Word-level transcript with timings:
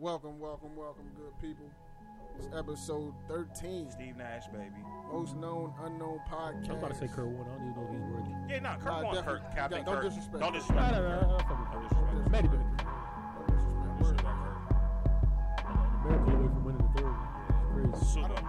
Welcome, 0.00 0.38
welcome, 0.40 0.74
welcome, 0.76 1.04
good 1.16 1.32
people. 1.46 1.66
It's 2.38 2.48
episode 2.56 3.12
13, 3.28 3.90
Steve 3.90 4.16
Nash, 4.16 4.46
baby. 4.46 4.80
most 5.12 5.36
known, 5.36 5.74
unknown 5.84 6.20
podcast. 6.30 6.70
I'm 6.70 6.76
about 6.78 6.92
to 6.92 6.96
say 6.96 7.08
Kurt 7.08 7.26
Warner. 7.28 7.50
I 7.52 7.58
don't 7.58 7.68
even 7.70 7.82
know 7.82 7.88
if 7.88 7.92
he's 7.92 8.08
worthy. 8.14 8.52
Yeah, 8.54 8.60
nah, 8.60 8.76
Kurt 8.76 8.84
Nah, 8.86 9.02
won 9.02 9.14
definitely. 9.14 9.40
Kurt. 9.42 9.54
Captain 9.54 9.78
Yeah, 9.80 9.84
don't 9.84 9.94
Kurt. 9.96 10.04
disrespect. 10.04 10.40
Don't 10.40 10.52
disrespect. 10.54 10.94
Kurt. 10.94 11.28
Don't 11.28 11.44
Kurt. 11.44 11.82
disrespect. 11.82 12.30
Matty 12.30 12.48
been 12.48 12.60
No 12.60 12.66
disrespect. 13.48 13.76
Don't 13.84 14.00
Word. 14.00 14.16
disrespect 14.16 14.24
a 15.60 16.08
miracle 16.08 16.32
away 16.32 16.48
from 16.48 16.64
winning 16.64 16.80
the 16.80 17.00
third. 17.02 17.16
It's 17.92 18.12
crazy. 18.14 18.44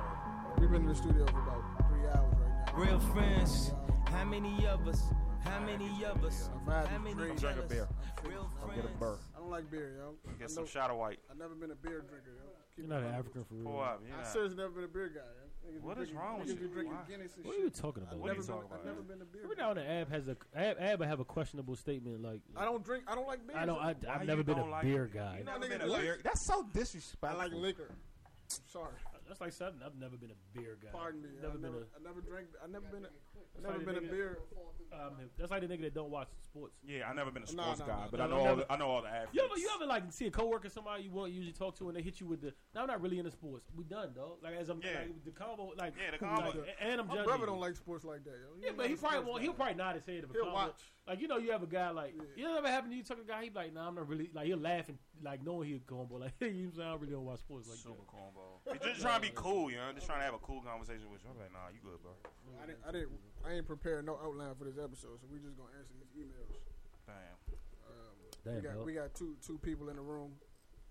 We've 0.59 0.71
been 0.71 0.81
in 0.83 0.87
the 0.87 0.95
studio 0.95 1.25
for 1.27 1.39
about 1.41 1.63
three 1.89 2.05
hours 2.07 2.35
right 2.39 2.53
now. 2.67 2.79
Real 2.79 2.99
friends, 3.11 3.73
how 4.07 4.23
many 4.23 4.65
of 4.67 4.87
us? 4.87 5.03
How 5.43 5.59
many 5.59 6.05
of 6.05 6.23
us? 6.23 6.49
I've 6.55 6.71
had 6.71 6.87
How 6.87 6.97
to 6.97 7.03
many 7.03 7.15
drink. 7.15 7.39
Drink 7.39 7.57
a 7.57 7.61
jealous? 7.67 7.69
beer. 7.73 7.87
Real 8.29 8.47
I'll 8.61 8.67
get 8.69 8.77
a 8.77 8.81
friends. 8.83 8.99
burr. 8.99 9.17
I 9.51 9.55
don't 9.55 9.63
like 9.63 9.71
beer, 9.71 9.95
yo. 9.97 10.15
I 10.29 10.39
Get 10.39 10.49
some 10.49 10.63
know- 10.63 10.67
shot 10.69 10.89
of 10.91 10.97
white. 10.97 11.19
I've 11.29 11.37
never 11.37 11.55
been 11.55 11.71
a 11.71 11.75
beer 11.75 11.99
drinker, 12.07 12.31
yo. 12.39 12.47
Keep 12.75 12.87
You're 12.87 12.87
not 12.87 13.03
an. 13.03 13.13
African 13.15 13.43
for 13.43 13.53
real. 13.55 13.65
Pull 13.69 13.81
up. 13.81 14.01
You're 14.07 14.15
I 14.15 14.19
not. 14.19 14.27
seriously 14.31 14.57
never 14.57 14.69
been 14.69 14.83
a 14.85 14.87
beer 14.87 15.09
guy. 15.09 15.19
Yo. 15.19 15.79
What 15.81 15.97
is 15.99 16.07
drinking- 16.07 16.15
wrong 16.17 16.39
with 16.39 16.47
you? 16.49 16.55
drinking 16.55 16.93
Why? 16.95 17.03
Guinness 17.07 17.35
and 17.35 17.45
What 17.45 17.55
are 17.55 17.59
you 17.59 17.69
talking 17.69 18.03
I've 18.03 18.07
about? 18.15 18.19
What 18.21 18.31
are 18.31 18.33
never 18.33 18.41
you 18.41 18.47
been, 18.47 18.55
talking 18.55 18.71
I've 18.71 18.79
about? 18.79 18.85
never 18.85 19.01
been 19.01 19.21
a 19.21 19.25
beer 19.25 19.43
Every 19.43 19.55
guy. 19.57 19.61
now 19.61 19.69
and 19.71 19.79
then, 19.79 19.87
Ab 19.91 20.09
has 20.09 20.27
a 20.29 20.37
Ab, 20.55 20.77
Ab 20.79 21.01
have 21.03 21.19
a 21.19 21.25
questionable 21.25 21.75
statement 21.75 22.21
like 22.23 22.39
I 22.55 22.63
don't 22.63 22.83
drink. 22.83 23.03
I 23.07 23.15
don't 23.15 23.27
like 23.27 23.45
beer. 23.45 23.57
I 23.57 23.65
don't. 23.65 23.77
I, 23.79 23.89
I've 24.09 24.25
never 24.25 24.43
been 24.43 24.57
a 24.57 24.65
like 24.65 24.83
beer 24.83 25.05
guy. 25.13 25.39
You 25.39 25.43
never 25.43 25.67
been 25.67 25.81
a 25.81 25.87
beer. 25.99 26.19
That's 26.23 26.45
so 26.45 26.63
disrespectful. 26.73 27.41
I 27.41 27.43
like 27.43 27.51
liquor. 27.53 27.91
I'm 27.91 28.63
sorry. 28.71 28.95
That's 29.27 29.39
like 29.41 29.51
something. 29.53 29.81
I've 29.85 29.95
never 29.99 30.15
been 30.17 30.31
a 30.31 30.57
beer 30.57 30.77
guy. 30.81 30.89
Pardon 30.91 31.21
me. 31.21 31.29
Never 31.41 31.47
I've 31.47 31.61
been 31.61 31.71
never, 31.71 31.83
a. 31.83 31.99
I 31.99 32.03
never 32.03 32.21
drank. 32.21 32.47
I 32.63 32.67
never 32.67 32.87
been. 32.87 33.05
A, 33.05 33.09
I 33.53 33.57
It's 33.57 33.63
never 33.63 33.77
like 33.77 33.85
been 33.85 33.95
a 33.95 34.01
nigga- 34.07 34.11
beer. 34.11 34.39
Um, 34.93 35.13
that's 35.37 35.49
like 35.51 35.61
the 35.61 35.67
nigga 35.67 35.81
that 35.83 35.93
don't 35.93 36.11
watch 36.11 36.27
sports. 36.43 36.75
Yeah, 36.83 37.09
I 37.09 37.13
never 37.13 37.31
been 37.31 37.43
a 37.43 37.47
sports 37.47 37.79
nah, 37.79 37.85
guy, 37.85 37.93
nah, 37.93 38.07
but 38.11 38.17
nah, 38.19 38.25
I 38.25 38.27
know 38.27 38.33
nah, 38.35 38.39
all 38.39 38.45
never- 38.45 38.61
the 38.61 38.71
I 38.73 38.77
know 38.77 38.87
all 38.89 39.01
the 39.01 39.07
athletes. 39.07 39.33
You 39.33 39.41
ever, 39.45 39.57
you 39.57 39.69
ever 39.73 39.85
like 39.85 40.03
see 40.11 40.27
a 40.27 40.31
coworker, 40.31 40.67
somebody 40.69 41.03
you 41.03 41.11
won't 41.11 41.31
usually 41.31 41.53
talk 41.53 41.77
to, 41.77 41.87
and 41.87 41.97
they 41.97 42.01
hit 42.01 42.19
you 42.19 42.27
with 42.27 42.41
the, 42.41 42.53
"No, 42.75 42.81
I'm 42.81 42.87
not 42.87 43.01
really 43.01 43.17
into 43.17 43.31
sports. 43.31 43.71
We 43.73 43.85
done, 43.85 44.11
though. 44.13 44.37
Like 44.43 44.55
as 44.55 44.67
I'm 44.69 44.81
Yeah. 44.83 44.99
like, 44.99 45.23
the 45.23 45.31
combo, 45.31 45.71
like 45.77 45.93
Yeah, 45.97 46.11
the 46.11 46.17
combo. 46.17 46.43
like, 46.59 46.75
and 46.81 46.99
I'm 46.99 47.07
My 47.07 47.13
judging. 47.15 47.25
brother 47.29 47.45
don't 47.45 47.59
like 47.61 47.75
sports 47.77 48.03
like 48.03 48.23
that. 48.25 48.31
Yo. 48.31 48.57
Yeah, 48.59 48.71
but 48.75 48.87
he 48.89 48.95
probably 48.95 49.19
won't. 49.21 49.37
guy. 49.37 49.43
He'll 49.43 49.53
probably 49.53 49.75
not 49.75 50.03
say 50.03 50.17
it 50.17 50.23
if 50.25 50.29
a 50.29 50.33
He'll 50.33 50.43
combo- 50.43 50.55
watch. 50.57 50.91
Like 51.07 51.19
you 51.19 51.27
know, 51.27 51.37
you 51.37 51.51
have 51.51 51.63
a 51.63 51.67
guy 51.67 51.89
like 51.89 52.13
Yeah. 52.15 52.23
you 52.35 52.43
know, 52.45 52.57
ever 52.57 52.67
happen 52.69 52.89
to 52.91 52.95
you 52.95 53.03
talk 53.03 53.17
to 53.17 53.23
a 53.23 53.25
guy? 53.25 53.43
He 53.43 53.49
be 53.49 53.55
like, 53.57 53.73
"Nah, 53.73 53.87
I'm 53.87 53.95
not 53.95 54.07
really." 54.07 54.29
Like 54.33 54.45
he'll 54.45 54.57
laugh 54.61 54.87
and 54.87 54.97
like 55.23 55.43
knowing 55.43 55.67
he'll 55.69 55.79
combo. 55.87 56.17
Like 56.21 56.33
you 56.39 56.47
know, 56.47 56.53
what 56.53 56.61
I'm 56.61 56.75
saying? 56.77 56.99
Really 57.01 57.13
don't 57.13 57.25
watch 57.25 57.39
sports 57.39 57.67
like 57.67 57.77
Super 57.79 58.05
that. 58.05 58.07
combo. 58.07 58.61
He's 58.71 58.81
just 58.81 59.01
trying 59.01 59.19
to 59.19 59.27
be 59.27 59.33
cool, 59.33 59.71
you 59.71 59.77
know. 59.77 59.89
Just 59.95 60.05
trying 60.05 60.19
to 60.19 60.25
have 60.25 60.35
a 60.35 60.43
cool 60.45 60.61
conversation 60.61 61.09
with 61.11 61.23
you. 61.25 61.29
I'm 61.33 61.39
like, 61.41 61.51
nah, 61.51 61.73
you 61.73 61.81
good, 61.81 61.97
bro. 62.05 62.13
I 62.61 62.65
didn't. 62.69 62.79
I 62.87 62.91
didn't. 62.91 63.09
I 63.43 63.53
ain't 63.57 63.65
prepared 63.67 64.05
no 64.05 64.19
outline 64.23 64.53
for 64.55 64.65
this 64.65 64.77
episode, 64.77 65.17
so 65.19 65.25
we 65.31 65.39
just 65.41 65.57
gonna 65.57 65.73
answer 65.73 65.93
these 65.97 66.13
emails. 66.21 66.53
Damn. 67.09 67.33
Um, 67.89 68.15
Damn, 68.45 68.55
we 68.55 68.61
got 68.61 68.75
dog. 68.77 68.85
we 68.85 68.93
got 68.93 69.09
two 69.17 69.35
two 69.45 69.57
people 69.57 69.89
in 69.89 69.95
the 69.97 70.01
room. 70.05 70.31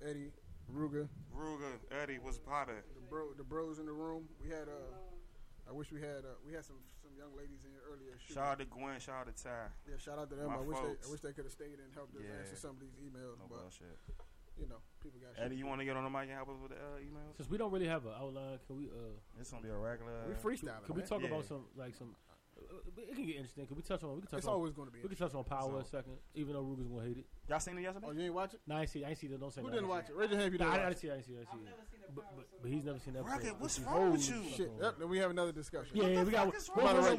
Eddie, 0.02 0.32
Ruga, 0.74 1.06
Ruger, 1.36 1.78
Eddie, 2.02 2.18
what's 2.20 2.38
poppin'? 2.38 2.74
the 2.94 3.00
bro, 3.08 3.32
the 3.38 3.44
bros 3.44 3.78
in 3.78 3.86
the 3.86 3.92
room. 3.92 4.24
We 4.42 4.48
had 4.50 4.66
uh, 4.66 4.90
I 5.70 5.72
wish 5.72 5.92
we 5.94 6.00
had 6.02 6.26
uh, 6.26 6.34
we 6.42 6.50
had 6.52 6.66
some 6.66 6.82
some 6.98 7.14
young 7.14 7.30
ladies 7.38 7.62
in 7.62 7.70
here 7.70 7.86
earlier. 7.86 8.18
shooting. 8.18 8.34
Shout 8.42 8.50
out 8.50 8.58
to 8.58 8.66
Gwen, 8.66 8.98
shout 8.98 9.22
out 9.22 9.28
to 9.30 9.34
Ty. 9.38 9.70
Yeah, 9.86 9.94
shout 10.02 10.18
out 10.18 10.26
to 10.30 10.36
them. 10.36 10.50
My 10.50 10.58
I 10.58 10.66
wish 10.66 10.74
folks. 10.76 10.98
they 10.98 11.06
I 11.06 11.10
wish 11.14 11.20
they 11.22 11.32
could 11.32 11.46
have 11.46 11.54
stayed 11.54 11.78
and 11.78 11.88
helped 11.94 12.18
us 12.18 12.26
Yeah. 12.26 12.42
answer 12.42 12.58
some 12.58 12.74
of 12.74 12.80
these 12.82 12.98
emails, 12.98 13.38
No 13.38 13.46
but 13.46 13.70
bullshit. 13.70 13.94
you 14.58 14.66
know, 14.66 14.82
people 14.98 15.22
got 15.22 15.38
Eddie, 15.38 15.54
shit. 15.54 15.62
you 15.62 15.66
want 15.70 15.78
to 15.78 15.86
get 15.86 15.94
on 15.94 16.02
the 16.02 16.10
mic 16.10 16.26
and 16.26 16.34
help 16.34 16.50
us 16.50 16.58
with 16.58 16.74
the 16.74 16.80
uh, 16.82 16.98
emails? 17.06 17.38
Since 17.38 17.48
we 17.48 17.56
don't 17.56 17.70
really 17.70 17.86
have 17.86 18.02
an 18.02 18.18
outline, 18.18 18.58
can 18.66 18.74
we 18.82 18.90
uh 18.90 19.14
It's 19.38 19.54
gonna 19.54 19.62
be 19.62 19.70
a 19.70 19.78
regular. 19.78 20.26
We 20.26 20.34
freestyling. 20.34 20.82
can 20.90 20.94
we 20.98 21.06
talk 21.06 21.22
Yeah. 21.22 21.30
about 21.30 21.46
some 21.46 21.70
like 21.78 21.94
some? 21.94 22.18
Uh, 22.70 22.76
it 22.96 23.14
can 23.16 23.26
get 23.26 23.36
interesting. 23.36 23.66
Can 23.66 23.76
we 23.76 23.82
touch 23.82 24.02
on? 24.04 24.14
We 24.14 24.20
can 24.20 24.30
touch 24.30 24.38
It's 24.38 24.46
on. 24.46 24.54
always 24.54 24.72
going 24.72 24.86
to 24.88 24.92
be. 24.92 25.00
We 25.02 25.08
can 25.08 25.18
touch 25.18 25.34
on 25.34 25.44
power 25.44 25.74
in 25.74 25.82
a 25.82 25.84
second, 25.84 26.14
even 26.34 26.54
though 26.54 26.62
Ruger's 26.62 26.86
gonna 26.86 27.06
hate 27.06 27.18
it. 27.18 27.26
Y'all 27.48 27.58
seen 27.60 27.78
it 27.78 27.82
yesterday? 27.82 28.06
Oh, 28.08 28.12
you 28.12 28.22
ain't 28.22 28.34
watch 28.34 28.54
it? 28.54 28.60
Nah, 28.66 28.78
I 28.78 28.80
ain't 28.82 28.90
see. 28.90 29.04
I 29.04 29.08
ain't 29.10 29.18
see 29.18 29.26
that. 29.28 29.40
Don't 29.40 29.52
say. 29.52 29.60
Who 29.60 29.68
nah, 29.68 29.74
didn't 29.74 29.88
watch 29.88 30.08
it? 30.08 30.16
Raise 30.16 30.30
your 30.30 30.38
hand 30.38 30.46
if 30.48 30.52
you 30.52 30.58
didn't 30.58 30.72
I, 30.72 30.86
I 30.86 30.88
didn't 30.88 30.98
see. 30.98 31.10
I 31.10 31.14
didn't 31.14 31.26
see. 31.26 31.32
I 31.34 31.38
didn't 31.38 31.50
see. 31.52 31.58
it. 31.66 32.14
But, 32.14 32.24
but, 32.36 32.46
but 32.62 32.70
he's 32.70 32.84
never 32.84 32.98
seen 32.98 33.14
that. 33.14 33.24
Rocket, 33.24 33.58
what's 33.58 33.78
Which 33.78 33.88
wrong 33.88 34.12
with 34.12 34.28
you? 34.28 34.42
Shit. 34.56 34.70
Yep. 34.80 34.98
Then 34.98 35.08
we 35.08 35.18
have 35.18 35.30
another 35.30 35.52
discussion. 35.52 35.96
Yeah, 35.96 36.06
yeah, 36.06 36.22
we 36.22 36.30
got. 36.30 36.46
fuck 36.46 36.56
is 36.56 36.70
we'll- 36.74 36.86
wrong 36.86 37.18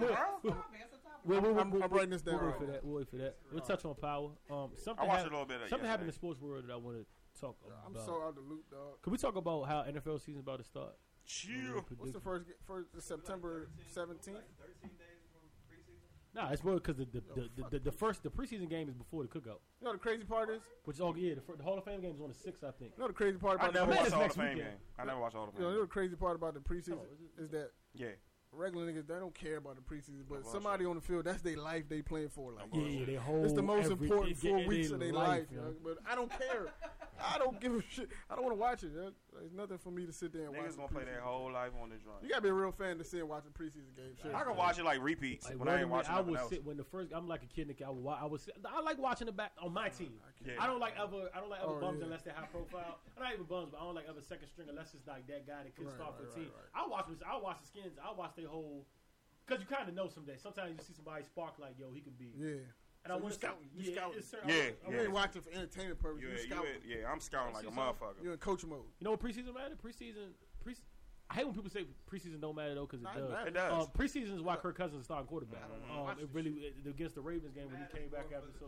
we'll- 1.23 1.59
I'm- 1.59 1.71
we'll- 1.71 1.83
I'm 1.83 1.91
writing 1.91 2.09
this 2.09 2.21
down 2.21 2.39
We'll 2.39 2.51
wait 2.51 2.57
for 2.57 2.65
that. 2.65 2.83
We'll 2.83 2.95
wait 2.95 3.09
for 3.09 3.17
that. 3.17 3.37
We'll 3.51 3.61
touch 3.61 3.85
on 3.85 3.95
power. 3.95 4.31
Um, 4.49 4.71
something 4.75 5.03
I 5.03 5.07
watched 5.07 5.23
hap- 5.23 5.27
a 5.27 5.33
little 5.33 5.45
bit 5.45 5.61
of 5.61 5.69
Something 5.69 5.87
happened 5.87 6.03
in 6.03 6.07
the 6.07 6.13
sports 6.13 6.41
world 6.41 6.65
that 6.67 6.73
I 6.73 6.77
want 6.77 6.97
to 6.97 7.05
talk 7.39 7.57
about. 7.65 7.79
I'm 7.85 8.05
so 8.05 8.21
out 8.23 8.29
of 8.29 8.35
the 8.35 8.41
loop, 8.41 8.69
dog. 8.69 9.01
Can 9.01 9.11
we 9.11 9.17
talk 9.17 9.35
about 9.35 9.63
how 9.67 9.83
NFL 9.83 10.19
season 10.19 10.41
about 10.41 10.59
to 10.59 10.63
start? 10.65 10.95
Chill. 11.25 11.85
What's 11.97 12.11
the 12.11 12.19
first? 12.19 12.45
First 12.65 12.87
September 12.99 13.69
17th. 13.95 14.41
Nah, 16.33 16.49
it's 16.51 16.63
more 16.63 16.75
because 16.75 16.95
the 16.97 17.05
the, 17.05 17.21
Oh, 17.31 17.35
the, 17.35 17.49
the, 17.63 17.69
the 17.71 17.79
the 17.79 17.91
first 17.91 18.23
the 18.23 18.29
preseason 18.29 18.69
game 18.69 18.87
is 18.87 18.95
before 18.95 19.23
the 19.23 19.29
cookout, 19.29 19.59
You 19.79 19.85
know 19.85 19.91
the 19.93 19.97
crazy 19.99 20.23
part 20.23 20.49
is. 20.49 20.61
which 20.85 20.95
is 20.97 21.01
all 21.01 21.17
yeah. 21.17 21.35
The, 21.35 21.41
fir- 21.41 21.55
the 21.57 21.63
Hall 21.63 21.77
of 21.77 21.83
Fame 21.83 22.01
game 22.01 22.15
is 22.15 22.21
on 22.21 22.29
the 22.29 22.33
sixth, 22.35 22.63
I 22.63 22.71
think. 22.71 22.93
You 22.95 23.01
know 23.03 23.07
the 23.07 23.13
crazy 23.13 23.37
part 23.37 23.59
I 23.59 23.67
about 23.67 23.73
never 23.73 23.85
the 23.87 23.91
Man, 23.91 23.97
watched 23.97 24.07
it's 24.07 24.15
all 24.15 24.27
the 24.27 24.33
Fame 24.33 24.43
weekend. 24.55 24.69
game. 24.69 24.77
I 24.97 25.03
never 25.05 25.19
watched 25.19 25.35
all 25.35 25.45
the 25.47 25.51
You 25.57 25.59
know, 25.65 25.69
you 25.71 25.75
know 25.75 25.81
the 25.81 25.87
crazy 25.87 26.15
part 26.15 26.35
about 26.37 26.53
the 26.53 26.59
preseason 26.61 26.99
Oh, 26.99 27.05
is 27.13 27.19
it? 27.37 27.43
is 27.43 27.49
that 27.51 27.71
Yeah. 27.93 28.07
regular 28.53 28.85
niggas 28.89 29.07
they 29.07 29.15
don't 29.15 29.35
care 29.35 29.57
about 29.57 29.75
the 29.75 29.81
preseason, 29.81 30.23
but 30.29 30.43
Bullshit. 30.43 30.51
somebody 30.53 30.85
on 30.85 30.95
the 30.95 31.01
field 31.01 31.25
that's 31.25 31.41
their 31.41 31.57
life 31.57 31.89
they 31.89 32.01
playing 32.01 32.29
for. 32.29 32.53
Like, 32.53 32.65
Yeah, 32.73 32.81
yeah, 32.83 33.05
they 33.05 33.15
hold. 33.15 33.43
it's 33.45 33.53
the 33.53 33.61
most 33.61 33.91
every- 33.91 34.07
important 34.07 34.41
they 34.41 34.49
four 34.49 34.59
get 34.59 34.67
weeks 34.69 34.91
of 34.91 34.99
their 35.01 35.11
life. 35.13 35.47
yo. 35.51 35.61
yo. 35.61 35.73
But 35.83 35.97
I 36.09 36.15
don't 36.15 36.29
care. 36.31 36.67
I 37.23 37.37
don't 37.37 37.59
give 37.59 37.73
a 37.73 37.81
shit. 37.89 38.09
I 38.29 38.35
don't 38.35 38.43
want 38.45 38.55
to 38.55 38.59
watch 38.59 38.83
it. 38.83 38.91
There's 38.93 39.51
nothing 39.53 39.77
for 39.77 39.91
me 39.91 40.05
to 40.05 40.13
sit 40.13 40.33
there 40.33 40.45
and 40.45 40.55
watch. 40.55 40.65
Niggas 40.65 40.71
the 40.71 40.77
gonna 40.77 40.87
play 40.89 41.03
their 41.05 41.21
whole 41.21 41.51
life 41.51 41.71
on 41.81 41.89
the 41.89 41.95
drum. 41.97 42.15
You 42.21 42.29
gotta 42.29 42.41
be 42.41 42.49
a 42.49 42.53
real 42.53 42.71
fan 42.71 42.97
to 42.97 43.03
sit 43.03 43.19
and 43.21 43.29
watch 43.29 43.43
a 43.45 43.51
preseason 43.51 43.95
game. 43.95 44.13
Shit. 44.21 44.33
I 44.33 44.43
can 44.43 44.55
watch 44.55 44.79
it 44.79 44.85
like 44.85 45.01
repeats 45.01 45.45
Like, 45.49 45.59
when 45.59 45.67
I 45.67 45.71
wait 45.73 45.79
ain't 45.81 45.89
minute, 45.89 45.95
watching 45.97 46.11
I 46.13 46.15
nothing 46.17 46.31
would 46.31 46.39
else. 46.39 46.49
sit 46.49 46.65
when 46.65 46.77
the 46.77 46.83
first. 46.83 47.11
I'm 47.13 47.27
like 47.27 47.43
a 47.43 47.47
kid. 47.47 47.67
Nick, 47.67 47.81
I 47.85 47.89
would. 47.89 48.05
I 48.07 48.25
would 48.25 48.41
sit. 48.41 48.55
I 48.65 48.81
like 48.81 48.97
watching 48.97 49.27
the 49.27 49.31
back 49.33 49.51
on 49.61 49.73
my 49.73 49.89
team. 49.89 50.13
Yeah. 50.45 50.53
I 50.59 50.67
don't 50.67 50.79
like 50.79 50.93
other. 50.99 51.29
I 51.35 51.39
don't 51.39 51.49
like 51.49 51.61
other 51.61 51.77
Oh, 51.77 51.79
bums 51.79 51.99
yeah. 51.99 52.05
unless 52.05 52.21
they're 52.23 52.33
high 52.33 52.47
profile. 52.47 52.97
I'm 53.17 53.23
not 53.23 53.33
even 53.33 53.45
bums, 53.45 53.69
but 53.71 53.79
I 53.79 53.83
don't 53.83 53.95
like 53.95 54.09
other 54.09 54.21
second 54.21 54.47
string 54.49 54.67
unless 54.69 54.93
it's 54.93 55.07
like 55.07 55.27
that 55.27 55.45
guy 55.47 55.63
that 55.63 55.75
couldn't 55.75 55.91
Right, 55.91 56.01
start 56.01 56.17
for 56.17 56.23
right, 56.23 56.31
a 56.31 56.35
team. 56.35 56.49
right, 56.55 56.65
right. 56.73 56.83
I 56.83 56.87
watch. 56.87 57.05
I 57.25 57.37
watch 57.37 57.57
the 57.61 57.67
skins. 57.67 57.97
I 58.03 58.11
watch 58.13 58.35
their 58.35 58.47
whole. 58.47 58.85
Because 59.45 59.61
you 59.61 59.67
kind 59.67 59.89
of 59.89 59.95
know 59.95 60.07
someday. 60.07 60.37
Sometimes 60.37 60.71
you 60.71 60.79
see 60.85 60.93
somebody 60.93 61.25
spark 61.25 61.57
like, 61.59 61.73
yo, 61.77 61.91
he 61.91 61.99
could 62.01 62.17
be. 62.17 62.31
Yeah. 62.37 62.61
And 63.03 63.09
So 63.09 63.13
I 63.13 63.17
you 63.17 63.23
want 63.23 63.33
scouting. 63.33 63.69
You 63.73 63.81
yeah, 63.83 63.95
scouting. 63.97 64.17
it's 64.19 64.27
certain- 64.29 64.49
Yeah, 64.49 64.55
I- 64.55 64.59
I 64.59 64.89
You 64.91 64.95
yeah. 64.97 65.01
ain't 65.01 65.11
watching 65.11 65.41
for 65.41 65.49
entertainment 65.49 65.99
purposes. 65.99 66.21
Yeah, 66.23 66.29
you 66.29 66.37
you 66.37 66.49
scouting. 66.53 66.75
in- 66.83 66.89
yeah, 67.01 67.11
I'm 67.11 67.19
scouting 67.19 67.53
like 67.53 67.65
a 67.65 67.71
motherfucker. 67.71 68.21
You're 68.21 68.33
in 68.33 68.39
coach 68.39 68.63
mode. 68.65 68.85
You 68.99 69.05
know 69.05 69.11
what 69.11 69.19
preseason 69.19 69.53
matter? 69.53 69.75
Preseason. 69.75 70.33
Pre- 70.63 70.75
I 71.29 71.33
hate 71.33 71.45
when 71.45 71.55
people 71.55 71.71
say 71.71 71.87
preseason 72.11 72.41
don't 72.41 72.55
matter 72.55 72.75
though 72.75 72.85
because 72.85 73.01
it 73.01 73.07
it 73.07 73.17
does. 73.31 73.47
It 73.47 73.53
does. 73.55 73.71
Um, 73.87 73.91
preseason 73.97 74.35
is 74.35 74.41
why 74.41 74.55
Kirk 74.57 74.75
Cousins 74.77 74.99
is 74.99 75.05
starting 75.05 75.25
quarterback. 75.27 75.63
Um, 75.89 76.19
it 76.19 76.29
really 76.33 76.51
it, 76.75 76.85
against 76.85 77.15
the 77.15 77.21
Ravens 77.21 77.53
game 77.55 77.71
when 77.71 77.79
he 77.81 77.87
came 77.97 78.09
back 78.09 78.29
after. 78.35 78.51
So 78.59 78.67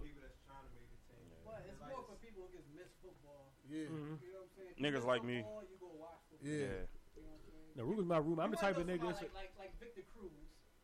But 1.45 1.61
it's 1.67 1.77
more 1.85 2.01
for 2.07 2.15
people 2.23 2.47
who 2.49 2.57
just 2.57 2.65
miss 2.73 2.89
football. 3.03 3.51
Yeah. 3.69 3.85
Mhm. 3.85 4.17
You 4.23 4.31
know 4.33 4.39
what 4.39 4.49
I'm 4.49 4.49
saying? 4.57 4.69
If 4.71 4.79
you 4.79 4.85
Niggas 4.89 5.05
like 5.05 5.23
me. 5.23 5.41
football, 5.43 5.63
You 5.69 5.77
go 5.77 5.87
watch. 5.99 6.19
Yeah. 6.41 6.55
Yeah. 6.55 6.57
You 6.57 7.21
know 7.21 7.29
what 7.29 7.37
I'm 7.37 7.41
saying? 7.45 7.75
No, 7.75 7.83
Ruger's 7.85 8.05
my 8.05 8.17
room. 8.17 8.39
I'm 8.39 8.49
the 8.51 8.57
type 8.57 8.77
of 8.77 8.87
nigga. 8.87 9.01
that's- 9.11 9.21
Like, 9.21 9.33
like, 9.33 9.53
like 9.59 9.79
Victor 9.79 10.01
Cruz. 10.15 10.31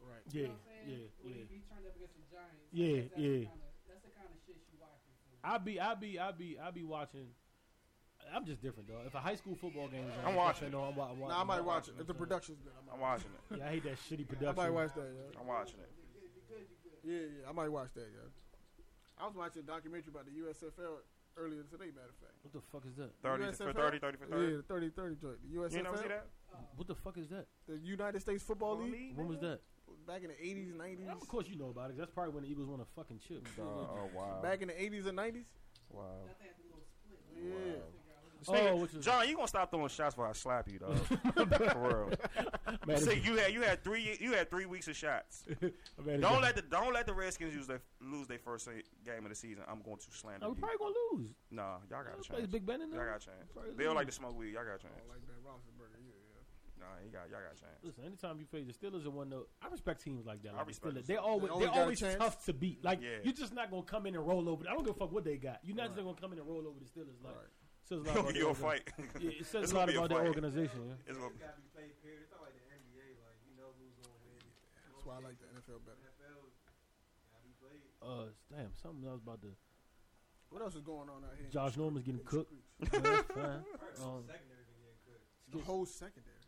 Right. 0.01 0.23
You 0.31 0.41
Yeah, 0.41 0.47
know 0.47 0.53
what 0.53 0.71
I'm 0.71 0.89
yeah, 0.89 1.05
When 1.21 1.33
yeah. 1.33 1.43
He, 1.49 1.55
he 1.55 1.61
turned 1.67 1.85
up 1.87 1.95
against 1.95 2.15
the 2.15 2.25
Giants. 2.31 2.63
Yeah, 2.71 2.95
That's 2.95 3.15
the. 3.15 3.35
Kinda, 3.45 3.67
that's 3.87 4.03
the 4.03 4.13
kind 4.15 4.29
of 4.31 4.39
shit 4.47 4.57
you 4.71 4.77
watching. 4.79 5.11
For. 5.19 5.47
I 5.47 5.57
be, 5.59 5.73
I 5.79 5.93
be, 5.95 6.11
I 6.19 6.31
be, 6.31 6.49
I 6.59 6.71
be 6.71 6.83
watching. 6.83 7.27
I'm 8.29 8.45
just 8.45 8.61
different, 8.61 8.87
though. 8.87 9.01
If 9.07 9.15
a 9.15 9.19
high 9.23 9.35
school 9.35 9.55
football 9.55 9.87
game 9.87 10.05
is 10.05 10.13
on, 10.21 10.31
I'm 10.31 10.35
watching. 10.35 10.69
No, 10.71 10.83
I'm, 10.85 10.95
wa- 10.95 11.09
I'm, 11.09 11.19
wa- 11.19 11.29
Nah, 11.29 11.41
I 11.41 11.43
might 11.43 11.59
I'm 11.59 11.65
watch 11.65 11.87
it 11.87 11.95
if 11.99 12.05
the 12.05 12.13
production's 12.13 12.59
good. 12.61 12.73
I 12.77 12.93
I'm 12.93 12.99
watching 13.01 13.31
it. 13.33 13.57
Yeah, 13.57 13.65
I 13.65 13.69
hate 13.71 13.83
that 13.89 13.97
shitty 14.05 14.27
production. 14.27 14.59
I 14.59 14.67
might 14.69 14.73
watch 14.75 14.93
that. 14.93 15.09
Yeah. 15.09 15.39
I'm 15.39 15.47
watching 15.47 15.79
it. 15.79 15.91
Yeah, 17.03 17.15
yeah, 17.41 17.49
I 17.49 17.51
might 17.53 17.69
watch 17.71 17.89
that. 17.95 18.05
Yeah. 18.11 18.27
I 19.17 19.25
was 19.25 19.35
watching 19.35 19.63
a 19.63 19.65
documentary 19.65 20.11
about 20.11 20.25
the 20.25 20.35
USFL 20.35 20.99
earlier 21.37 21.63
today. 21.71 21.91
Matter 21.95 22.11
of 22.11 22.19
fact. 22.19 22.35
What 22.43 22.53
the 22.53 22.61
fuck 22.71 22.83
is 22.85 22.95
that? 22.97 23.11
30 23.23 23.51
for 23.55 23.73
30, 23.73 23.99
30 23.99 24.17
for 24.17 24.25
30. 24.27 24.53
Yeah, 24.53 24.61
30 24.67 24.89
30 24.89 25.15
joint. 25.15 25.37
The 25.43 25.57
USFL. 25.57 25.73
You 25.77 25.83
never 25.83 25.97
see 25.97 26.07
that? 26.09 26.25
What 26.75 26.87
the 26.87 26.95
fuck 26.95 27.17
is 27.17 27.27
that? 27.29 27.47
The 27.67 27.77
United 27.83 28.21
States 28.21 28.43
Football 28.43 28.77
League. 28.79 29.15
When 29.15 29.27
was 29.27 29.39
that? 29.39 29.59
Back 30.09 30.23
in 30.23 30.29
the 30.29 30.33
80s, 30.33 30.73
90s. 30.75 31.11
Of 31.21 31.27
course 31.27 31.45
you 31.47 31.55
know 31.55 31.69
about 31.69 31.91
it. 31.91 31.97
That's 31.97 32.09
probably 32.09 32.33
when 32.33 32.43
the 32.43 32.49
Eagles 32.49 32.67
won 32.67 32.79
a 32.79 32.85
fucking 32.95 33.19
chip. 33.27 33.47
Oh, 33.61 34.09
wow. 34.15 34.39
Back 34.41 34.63
in 34.63 34.69
the 34.69 34.73
80s 34.73 35.05
and 35.07 35.15
90s. 35.19 35.43
Wow. 35.91 36.03
That 36.25 36.39
thing 36.39 36.47
had 36.47 36.57
the 36.57 36.65
little 36.65 36.83
split. 36.89 37.19
Yeah. 37.37 38.71
Oh, 38.71 38.77
which 38.77 38.93
is 38.95 39.03
John, 39.05 39.27
you 39.27 39.35
gonna 39.35 39.47
stop 39.49 39.69
throwing 39.69 39.89
shots 39.89 40.15
before 40.15 40.27
I 40.29 40.31
slap 40.31 40.67
you, 40.71 40.79
though? 40.79 40.95
For 41.73 42.07
real. 42.07 42.77
man, 42.87 42.97
See, 42.97 43.19
you 43.23 43.35
had 43.35 43.51
you 43.53 43.61
had 43.61 43.83
three 43.83 44.17
you 44.19 44.31
had 44.31 44.49
three 44.49 44.65
weeks 44.65 44.87
of 44.87 44.95
shots. 44.95 45.43
man, 46.05 46.21
Don't 46.21 46.41
let 46.41 46.55
the 46.55 46.61
don't 46.63 46.93
let 46.93 47.05
the 47.05 47.13
Redskins 47.13 47.53
use 47.53 47.67
their, 47.67 47.81
lose 48.01 48.27
their 48.27 48.39
first 48.39 48.67
game 49.05 49.23
of 49.23 49.29
the 49.29 49.35
season. 49.35 49.63
I'm 49.69 49.81
going 49.81 49.97
to 49.97 50.05
slander 50.09 50.39
No, 50.45 50.49
we 50.51 50.55
you. 50.55 50.61
probably 50.61 50.77
gonna 50.79 50.93
lose. 51.21 51.29
Nah, 51.51 51.63
y'all 51.91 52.01
got 52.03 52.13
a 52.13 52.23
Plays 52.23 52.27
chance. 52.39 52.47
Big 52.47 52.65
Ben 52.65 52.81
in 52.81 52.89
there. 52.91 53.01
Y'all 53.01 53.09
got 53.11 53.21
a 53.21 53.25
chance. 53.25 53.75
They 53.77 53.83
don't 53.83 53.95
like 53.95 54.07
to 54.07 54.13
smoke 54.13 54.37
weed. 54.39 54.53
Y'all 54.53 54.63
got 54.63 54.71
a 54.71 54.73
I 54.75 54.77
chance. 54.77 54.93
don't 54.97 55.09
like 55.09 55.27
Ben 55.27 55.35
Roethlisberger. 55.45 55.78
Yeah, 56.79 56.85
yeah. 56.85 56.95
Nah, 56.95 57.05
you 57.05 57.11
got 57.11 57.29
y'all 57.29 57.43
got 57.43 57.57
a 57.57 57.59
chance. 57.59 57.79
Listen, 57.83 58.03
anytime 58.05 58.39
you 58.39 58.45
face 58.47 58.65
the 58.65 58.73
Steelers 58.73 59.05
are 59.05 59.11
one 59.11 59.29
though, 59.29 59.47
I 59.61 59.67
respect 59.67 60.01
teams 60.03 60.25
like 60.25 60.41
that. 60.43 60.53
I 60.55 60.63
Like 60.63 60.65
the 60.65 60.67
respect 60.71 60.95
Steelers. 60.95 61.01
the 61.05 61.07
They're 61.07 61.17
Steelers. 61.17 61.27
always 61.27 61.49
They 61.49 61.65
always 61.67 61.99
they're 61.99 62.09
always 62.11 62.17
tough 62.17 62.45
to 62.45 62.53
beat. 62.53 62.83
Like 62.83 63.01
Yeah. 63.01 63.19
you're 63.23 63.33
just 63.33 63.53
not 63.53 63.69
gonna 63.69 63.83
come 63.83 64.05
in 64.07 64.15
and 64.15 64.25
roll 64.25 64.47
over. 64.49 64.63
I 64.67 64.73
don't 64.73 64.85
give 64.85 64.95
a 64.95 64.99
fuck 64.99 65.11
what 65.11 65.23
they 65.23 65.37
got. 65.37 65.59
You're 65.63 65.75
not 65.75 65.91
just 65.95 66.03
gonna 66.05 66.15
come 66.19 66.31
in 66.33 66.39
and 66.39 66.47
roll 66.47 66.65
over 66.67 66.79
the 66.79 66.87
Steelers. 66.87 67.19
Like 67.23 67.35
Right. 67.35 67.51
says 67.83 67.99
a 67.99 68.03
lot 68.03 68.17
about 68.17 68.35
You'll 68.39 68.53
their 68.53 68.63
fight. 68.63 68.83
Yeah, 69.19 69.31
it 69.35 69.45
says 69.45 69.63
It's 69.67 69.71
a 69.71 69.75
lot 69.75 69.87
gonna 69.87 69.91
be 69.91 69.97
a 69.97 69.99
about 69.99 70.09
their 70.15 70.27
organization. 70.27 70.79
Yeah. 70.87 70.95
It's 71.09 71.17
gonna, 71.17 71.29
It's 71.35 71.41
got 71.43 71.55
to 71.55 71.61
be 71.61 71.67
played 71.75 71.93
period. 72.01 72.21
It's 72.23 72.31
not 72.31 72.41
like 72.47 72.55
the 72.55 72.65
NBA. 72.71 73.07
Like 73.27 73.39
you 73.43 73.53
know 73.59 73.69
who's 73.79 73.95
going 73.99 74.15
to 74.15 74.21
win. 74.29 74.39
That's 74.93 75.03
why 75.05 75.13
I 75.15 75.21
like 75.23 75.37
the 75.41 75.47
NFL 75.51 75.79
better. 75.83 75.99
NFL 75.99 76.47
got 77.33 77.41
to 77.41 77.47
be 77.47 77.53
played. 77.59 77.83
Uh, 77.99 78.29
damn, 78.49 78.71
something 78.79 79.03
else 79.07 79.19
about 79.21 79.41
the 79.41 79.51
What 80.49 80.61
else 80.61 80.75
is 80.75 80.81
going 80.81 81.09
on 81.09 81.23
out 81.27 81.35
here? 81.37 81.49
Josh 81.51 81.75
Norman's 81.77 82.05
getting 82.05 82.23
cooked. 82.23 82.53
Yeah, 82.79 82.87
that's 82.89 83.27
fine. 83.35 83.61
Um, 84.01 84.23
Secondary 84.25 84.63
been 84.65 84.79
getting 84.81 85.01
cooked. 85.05 85.51
The 85.51 85.59
whole 85.65 85.85
secondary. 85.85 86.38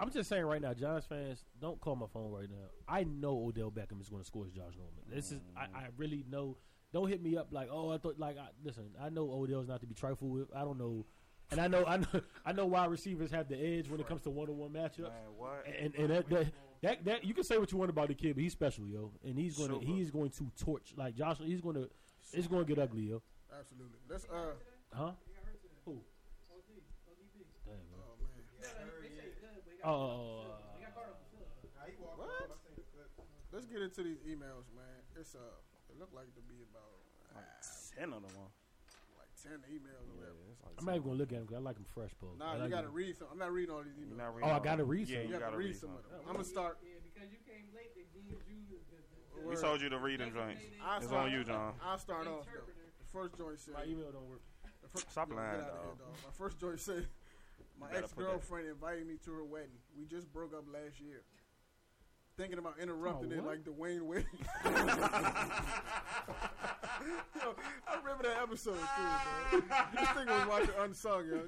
That's 0.00 0.08
a 0.08 0.08
problem. 0.08 0.08
I'm 0.08 0.12
just 0.12 0.28
saying 0.28 0.44
right 0.44 0.62
now, 0.62 0.74
Giants 0.74 1.06
fans, 1.06 1.44
don't 1.60 1.80
call 1.80 1.96
my 1.96 2.06
phone 2.12 2.32
right 2.32 2.48
now. 2.50 2.68
I 2.88 3.04
know 3.04 3.44
Odell 3.46 3.70
Beckham 3.70 4.00
is 4.00 4.08
going 4.08 4.22
to 4.22 4.26
score 4.26 4.46
as 4.46 4.52
Josh 4.52 4.74
Norman. 4.76 5.02
This 5.12 5.32
is 5.32 5.40
I, 5.56 5.62
I 5.78 5.86
really 5.96 6.24
know. 6.30 6.56
Don't 6.92 7.08
hit 7.08 7.22
me 7.22 7.36
up 7.36 7.48
like, 7.52 7.68
oh, 7.70 7.90
I 7.90 7.98
thought 7.98 8.18
like, 8.18 8.36
I, 8.36 8.48
listen, 8.64 8.90
I 9.00 9.10
know 9.10 9.30
Odell's 9.30 9.68
not 9.68 9.80
to 9.80 9.86
be 9.86 9.94
trifled 9.94 10.32
with. 10.32 10.48
I 10.56 10.62
don't 10.62 10.78
know, 10.78 11.06
and 11.50 11.60
I 11.60 11.68
know, 11.68 11.84
I 11.86 11.98
know, 11.98 12.06
I 12.46 12.52
know 12.52 12.66
why 12.66 12.86
receivers 12.86 13.30
have 13.30 13.48
the 13.48 13.56
edge 13.56 13.88
when 13.88 14.00
it 14.00 14.08
comes 14.08 14.22
to 14.22 14.30
one-on-one 14.30 14.70
matchups. 14.70 15.02
Man, 15.02 15.10
what? 15.36 15.66
And, 15.80 15.94
and 15.94 16.10
that, 16.10 16.28
that 16.30 16.46
that 16.82 17.04
that 17.04 17.24
you 17.24 17.34
can 17.34 17.44
say 17.44 17.58
what 17.58 17.70
you 17.70 17.78
want 17.78 17.90
about 17.90 18.08
the 18.08 18.14
kid, 18.14 18.34
but 18.34 18.42
he's 18.42 18.52
special, 18.52 18.86
yo, 18.86 19.12
and 19.24 19.38
he's 19.38 19.56
going 19.56 19.70
to 19.70 19.86
he's 19.86 20.10
going 20.10 20.30
to 20.30 20.50
torch 20.58 20.94
like 20.96 21.14
Josh. 21.14 21.38
He's 21.38 21.60
going 21.60 21.76
to 21.76 21.88
it's 22.32 22.46
going 22.48 22.64
to 22.64 22.68
get 22.68 22.82
ugly, 22.82 23.02
yo. 23.02 23.22
Absolutely. 23.58 23.98
Let's 24.08 24.24
uh. 24.24 24.54
Huh? 24.92 25.12
He 25.26 25.34
got 25.34 25.44
hurt 25.44 25.62
today. 25.62 25.78
Who? 25.84 25.92
OD. 25.92 26.80
ODB. 27.06 27.46
Damn, 27.66 27.74
man. 27.74 28.02
Oh 28.02 28.18
man. 28.18 28.42
Yeah, 28.58 28.66
they 28.66 28.66
say 28.66 28.66
he's 28.70 28.82
good, 28.82 28.94
but 28.98 29.06
he 29.06 29.14
got 29.14 29.26
Oh, 29.26 29.26
he 29.26 29.26
got 29.26 29.26
caught 29.26 29.26
up 29.26 29.26
with 29.26 29.38
Phillips. 29.38 29.38
Nah, 29.46 29.66
he 29.66 29.69
walked 29.84 30.68
What? 32.18 32.28
off. 32.28 32.52
I 32.52 32.56
seen 32.60 32.76
the 32.76 32.84
clip. 32.92 33.10
Let's 33.52 33.66
get 33.66 33.82
into 33.82 34.02
these 34.02 34.20
emails, 34.28 34.68
man. 34.74 35.00
It's 35.18 35.34
uh. 35.34 35.40
It 35.90 35.98
looked 35.98 36.14
like 36.14 36.30
to 36.38 36.42
be 36.46 36.62
about 36.70 37.02
uh, 37.34 37.42
Like 37.42 37.50
ten 37.98 38.14
of 38.14 38.22
them. 38.22 38.30
huh? 38.38 38.46
like 39.18 39.32
ten 39.42 39.58
emails 39.66 40.06
or 40.06 40.14
whatever. 40.22 40.38
Yeah, 40.38 40.54
like 40.62 40.78
I'm 40.78 40.86
not 40.86 40.94
even 40.94 41.02
going 41.10 41.18
to 41.18 41.22
look 41.26 41.32
at 41.34 41.38
them 41.42 41.46
because 41.50 41.58
I 41.58 41.64
like 41.66 41.76
him 41.82 41.88
fresh, 41.90 42.14
Paul. 42.22 42.38
Nah, 42.38 42.54
I 42.54 42.54
you 42.54 42.62
like 42.62 42.70
gotta 42.70 42.86
him. 42.86 42.94
read 42.94 43.18
some. 43.18 43.26
I'm 43.34 43.42
not 43.42 43.50
reading 43.50 43.74
all 43.74 43.82
these 43.82 43.98
emails. 43.98 44.14
not 44.14 44.30
Oh, 44.30 44.38
reading 44.38 44.54
I 44.54 44.58
gotta 44.62 44.86
them. 44.86 44.94
read 44.94 45.08
Yeah, 45.10 45.18
some. 45.18 45.26
you, 45.26 45.34
you 45.34 45.40
gotta 45.42 45.50
to 45.50 45.58
read 45.58 45.74
some 45.74 45.90
of 45.98 46.02
them. 46.06 46.22
I'm 46.30 46.38
gonna 46.38 46.46
start. 46.46 46.78
Yeah, 46.86 47.02
because 47.02 47.26
you 47.34 47.40
came 47.42 47.66
late, 47.74 47.90
they 47.98 48.06
deemed 48.14 48.30
you 48.30 48.38
the, 48.70 48.78
the, 48.94 49.42
the 49.42 49.48
We 49.50 49.56
told 49.58 49.82
you 49.82 49.90
to 49.90 49.98
read 49.98 50.20
them 50.22 50.30
joints. 50.30 50.62
I'll 50.78 51.02
It's 51.02 51.10
start- 51.10 51.26
on 51.26 51.32
you, 51.34 51.42
John. 51.42 51.74
I'll 51.82 51.98
start 51.98 52.30
off 52.30 52.46
though. 52.46 52.54
interpreter. 52.54 52.86
The 53.02 53.08
first 53.10 53.34
joint 53.34 53.58
said. 53.58 53.74
My 53.74 53.84
email 53.90 54.14
don't 54.14 54.30
work. 54.30 54.42
the 54.78 54.88
fir- 54.94 55.10
Stop 55.10 55.34
lying, 55.34 55.58
get 55.58 55.66
outta 55.74 55.90
here, 55.90 55.98
dog. 55.98 56.14
My 56.22 56.32
first 56.38 56.54
joint 56.62 56.78
said. 56.78 57.06
My 57.80 57.88
ex 57.96 58.12
girlfriend 58.12 58.68
invited 58.68 59.06
me 59.06 59.16
to 59.24 59.32
her 59.32 59.44
wedding. 59.44 59.78
We 59.96 60.04
just 60.06 60.32
broke 60.32 60.54
up 60.54 60.64
last 60.72 61.00
year. 61.00 61.22
Thinking 62.36 62.58
about 62.58 62.78
interrupting 62.80 63.32
Oh, 63.34 63.38
it 63.38 63.44
like 63.44 63.64
Dwayne 63.64 64.02
Wayne. 64.02 64.24
Yo, 67.40 67.54
I 67.86 67.96
remember 67.96 68.22
that 68.24 68.38
episode 68.42 68.76
too, 68.76 69.60
bro. 69.60 69.60
This 69.96 70.08
thing 70.10 70.26
was 70.26 70.46
watching 70.48 70.74
Unsung, 70.80 71.26
yo. 71.26 71.40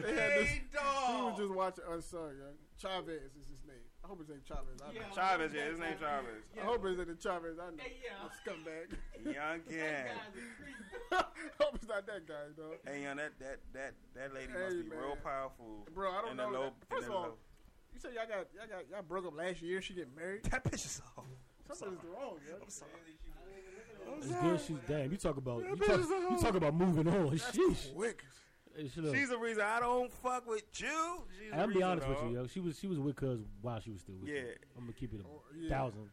They 0.00 0.08
had 0.14 0.30
this. 0.40 0.50
He 0.50 0.60
was 0.72 1.36
just 1.36 1.50
watching 1.54 1.84
Unsung, 1.90 2.36
yo. 2.38 2.46
Chavez 2.80 3.32
is 3.34 3.48
his 3.48 3.48
name. 3.50 3.57
I 4.08 4.10
hope 4.10 4.20
his 4.24 4.28
name 4.30 4.40
Chavez. 4.48 4.80
I. 4.80 4.88
Yeah. 4.96 5.02
Chavez, 5.14 5.52
yeah, 5.52 5.68
his 5.68 5.78
name 5.78 6.00
Chavez. 6.00 6.40
I 6.56 6.64
hope 6.64 6.80
it's 6.86 6.96
in 6.98 7.08
the 7.12 7.14
Chavez. 7.20 7.58
I 7.60 7.68
know. 7.68 7.76
Hey, 7.76 8.00
yeah. 8.00 8.24
The 8.24 8.32
scumbag. 8.40 8.88
Young 9.36 9.60
That 9.68 9.68
kid. 9.68 10.08
guy's 10.08 10.32
a 10.32 10.48
creep. 10.56 10.80
I 11.12 11.62
hope 11.62 11.74
it's 11.76 11.88
not 11.88 12.06
that 12.06 12.26
guy, 12.26 12.48
though. 12.56 12.72
Hey, 12.90 13.02
young, 13.02 13.16
that 13.16 13.32
that 13.38 13.58
that 13.74 13.92
that 14.16 14.32
lady 14.32 14.48
Hey, 14.50 14.64
must 14.64 14.76
be 14.76 14.96
real 14.96 15.16
powerful. 15.22 15.84
Bro, 15.94 16.10
I 16.10 16.20
don't 16.22 16.30
in 16.32 16.36
know. 16.38 16.48
low, 16.48 16.70
First 16.88 17.04
in 17.04 17.12
of 17.12 17.16
all, 17.16 17.22
low. 17.22 17.34
you 17.92 18.00
said 18.00 18.12
y'all 18.16 18.24
got 18.26 18.48
y'all 18.56 18.64
got 18.66 18.88
y'all 18.90 19.02
broke 19.02 19.26
up 19.26 19.36
last 19.36 19.60
year. 19.60 19.82
She 19.82 19.92
get 19.92 20.08
married. 20.16 20.44
that 20.44 20.64
bitch 20.64 20.86
is 20.86 21.02
off. 21.18 21.24
Something's 21.76 22.00
wrong, 22.04 22.40
yo. 22.48 22.56
I'm 22.64 22.70
sorry. 22.70 22.90
It's 24.16 24.26
good. 24.40 24.60
She's 24.66 24.76
damn. 24.88 25.10
You 25.10 25.18
talk 25.18 25.36
about 25.36 25.64
you 25.68 25.76
talk, 25.76 26.00
you 26.30 26.38
talk 26.40 26.54
about 26.54 26.74
moving 26.74 27.08
on. 27.08 27.28
Sheesh. 27.38 27.94
Quick. 27.94 28.24
Up. 28.78 29.14
She's 29.14 29.28
the 29.30 29.38
reason 29.38 29.62
I 29.62 29.80
don't 29.80 30.12
fuck 30.12 30.46
with 30.48 30.62
you. 30.76 30.88
She's 31.36 31.52
I'm 31.52 31.68
be 31.70 31.74
reason, 31.76 31.82
honest 31.90 32.08
with 32.08 32.18
you, 32.24 32.34
yo. 32.36 32.46
She 32.46 32.60
was 32.60 32.78
she 32.78 32.86
was 32.86 32.98
with 32.98 33.16
Cuz 33.16 33.40
while 33.60 33.80
she 33.80 33.90
was 33.90 34.00
still 34.02 34.14
with 34.20 34.28
you. 34.28 34.44
I'm 34.76 34.84
gonna 34.84 34.92
keep 34.92 35.12
it 35.14 35.20
Oh, 35.24 35.42
a 35.52 35.58
yeah. 35.60 35.68
thousand. 35.70 36.10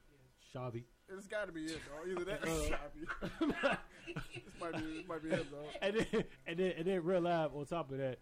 Shabby. 0.51 0.85
It's 1.09 1.27
got 1.27 1.45
to 1.45 1.51
be 1.51 1.65
it, 1.65 1.79
dog. 1.85 2.09
Either 2.09 2.25
that 2.25 2.43
or 2.43 2.49
Uh, 2.49 3.47
Shabby. 3.59 3.77
this 4.45 4.53
might 4.59 4.71
be 4.73 4.81
this 4.97 5.07
might 5.07 5.23
be 5.23 5.29
him, 5.29 5.45
dog. 5.51 5.65
and 5.81 5.95
then 5.97 6.23
and 6.47 6.57
then 6.59 6.73
and 6.77 6.87
then 6.87 7.03
real 7.03 7.21
live 7.21 7.53
on 7.53 7.65
top 7.65 7.91
of 7.91 7.97
that. 7.99 8.19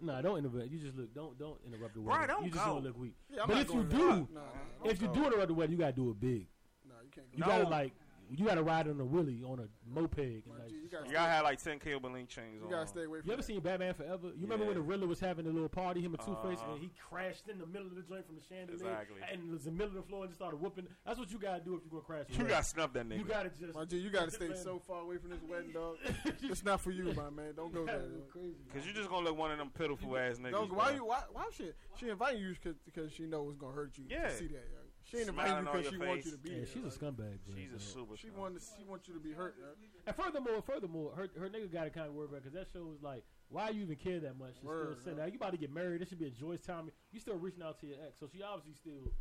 Nah, 0.00 0.22
don't 0.22 0.38
interrupt. 0.38 0.70
You 0.70 0.78
just 0.78 0.96
look. 0.96 1.12
Don't 1.14 1.38
don't 1.38 1.58
interrupt 1.66 1.94
the 1.94 2.00
Bro, 2.00 2.12
wedding. 2.14 2.28
don't 2.28 2.44
you 2.46 2.50
just 2.52 2.64
go. 2.64 2.72
gonna 2.74 2.86
look 2.86 2.98
weak. 2.98 3.16
Yeah, 3.28 3.42
But 3.46 3.58
if 3.58 3.68
you 3.72 3.84
do- 3.84 3.98
Nah, 4.32 4.40
nah, 4.40 4.90
If 4.90 5.00
you 5.02 5.08
don't 5.08 5.14
do 5.14 5.20
go. 5.20 5.26
interrupt 5.26 5.48
the 5.48 5.54
wedding, 5.54 5.72
you 5.72 5.78
gotta 5.78 5.92
do 5.92 6.10
it 6.10 6.18
big. 6.20 6.46
nah, 6.88 6.94
you 7.04 7.10
can't 7.10 7.30
go. 7.30 7.36
You 7.36 7.40
No. 7.40 7.46
gotta 7.46 7.68
like 7.68 7.92
you 8.34 8.46
gotta 8.46 8.62
ride 8.62 8.88
on 8.88 8.98
a 9.00 9.04
willy 9.04 9.42
on 9.44 9.58
a 9.60 9.68
moped. 9.86 10.18
And 10.18 10.42
like, 10.58 10.70
you 10.72 10.88
gotta, 10.90 11.10
Y'all 11.10 11.26
had 11.28 11.42
like 11.42 11.62
ten 11.62 11.78
Kill 11.78 12.00
Link 12.00 12.28
chains 12.28 12.58
you 12.60 12.64
on. 12.64 12.70
gotta 12.70 12.86
stay 12.86 13.04
away 13.04 13.20
from 13.20 13.26
you 13.28 13.32
ever 13.34 13.42
that. 13.42 13.46
seen 13.46 13.60
Batman 13.60 13.92
Forever? 13.94 14.28
You 14.28 14.42
remember 14.42 14.64
when 14.64 14.74
Yeah. 14.76 14.82
the 14.82 14.88
Riddler 14.88 15.06
was 15.06 15.20
having 15.20 15.46
a 15.46 15.50
little 15.50 15.68
party, 15.68 16.00
him 16.00 16.14
and 16.14 16.22
Two 16.24 16.36
Face, 16.42 16.58
Uh-huh. 16.60 16.72
and 16.72 16.80
he 16.80 16.90
crashed 17.08 17.48
in 17.48 17.58
the 17.58 17.66
middle 17.66 17.86
of 17.88 17.94
the 17.94 18.02
joint 18.02 18.24
from 18.26 18.36
the 18.36 18.42
chandelier, 18.42 18.74
Exactly. 18.90 19.20
and 19.30 19.50
was 19.50 19.66
in 19.66 19.74
the 19.76 19.78
middle 19.84 19.98
of 19.98 20.02
the 20.04 20.08
floor 20.08 20.22
and 20.22 20.30
just 20.30 20.38
started 20.38 20.60
whooping. 20.60 20.86
That's 21.04 21.18
what 21.18 21.30
you 21.30 21.38
gotta 21.38 21.62
do 21.62 21.74
if 21.76 21.82
you're 21.84 21.90
gonna 22.00 22.02
crash. 22.04 22.26
your 22.30 22.38
You 22.38 22.44
wedding. 22.44 22.56
got 22.56 22.66
snuff 22.66 22.92
that 22.94 23.08
nigga. 23.08 23.18
You 23.18 23.24
gotta 23.24 23.50
just. 23.60 23.74
My 23.74 23.84
G, 23.84 23.98
you 23.98 24.10
gotta 24.10 24.30
stay 24.30 24.54
so 24.54 24.78
far 24.78 25.02
away 25.02 25.18
from 25.18 25.30
this 25.30 25.42
wedding, 25.42 25.72
dog. 25.72 25.96
It's 26.42 26.64
not 26.64 26.80
for 26.80 26.90
you, 26.90 27.12
my 27.14 27.30
man. 27.30 27.54
Don't 27.56 27.72
go 27.72 27.84
there. 27.86 27.98
dog. 28.00 28.28
crazy. 28.30 28.56
Cause 28.72 28.86
you 28.86 28.92
just 28.92 29.08
gonna 29.10 29.26
look 29.26 29.36
one 29.38 29.50
of 29.52 29.58
them 29.58 29.70
pitiful 29.70 30.16
ass 30.16 30.38
niggas. 30.38 30.52
Don't, 30.52 30.72
why 30.72 30.86
bro. 30.88 30.94
you? 30.96 31.04
Why? 31.06 31.22
Why 31.32 31.44
she? 31.56 31.70
She 31.98 32.08
inviting 32.08 32.40
you 32.42 32.54
because 32.54 32.76
because 32.84 33.12
she 33.12 33.24
knows 33.26 33.50
it's 33.52 33.60
gonna 33.60 33.72
hurt 33.74 33.92
you 33.98 34.04
Yeah. 34.08 34.28
to 34.28 34.36
see 34.36 34.46
that. 34.48 34.64
Yo. 34.72 34.78
She 35.12 35.18
ain't 35.18 35.28
Smiling 35.28 35.58
inviting 35.58 35.84
you 35.84 35.90
because 35.90 35.92
she 35.92 36.08
wants 36.08 36.24
you 36.26 36.32
to 36.32 36.38
be 36.38 36.50
Yeah, 36.50 36.56
there. 36.56 36.66
she's 36.66 36.84
a 36.88 36.98
scumbag. 36.98 37.36
bro. 37.44 37.54
She's 37.54 37.68
a 37.70 37.72
Yeah. 37.76 37.78
super. 37.78 38.16
She 38.16 38.30
wanted. 38.30 38.62
She 38.78 38.84
wants 38.84 39.06
you 39.08 39.14
to 39.14 39.20
be 39.20 39.32
hurt. 39.32 39.54
Yo. 39.60 39.66
And 40.06 40.16
furthermore, 40.16 40.62
furthermore, 40.62 41.12
her 41.14 41.28
her 41.38 41.48
nigga 41.50 41.70
got 41.70 41.84
to 41.84 41.90
kind 41.90 42.06
of 42.08 42.14
worry 42.14 42.26
about 42.32 42.42
because 42.42 42.54
that 42.54 42.68
shows 42.72 42.96
like 43.02 43.22
why 43.48 43.68
you 43.68 43.82
even 43.82 43.96
care 43.96 44.20
that 44.20 44.38
much. 44.38 44.54
She's 44.56 44.64
Word, 44.64 44.94
still 44.96 45.04
saying 45.04 45.16
bro. 45.16 45.26
now 45.26 45.30
you 45.30 45.36
about 45.36 45.52
to 45.52 45.58
get 45.58 45.70
married. 45.70 46.00
This 46.00 46.08
should 46.08 46.18
be 46.18 46.26
a 46.26 46.30
joyous 46.30 46.62
time. 46.62 46.90
You 47.12 47.20
still 47.20 47.36
reaching 47.36 47.62
out 47.62 47.78
to 47.80 47.86
your 47.86 47.98
ex, 48.06 48.18
so 48.18 48.26
she 48.32 48.42
obviously 48.42 48.72
still 48.74 49.12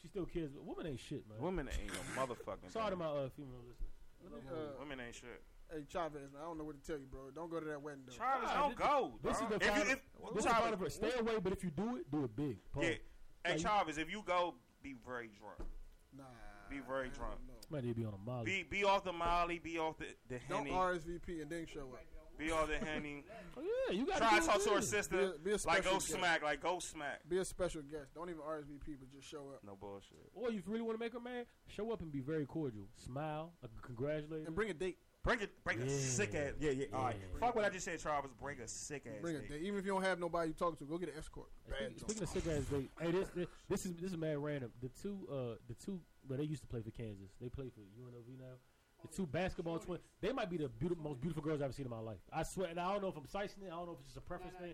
she 0.00 0.08
still 0.08 0.24
cares. 0.24 0.50
But 0.52 0.64
woman 0.64 0.86
ain't 0.86 1.00
shit, 1.00 1.28
man. 1.28 1.38
Women 1.40 1.68
ain't 1.68 1.92
no 1.92 2.00
motherfucking. 2.26 2.72
Sorry 2.72 2.86
to 2.86 2.90
thing. 2.96 2.98
my 2.98 3.04
uh, 3.04 3.28
female 3.36 3.60
listeners. 3.68 3.92
Let 4.24 4.32
me, 4.32 4.48
uh, 4.50 4.78
Women 4.80 5.00
ain't 5.00 5.14
shit. 5.14 5.42
hey 5.70 5.84
Chavez, 5.86 6.32
I 6.34 6.40
don't 6.42 6.56
know 6.56 6.64
what 6.64 6.80
to 6.80 6.86
tell 6.86 6.98
you, 6.98 7.04
bro. 7.06 7.30
Don't 7.34 7.50
go 7.50 7.60
to 7.60 7.66
that 7.66 7.82
wedding, 7.82 8.04
though. 8.06 8.14
Charles, 8.16 8.44
Nah, 8.44 8.54
don't 8.60 8.70
this- 8.78 8.86
go. 8.86 9.18
This 9.22 9.34
is 9.36 9.40
dog. 9.40 9.48
the 9.50 9.56
if 9.56 9.62
you, 9.64 9.68
final, 9.68 9.82
if, 9.82 9.88
this 9.92 9.98
is 9.98 10.34
the 10.44 10.48
Chavez, 10.48 10.64
final 10.64 10.78
for- 10.78 10.90
Stay 10.90 11.12
away, 11.18 11.38
but 11.42 11.52
if 11.52 11.62
you 11.64 11.70
do 11.70 11.96
it, 11.96 12.10
do 12.10 12.24
it 12.24 12.34
big. 12.34 12.56
Paul. 12.72 12.82
yeah. 12.84 12.88
Hey 13.44 13.52
Like- 13.52 13.58
Chavez, 13.60 13.98
if 13.98 14.10
you 14.10 14.22
go, 14.24 14.54
be 14.84 14.94
very 15.04 15.30
drunk. 15.40 15.58
Nah. 16.16 16.24
Be 16.70 16.80
very 16.86 17.06
I 17.06 17.16
drunk. 17.16 17.34
Might 17.70 17.84
need 17.84 17.94
to 17.94 18.00
be 18.00 18.04
on 18.04 18.14
a 18.14 18.30
molly. 18.30 18.44
Be 18.44 18.62
be 18.78 18.84
off 18.84 19.02
the 19.04 19.12
Molly. 19.12 19.58
Be 19.58 19.78
off 19.78 19.96
the 19.98 20.06
the 20.28 20.38
Don't 20.48 20.66
henny. 20.66 20.70
RSVP 20.70 21.42
and 21.42 21.50
then 21.50 21.66
show 21.66 21.88
up. 21.92 22.04
Be 22.38 22.50
off 22.50 22.68
the 22.68 22.78
henny. 22.84 23.24
oh, 23.56 23.62
yeah, 23.62 23.96
you 23.96 24.06
got 24.06 24.18
Try 24.18 24.38
to 24.40 24.46
talk 24.46 24.62
to 24.64 24.70
her 24.70 24.82
sister. 24.82 25.16
Be 25.16 25.24
a- 25.24 25.38
be 25.38 25.50
a 25.50 25.52
like 25.54 25.60
special 25.60 25.82
go 25.84 25.92
guest. 25.98 26.08
smack. 26.10 26.42
Like 26.42 26.60
go 26.62 26.78
smack. 26.80 27.20
Be 27.28 27.38
a 27.38 27.44
special 27.44 27.82
guest. 27.82 28.14
Don't 28.14 28.28
even 28.28 28.42
RSVP, 28.42 28.96
but 29.00 29.10
just 29.12 29.28
show 29.28 29.50
up 29.54 29.60
No 29.64 29.76
bullshit. 29.80 30.18
Or 30.34 30.48
if 30.48 30.54
you 30.54 30.62
really 30.66 30.82
want 30.82 30.98
to 30.98 31.00
make 31.04 31.12
her 31.14 31.20
mad, 31.20 31.46
show 31.68 31.90
up 31.92 32.00
and 32.02 32.10
be 32.12 32.20
very 32.20 32.44
cordial. 32.44 32.84
Smile, 32.96 33.52
like, 33.62 33.70
congratulate. 33.82 34.46
and 34.46 34.54
bring 34.54 34.70
a 34.70 34.74
date. 34.74 34.98
Bring 35.24 35.40
it. 35.40 35.64
Bring 35.64 35.80
a 35.80 35.88
sick 35.88 36.34
ass. 36.34 36.52
Yeah, 36.60 36.70
yeah. 36.72 36.84
All 36.92 37.04
right. 37.04 37.16
Yeah. 37.18 37.40
Fuck 37.40 37.56
what 37.56 37.64
I 37.64 37.70
just 37.70 37.86
said, 37.86 37.98
Charles. 37.98 38.26
Bring 38.40 38.60
a 38.60 38.68
sick 38.68 39.06
ass. 39.06 39.22
Bring 39.22 39.36
a 39.36 39.38
date. 39.40 39.50
date. 39.50 39.62
Even 39.62 39.78
if 39.78 39.86
you 39.86 39.92
don't 39.92 40.02
have 40.04 40.20
nobody 40.20 40.48
you 40.48 40.54
talk 40.54 40.78
to, 40.78 40.84
go 40.84 40.98
get 40.98 41.08
an 41.08 41.14
escort. 41.18 41.48
Bad 41.66 41.76
Speaking, 41.76 41.96
joint. 41.96 42.10
speaking 42.10 42.22
of 42.22 42.28
sick 42.28 42.46
ass 42.46 42.64
date, 42.66 42.90
hey, 43.00 43.10
this, 43.10 43.28
this 43.34 43.46
this 43.68 43.86
is 43.86 43.94
this 43.94 44.10
is 44.12 44.16
mad 44.18 44.36
random. 44.38 44.70
The 44.82 44.90
two 45.00 45.26
uh 45.32 45.56
the 45.66 45.74
two 45.74 45.98
well 46.28 46.38
they 46.38 46.44
used 46.44 46.60
to 46.62 46.68
play 46.68 46.82
for 46.82 46.90
Kansas. 46.90 47.30
They 47.40 47.48
play 47.48 47.70
for 47.70 47.80
UNLV 47.80 48.38
now. 48.38 48.60
The 49.00 49.08
two 49.16 49.26
basketball 49.26 49.78
twins. 49.78 50.02
They 50.20 50.32
might 50.32 50.48
be 50.50 50.56
the 50.58 50.68
beautiful, 50.68 51.04
most 51.04 51.20
beautiful 51.20 51.42
girls 51.42 51.60
I've 51.60 51.64
ever 51.64 51.72
seen 51.72 51.84
in 51.86 51.90
my 51.90 51.98
life. 52.00 52.20
I 52.32 52.42
swear. 52.42 52.68
And 52.68 52.78
I 52.78 52.92
don't 52.92 53.02
know 53.02 53.08
if 53.08 53.16
I'm 53.16 53.26
sicing 53.26 53.62
it. 53.64 53.66
I 53.72 53.76
don't 53.76 53.86
know 53.86 53.92
if 53.92 54.00
it's 54.00 54.08
just 54.08 54.18
a 54.18 54.20
preference 54.28 54.56
thing. 54.60 54.72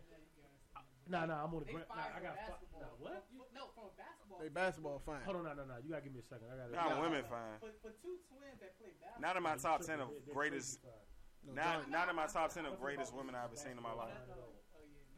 Nah, 1.09 1.27
nah, 1.27 1.43
I'm 1.43 1.51
on 1.55 1.61
the 1.61 1.67
They 1.67 1.73
ground. 1.75 1.91
Nah, 1.91 2.03
I 2.03 2.15
from 2.15 2.23
got 2.23 2.35
fi- 2.39 2.47
basketball. 2.55 2.81
nah, 2.83 2.95
what? 3.03 3.27
No, 3.51 3.63
from 3.75 3.91
a 3.91 3.95
basketball. 3.99 4.10
They 4.41 4.49
basketball 4.49 4.99
fine. 5.05 5.21
Hold 5.29 5.37
on, 5.39 5.45
no, 5.45 5.53
no, 5.53 5.65
no. 5.69 5.75
You 5.85 5.91
gotta 5.93 6.03
give 6.03 6.15
me 6.17 6.21
a 6.21 6.25
second. 6.25 6.49
I 6.49 6.57
gotta. 6.57 6.73
Nah, 6.73 6.97
No, 6.97 7.03
women 7.05 7.23
fine. 7.29 7.61
For, 7.61 7.69
for 7.85 7.93
two 8.01 8.17
twins 8.33 8.57
that 8.65 8.73
play 8.81 8.97
basketball. 8.97 9.21
Not 9.21 9.37
in 9.37 9.43
my 9.45 9.57
top 9.61 9.85
ten 9.85 10.01
of 10.01 10.09
They- 10.09 10.25
they 10.27 10.33
greatest. 10.33 10.81
No, 11.45 11.53
Not 11.57 11.85
John- 11.85 11.91
not 11.93 12.09
in 12.09 12.17
my 12.17 12.27
top 12.29 12.49
ten 12.53 12.65
of 12.65 12.81
greatest 12.81 13.13
women 13.13 13.35
I've 13.37 13.53
ever 13.53 13.57
seen 13.57 13.77
in 13.77 13.85
my 13.85 13.93
life. 13.93 14.13
Oh, 14.33 14.53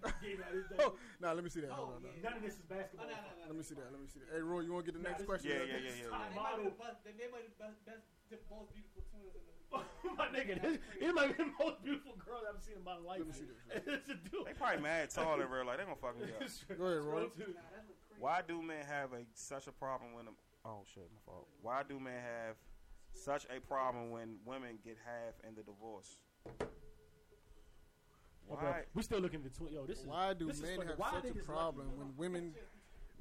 yeah. 0.02 0.10
Yeah, 0.22 0.34
nah, 0.42 0.50
this- 0.50 0.66
Oh, 0.82 0.94
nah, 1.22 1.30
let 1.32 1.42
me 1.46 1.50
see 1.50 1.62
that. 1.62 1.70
Hold 1.70 1.94
Oh, 1.94 1.96
on. 1.98 2.02
yeah. 2.02 2.22
None 2.22 2.34
of 2.38 2.42
this 2.42 2.54
is 2.58 2.62
Oh, 2.66 2.74
basketball. 2.74 3.06
no, 3.06 3.14
no, 3.14 3.22
no, 3.22 3.46
Let 3.46 3.56
me 3.58 3.62
see 3.62 3.74
that. 3.78 3.86
Let 3.94 4.00
me 4.02 4.06
see 4.10 4.18
that. 4.18 4.28
Hey, 4.34 4.42
Roy, 4.42 4.60
you 4.66 4.72
want 4.74 4.86
to 4.86 4.90
get 4.92 4.98
the 4.98 5.02
Nah, 5.06 5.14
next 5.14 5.26
question? 5.26 5.50
Yeah, 5.50 5.62
yeah, 5.62 5.78
yeah, 5.78 5.78
yeah. 5.78 5.90
They 5.94 6.02
yeah. 6.02 6.10
might 6.10 6.30
be 6.30 6.34
Model. 6.34 6.64
the 6.66 6.70
best, 6.82 6.98
they 7.06 7.14
might 7.30 7.46
be 7.46 7.54
the 7.54 7.58
best, 7.62 7.78
best, 7.86 8.02
the 8.32 8.40
most 8.48 8.72
beautiful 8.72 9.04
twins 9.12 9.36
in 9.36 9.44
the 9.44 9.52
my 10.16 10.28
nigga, 10.28 10.60
this, 10.60 10.78
it 11.00 11.14
might 11.14 11.36
be 11.36 11.44
the 11.44 11.50
most 11.56 11.82
beautiful 11.82 12.12
girl 12.20 12.40
I've 12.44 12.56
ever 12.56 12.60
seen 12.60 12.76
in 12.76 12.84
my 12.84 12.96
life. 12.96 13.24
Let 13.24 13.28
me 13.28 13.32
see 13.32 13.48
this. 13.48 13.60
It's 13.88 14.08
a 14.08 14.14
dude. 14.14 14.44
They 14.44 14.52
probably 14.52 14.82
mad 14.82 15.10
tall 15.10 15.40
in 15.40 15.48
real 15.48 15.66
life. 15.66 15.78
They 15.78 15.84
gonna 15.84 15.96
fuck 15.96 16.16
me 16.20 16.28
up. 16.28 16.44
Go 16.76 16.84
ahead, 16.84 17.02
Roy. 17.02 17.20
Nah, 17.20 17.64
that 17.72 17.88
look 17.88 17.96
crazy. 18.08 18.20
Why 18.20 18.42
do 18.46 18.62
men 18.62 18.84
have 18.84 19.12
a 19.12 19.24
such 19.34 19.66
a 19.66 19.72
problem 19.72 20.12
when? 20.12 20.28
Oh 20.64 20.84
shit, 20.92 21.08
my 21.12 21.20
fault. 21.24 21.48
Why 21.62 21.82
do 21.88 21.98
men 21.98 22.20
have 22.20 22.56
such 23.14 23.46
a 23.54 23.60
problem 23.60 24.10
when 24.10 24.36
women 24.44 24.78
get 24.84 24.96
half 25.04 25.34
in 25.48 25.54
the 25.54 25.62
divorce? 25.62 26.16
Why? 28.46 28.82
We 28.94 29.02
still 29.02 29.20
looking 29.20 29.40
at 29.40 29.52
the 29.52 29.58
twin. 29.58 29.72
Yo, 29.72 29.86
this 29.86 30.00
is 30.00 30.06
Why 30.06 30.34
do 30.34 30.46
this 30.46 30.60
men 30.60 30.76
funny. 30.76 30.88
have 30.90 30.98
Why 30.98 31.12
such 31.22 31.30
a 31.30 31.44
problem 31.44 31.86
when 31.96 32.12
women 32.16 32.54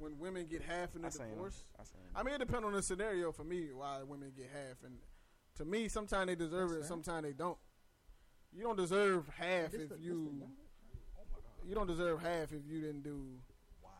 when 0.02 0.18
women 0.18 0.46
get 0.46 0.62
half 0.62 0.94
in 0.96 1.04
I 1.04 1.08
the 1.08 1.12
seen 1.12 1.28
divorce? 1.30 1.64
I. 1.78 2.20
I 2.20 2.22
mean, 2.22 2.34
it 2.34 2.38
depends 2.38 2.66
on 2.66 2.72
the 2.72 2.82
scenario 2.82 3.32
for 3.32 3.44
me 3.44 3.68
why 3.72 4.02
women 4.06 4.32
get 4.36 4.50
half, 4.52 4.82
and 4.84 4.96
to 5.56 5.64
me, 5.64 5.88
sometimes 5.88 6.26
they 6.26 6.34
deserve 6.34 6.72
it, 6.72 6.84
sometimes 6.84 7.24
they 7.24 7.32
don't. 7.32 7.56
You 8.54 8.62
don't 8.64 8.76
deserve 8.76 9.28
half 9.38 9.72
if 9.72 9.90
you. 10.00 10.42
You 11.66 11.74
don't 11.74 11.86
deserve 11.86 12.20
half 12.20 12.52
if 12.52 12.66
you 12.68 12.80
didn't 12.80 13.02
do. 13.02 13.38
Wow. 13.82 13.90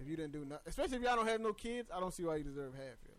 If 0.00 0.06
you 0.08 0.16
didn't 0.16 0.32
do 0.32 0.44
nothing, 0.44 0.64
especially 0.66 0.98
if 0.98 1.02
y'all 1.02 1.16
don't 1.16 1.26
have 1.26 1.40
no 1.40 1.52
kids, 1.52 1.90
I 1.94 1.98
don't 2.00 2.14
see 2.14 2.24
why 2.24 2.36
you 2.36 2.44
deserve 2.44 2.74
half. 2.74 2.96
Yo. 3.04 3.12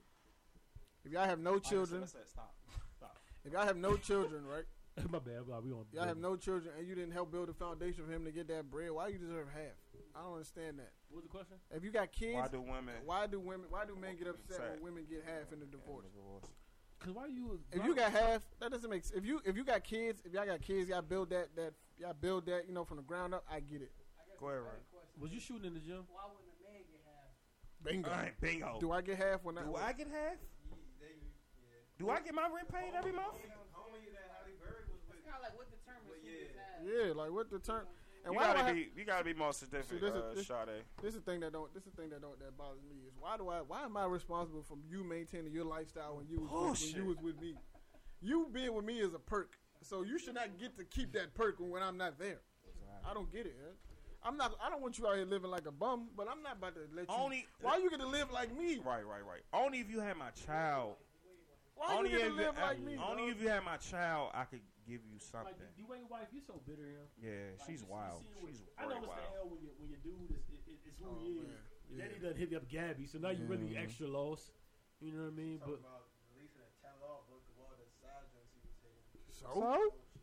If 1.05 1.11
y'all 1.11 1.25
have 1.25 1.39
no 1.39 1.59
children, 1.59 2.07
Stop. 2.07 2.53
Stop. 2.97 3.17
if 3.45 3.51
y'all 3.53 3.65
have 3.65 3.77
no 3.77 3.97
children, 3.97 4.45
right, 4.45 4.63
My 5.09 5.19
bad. 5.19 5.45
bro, 5.45 5.59
We 5.63 5.71
on. 5.71 5.85
Y'all 5.93 6.05
have 6.07 6.17
no 6.17 6.35
children, 6.35 6.73
and 6.77 6.87
you 6.87 6.95
didn't 6.95 7.11
help 7.11 7.31
build 7.31 7.49
a 7.49 7.53
foundation 7.53 8.05
for 8.05 8.11
him 8.11 8.25
to 8.25 8.31
get 8.31 8.47
that 8.47 8.69
bread. 8.69 8.91
Why 8.91 9.07
you 9.09 9.17
deserve 9.17 9.47
half? 9.53 9.75
I 10.15 10.21
don't 10.23 10.33
understand 10.33 10.79
that. 10.79 10.91
What 11.09 11.17
was 11.17 11.25
the 11.25 11.29
question? 11.29 11.55
If 11.71 11.83
you 11.83 11.91
got 11.91 12.11
kids, 12.11 12.35
Why 12.35 12.47
do 12.47 12.61
women? 12.61 12.95
why 13.05 13.27
do 13.27 13.39
women? 13.39 13.67
Why 13.69 13.85
do 13.85 13.95
men 13.95 14.15
get 14.17 14.27
upset 14.27 14.57
Sad. 14.57 14.69
when 14.81 14.93
women 14.93 15.05
get 15.09 15.23
half 15.25 15.51
in 15.53 15.59
the 15.59 15.65
divorce? 15.65 16.05
Because 16.99 17.13
why 17.15 17.27
you? 17.27 17.59
If 17.71 17.85
you 17.85 17.95
got 17.95 18.11
half, 18.11 18.41
that 18.59 18.71
doesn't 18.71 18.89
make 18.89 19.05
sense. 19.05 19.17
If 19.17 19.25
you 19.25 19.41
if 19.45 19.55
you 19.55 19.63
got 19.63 19.83
kids, 19.83 20.21
if 20.25 20.33
y'all 20.33 20.45
got 20.45 20.61
kids, 20.61 20.89
y'all 20.89 21.01
build 21.01 21.29
that 21.29 21.55
that 21.55 21.73
y'all 21.97 22.13
build 22.19 22.45
that 22.47 22.67
you 22.67 22.73
know 22.73 22.83
from 22.83 22.97
the 22.97 23.03
ground 23.03 23.33
up. 23.33 23.45
I 23.49 23.59
get 23.61 23.81
it. 23.81 23.91
Go 24.39 24.47
ahead, 24.47 24.61
Ryan. 24.61 24.83
was 25.19 25.31
you 25.31 25.39
shooting 25.39 25.65
in 25.65 25.73
the 25.73 25.79
gym? 25.79 26.03
Why 26.11 26.23
wouldn't 26.27 26.47
a 26.51 26.63
man 26.63 26.83
get 26.91 27.01
half? 27.07 27.31
Bingo. 27.83 28.09
All 28.09 28.17
right, 28.17 28.35
bingo. 28.41 28.77
Do 28.79 28.91
I 28.91 29.01
get 29.01 29.17
half 29.17 29.43
when 29.43 29.57
I? 29.57 29.63
Do 29.63 29.75
I 29.75 29.93
get 29.93 30.07
half? 30.07 30.39
Do 31.99 32.09
I 32.09 32.21
get 32.21 32.33
my 32.33 32.47
rent 32.47 32.71
paid 32.71 32.95
every 32.95 33.11
month? 33.11 33.35
Homie 33.75 34.07
that 34.15 34.31
Halle 34.31 34.55
Berry 34.63 34.87
was 34.87 35.03
with. 35.07 35.19
It's 35.19 35.27
kind 35.27 35.35
of 35.35 35.43
like 35.43 35.55
what 35.59 35.67
determines 35.67 36.07
Well, 36.07 36.15
who 36.23 36.31
yeah. 36.31 36.47
gets 36.47 36.55
half. 36.55 36.79
Yeah, 36.87 37.11
like 37.11 37.31
what 37.35 37.51
the 37.51 37.59
term? 37.59 37.83
And 38.25 38.33
You 38.33 38.39
why 38.39 38.47
gotta 38.47 38.59
have, 38.63 38.75
be, 38.75 38.89
you 38.95 39.05
gotta 39.05 39.23
be 39.23 39.33
more 39.33 39.53
specific, 39.53 39.89
See, 39.89 39.97
this 39.97 40.13
is- 40.13 40.21
uh, 40.21 40.33
this- 40.35 40.47
Sade. 40.47 40.83
this 41.01 41.15
is 41.15 41.21
the 41.23 41.31
thing 41.31 41.39
that 41.39 41.53
don't 41.53 41.73
this 41.73 41.85
is 41.85 41.91
the 41.93 42.01
thing 42.01 42.09
that 42.11 42.21
don't 42.21 42.37
that 42.39 42.57
bothers 42.57 42.83
me 42.83 42.97
is 43.07 43.13
why 43.19 43.37
do 43.37 43.47
I 43.49 43.61
why 43.61 43.83
am 43.83 43.95
I 43.95 44.05
responsible 44.05 44.61
for 44.63 44.77
you 44.89 45.03
maintaining 45.03 45.53
your 45.53 45.65
lifestyle 45.65 46.17
when 46.17 46.27
you 46.27 46.41
was 46.41 46.81
with, 46.81 46.93
when 46.95 47.01
you 47.03 47.09
was 47.09 47.17
with 47.21 47.39
me? 47.41 47.55
You 48.21 48.49
being 48.51 48.73
with 48.73 48.83
me 48.85 48.99
is 48.99 49.13
a 49.13 49.19
perk, 49.19 49.57
so 49.81 50.03
you 50.03 50.19
should 50.19 50.35
not 50.35 50.57
get 50.59 50.77
to 50.77 50.83
keep 50.83 51.13
that 51.13 51.33
perk 51.33 51.59
when, 51.59 51.69
when 51.69 51.81
I'm 51.81 51.97
not 51.97 52.19
there. 52.19 52.41
I 53.09 53.13
don't 53.13 53.31
get 53.31 53.45
it. 53.45 53.55
Man. 53.57 53.73
I'm 54.21 54.35
not. 54.35 54.53
I 54.61 54.69
don't 54.69 54.81
want 54.81 54.99
you 54.99 55.07
out 55.07 55.15
here 55.15 55.23
living 55.25 55.49
like 55.49 55.65
a 55.65 55.71
bum, 55.71 56.09
but 56.17 56.27
I'm 56.29 56.43
not 56.43 56.57
about 56.57 56.75
to 56.75 56.81
let 56.93 57.07
you. 57.07 57.15
Only 57.15 57.47
why 57.61 57.77
you 57.77 57.89
get 57.89 58.01
to 58.01 58.07
live 58.07 58.29
like 58.31 58.53
me? 58.55 58.79
right, 58.79 59.05
right, 59.07 59.25
right. 59.25 59.41
Only 59.53 59.79
if 59.79 59.89
you 59.89 60.01
had 60.01 60.17
my 60.17 60.31
child. 60.31 60.97
Why 61.75 61.95
only 61.95 62.11
you 62.11 62.17
get 62.17 62.27
if 62.27 62.33
to 62.33 62.37
live 62.41 62.55
I- 62.59 62.61
like 62.63 62.79
me? 62.81 62.97
Only 62.97 63.27
dog? 63.27 63.31
if 63.37 63.41
you 63.41 63.47
had 63.47 63.63
my 63.63 63.77
child, 63.77 64.31
I 64.33 64.43
could 64.43 64.59
give 64.89 65.05
you 65.05 65.19
something. 65.21 65.53
Like 65.53 65.77
Dwyane 65.77 66.09
wife, 66.09 66.27
you 66.33 66.41
so 66.41 66.57
bitter, 66.65 66.83
him. 66.89 67.05
Yeah, 67.21 67.29
Like, 67.55 67.69
she's 67.69 67.85
you 67.85 67.85
see- 67.85 67.93
wild. 67.93 68.25
you 68.25 68.33
see 68.33 68.41
what- 68.41 68.51
She's 68.57 68.61
I 68.77 68.81
know 68.83 68.89
very 68.89 69.05
it's 69.05 69.15
the 69.15 69.29
hell 69.37 69.47
when 69.49 69.59
you 69.61 69.69
when 69.77 69.89
your 69.93 70.01
dude 70.01 70.31
is 70.33 70.43
it, 70.49 70.61
it, 70.65 70.79
it's 70.89 70.97
who 70.99 71.05
Oh, 71.07 71.21
he 71.21 71.37
is. 71.37 71.47
man. 71.47 71.61
Then 71.89 72.09
Yeah. 72.09 72.13
he 72.13 72.19
done 72.25 72.35
hit 72.35 72.49
up 72.57 72.65
Gabby, 72.69 73.05
so 73.05 73.17
now 73.21 73.29
you 73.29 73.45
really 73.45 73.73
Yeah. 73.73 73.85
extra 73.85 74.07
lost. 74.09 74.51
You 74.99 75.13
know 75.13 75.29
what 75.29 75.33
I 75.33 75.41
mean? 75.41 75.57
Talking 75.59 75.79
But 75.79 75.85
about 75.85 76.05
releasing 76.33 76.61
a 76.65 76.71
tell-all 76.83 77.23
book 77.29 77.45
of 77.49 77.55
all 77.61 77.73
the 77.77 77.87
side 78.01 78.27
jokes 78.33 78.51
he 78.53 78.61
was 78.65 78.75
taking. 78.83 79.23
So 79.29 79.47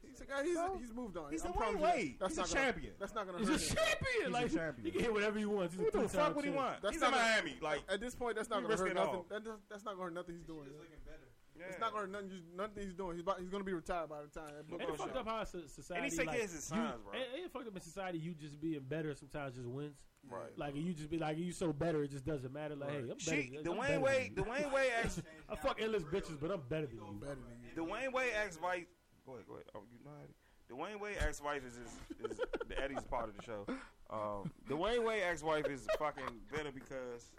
he's 0.05 0.21
a 0.21 0.27
guy. 0.27 0.45
He's, 0.45 0.59
he's 0.79 0.93
moved 0.95 1.17
on. 1.17 1.33
He's 1.33 1.45
I'm 1.45 1.53
the 1.53 1.59
Wayne 1.59 1.79
promise. 1.79 2.13
That's 2.21 2.31
He's 2.31 2.37
not 2.39 2.47
a 2.47 2.55
gonna- 2.55 2.65
champion. 2.67 2.93
That's 3.01 3.15
not 3.15 3.27
gonna 3.27 3.39
he's 3.39 3.49
hurt 3.49 3.57
a 3.57 3.65
him. 3.65 3.77
champion. 3.77 4.35
He's 4.43 4.55
a 4.55 4.59
champion. 4.59 4.85
he 4.87 4.91
can 4.93 5.01
hit 5.01 5.13
whatever 5.13 5.39
he 5.39 5.47
wants. 5.47 5.73
He's 5.75 5.81
Who 5.83 5.89
a 5.89 6.03
the 6.03 6.09
fuck 6.09 6.37
would 6.37 6.45
he 6.45 6.51
champ. 6.53 6.57
want? 6.63 6.83
That's 6.83 6.93
He's 6.95 7.01
not 7.01 7.13
in 7.13 7.19
gonna- 7.19 7.33
Miami. 7.33 7.57
Like, 7.63 7.83
At 7.89 8.01
this 8.01 8.15
point, 8.15 8.37
that's 8.37 8.51
not 8.51 8.63
gonna 8.63 8.77
hurt 8.77 8.95
nothing. 8.95 9.15
all. 9.15 9.27
That 9.31 9.43
that's 9.69 9.85
not 9.85 9.93
gonna 9.97 10.05
hurt 10.05 10.13
nothing 10.15 10.35
he's 10.37 10.45
He's 10.45 10.55
doing. 10.55 10.65
just 10.69 10.77
looking 10.79 11.01
better. 11.05 11.26
Yeah. 11.59 11.67
It's 11.71 11.81
not 11.81 11.93
gonna 11.93 12.07
nothing. 12.09 12.31
Nothing 12.57 12.85
he's 12.85 12.95
doing. 12.95 13.17
He's 13.17 13.23
about, 13.23 13.41
he's 13.41 13.49
gonna 13.49 13.65
be 13.65 13.73
retired 13.73 14.09
by 14.09 14.23
the 14.23 14.29
time 14.29 14.51
that 14.55 14.73
And 14.73 14.89
it 14.89 14.97
fucked 14.97 15.17
up 15.17 15.27
how 15.27 15.45
society. 15.45 15.95
And 15.95 16.05
he 16.05 16.11
take 16.11 16.27
like, 16.27 16.37
care 16.37 16.45
of 16.45 16.53
his 16.53 16.71
you- 16.71 16.77
bro. 16.77 17.13
And, 17.13 17.23
and 17.35 17.45
it 17.45 17.53
fucked 17.53 17.69
up 17.69 17.75
in 17.75 17.83
society. 17.83 18.19
You 18.19 18.35
just 18.35 18.61
being 18.61 18.81
better 18.89 19.15
sometimes 19.15 19.57
just 19.57 19.67
wins. 19.67 19.97
Right. 20.29 20.57
Like 20.57 20.75
you 20.75 20.93
just 20.93 21.11
be 21.11 21.19
like 21.19 21.39
you 21.39 21.53
so 21.53 21.73
better, 21.73 22.03
it 22.03 22.11
just 22.11 22.27
doesn't 22.27 22.53
matter. 22.53 22.75
Like 22.75 22.91
hey, 22.91 22.97
I'm 22.99 23.07
better. 23.09 23.21
She, 23.21 23.59
I'm 23.59 23.65
Dwyane 23.65 23.81
better 23.81 24.01
Wade. 24.01 24.35
Dwyane 24.35 24.73
Wade 24.73 24.91
asked, 25.05 25.23
I 25.49 25.57
fuck 25.57 25.81
endless 25.81 26.03
bitches, 26.03 26.41
but 26.41 26.51
I'm 26.51 26.63
better 26.69 26.87
than 26.87 26.97
you. 26.97 27.21
Better 27.21 27.37
than 27.37 27.59
you. 27.63 27.83
Dwyane 27.83 28.13
Wade 28.13 28.33
asked 28.45 28.61
Vice. 28.61 28.87
Go 29.25 29.35
ahead, 29.35 29.47
go 29.47 29.55
ahead. 29.55 29.67
Oh, 29.75 29.83
you 29.93 30.05
know 30.05 30.11
how 30.11 30.27
Dwyane 30.69 31.01
Wade 31.01 31.17
ex 31.21 31.41
wife 31.41 31.63
is, 31.65 31.75
is, 31.75 32.31
is 32.31 32.41
the 32.69 32.83
Eddie's 32.83 33.05
part 33.05 33.29
of 33.29 33.37
the 33.37 33.43
show. 33.43 33.67
Um, 34.11 34.51
Dwyane 34.69 35.05
Wade 35.05 35.23
ex 35.29 35.43
wife 35.43 35.69
is 35.69 35.87
fucking 35.99 36.25
better 36.53 36.73
because 36.73 37.31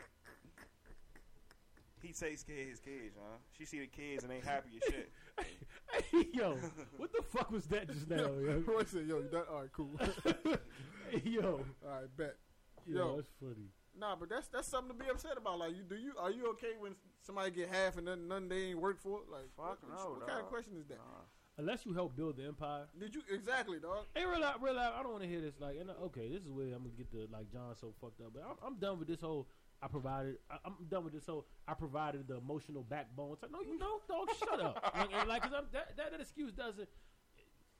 he 2.01 2.13
takes 2.13 2.43
care 2.43 2.61
of 2.61 2.67
his 2.67 2.79
kids, 2.79 3.15
huh? 3.17 3.37
She 3.57 3.65
see 3.65 3.79
the 3.79 3.87
kids 3.87 4.23
and 4.23 4.31
they 4.31 4.39
happy 4.39 4.69
as 4.81 4.93
shit. 4.93 5.11
Hey, 6.11 6.27
yo, 6.33 6.57
what 6.97 7.11
the 7.11 7.21
fuck 7.23 7.51
was 7.51 7.65
that 7.67 7.87
just 7.89 8.09
now, 8.09 8.17
yo? 8.17 8.63
Roy 8.67 8.83
said, 8.85 9.07
"Yo, 9.07 9.17
you 9.17 9.29
done? 9.31 9.43
All 9.51 9.61
right, 9.61 9.71
cool. 9.71 9.91
Hey, 11.09 11.21
yo, 11.23 11.61
All 11.85 11.91
right, 11.91 12.17
bet. 12.17 12.35
yo, 12.85 12.97
Yo. 12.97 13.15
that's 13.15 13.29
funny. 13.39 13.69
Nah, 13.99 14.15
but 14.15 14.29
that's 14.29 14.47
that's 14.47 14.67
something 14.67 14.95
to 14.95 15.03
be 15.03 15.09
upset 15.09 15.37
about. 15.37 15.59
Like, 15.59 15.75
you 15.75 15.83
do 15.83 15.95
you 15.95 16.13
are 16.19 16.31
you 16.31 16.49
okay 16.51 16.73
when 16.79 16.95
somebody 17.21 17.51
get 17.51 17.69
half 17.69 17.97
and 17.97 18.05
none, 18.05 18.27
none 18.27 18.47
they 18.47 18.69
ain't 18.69 18.79
work 18.79 18.99
for? 19.01 19.19
it? 19.19 19.31
Like, 19.31 19.49
Fuck 19.55 19.79
what, 19.81 19.89
no, 19.89 20.11
what 20.11 20.27
kind 20.27 20.39
of 20.39 20.45
question 20.47 20.73
is 20.79 20.85
that? 20.87 20.99
Unless 21.59 21.87
you 21.87 21.93
help 21.93 22.15
build 22.15 22.37
the 22.37 22.45
empire. 22.45 22.83
Did 22.99 23.15
you 23.15 23.21
exactly, 23.33 23.79
dog? 23.79 24.05
Hey, 24.13 24.25
real 24.25 24.43
out, 24.43 24.61
real 24.61 24.77
out. 24.77 24.93
I 24.93 25.01
don't 25.01 25.11
want 25.11 25.23
to 25.23 25.29
hear 25.29 25.41
this. 25.41 25.55
Like, 25.59 25.77
and, 25.79 25.89
uh, 25.89 25.93
okay, 26.05 26.29
this 26.29 26.43
is 26.43 26.51
where 26.51 26.67
I'm 26.67 26.83
gonna 26.83 26.89
get 26.95 27.11
the 27.11 27.27
like 27.35 27.51
John 27.51 27.73
so 27.81 27.93
fucked 27.99 28.21
up. 28.21 28.33
But 28.33 28.43
I'm, 28.47 28.57
I'm 28.63 28.75
done 28.79 28.99
with 28.99 29.07
this 29.07 29.21
whole. 29.21 29.47
I 29.81 29.87
provided. 29.87 30.37
I, 30.49 30.57
I'm 30.65 30.73
done 30.89 31.03
with 31.03 31.13
this 31.13 31.25
So 31.25 31.45
I 31.67 31.73
provided 31.73 32.27
the 32.27 32.37
emotional 32.37 32.83
backbone. 32.83 33.33
It's 33.33 33.43
like, 33.43 33.51
no, 33.51 33.61
you 33.61 33.77
don't, 33.77 34.05
dog. 34.07 34.27
Shut 34.37 34.59
up. 34.61 34.93
And, 34.95 35.09
and 35.13 35.29
like, 35.29 35.43
cause 35.43 35.51
I'm, 35.55 35.65
that, 35.73 35.95
that 35.97 36.11
that 36.11 36.21
excuse 36.21 36.51
doesn't. 36.51 36.87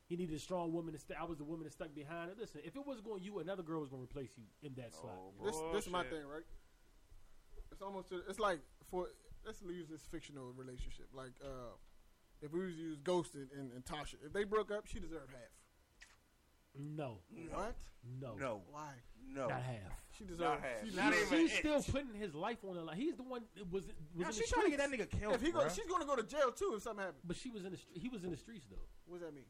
He 0.07 0.15
needed 0.15 0.35
a 0.35 0.39
strong 0.39 0.71
woman 0.71 0.93
to 0.93 0.99
stay. 0.99 1.15
I 1.19 1.25
was 1.25 1.37
the 1.37 1.43
woman 1.43 1.65
that 1.65 1.73
stuck 1.73 1.93
behind 1.93 2.31
it. 2.31 2.37
Listen, 2.39 2.61
if 2.63 2.75
it 2.75 2.85
was 2.85 3.01
going 3.01 3.23
you, 3.23 3.39
another 3.39 3.63
girl 3.63 3.81
was 3.81 3.89
going 3.89 4.05
to 4.05 4.09
replace 4.09 4.37
you 4.37 4.43
in 4.61 4.73
that 4.75 4.93
slot. 4.93 5.17
Oh, 5.17 5.45
This 5.45 5.55
this 5.73 5.85
is 5.85 5.91
my 5.91 6.03
thing, 6.03 6.25
right? 6.25 6.45
It's 7.71 7.81
almost 7.81 8.13
it's 8.29 8.39
like 8.39 8.59
for 8.89 9.07
let's 9.45 9.61
use 9.61 9.87
this 9.89 10.03
fictional 10.09 10.53
relationship. 10.55 11.07
Like, 11.13 11.33
uh 11.43 11.75
if 12.41 12.53
we 12.53 12.65
was 12.65 12.75
to 12.75 12.79
use 12.79 12.97
Ghost 13.03 13.33
and, 13.33 13.47
and, 13.57 13.71
and 13.73 13.83
Tasha, 13.83 14.15
if 14.23 14.31
they 14.31 14.43
broke 14.43 14.71
up, 14.71 14.85
she 14.85 14.99
deserved 14.99 15.31
half. 15.31 15.49
No, 16.79 17.19
What? 17.51 17.75
no, 18.21 18.35
No, 18.35 18.61
Why? 18.71 18.93
no. 19.33 19.47
not 19.47 19.61
half. 19.61 20.03
She 20.17 20.25
deserved. 20.25 20.61
half. 20.63 20.89
She 20.89 20.95
Not 20.95 21.11
deserved- 21.11 21.33
even 21.33 21.39
She's 21.47 21.51
an 21.53 21.57
still 21.59 21.75
inch. 21.75 21.91
putting 21.91 22.13
his 22.15 22.33
life 22.35 22.57
on 22.67 22.75
the 22.75 22.83
line. 22.83 22.97
He's 22.97 23.15
the 23.15 23.23
one 23.23 23.43
that 23.55 23.69
was 23.71 23.85
was 23.85 23.93
Now 24.15 24.27
in 24.27 24.33
she's 24.33 24.49
the 24.49 24.53
trying 24.55 24.65
to 24.65 24.69
get 24.71 24.79
that 24.79 24.89
nigga 24.91 25.09
killed, 25.19 25.33
If 25.35 25.41
he 25.41 25.51
go, 25.51 25.59
bruh. 25.59 25.75
she's 25.75 25.85
gonna 25.87 26.05
go 26.05 26.15
to 26.15 26.23
jail 26.23 26.51
too 26.51 26.73
if 26.75 26.81
something 26.83 27.05
happens. 27.05 27.23
But 27.23 27.37
she 27.37 27.49
was 27.51 27.65
in 27.65 27.71
the 27.71 27.77
str- 27.77 27.93
he 27.99 28.09
was 28.09 28.23
in 28.23 28.31
the 28.31 28.37
streets 28.37 28.65
though. 28.69 28.77
What 29.05 29.19
does 29.19 29.27
that 29.27 29.33
mean? 29.35 29.45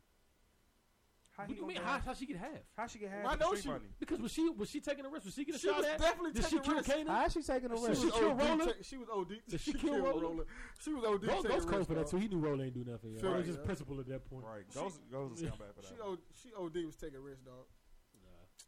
How 1.38 1.44
What 1.44 1.50
do 1.50 1.56
you 1.56 1.68
mean? 1.68 1.78
get 1.78 1.84
How, 1.86 2.00
how 2.00 2.14
she 2.16 2.26
get 2.26 2.38
half? 2.38 2.50
How 2.76 2.88
she 2.88 2.98
get 2.98 3.12
half 3.12 3.24
Why 3.24 3.34
of 3.34 3.40
the 3.40 3.62
she? 3.62 3.68
money? 3.70 3.86
Because 4.00 4.20
was 4.20 4.32
she 4.34 4.50
was 4.50 4.70
she 4.72 4.82
taking 4.82 5.06
a 5.06 5.10
risk? 5.10 5.26
Was 5.26 5.36
she 5.36 5.46
getting 5.46 5.62
She 5.62 5.68
shot 5.70 5.78
was 5.78 5.86
at? 5.86 6.00
definitely 6.00 6.32
Did 6.34 6.46
she 6.46 6.58
taking 6.58 6.66
kill 6.66 6.76
risks. 6.82 6.90
Kanan? 6.94 7.08
How 7.14 7.26
is 7.30 7.34
she 7.34 7.42
taking 7.44 7.72
a 7.72 7.78
She 7.78 7.86
risk? 7.86 7.90
was 7.90 8.02
She 8.02 8.10
kill 8.20 8.32
OD 8.32 8.42
Roller? 8.42 8.66
ta- 8.66 8.82
she 8.82 8.98
was 8.98 9.08
OD. 9.14 9.30
Did 9.48 9.62
she 9.62 9.72
she 9.72 9.78
kill 9.78 9.94
killed 10.02 10.22
Roller? 10.24 10.46
She 10.82 10.94
was 10.98 11.04
OD. 11.06 11.22
Ghost, 11.22 11.30
taking 11.30 11.52
Ghost 11.54 11.68
cold 11.70 11.78
risks, 11.78 11.88
for 11.88 11.94
that 11.94 12.06
dog. 12.10 12.10
too. 12.10 12.18
He 12.18 12.28
knew 12.28 12.40
Roller 12.42 12.64
ain't 12.66 12.74
do 12.74 12.84
nothing. 12.90 13.12
Yeah. 13.14 13.22
Feel 13.22 13.30
It 13.30 13.38
was 13.38 13.46
me, 13.46 13.52
just 13.54 13.60
yeah. 13.62 13.66
principle 13.70 14.00
at 14.02 14.08
that 14.10 14.26
point. 14.26 14.46
Right. 14.50 14.66
Ghost, 14.74 14.98
Ghost 15.14 15.34
is 15.38 15.42
coming 15.46 15.62
back 15.62 15.74
for 15.78 15.86
She 15.86 15.94
that. 15.94 16.10
OD, 16.10 16.20
she 16.34 16.50
OD 16.58 16.78
was 16.90 16.96
taking 16.98 17.22
risks, 17.22 17.46
dog. 17.46 17.70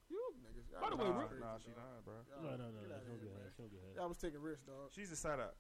You 0.09 0.21
niggas. 0.41 0.69
y'all 0.69 0.81
By 0.81 0.89
the 0.89 0.97
way, 0.97 1.05
niggas 1.09 1.17
Nah, 1.17 1.25
crazy, 1.25 1.41
nah, 1.41 1.51
dog. 1.53 1.61
she 1.65 1.71
not, 1.73 2.05
bro. 2.05 2.13
Y'all- 2.29 2.41
No, 2.45 2.49
no, 2.53 2.65
no, 2.69 2.81
no. 2.85 2.97
She 3.01 3.09
don't 3.09 3.21
get 3.21 3.33
man. 3.33 3.41
half. 3.45 3.53
She 3.57 3.61
don't 3.65 3.71
get 3.73 3.81
half. 3.81 3.95
Y'all 3.97 4.09
was 4.13 4.17
taking 4.21 4.41
risks, 4.45 4.65
dog. 4.69 4.89
She's 4.93 5.09
a 5.11 5.15
setup. 5.17 5.57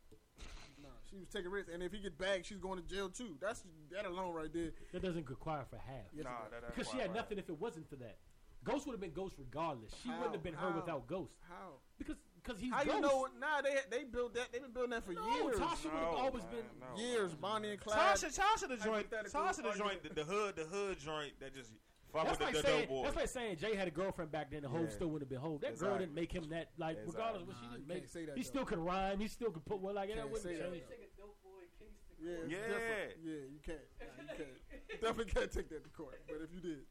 Nah, 0.89 1.09
she 1.09 1.17
was 1.17 1.27
taking 1.29 1.51
risks, 1.51 1.71
and 1.73 1.81
if 1.83 1.91
he 1.91 1.99
get 1.99 2.17
bagged, 2.17 2.45
she's 2.45 2.57
going 2.59 2.81
to 2.81 2.85
jail 2.87 3.09
too. 3.09 3.37
That's 3.39 3.63
that 3.91 4.05
alone 4.05 4.33
right 4.33 4.51
there. 4.53 4.71
That 4.91 5.01
doesn't 5.03 5.29
require 5.29 5.65
for 5.69 5.77
half. 5.77 6.09
Yes, 6.13 6.25
nah, 6.25 6.31
it 6.45 6.51
that, 6.51 6.61
that's 6.61 6.75
Because 6.75 6.91
she 6.91 6.97
had 6.97 7.07
right. 7.09 7.15
nothing 7.17 7.37
if 7.37 7.49
it 7.49 7.59
wasn't 7.59 7.89
for 7.89 7.95
that. 7.97 8.17
Ghost 8.63 8.85
would 8.85 8.91
have 8.93 8.99
been 9.01 9.13
Ghost 9.13 9.35
regardless. 9.37 9.91
She 10.03 10.09
How? 10.09 10.17
wouldn't 10.17 10.33
have 10.35 10.43
been 10.43 10.53
her 10.53 10.69
How? 10.71 10.75
without 10.75 11.07
Ghost. 11.07 11.33
How? 11.47 11.79
Because 11.97 12.17
because 12.43 12.59
he's 12.59 12.73
How 12.73 12.83
Ghost. 12.83 12.95
you 12.95 13.01
know? 13.01 13.27
Nah, 13.39 13.61
they 13.61 13.75
they 13.89 14.03
built 14.03 14.33
that. 14.35 14.51
They've 14.51 14.61
been 14.61 14.71
building 14.71 14.91
that 14.91 15.05
for 15.05 15.13
No, 15.13 15.25
years. 15.35 15.55
Tasha 15.55 15.85
would 15.85 15.93
have 15.93 16.11
No, 16.11 16.17
always 16.17 16.43
man, 16.43 16.51
been. 16.51 16.65
no, 16.95 17.01
years. 17.01 17.33
Bonnie 17.35 17.71
and 17.71 17.79
Clyde. 17.79 17.97
Tasha, 17.99 18.37
Tasha 18.37 18.67
the 18.67 18.75
joint, 18.77 19.07
Hypothetical 19.09 19.41
Tasha 19.41 19.63
the 19.63 19.77
joint, 19.77 20.03
the, 20.03 20.09
the 20.13 20.23
hood, 20.25 20.55
the 20.57 20.65
hood 20.65 20.99
joint 20.99 21.39
that 21.39 21.53
just 21.55 21.69
fuck 21.69 21.79
That's 22.13 22.31
with 22.31 22.41
like 22.41 22.53
the, 22.55 22.61
the 22.61 22.67
saying 22.67 23.03
that's 23.03 23.15
like 23.15 23.27
saying 23.29 23.57
Jay 23.57 23.75
had 23.75 23.87
a 23.87 23.91
girlfriend 23.91 24.31
back 24.31 24.49
then. 24.51 24.61
The 24.63 24.69
Hove 24.69 24.89
Yeah. 24.89 24.95
still 24.95 25.07
wouldn't 25.09 25.29
have 25.29 25.41
been 25.41 25.41
Hove. 25.45 25.61
That 25.61 25.77
girl 25.77 25.97
didn't 25.97 26.15
make 26.15 26.31
him 26.31 26.49
that. 26.49 26.69
Like 26.77 26.97
Exactly. 26.97 27.13
regardless 27.13 27.41
of 27.43 27.47
what 27.49 27.57
she 27.61 27.67
didn't 27.69 27.87
make, 27.87 28.07
say 28.07 28.25
that, 28.25 28.35
he 28.37 28.41
though. 28.43 28.47
still 28.47 28.65
could 28.65 28.79
rhyme. 28.79 29.19
He 29.19 29.27
still 29.27 29.51
could 29.51 29.65
put 29.65 29.79
one 29.79 29.95
like 29.95 30.09
that. 30.09 30.17
Can't 30.17 30.29
wouldn't 30.31 30.43
say 30.43 30.55
that, 30.57 30.71
change. 30.71 30.83
though. 30.89 30.95
Take 30.95 31.05
a 31.05 31.21
dope 31.21 31.37
boy 31.45 31.63
case 31.77 31.97
to 32.01 32.13
Yeah, 32.17 32.37
Yeah. 32.49 32.67
different. 32.67 33.11
Yeah, 33.21 33.43
you 33.53 33.59
can't. 33.61 33.87
Nah, 34.01 34.23
you 34.25 34.29
can't. 34.37 34.57
definitely 35.01 35.31
can't 35.33 35.51
take 35.53 35.69
that 35.69 35.83
to 35.85 35.89
court. 35.93 36.17
But 36.27 36.41
if 36.41 36.49
you 36.53 36.61
did, 36.65 36.81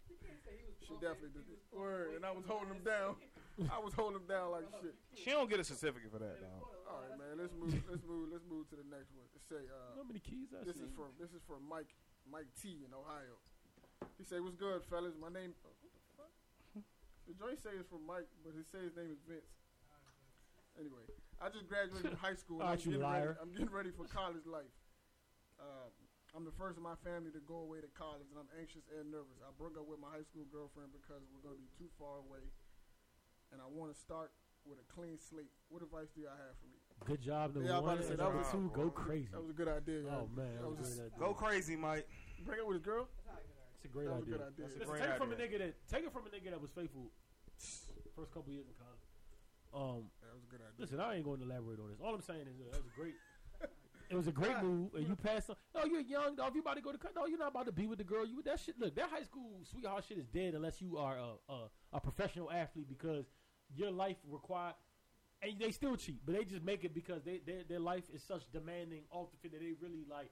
she 0.86 0.94
definitely 1.02 1.34
did 1.34 1.46
it. 1.50 1.60
Word, 1.74 2.14
and 2.14 2.22
I 2.24 2.30
was 2.30 2.44
holding 2.46 2.70
him 2.70 2.82
down. 2.86 3.16
I 3.74 3.78
was 3.82 3.90
holding 3.92 4.22
him 4.22 4.28
down 4.30 4.54
like 4.54 4.70
shit. 4.80 4.94
She 5.18 5.30
don't 5.34 5.50
get 5.50 5.58
a 5.58 5.66
certificate 5.66 6.14
for 6.14 6.22
that, 6.22 6.38
though. 6.38 6.62
All 6.86 7.02
right, 7.02 7.18
man. 7.18 7.36
Let's 7.42 7.52
move. 7.58 7.74
Let's 7.90 8.06
move. 8.06 8.30
Let's 8.30 8.46
move 8.46 8.70
to 8.70 8.76
the 8.78 8.86
next 8.86 9.10
one. 9.18 9.26
Let's 9.34 9.50
say, 9.50 9.66
uh, 9.66 9.98
how 9.98 10.06
many 10.06 10.22
keys 10.22 10.54
I 10.54 10.62
this 10.62 10.78
see? 10.78 10.86
is 10.86 10.94
from 10.94 11.10
this 11.18 11.34
is 11.34 11.42
from 11.42 11.66
Mike 11.66 11.90
Mike 12.30 12.48
T 12.54 12.86
in 12.86 12.94
Ohio. 12.94 13.34
He 14.18 14.24
say, 14.24 14.40
"What's 14.40 14.56
good, 14.56 14.82
fellas? 14.90 15.14
My 15.18 15.30
name." 15.30 15.54
Oh, 15.66 15.74
what 15.82 15.92
the 15.94 16.02
fuck? 16.18 16.32
The 17.26 17.34
joint 17.34 17.58
say 17.62 17.74
it's 17.78 17.88
from 17.90 18.06
Mike, 18.06 18.26
but 18.42 18.54
he 18.54 18.62
say 18.66 18.82
his 18.86 18.94
name 18.94 19.10
is 19.10 19.20
Vince. 19.26 19.50
Anyway, 20.78 21.02
I 21.42 21.50
just 21.50 21.66
graduated 21.66 22.14
from 22.14 22.22
high 22.22 22.38
school. 22.38 22.62
and 22.62 22.70
All 22.70 22.74
I'm, 22.74 22.78
you 22.78 22.94
getting 22.94 23.02
liar. 23.02 23.34
ready, 23.34 23.38
I'm 23.42 23.50
getting 23.54 23.74
ready 23.74 23.90
for 23.90 24.06
college 24.06 24.46
life. 24.46 24.70
Um, 25.58 25.90
I'm 26.38 26.44
the 26.46 26.54
first 26.54 26.78
in 26.78 26.86
my 26.86 26.94
family 27.02 27.34
to 27.34 27.42
go 27.42 27.66
away 27.66 27.82
to 27.82 27.90
college, 27.98 28.30
and 28.30 28.38
I'm 28.38 28.46
anxious 28.54 28.86
and 28.94 29.10
nervous. 29.10 29.42
I 29.42 29.50
broke 29.58 29.74
up 29.74 29.90
with 29.90 29.98
my 29.98 30.06
high 30.14 30.22
school 30.22 30.46
girlfriend 30.54 30.94
because 30.94 31.26
we're 31.34 31.42
going 31.42 31.58
to 31.58 31.62
be 31.62 31.70
too 31.74 31.90
far 31.98 32.22
away, 32.22 32.46
and 33.50 33.58
I 33.58 33.66
want 33.66 33.90
to 33.90 33.98
start 33.98 34.30
with 34.62 34.78
a 34.78 34.86
clean 34.86 35.18
slate. 35.18 35.50
What 35.66 35.82
advice 35.82 36.14
do 36.14 36.22
y'all 36.22 36.38
have 36.38 36.54
for 36.62 36.70
me? 36.70 36.78
Good 37.10 37.22
job, 37.26 37.58
number 37.58 37.66
Yeah, 37.66 37.82
I'm 37.82 37.82
one. 37.82 37.98
about 37.98 38.02
to 38.02 38.06
say, 38.06 38.14
and 38.14 38.22
that 38.22 38.30
number 38.30 38.46
was- 38.46 38.54
two, 38.54 38.70
go 38.70 38.86
crazy. 38.94 39.30
That 39.34 39.42
was 39.42 39.50
a 39.50 39.58
good 39.58 39.70
idea. 39.70 40.06
Oh 40.06 40.30
y'all. 40.30 40.30
man, 40.38 40.54
that 40.54 40.62
that 40.62 40.70
was 40.70 40.78
was 40.78 40.86
a 40.86 40.90
just- 40.94 41.02
idea. 41.10 41.18
Go 41.18 41.34
crazy, 41.34 41.74
Mike. 41.74 42.06
break 42.46 42.62
up 42.62 42.70
with 42.70 42.78
his 42.78 42.86
girl. 42.86 43.10
It's 43.78 43.84
a 43.84 43.88
great 43.88 44.08
that 44.10 44.18
idea. 44.26 44.34
good 44.34 44.42
idea. 44.42 44.64
That's 44.66 44.74
a 44.74 44.78
Listen, 44.78 44.90
great 44.90 45.02
take 45.06 45.14
it 45.14 45.18
from 45.22 45.30
a 45.32 45.36
nigga 45.38 45.58
that 45.62 45.72
take 45.88 46.04
it 46.04 46.12
from 46.12 46.26
a 46.26 46.30
nigga 46.34 46.50
that 46.50 46.60
was 46.60 46.70
faithful 46.74 47.10
first 48.16 48.32
couple 48.34 48.52
years 48.52 48.66
in 48.66 48.74
college. 48.74 49.04
Um, 49.70 50.10
That 50.22 50.34
was 50.34 50.42
a 50.44 50.50
good 50.50 50.60
idea. 50.60 50.78
listen, 50.78 50.98
I 51.00 51.14
ain't 51.16 51.24
going 51.24 51.38
to 51.40 51.46
elaborate 51.46 51.78
on 51.78 51.88
this. 51.90 52.00
All 52.02 52.14
I'm 52.14 52.22
saying 52.22 52.46
is 52.50 52.58
uh, 52.60 52.72
that 52.72 52.82
was 52.82 52.90
a 52.90 52.96
great. 52.98 53.14
It 54.10 54.16
was 54.16 54.26
a 54.26 54.32
great 54.32 54.56
move, 54.62 54.94
and 54.94 55.06
you 55.06 55.14
passed 55.14 55.50
on. 55.50 55.56
No, 55.76 55.84
you're 55.84 56.00
young. 56.00 56.34
Dog. 56.34 56.48
If 56.48 56.54
you 56.56 56.60
about 56.62 56.76
to 56.76 56.82
go 56.82 56.92
to, 56.92 56.98
co- 56.98 57.10
no, 57.14 57.26
you're 57.26 57.38
not 57.38 57.48
about 57.52 57.66
to 57.66 57.72
be 57.72 57.86
with 57.86 57.98
the 57.98 58.04
girl. 58.04 58.24
You 58.26 58.42
that 58.44 58.58
shit. 58.58 58.74
Look, 58.80 58.94
that 58.96 59.10
high 59.10 59.22
school 59.22 59.60
sweetheart 59.70 60.04
shit 60.08 60.16
is 60.18 60.26
dead 60.26 60.54
unless 60.54 60.80
you 60.80 60.96
are 60.96 61.16
a 61.18 61.52
a, 61.52 61.68
a 61.92 62.00
professional 62.00 62.50
athlete 62.50 62.88
because 62.88 63.26
your 63.74 63.90
life 63.90 64.16
require. 64.28 64.72
And 65.40 65.52
they 65.60 65.70
still 65.70 65.94
cheat, 65.94 66.18
but 66.26 66.34
they 66.34 66.44
just 66.44 66.64
make 66.64 66.82
it 66.82 66.92
because 66.92 67.22
they, 67.22 67.40
their 67.46 67.62
their 67.68 67.78
life 67.78 68.04
is 68.12 68.24
such 68.24 68.50
demanding 68.50 69.02
ultimate 69.12 69.52
that 69.52 69.60
they 69.60 69.74
really 69.80 70.04
like. 70.10 70.30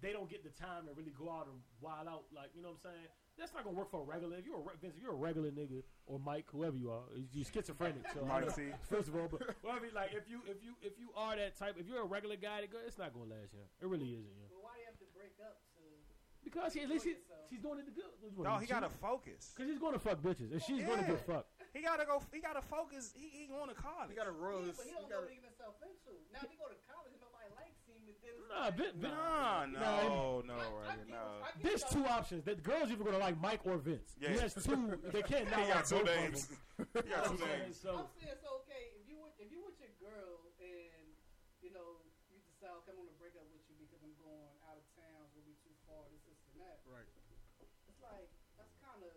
They 0.00 0.12
don't 0.12 0.28
get 0.28 0.42
the 0.42 0.50
time 0.50 0.86
to 0.88 0.92
really 0.96 1.12
go 1.12 1.28
out 1.30 1.46
and 1.46 1.60
wild 1.80 2.08
out, 2.08 2.24
like 2.34 2.50
you 2.56 2.62
know 2.62 2.72
what 2.72 2.80
I'm 2.84 2.92
saying. 2.92 3.08
That's 3.38 3.52
not 3.52 3.64
gonna 3.64 3.76
work 3.76 3.90
for 3.90 4.00
a 4.00 4.04
regular. 4.04 4.36
If 4.36 4.44
you're 4.46 4.56
a 4.60 4.64
re- 4.64 4.76
Vince, 4.80 4.96
if 4.96 5.02
you're 5.02 5.12
a 5.12 5.20
regular 5.20 5.50
nigga 5.50 5.82
or 6.06 6.18
Mike, 6.18 6.46
whoever 6.52 6.76
you 6.76 6.90
are, 6.90 7.04
you're 7.32 7.44
schizophrenic. 7.44 8.04
So 8.12 8.24
I 8.24 8.40
Mike 8.40 8.50
C. 8.52 8.68
First 8.90 9.08
of 9.08 9.16
all, 9.16 9.28
but 9.30 9.56
well, 9.62 9.76
I 9.76 9.80
mean, 9.80 9.92
like 9.94 10.12
if 10.12 10.28
you 10.28 10.40
if 10.48 10.60
you 10.64 10.72
if 10.80 10.98
you 10.98 11.08
are 11.16 11.36
that 11.36 11.56
type, 11.56 11.76
if 11.78 11.86
you're 11.88 12.02
a 12.02 12.08
regular 12.08 12.36
guy, 12.36 12.60
that 12.60 12.72
go, 12.72 12.78
it's 12.84 12.96
not 12.98 13.12
gonna 13.12 13.28
last. 13.32 13.52
Yeah, 13.52 13.64
it 13.80 13.88
really 13.88 14.12
isn't. 14.12 14.28
Yeah, 14.36 14.48
Well, 14.52 14.64
why 14.64 14.76
do 14.76 14.84
you 14.84 14.88
have 14.88 15.00
to 15.00 15.08
break 15.16 15.36
up 15.40 15.60
to? 15.76 15.84
because 16.40 16.72
he, 16.72 16.80
at 16.80 16.88
least 16.88 17.04
he, 17.04 17.12
Enjoy 17.12 17.20
yourself. 17.20 17.46
he's 17.52 17.60
doing 17.60 17.78
it 17.80 17.86
the 17.86 17.92
good. 17.92 18.08
No, 18.40 18.56
he 18.56 18.64
gotta 18.64 18.88
focus. 18.88 19.52
because 19.52 19.68
he's 19.68 19.76
going 19.78 19.92
to 19.92 20.00
fuck 20.00 20.24
bitches 20.24 20.48
and 20.56 20.60
she's 20.64 20.80
going 20.88 20.96
to 21.04 21.04
get 21.04 21.20
fucked. 21.28 21.52
He 21.76 21.84
gotta 21.84 22.08
go. 22.08 22.18
He 22.32 22.40
gotta 22.40 22.64
focus. 22.64 23.12
He, 23.12 23.28
he 23.28 23.44
going 23.46 23.68
to 23.68 23.76
college. 23.76 24.08
He 24.08 24.16
got 24.16 24.24
to 24.24 24.32
roll 24.32 24.64
Yeah, 24.64 24.72
but 24.72 24.88
he 24.88 24.90
He 24.90 24.96
don't 24.96 25.04
know 25.12 25.20
got 25.20 25.28
what 25.28 25.30
he 25.30 25.36
get 25.36 25.52
himself 25.52 25.76
into. 25.84 26.16
Now, 26.32 26.40
if 26.42 26.50
he 26.50 26.56
go 26.56 26.66
to 26.72 26.80
college 26.88 27.12
and 27.12 27.20
nobody 27.22 27.46
likes 27.60 27.84
him, 27.86 28.00
then 28.08 28.16
it's 28.16 28.39
Nah, 28.50 28.60
like, 28.66 28.76
Vin- 28.76 28.96
Vin- 28.98 29.10
Nah, 29.10 29.66
no, 29.66 30.42
Nah, 30.42 30.42
no, 30.42 30.54
I- 30.58 30.66
I 30.66 30.96
right, 30.98 31.08
no. 31.08 31.22
There's 31.62 31.82
y'all- 31.82 31.90
two 31.94 32.06
options. 32.06 32.44
The 32.44 32.54
girls 32.56 32.90
either 32.90 33.04
going 33.04 33.14
to 33.14 33.22
like 33.22 33.38
Mike 33.40 33.64
or 33.64 33.78
Vince. 33.78 34.16
He 34.18 34.26
Yeah. 34.26 34.40
has 34.42 34.54
two. 34.54 34.98
They 35.14 35.22
can't 35.22 35.46
not 35.50 35.60
He 35.60 35.66
got 35.70 35.76
like 35.76 35.86
two 35.86 35.94
both 36.02 36.08
of 36.08 36.16
names. 36.18 36.48
them. 36.48 36.58
He 36.80 36.84
got 36.84 36.98
two 36.98 37.06
You 37.06 37.10
know 37.10 37.16
what 37.16 37.30
I'm 37.30 37.38
saying? 37.38 37.60
names. 37.62 37.84
I'm 37.86 38.08
saying 38.18 38.38
so. 38.42 38.50
Okay, 38.66 38.84
if 38.98 39.06
you 39.08 39.16
with 39.22 39.34
if 39.38 39.48
you 39.52 39.60
with 39.62 39.78
your 39.78 39.94
girl 40.02 40.50
and 40.58 41.06
you 41.62 41.70
know 41.70 42.02
you 42.32 42.40
decide 42.50 42.74
okay, 42.82 42.90
I'm 42.90 42.98
gonna 42.98 43.14
break 43.22 43.36
up 43.38 43.46
with 43.54 43.62
you 43.70 43.76
because 43.86 44.02
I'm 44.02 44.16
going 44.18 44.50
out 44.66 44.76
of 44.80 44.84
town, 44.98 45.22
it's 45.28 45.32
gonna 45.36 45.46
be 45.46 45.54
too 45.62 45.74
far, 45.86 46.02
this, 46.10 46.20
this, 46.26 46.40
and 46.50 46.60
that. 46.66 46.80
Right. 46.88 47.06
It's 47.86 48.00
like 48.02 48.28
that's 48.58 48.74
kind 48.82 48.98
of 49.04 49.12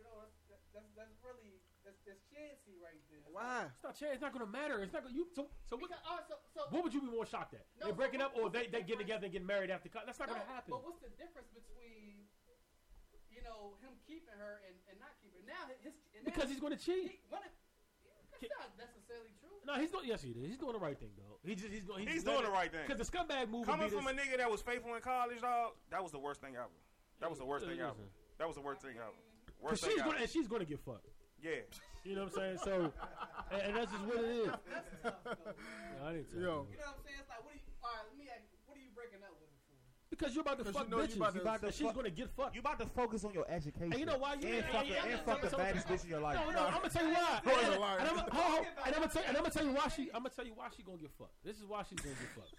you 0.00 0.02
know 0.08 0.16
that's 0.26 0.34
that, 0.50 0.60
that's 0.74 0.90
that's 0.98 1.14
really 1.22 1.60
that's 1.86 2.00
that's 2.02 2.24
chancy 2.32 2.74
right 2.82 2.98
there. 3.12 3.20
It's 3.21 3.21
Why? 3.32 3.64
it's 3.72 3.80
not. 3.80 3.96
It's 3.96 4.20
not 4.20 4.32
going 4.36 4.44
to 4.44 4.52
matter. 4.52 4.84
It's 4.84 4.92
not 4.92 5.08
going. 5.08 5.16
You. 5.16 5.26
So. 5.32 5.48
So 5.64 5.80
what? 5.80 5.88
because, 5.88 6.04
all 6.04 6.20
right, 6.20 6.28
so, 6.28 6.36
so 6.52 6.60
What 6.68 6.84
would 6.84 6.92
you 6.92 7.00
be 7.00 7.08
more 7.08 7.24
shocked 7.24 7.56
at? 7.56 7.64
No, 7.80 7.88
they 7.88 7.96
breaking 7.96 8.20
but 8.20 8.36
up 8.36 8.36
or 8.36 8.52
they 8.52 8.68
the 8.68 8.78
they 8.78 8.82
get 8.84 9.00
together 9.00 9.24
and 9.26 9.32
get 9.32 9.44
married 9.44 9.72
after? 9.72 9.88
co- 9.88 10.04
That's 10.04 10.20
not 10.20 10.28
no, 10.28 10.36
going 10.36 10.46
to 10.46 10.52
happen. 10.52 10.70
But 10.76 10.84
what's 10.84 11.00
the 11.00 11.12
difference 11.16 11.48
between 11.56 12.28
you 13.32 13.40
know 13.40 13.80
him 13.80 13.96
keeping 14.04 14.36
her 14.36 14.60
and, 14.68 14.76
and 14.92 15.00
not 15.00 15.16
keeping 15.24 15.40
her? 15.40 15.48
Now 15.48 15.72
his 15.80 15.96
and 16.12 16.22
now 16.22 16.28
Because 16.28 16.52
he's 16.52 16.60
going 16.60 16.76
to 16.76 16.80
cheat. 16.80 17.16
he, 17.16 17.24
what 17.32 17.40
if, 17.48 17.52
that's 18.50 18.76
not 18.76 18.90
necessarily 18.90 19.32
true. 19.38 19.54
No, 19.62 19.78
he's 19.78 19.90
doing. 19.90 20.04
Yes, 20.06 20.22
he 20.22 20.34
is. 20.34 20.42
He's 20.44 20.58
doing 20.58 20.74
the 20.74 20.82
right 20.82 20.98
thing 20.98 21.14
though. 21.16 21.38
He 21.46 21.54
just 21.54 21.70
he's, 21.70 21.84
going. 21.84 22.06
He's 22.06 22.24
doing 22.24 22.44
the 22.44 22.50
right 22.50 22.70
thing. 22.70 22.84
Because 22.86 22.98
the 22.98 23.06
scumbag 23.06 23.48
move. 23.48 23.66
Coming 23.66 23.86
would 23.86 23.94
be 23.94 23.96
from 23.96 24.10
a 24.10 24.16
nigga 24.16 24.38
that 24.38 24.50
was 24.50 24.60
faithful 24.60 24.94
in 24.94 25.00
college, 25.00 25.40
dog, 25.40 25.78
that 25.90 26.02
was 26.02 26.12
the 26.12 26.18
worst 26.18 26.40
thing 26.40 26.58
ever. 26.58 26.74
That 27.20 27.30
was 27.30 27.38
the 27.38 27.46
worst 27.46 27.66
thing 27.66 27.78
ever. 27.78 28.04
That 28.38 28.46
was 28.46 28.56
the 28.56 28.62
worst 28.62 28.82
thing 28.82 28.98
ever. 28.98 29.14
Worst 29.62 29.82
thing 29.82 29.90
she's 29.90 30.00
ever. 30.00 30.10
gonna 30.10 30.22
and 30.22 30.30
she's 30.30 30.48
gonna 30.48 30.64
get 30.64 30.80
fucked. 30.80 31.06
Yeah. 31.42 31.50
You 32.04 32.14
know 32.16 32.24
what 32.24 32.32
I'm 32.38 32.38
saying? 32.38 32.58
So, 32.64 32.92
and, 33.52 33.62
and 33.62 33.76
that's 33.76 33.90
just 33.92 34.04
what 34.04 34.18
it 34.18 34.30
is. 34.30 34.46
That's 34.46 34.90
tough 35.02 35.14
though. 35.24 35.54
No, 35.98 36.06
I 36.06 36.12
didn't 36.14 36.30
tell 36.30 36.40
Yo. 36.40 36.66
you. 36.66 36.74
You 36.74 36.78
know 36.78 36.90
what 36.90 36.98
I'm 36.98 37.02
saying? 37.06 37.18
It's 37.20 37.30
like, 37.30 37.42
what 37.44 37.52
do 37.54 37.58
you? 37.58 37.66
All 37.82 37.90
right, 37.90 38.06
let 38.10 38.16
me 38.18 38.26
ask. 38.30 38.42
you, 38.50 38.58
What 38.66 38.74
are 38.78 38.82
you 38.82 38.90
breaking 38.94 39.22
up 39.22 39.34
with 39.38 39.46
him 39.50 39.58
for? 39.66 39.74
Because 40.10 40.34
you're 40.34 40.42
about 40.46 40.58
to 40.58 40.64
'Cause 40.66 40.74
fuck 40.74 40.84
you 40.86 40.90
know 40.90 41.00
you 41.02 41.08
bitches. 41.08 41.16
about 41.16 41.32
to- 41.32 41.38
You 41.38 41.42
about 41.46 41.60
to, 41.62 41.66
to 41.66 41.72
she's 41.72 41.86
fuck- 41.86 41.94
gonna 41.98 42.10
get 42.14 42.28
fucked. 42.34 42.54
You 42.54 42.60
about 42.62 42.78
to 42.82 42.86
focus 42.90 43.24
on 43.24 43.32
your 43.34 43.46
education. 43.50 43.92
And 43.94 44.00
you 44.02 44.06
know 44.06 44.18
why 44.18 44.34
you 44.34 44.46
and 44.46 44.62
and- 44.62 44.66
fuck, 44.70 44.82
and- 44.82 44.90
the- 44.90 44.98
and- 45.02 45.10
and 45.14 45.20
fuck 45.22 45.40
the 45.42 45.50
so- 45.50 45.56
so- 45.56 45.62
baddest 45.62 45.86
bitch 45.88 46.04
in 46.04 46.10
your 46.10 46.20
life. 46.20 46.36
No, 46.38 46.50
no, 46.50 46.62
I'm 46.66 46.74
gonna 46.82 46.90
tell 46.90 47.06
you 47.06 47.14
why. 47.22 47.40
Boy's 47.42 47.64
And, 47.64 47.74
a 47.74 47.78
liar. 47.80 47.98
and 47.98 48.08
I'm, 48.08 48.18
hold 48.18 48.58
on, 48.58 48.66
and 48.66 48.94
I'm 48.94 49.00
gonna 49.02 49.08
tell, 49.12 49.22
and 49.26 49.36
I'm 49.36 49.42
gonna 49.42 49.54
tell 49.54 49.66
you 49.66 49.72
why 49.72 49.88
she. 49.88 50.02
I'm 50.14 50.22
gonna 50.22 50.30
tell 50.34 50.46
you 50.46 50.54
why 50.54 50.68
she 50.76 50.82
gonna 50.82 50.98
get 50.98 51.10
fucked. 51.18 51.34
This 51.42 51.58
is 51.58 51.66
why 51.66 51.82
she's 51.88 51.98
gonna 52.02 52.14
get 52.18 52.30
fucked. 52.34 52.54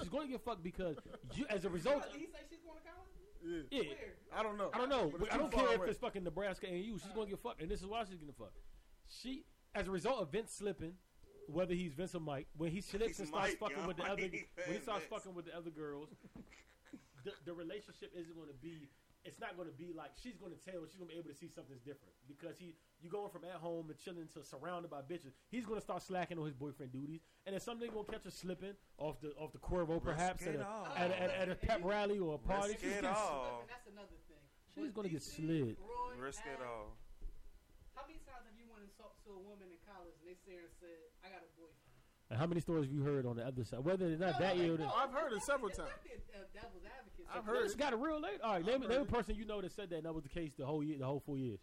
She's 0.00 0.08
gonna 0.08 0.26
get 0.28 0.40
fucked 0.44 0.62
because 0.62 0.96
you, 1.34 1.44
as 1.50 1.64
a 1.64 1.70
result, 1.70 2.02
Did 2.12 2.20
he 2.20 2.26
say 2.26 2.40
she's 2.48 2.62
going 2.64 2.78
to 2.78 2.84
college? 2.88 2.93
Yeah. 3.44 3.62
yeah, 3.70 3.80
Where? 3.80 4.38
I 4.38 4.42
don't 4.42 4.56
know. 4.58 4.70
I 4.72 4.78
don't 4.78 4.88
know. 4.88 5.12
But 5.18 5.32
I 5.32 5.36
don't 5.36 5.52
care 5.52 5.66
away. 5.66 5.74
if 5.74 5.82
it's 5.90 5.98
fucking 5.98 6.24
Nebraska 6.24 6.66
and 6.66 6.78
you. 6.82 6.98
She's 6.98 7.12
gonna 7.14 7.28
get 7.28 7.38
fucked, 7.40 7.60
and 7.60 7.70
this 7.70 7.80
is 7.80 7.86
why 7.86 8.04
she's 8.08 8.18
gonna 8.18 8.32
fuck. 8.38 8.52
She, 9.08 9.44
as 9.74 9.86
a 9.86 9.90
result 9.90 10.20
of 10.20 10.32
Vince 10.32 10.52
slipping, 10.52 10.94
whether 11.48 11.74
he's 11.74 11.92
Vince 11.92 12.14
or 12.14 12.20
Mike, 12.20 12.46
when 12.56 12.70
he 12.70 12.80
slips 12.80 13.18
and 13.18 13.28
starts 13.28 13.50
Mike, 13.50 13.58
fucking 13.58 13.76
yo. 13.82 13.86
with 13.86 13.96
the 13.98 14.04
other, 14.10 14.22
when 14.22 14.30
he 14.30 14.80
starts 14.82 15.04
Vince. 15.04 15.10
fucking 15.10 15.34
with 15.34 15.44
the 15.44 15.56
other 15.56 15.70
girls, 15.70 16.08
the, 17.24 17.32
the 17.44 17.52
relationship 17.52 18.10
isn't 18.16 18.34
gonna 18.34 18.56
be. 18.62 18.88
It's 19.24 19.40
not 19.40 19.56
gonna 19.56 19.72
be 19.72 19.96
like 19.96 20.12
she's 20.20 20.36
gonna 20.36 20.60
tell. 20.60 20.84
She's 20.84 21.00
gonna 21.00 21.08
be 21.08 21.16
able 21.16 21.32
to 21.32 21.34
see 21.36 21.48
something's 21.48 21.80
different 21.80 22.12
because 22.28 22.60
he, 22.60 22.76
you 23.00 23.08
going 23.08 23.32
from 23.32 23.44
at 23.48 23.56
home 23.56 23.88
and 23.88 23.96
chilling 23.96 24.28
to 24.36 24.44
surrounded 24.44 24.92
by 24.92 25.00
bitches. 25.00 25.32
He's 25.48 25.64
gonna 25.64 25.80
start 25.80 26.04
slacking 26.04 26.36
on 26.36 26.44
his 26.44 26.52
boyfriend 26.52 26.92
duties, 26.92 27.24
and 27.48 27.56
then 27.56 27.60
something 27.64 27.88
gonna 27.88 28.04
catch 28.04 28.24
her 28.24 28.30
slipping 28.30 28.76
off 29.00 29.20
the 29.24 29.32
off 29.40 29.52
the 29.56 29.58
Corvo 29.64 29.96
perhaps 29.98 30.44
at 30.44 30.60
a, 30.60 30.68
at, 30.96 31.10
a, 31.10 31.22
at, 31.22 31.30
at 31.30 31.48
a 31.48 31.56
pep 31.56 31.80
rally 31.82 32.20
or 32.20 32.36
a 32.36 32.38
party. 32.38 32.76
Risk 32.76 32.84
She's 32.84 33.00
it 33.00 33.08
all. 33.08 33.64
That's 33.64 33.88
another 33.88 34.20
thing. 34.28 34.44
She's 34.76 34.92
gonna 34.92 35.08
get 35.08 35.22
slid. 35.24 35.80
Roy, 35.80 36.20
Risk 36.20 36.44
it 36.44 36.60
all. 36.60 36.92
How 37.96 38.04
many 38.04 38.20
times 38.28 38.44
have 38.44 38.58
you 38.60 38.68
went 38.68 38.84
and 38.84 38.92
talked 39.00 39.24
to 39.24 39.32
a 39.32 39.40
woman 39.40 39.72
in 39.72 39.80
college 39.88 40.12
and 40.20 40.28
they 40.28 40.36
say 40.44 40.60
and 40.60 40.68
said, 40.76 41.00
"I 41.24 41.32
got 41.32 41.40
a 41.40 41.48
boyfriend"? 41.56 41.63
And 42.34 42.40
how 42.40 42.48
many 42.48 42.60
stories 42.60 42.86
have 42.86 42.92
you 42.92 43.04
heard 43.04 43.26
on 43.26 43.36
the 43.36 43.46
other 43.46 43.62
side? 43.62 43.78
Whether 43.84 44.06
it's 44.10 44.18
not 44.20 44.40
No, 44.40 44.46
that 44.46 44.56
no, 44.58 44.64
ill, 44.64 44.76
no, 44.76 44.90
I've 44.90 45.12
heard 45.12 45.32
it 45.34 45.42
several 45.44 45.70
times. 45.70 45.86
It's 46.04 46.26
not 46.34 46.50
the 46.50 46.58
uh, 46.58 46.62
devil's 46.66 46.82
advocate. 46.82 47.26
I've 47.30 47.44
So 47.46 47.52
heard 47.54 47.64
it's 47.64 47.74
got 47.76 47.92
a 47.92 47.96
real 47.96 48.20
late. 48.20 48.40
All 48.42 48.54
right, 48.54 48.66
name, 48.66 48.80
name 48.80 49.02
a 49.02 49.04
person 49.04 49.36
you 49.36 49.44
know 49.46 49.60
that 49.60 49.70
said 49.70 49.88
that 49.90 49.98
and 49.98 50.04
that 50.06 50.12
was 50.12 50.24
the 50.24 50.28
case 50.34 50.50
the 50.58 50.66
whole 50.66 50.82
year, 50.82 50.98
the 50.98 51.06
whole 51.06 51.22
four 51.24 51.38
years. 51.38 51.60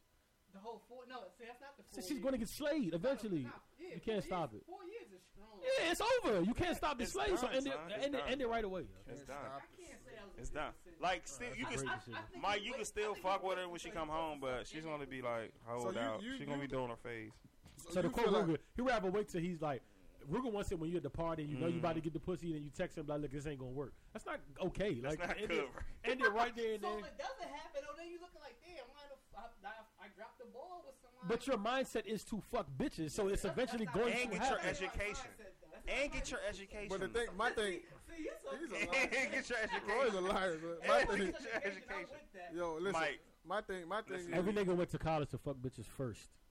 The 0.53 0.59
whole 0.59 0.81
four. 0.87 0.99
No, 1.09 1.17
see, 1.37 1.43
that's 1.43 1.59
not 1.59 1.75
the 1.75 1.83
So 2.01 2.07
she's 2.07 2.21
going 2.21 2.31
to 2.31 2.37
get 2.37 2.47
slayed 2.47 2.93
eventually. 2.93 3.45
yeah, 3.81 3.95
You 3.95 3.99
can't 3.99 4.23
four 4.23 4.31
stop 4.31 4.53
years, 4.53 4.61
it. 4.63 4.65
Four 4.71 4.83
years 4.87 5.11
is 5.11 5.21
strong. 5.35 5.59
Yeah, 5.59 5.91
it's 5.91 6.01
over. 6.23 6.41
You 6.41 6.53
can't 6.53 6.77
stop 6.77 6.97
the 6.97 7.03
It's 7.03 7.11
slay. 7.11 7.35
So 7.35 7.47
end 7.47 7.67
it, 7.67 7.73
end 8.01 8.15
it, 8.15 8.21
end 8.29 8.39
it 8.41 8.47
right 8.47 8.63
away. 8.63 8.83
It's 9.09 9.23
Can't 9.23 9.27
done. 9.27 9.37
I 9.51 9.59
can't 9.75 9.99
say 10.07 10.11
that 10.15 10.23
was. 10.23 10.39
It's 10.39 10.49
done. 10.51 10.71
Like 11.01 11.27
still, 11.27 11.51
you 11.53 11.65
can, 11.65 11.79
a 11.79 11.81
I- 11.81 11.83
great 11.83 11.99
decision. 11.99 12.15
I 12.15 12.31
think 12.31 12.41
Mike, 12.43 12.63
you 12.63 12.71
can 12.79 12.85
still 12.85 13.13
fuck 13.15 13.43
with 13.43 13.57
her 13.57 13.67
when 13.67 13.79
she 13.81 13.89
come 13.89 14.07
home, 14.07 14.39
but 14.39 14.67
she's 14.71 14.85
gonna 14.87 15.05
be 15.05 15.21
like 15.21 15.51
hold 15.67 15.97
out. 15.97 16.23
She's 16.23 16.47
gonna 16.47 16.61
be 16.63 16.67
doing 16.67 16.87
her 16.87 16.95
face. 17.03 17.35
So, 17.75 17.91
So 17.95 18.01
the 18.03 18.09
quote, 18.09 18.27
core 18.27 18.33
feel 18.45 18.47
like- 18.47 18.59
Ruger, 18.61 18.63
he 18.77 18.81
rather 18.83 19.09
wait 19.11 19.27
till 19.27 19.41
he's 19.41 19.59
like, 19.61 19.81
Ruger 20.29 20.51
wants 20.51 20.71
it 20.71 20.79
when 20.79 20.89
you're 20.89 20.97
at 20.97 21.03
the 21.03 21.09
party 21.09 21.43
and 21.43 21.51
you 21.51 21.57
know 21.57 21.67
you 21.67 21.75
Mm. 21.75 21.79
about 21.79 21.95
to 21.95 22.01
get 22.01 22.13
the 22.13 22.19
pussy 22.19 22.53
and 22.55 22.63
you 22.63 22.69
text 22.69 22.97
him 22.97 23.05
like, 23.07 23.21
look, 23.21 23.31
this 23.31 23.47
ain't 23.47 23.59
gonna 23.59 23.71
work. 23.71 23.93
That's 24.13 24.25
not 24.25 24.39
okay. 24.61 24.95
That's 24.95 25.17
like, 25.17 25.27
not 25.27 25.37
end 25.37 25.47
good. 25.49 25.59
It, 25.59 25.69
end 26.11 26.21
it 26.21 26.31
right 26.33 26.55
there 26.55 26.73
and 26.73 26.81
So 26.83 26.89
then. 26.89 26.99
if 26.99 27.05
it 27.05 27.17
doesn't 27.17 27.49
happen, 27.55 27.81
oh, 27.89 27.93
then 27.97 28.07
you 28.11 28.19
looking 28.21 28.41
like, 28.41 28.55
damn, 28.65 28.85
why 28.91 29.01
the 29.09 29.15
f- 29.37 29.49
I, 29.63 29.67
I, 29.67 30.05
I 30.05 30.07
dropped 30.15 30.39
the 30.39 30.45
ball 30.53 30.83
with 30.85 30.95
someone. 31.01 31.25
But 31.27 31.47
your 31.47 31.57
mindset 31.57 32.05
is 32.05 32.23
to 32.25 32.41
fuck 32.51 32.67
bitches, 32.77 33.11
so 33.11 33.27
it's 33.29 33.41
That's- 33.43 33.55
eventually 33.57 33.85
that's 33.85 33.97
going 33.97 34.13
not- 34.13 34.21
And 34.21 34.31
to 34.31 34.37
get 34.37 34.49
your 34.49 34.59
happen. 34.59 34.65
that's 34.67 34.81
not 34.81 34.97
my 34.97 35.03
education. 35.05 35.29
mindset, 35.31 35.53
though. 35.61 35.67
That's 35.71 35.85
not 35.87 35.95
And 36.03 36.11
get 36.11 36.31
your 36.31 36.39
education. 36.47 36.89
But 36.89 36.99
the 37.01 37.07
thing, 37.09 37.27
my 37.37 37.49
thing, 37.51 37.79
See, 38.09 38.23
you 38.23 38.31
he's 38.59 38.71
a 38.71 38.87
liar. 38.91 39.01
and 39.01 39.31
get 39.31 39.49
your 39.49 39.59
education. 39.59 39.87
Roy's 39.87 40.13
a 40.13 40.17
education. 40.17 40.27
liar. 40.27 40.57
But 40.61 40.77
And 40.81 40.87
my 40.87 40.99
get 40.99 41.09
thing, 41.09 41.17
your 41.21 41.55
education. 41.65 42.17
yo, 42.55 42.73
listen. 42.79 42.91
Mike. 43.01 43.19
My 43.43 43.61
thing, 43.61 43.87
my 43.87 44.01
thing. 44.03 44.13
Listen. 44.17 44.33
is, 44.33 44.37
Every 44.37 44.53
nigga 44.53 44.75
went 44.75 44.89
to 44.91 44.97
college 44.99 45.29
to 45.31 45.37
fuck 45.39 45.55
bitches 45.57 45.85
first, 45.85 46.21
Nah, 46.21 46.50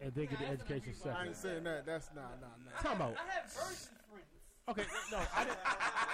and 0.00 0.12
then 0.14 0.26
get 0.26 0.38
the 0.38 0.46
education 0.48 0.94
not 1.04 1.16
I 1.16 1.26
ain't 1.26 1.36
saying 1.36 1.64
that. 1.64 1.86
That's 1.86 2.08
nah, 2.14 2.22
nah, 2.40 2.46
nah. 2.64 2.88
Time 2.88 3.02
out. 3.02 3.14
I 3.16 3.32
have 3.34 3.52
virgin 3.52 3.76
friends. 4.08 4.26
Okay, 4.68 4.84
no, 5.10 5.18
I 5.34 5.44
didn't. 5.44 5.58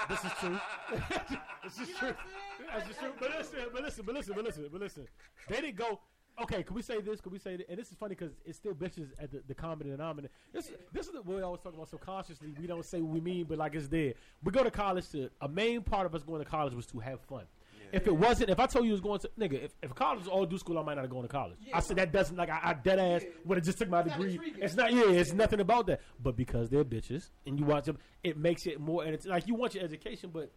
this 0.09 0.25
is 0.25 0.33
true. 0.41 0.59
this 1.65 1.79
is 1.81 1.89
You 1.89 1.95
know 1.95 1.99
true. 1.99 2.09
what 2.09 2.17
I'm 2.17 2.23
saying? 2.59 2.71
That's 2.73 2.89
just 2.89 3.01
true. 3.01 3.13
But 3.21 3.31
listen, 3.39 3.59
but 3.73 3.83
listen, 3.83 4.05
but 4.07 4.15
listen, 4.15 4.35
but 4.35 4.45
listen, 4.45 4.69
but 4.73 4.81
listen. 4.81 5.07
They 5.49 5.61
didn't 5.61 5.77
go. 5.77 6.01
Okay, 6.43 6.63
can 6.63 6.77
we 6.77 6.83
say 6.83 7.01
this? 7.01 7.21
Can 7.21 7.33
we 7.33 7.39
say 7.39 7.57
that? 7.57 7.69
And 7.69 7.79
this 7.79 7.91
is 7.91 7.97
funny 7.97 8.15
because 8.15 8.35
it's 8.45 8.59
still 8.59 8.75
bitches 8.75 9.09
at 9.19 9.31
the, 9.31 9.43
the 9.49 9.55
common 9.55 9.89
denominator. 9.89 10.33
This, 10.53 10.71
this 10.93 11.07
is 11.07 11.15
what 11.15 11.27
we 11.27 11.41
always 11.41 11.63
talk 11.63 11.73
about 11.75 11.89
subconsciously. 11.89 12.53
We 12.61 12.67
don't 12.67 12.85
say 12.85 13.01
what 13.01 13.11
we 13.15 13.21
mean, 13.21 13.47
but 13.49 13.57
like 13.57 13.75
it's 13.75 13.89
there. 13.89 14.13
We 14.45 14.53
go 14.53 14.63
to 14.63 14.71
college 14.71 15.11
to 15.13 15.31
a 15.41 15.49
main 15.49 15.81
part 15.81 16.05
of 16.05 16.15
us 16.15 16.23
going 16.23 16.45
to 16.45 16.49
college 16.51 16.75
was 16.75 16.85
to 16.87 16.99
have 16.99 17.21
fun. 17.23 17.45
If 17.93 18.07
it 18.07 18.17
wasn't, 18.17 18.51
if 18.51 18.59
I 18.61 18.67
told 18.67 18.85
you 18.85 18.91
it 18.91 18.95
was 18.95 19.01
going 19.01 19.21
to, 19.21 19.31
nigga, 19.39 19.65
if, 19.65 19.73
if 19.83 19.95
college 19.95 20.21
was 20.21 20.29
all 20.29 20.45
do 20.47 20.59
school, 20.59 20.79
I 20.79 20.83
might 20.83 20.95
not 20.95 21.03
have 21.03 21.11
gone 21.11 21.23
to 21.23 21.29
college. 21.29 21.57
I 21.73 21.81
said 21.81 21.97
that 21.99 22.13
doesn't, 22.13 22.37
like, 22.37 22.51
I, 22.51 22.61
I 22.63 22.75
dead 22.75 22.99
ass 22.99 23.23
Yeah. 23.25 23.31
would 23.45 23.59
have 23.59 23.65
just 23.65 23.79
took 23.79 23.89
my 23.89 24.01
It's 24.01 24.09
not 24.11 24.19
degree. 24.19 24.33
intriguing. 24.35 24.63
It's 24.63 24.75
not, 24.75 24.93
yeah, 24.93 25.09
it's 25.11 25.33
nothing 25.33 25.61
about 25.61 25.87
that. 25.87 26.01
But 26.23 26.37
because 26.37 26.69
they're 26.71 26.85
bitches 26.85 27.31
and 27.47 27.59
you 27.59 27.65
watch 27.65 27.85
them, 27.85 27.99
it 28.25 28.37
makes 28.37 28.67
it 28.67 28.81
more, 28.81 29.05
and 29.05 29.15
it's 29.15 29.27
like 29.27 29.47
you 29.47 29.55
want 29.55 29.75
your 29.75 29.85
education, 29.85 30.31
but 30.33 30.51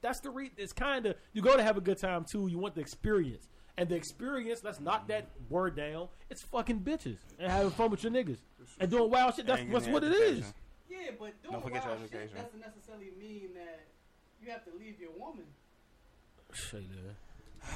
that's 0.00 0.20
the 0.20 0.30
re. 0.30 0.50
It's 0.56 0.72
kind 0.72 1.06
of 1.06 1.16
you 1.32 1.42
go 1.42 1.56
to 1.56 1.62
have 1.62 1.76
a 1.76 1.80
good 1.80 1.98
time 1.98 2.24
too. 2.30 2.46
You 2.48 2.58
want 2.58 2.76
the 2.76 2.80
experience, 2.80 3.48
and 3.76 3.88
the 3.88 3.96
experience. 3.96 4.60
Let's 4.62 4.78
knock 4.78 5.08
that 5.08 5.26
word 5.50 5.74
down. 5.76 6.08
It's 6.30 6.42
fucking 6.42 6.80
bitches 6.80 7.16
and 7.38 7.50
having 7.50 7.70
fun 7.72 7.90
with 7.90 8.04
your 8.04 8.12
niggas 8.12 8.38
and 8.78 8.88
doing 8.90 9.10
wild 9.10 9.34
shit. 9.34 9.46
That's 9.46 9.60
And 9.60 9.72
that's 9.72 9.86
getting 9.86 9.92
what 9.94 10.04
it 10.04 10.12
education. 10.12 10.36
is. 10.44 10.54
Yeah, 10.88 10.98
but 11.18 11.42
doing 11.42 11.52
Don't 11.52 11.62
forget 11.64 11.82
your 11.84 11.94
wild 11.96 12.08
shit 12.08 12.14
education. 12.14 12.44
doesn't 12.44 12.60
necessarily 12.60 13.10
mean 13.18 13.48
that 13.54 13.80
you 14.40 14.50
have 14.52 14.64
to 14.66 14.70
leave 14.78 15.00
your 15.00 15.10
woman. 15.18 15.44
Say 16.52 16.78
that. 16.78 17.70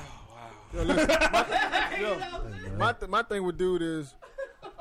Yo, 0.75 0.83
listen, 0.85 1.07
my, 1.33 1.97
yo, 2.01 2.15
know 2.15 2.19
what 2.19 2.35
I'm 2.47 2.53
saying? 2.63 2.79
my, 2.79 2.93
th- 2.95 3.11
my 3.11 3.23
thing 3.23 3.45
with 3.45 3.59
dude 3.59 3.83
is, 3.83 4.15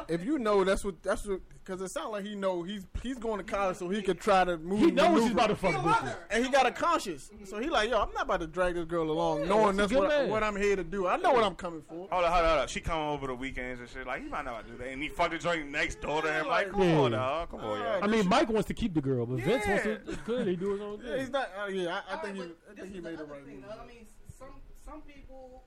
if 0.09 0.23
you 0.23 0.39
know 0.39 0.63
that's 0.63 0.83
what 0.83 1.01
that's 1.03 1.25
what, 1.25 1.41
Because 1.63 1.81
it 1.81 1.89
sounds 1.91 2.11
like 2.11 2.25
he 2.25 2.35
know 2.35 2.63
he's 2.63 2.85
he's 3.03 3.17
going 3.17 3.37
to 3.37 3.43
college 3.43 3.77
so 3.77 3.89
he 3.89 4.01
could 4.01 4.19
try 4.19 4.43
to 4.43 4.57
move. 4.57 4.79
He 4.79 4.91
knows 4.91 5.23
he's 5.23 5.31
about 5.31 5.47
to 5.47 5.55
fuck 5.55 5.71
He 5.71 5.77
a 5.77 5.79
bitches. 5.81 6.15
And 6.31 6.45
he 6.45 6.51
got 6.51 6.65
a 6.65 6.71
conscience, 6.71 7.29
so 7.45 7.59
he 7.59 7.69
like, 7.69 7.89
yo, 7.89 8.01
I'm 8.01 8.11
not 8.13 8.23
about 8.23 8.39
to 8.41 8.47
drag 8.47 8.75
this 8.75 8.85
girl 8.85 9.09
along, 9.09 9.47
knowing 9.47 9.75
that's 9.77 9.91
that's 9.91 9.91
a 9.91 9.95
good 9.95 10.01
what, 10.01 10.09
man. 10.09 10.29
what 10.29 10.43
I'm 10.43 10.55
here 10.55 10.75
to 10.75 10.83
do. 10.83 11.07
I 11.07 11.17
know 11.17 11.31
what 11.31 11.43
I'm 11.43 11.55
coming 11.55 11.81
for. 11.81 12.07
Hold 12.11 12.11
on, 12.11 12.31
hold 12.31 12.43
on, 12.43 12.43
hold 12.49 12.59
on. 12.61 12.67
She 12.67 12.79
come 12.81 12.99
over 12.99 13.27
the 13.27 13.35
weekends 13.35 13.79
and 13.79 13.89
shit. 13.89 14.05
Like 14.07 14.23
he 14.23 14.27
might 14.29 14.45
not 14.45 14.67
do 14.67 14.77
that, 14.77 14.87
and 14.87 15.01
he 15.01 15.09
fucked 15.09 15.31
the 15.31 15.37
joint 15.37 15.69
next 15.69 16.01
door 16.01 16.21
to 16.21 16.31
him. 16.31 16.47
Like, 16.47 16.71
come 16.71 16.81
Yeah. 16.81 16.99
on, 16.99 17.11
dog. 17.11 17.49
Come 17.51 17.59
on, 17.61 17.79
yeah. 17.79 17.99
I 18.01 18.07
mean, 18.07 18.27
Mike 18.27 18.49
wants 18.49 18.67
to 18.67 18.73
keep 18.73 18.93
the 18.93 19.01
girl, 19.01 19.25
but 19.25 19.39
Vince 19.39 19.65
wants 19.67 19.85
Yeah. 19.85 19.97
to 19.97 20.15
clearly 20.23 20.55
do 20.55 20.71
his 20.71 20.81
own 20.81 20.99
Yeah, 21.05 21.17
he's 21.19 21.29
not. 21.29 21.49
Uh, 21.61 21.67
yeah, 21.67 22.01
I, 22.09 22.13
I 22.13 22.15
All 22.17 22.23
think 22.23 22.35
he, 22.37 22.41
I 22.43 22.73
think 22.81 22.93
he 22.93 22.99
made 23.01 23.13
the 23.17 23.25
the 23.25 23.31
right 23.31 23.45
thing, 23.45 23.55
move. 23.61 23.65
though. 23.69 23.81
I 23.83 23.87
mean, 23.87 24.05
some 24.39 24.49
some 24.83 25.01
people, 25.01 25.63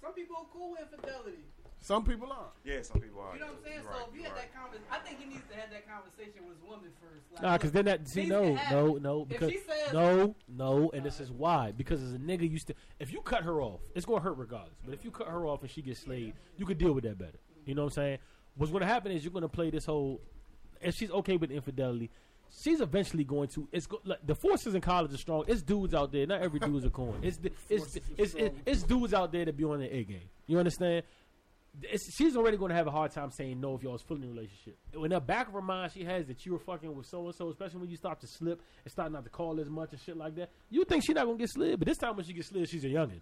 some 0.00 0.12
people 0.14 0.36
are 0.36 0.46
cool 0.52 0.70
with 0.72 0.80
infidelity. 0.92 1.44
Some 1.80 2.04
people 2.04 2.32
are. 2.32 2.48
Yeah, 2.64 2.82
some 2.82 3.00
people 3.00 3.20
are. 3.20 3.34
You 3.34 3.40
know 3.40 3.46
what 3.46 3.56
I'm 3.58 3.62
saying? 3.64 3.74
You're 3.76 3.84
so 3.84 3.90
right, 3.98 4.06
if 4.08 4.14
you 4.14 4.20
you're 4.22 4.30
had 4.30 4.36
right. 4.36 4.52
that 4.52 4.60
conversation, 4.60 4.86
I 4.90 4.98
think 4.98 5.20
he 5.20 5.26
needs 5.26 5.42
to 5.50 5.56
have 5.56 5.70
that 5.70 5.88
conversation 5.88 6.46
with 6.48 6.56
his 6.58 6.64
woman 6.68 6.90
first. 7.00 7.32
Like, 7.32 7.42
Nah, 7.42 7.56
because 7.56 7.72
then 7.72 7.84
that 7.84 8.08
see 8.08 8.28
things 8.28 8.30
no 8.30 8.54
no 8.70 8.94
no 8.98 9.22
If 9.22 9.28
because 9.28 9.50
she 9.50 9.58
says- 9.58 9.92
no 9.92 10.34
no 10.48 10.90
and 10.94 11.04
this 11.06 11.20
is 11.20 11.30
why 11.30 11.72
because 11.76 12.02
as 12.02 12.12
a 12.14 12.18
nigga 12.18 12.50
you 12.50 12.58
still 12.58 12.74
if 12.98 13.12
you 13.12 13.20
cut 13.20 13.44
her 13.44 13.60
off 13.60 13.80
it's 13.94 14.04
gonna 14.06 14.20
hurt 14.20 14.36
regardless 14.36 14.74
but 14.84 14.94
if 14.94 15.04
you 15.04 15.10
cut 15.12 15.28
her 15.28 15.46
off 15.46 15.62
and 15.62 15.70
she 15.70 15.80
gets 15.82 16.00
slayed 16.00 16.32
you 16.56 16.66
could 16.66 16.78
deal 16.78 16.92
with 16.92 17.04
that 17.04 17.18
better 17.18 17.38
you 17.66 17.74
know 17.74 17.82
what 17.84 17.92
I'm 17.92 17.94
saying 17.94 18.18
what's 18.56 18.72
gonna 18.72 18.86
happen 18.86 19.12
is 19.12 19.22
you're 19.22 19.32
gonna 19.32 19.48
play 19.48 19.70
this 19.70 19.84
whole 19.84 20.20
if 20.80 20.94
she's 20.96 21.10
okay 21.10 21.36
with 21.36 21.50
infidelity 21.52 22.10
she's 22.62 22.80
eventually 22.80 23.22
going 23.24 23.48
to 23.48 23.68
it's 23.70 23.86
go, 23.86 24.00
like, 24.04 24.24
the 24.26 24.34
forces 24.34 24.74
in 24.74 24.80
college 24.80 25.12
are 25.12 25.18
strong 25.18 25.44
it's 25.46 25.62
dudes 25.62 25.94
out 25.94 26.10
there 26.10 26.26
not 26.26 26.40
every 26.40 26.58
dude's 26.58 26.84
a 26.84 26.90
coin 26.90 27.18
it's 27.22 27.36
the- 27.36 27.52
it's 27.68 27.96
it's, 28.16 28.34
it's, 28.34 28.54
it's 28.64 28.82
dudes 28.82 29.12
out 29.14 29.30
there 29.30 29.44
that 29.44 29.56
be 29.56 29.64
on 29.64 29.78
their 29.78 29.90
A 29.90 30.02
game 30.04 30.28
you 30.46 30.58
understand 30.58 30.98
it's, 30.98 31.06
she's 32.16 32.36
already 32.36 32.56
going 32.56 32.70
to 32.70 32.74
have 32.74 32.86
a 32.86 32.90
hard 32.90 33.10
time 33.10 33.30
saying 33.30 33.60
no 33.60 33.74
if 33.74 33.82
y'all's 33.82 34.02
still 34.02 34.16
in 34.16 34.24
a 34.24 34.28
relationship. 34.28 34.78
In 34.94 35.10
the 35.10 35.20
back 35.20 35.48
of 35.48 35.54
her 35.54 35.62
mind, 35.62 35.92
she 35.92 36.04
has 36.04 36.26
that 36.26 36.44
you 36.46 36.52
were 36.52 36.58
fucking 36.58 36.94
with 36.94 37.06
so 37.06 37.24
and 37.26 37.34
so, 37.34 37.48
especially 37.50 37.80
when 37.80 37.90
you 37.90 37.96
start 37.96 38.20
to 38.20 38.26
slip 38.26 38.62
and 38.84 38.92
start 38.92 39.12
not 39.12 39.24
to 39.24 39.30
call 39.30 39.60
as 39.60 39.68
much 39.68 39.92
and 39.92 40.00
shit 40.00 40.16
like 40.16 40.34
that. 40.36 40.50
You 40.70 40.84
think 40.84 41.04
she's 41.04 41.14
not 41.14 41.24
going 41.26 41.38
to 41.38 41.42
get 41.42 41.50
slid, 41.50 41.78
but 41.78 41.86
this 41.88 41.98
time 41.98 42.16
when 42.16 42.24
she 42.24 42.32
gets 42.32 42.48
slid, 42.48 42.68
she's 42.68 42.84
a 42.84 42.88
youngin. 42.88 43.20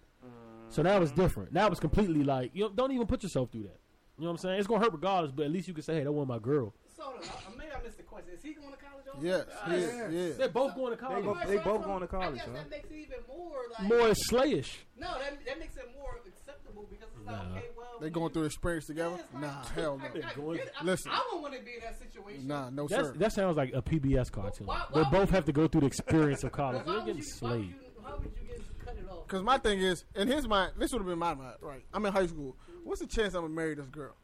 So 0.68 0.82
now 0.82 1.00
it's 1.02 1.12
different. 1.12 1.52
Now 1.52 1.68
it's 1.68 1.80
completely 1.80 2.24
like 2.24 2.50
you 2.54 2.70
don't 2.74 2.92
even 2.92 3.06
put 3.06 3.22
yourself 3.22 3.50
through 3.50 3.64
that. 3.64 3.80
You 4.18 4.24
know 4.24 4.30
what 4.30 4.32
I'm 4.32 4.38
saying? 4.38 4.58
It's 4.60 4.68
going 4.68 4.80
to 4.80 4.84
hurt 4.84 4.92
regardless, 4.92 5.32
but 5.32 5.44
at 5.46 5.50
least 5.50 5.66
you 5.66 5.74
can 5.74 5.82
say, 5.82 5.94
"Hey, 5.94 6.04
that 6.04 6.12
wasn't 6.12 6.28
my 6.28 6.38
girl." 6.38 6.72
So 6.96 7.02
uh, 7.02 7.50
maybe 7.58 7.70
I 7.76 7.82
missed 7.82 7.96
the 7.96 8.04
question. 8.04 8.30
Is 8.32 8.42
he 8.42 8.54
going 8.54 8.70
to 8.70 8.78
college? 8.78 9.04
Also? 9.12 9.26
Yes, 9.26 9.44
he 9.66 9.74
is, 9.74 10.30
yeah. 10.30 10.38
They're 10.38 10.48
both 10.48 10.74
going 10.76 10.92
to 10.92 10.96
college. 10.96 11.24
They 11.24 11.32
go- 11.32 11.38
they 11.46 11.56
both 11.58 11.84
going 11.84 12.00
to 12.00 12.06
college, 12.06 12.34
I 12.34 12.36
guess 12.36 12.46
huh? 12.46 12.52
that 12.54 12.70
makes 12.70 12.90
it 12.90 12.94
even 12.94 13.18
more 13.26 13.58
like 13.76 13.88
More 13.88 14.14
slayish. 14.30 14.70
No, 14.96 15.18
that, 15.18 15.44
that 15.46 15.58
makes 15.58 15.76
it 15.76 15.90
more 15.98 16.20
acceptable 16.24 16.86
because 16.88 17.08
it's 17.18 17.26
like 17.26 17.42
okay, 17.50 17.66
well, 17.76 17.83
They 18.00 18.10
going 18.10 18.32
through 18.32 18.44
experience 18.44 18.86
together? 18.86 19.16
it's 19.20 19.32
like- 19.32 19.42
Nah, 19.42 19.62
hell 19.74 19.98
no. 19.98 20.04
I, 20.04 20.28
I, 20.30 20.34
going- 20.34 20.56
get 20.58 20.66
it. 20.66 20.72
I, 20.80 20.84
Listen. 20.84 21.10
I 21.12 21.22
don't 21.30 21.42
want 21.42 21.54
to 21.54 21.60
be 21.62 21.74
in 21.74 21.80
that 21.82 21.98
situation. 21.98 22.46
Nah, 22.46 22.70
no 22.70 22.86
That's, 22.88 23.08
sir. 23.08 23.14
that 23.14 23.32
sounds 23.32 23.56
like 23.56 23.72
a 23.74 23.82
PBS 23.82 24.30
cartoon. 24.30 24.66
Why- 24.66 24.84
why 24.90 25.02
they 25.04 25.10
both 25.10 25.30
you- 25.30 25.34
have 25.34 25.44
to 25.46 25.52
go 25.52 25.68
through 25.68 25.82
the 25.82 25.86
experience 25.86 26.44
of 26.44 26.52
college. 26.52 26.84
why 26.86 26.92
They're 26.94 27.00
getting 27.06 27.22
you, 27.22 27.28
why 27.40 27.50
would 27.50 27.60
slayed. 27.60 27.64
you, 27.68 27.74
why 28.02 28.10
would 28.14 28.24
you 28.24 28.48
get 28.48 28.84
cut 28.84 28.96
it 28.96 29.08
off? 29.10 29.26
Because 29.26 29.42
my 29.42 29.58
thing 29.58 29.80
is, 29.80 30.04
in 30.14 30.28
his 30.28 30.46
mind, 30.48 30.72
this 30.78 30.92
would 30.92 30.98
have 31.00 31.06
been 31.08 31.18
my 31.18 31.34
mind, 31.34 31.56
right? 31.60 31.82
I'm 31.92 32.04
in 32.06 32.12
high 32.12 32.26
school. 32.26 32.56
What's 32.82 33.00
the 33.00 33.06
chance 33.06 33.34
I'm 33.34 33.42
gonna 33.42 33.54
marry 33.54 33.74
this 33.74 33.86
girl? 33.88 34.14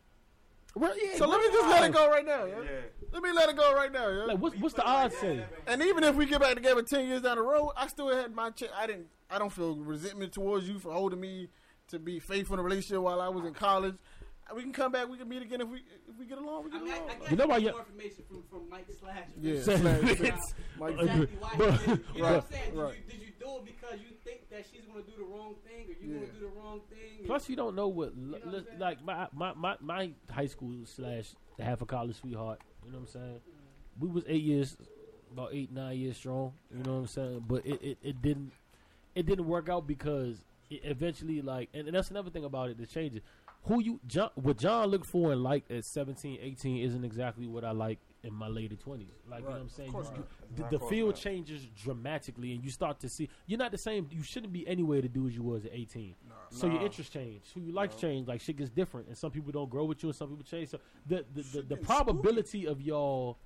Well, 0.77 0.93
yeah, 0.97 1.17
So 1.17 1.27
let 1.27 1.41
me 1.41 1.49
just 1.53 1.69
let 1.69 1.83
it 1.85 1.93
go 1.93 2.09
right 2.09 2.25
now, 2.25 2.45
yeah. 2.45 2.55
Yeah. 2.63 2.71
Let 3.13 3.23
me 3.25 3.33
let 3.33 3.49
it 3.49 3.57
go 3.57 3.75
right 3.75 3.91
now, 3.91 4.09
yeah. 4.09 4.25
Like, 4.27 4.39
what's 4.39 4.57
what's 4.59 4.75
the 4.75 4.85
odds 4.85 5.17
say? 5.17 5.45
And 5.67 5.83
even 5.83 6.05
if 6.05 6.15
we 6.15 6.27
get 6.27 6.41
back 6.41 6.55
together 6.55 6.83
ten 6.83 7.09
years 7.09 7.23
down 7.23 7.39
the 7.39 7.43
road, 7.43 7.73
I 7.77 7.89
still 7.89 8.09
had 8.15 8.33
my 8.35 8.51
chance. 8.51 8.71
I 8.77 8.87
didn't. 8.87 9.07
I 9.29 9.39
don't 9.41 9.51
feel 9.53 9.75
resentment 9.77 10.33
towards 10.33 10.69
you 10.69 10.79
for 10.79 10.93
holding 10.93 11.21
me 11.21 11.49
to 11.91 11.99
be 11.99 12.19
faithful 12.21 12.55
in 12.55 12.61
a 12.61 12.63
relationship 12.63 13.01
while 13.03 13.21
I 13.21 13.29
was 13.29 13.45
in 13.45 13.55
college. 13.55 13.95
We 14.55 14.63
can 14.63 14.73
come 14.73 14.91
back. 14.91 15.09
We 15.09 15.17
can 15.17 15.29
meet 15.29 15.43
again 15.43 15.61
if 15.61 15.69
we 15.69 15.79
if 16.09 16.19
we 16.19 16.27
get 16.27 16.39
along. 16.39 16.65
We 16.65 16.71
I 16.71 16.73
get 16.75 16.83
mean, 16.83 16.93
along. 16.95 17.11
I 17.11 17.15
guess 17.21 17.31
You 17.31 17.37
know 17.37 17.47
why 17.47 17.57
you 17.59 17.67
you- 17.67 17.71
more 17.73 17.81
information 17.83 18.25
from, 18.29 18.43
from 18.51 18.69
Mike 18.69 18.87
Slash. 18.99 19.29
Yeah, 19.41 19.63
slash 19.63 19.79
Vince. 19.79 20.19
Vince. 20.19 20.55
Mike 20.79 20.95
Exactly 20.99 21.29
why 21.39 21.55
but- 21.57 21.71
he 21.81 21.87
did 21.87 21.99
it. 22.01 22.05
You 22.17 22.23
know 22.23 22.25
what 22.25 22.33
I'm 22.33 22.35
right, 22.35 22.45
saying? 22.51 22.75
right. 22.77 22.95
Did, 23.09 23.15
you, 23.15 23.19
did 23.21 23.27
you 23.29 23.33
do 23.39 23.57
it 23.59 23.65
because 23.67 24.01
you 24.01 24.17
think 24.25 24.51
that 24.51 24.65
she's 24.73 24.85
going 24.87 25.05
to 25.05 25.09
do 25.11 25.17
the 25.19 25.25
wrong 25.25 25.55
thing 25.65 25.87
or 25.87 25.93
you 26.05 26.13
Yeah. 26.15 26.19
going 26.19 26.27
to 26.27 26.33
do 26.33 26.41
the 26.41 26.61
wrong 26.61 26.81
thing? 26.91 27.27
Plus, 27.27 27.49
you 27.49 27.55
don't 27.55 27.77
know 27.77 27.87
what, 27.87 28.17
know 28.17 28.39
what 28.39 28.43
I'm 28.45 28.53
li- 28.53 28.65
saying? 28.67 28.79
like 28.81 29.05
my, 29.05 29.29
my 29.33 29.53
my 29.55 29.77
my 29.81 30.11
high 30.29 30.47
school 30.47 30.75
slash 30.85 31.27
half 31.61 31.81
a 31.83 31.87
college 31.87 32.17
sweetheart. 32.17 32.59
You 32.85 32.91
know 32.91 32.99
what 32.99 33.03
I'm 33.05 33.13
saying? 33.13 33.41
We 34.01 34.09
was 34.09 34.25
eight 34.27 34.43
years, 34.43 34.77
about 35.33 35.51
eight 35.53 35.71
nine 35.71 35.97
years 35.97 36.17
strong. 36.17 36.55
You 36.77 36.83
know 36.83 36.95
what 36.95 36.99
I'm 37.03 37.07
saying? 37.07 37.45
But 37.47 37.65
it, 37.65 37.81
it, 37.83 37.99
it 38.03 38.21
didn't 38.23 38.51
it 39.15 39.27
didn't 39.27 39.47
work 39.47 39.69
out 39.69 39.87
because 39.87 40.39
it 40.39 40.43
eventually 40.71 41.43
like 41.43 41.69
and, 41.75 41.87
and 41.89 41.97
that's 41.97 42.11
another 42.11 42.31
thing 42.31 42.45
about 42.45 42.71
it 42.71 42.79
that 42.79 42.89
changes. 42.91 43.23
Who 43.65 43.83
you 43.83 44.01
John, 44.07 44.31
what 44.37 44.57
John 44.57 44.89
looked 44.89 45.07
for 45.07 45.33
and 45.33 45.43
liked 45.43 45.71
at 45.71 45.85
17, 45.85 46.39
18 46.41 46.79
isn't 46.83 47.05
exactly 47.05 47.47
what 47.47 47.63
I 47.63 47.73
like 47.73 47.99
in 48.23 48.33
my 48.33 48.49
later 48.49 48.75
twenties. 48.77 49.09
Like 49.29 49.41
you 49.41 49.45
know 49.47 49.51
what 49.53 49.61
I'm 49.61 49.69
saying? 49.69 49.93
course 49.93 50.11
You- 50.17 50.25
the, 50.57 50.79
the 50.79 50.85
field 50.87 51.15
changes 51.15 51.67
dramatically, 51.77 52.53
and 52.53 52.65
you 52.65 52.71
start 52.71 52.99
to 53.01 53.09
see 53.09 53.29
you're 53.47 53.59
not 53.59 53.71
the 53.71 53.79
same. 53.79 54.09
You 54.11 54.23
shouldn't 54.23 54.53
be 54.53 54.67
anywhere 54.67 55.01
to 55.03 55.09
do 55.09 55.27
as 55.29 55.35
you 55.37 55.43
was 55.43 55.65
at 55.67 55.73
18. 55.75 56.15
So 56.51 56.67
your 56.67 56.83
interests 56.83 57.13
change. 57.13 57.43
Who 57.55 57.61
you 57.61 57.73
like 57.73 57.93
No. 57.93 57.99
change. 57.99 58.27
Like 58.29 58.41
shit 58.41 58.57
gets 58.57 58.71
different, 58.71 59.09
and 59.09 59.17
some 59.17 59.31
people 59.31 59.53
don't 59.53 59.71
grow 59.71 59.85
with 59.85 60.03
you, 60.03 60.09
and 60.09 60.17
some 60.17 60.29
people 60.29 60.45
change. 60.45 60.71
So 60.71 60.79
the 61.07 61.25
the, 61.35 61.43
the, 61.43 61.63
the 61.63 61.77
probability 61.77 62.67
of 62.67 62.81
y'all 62.81 63.39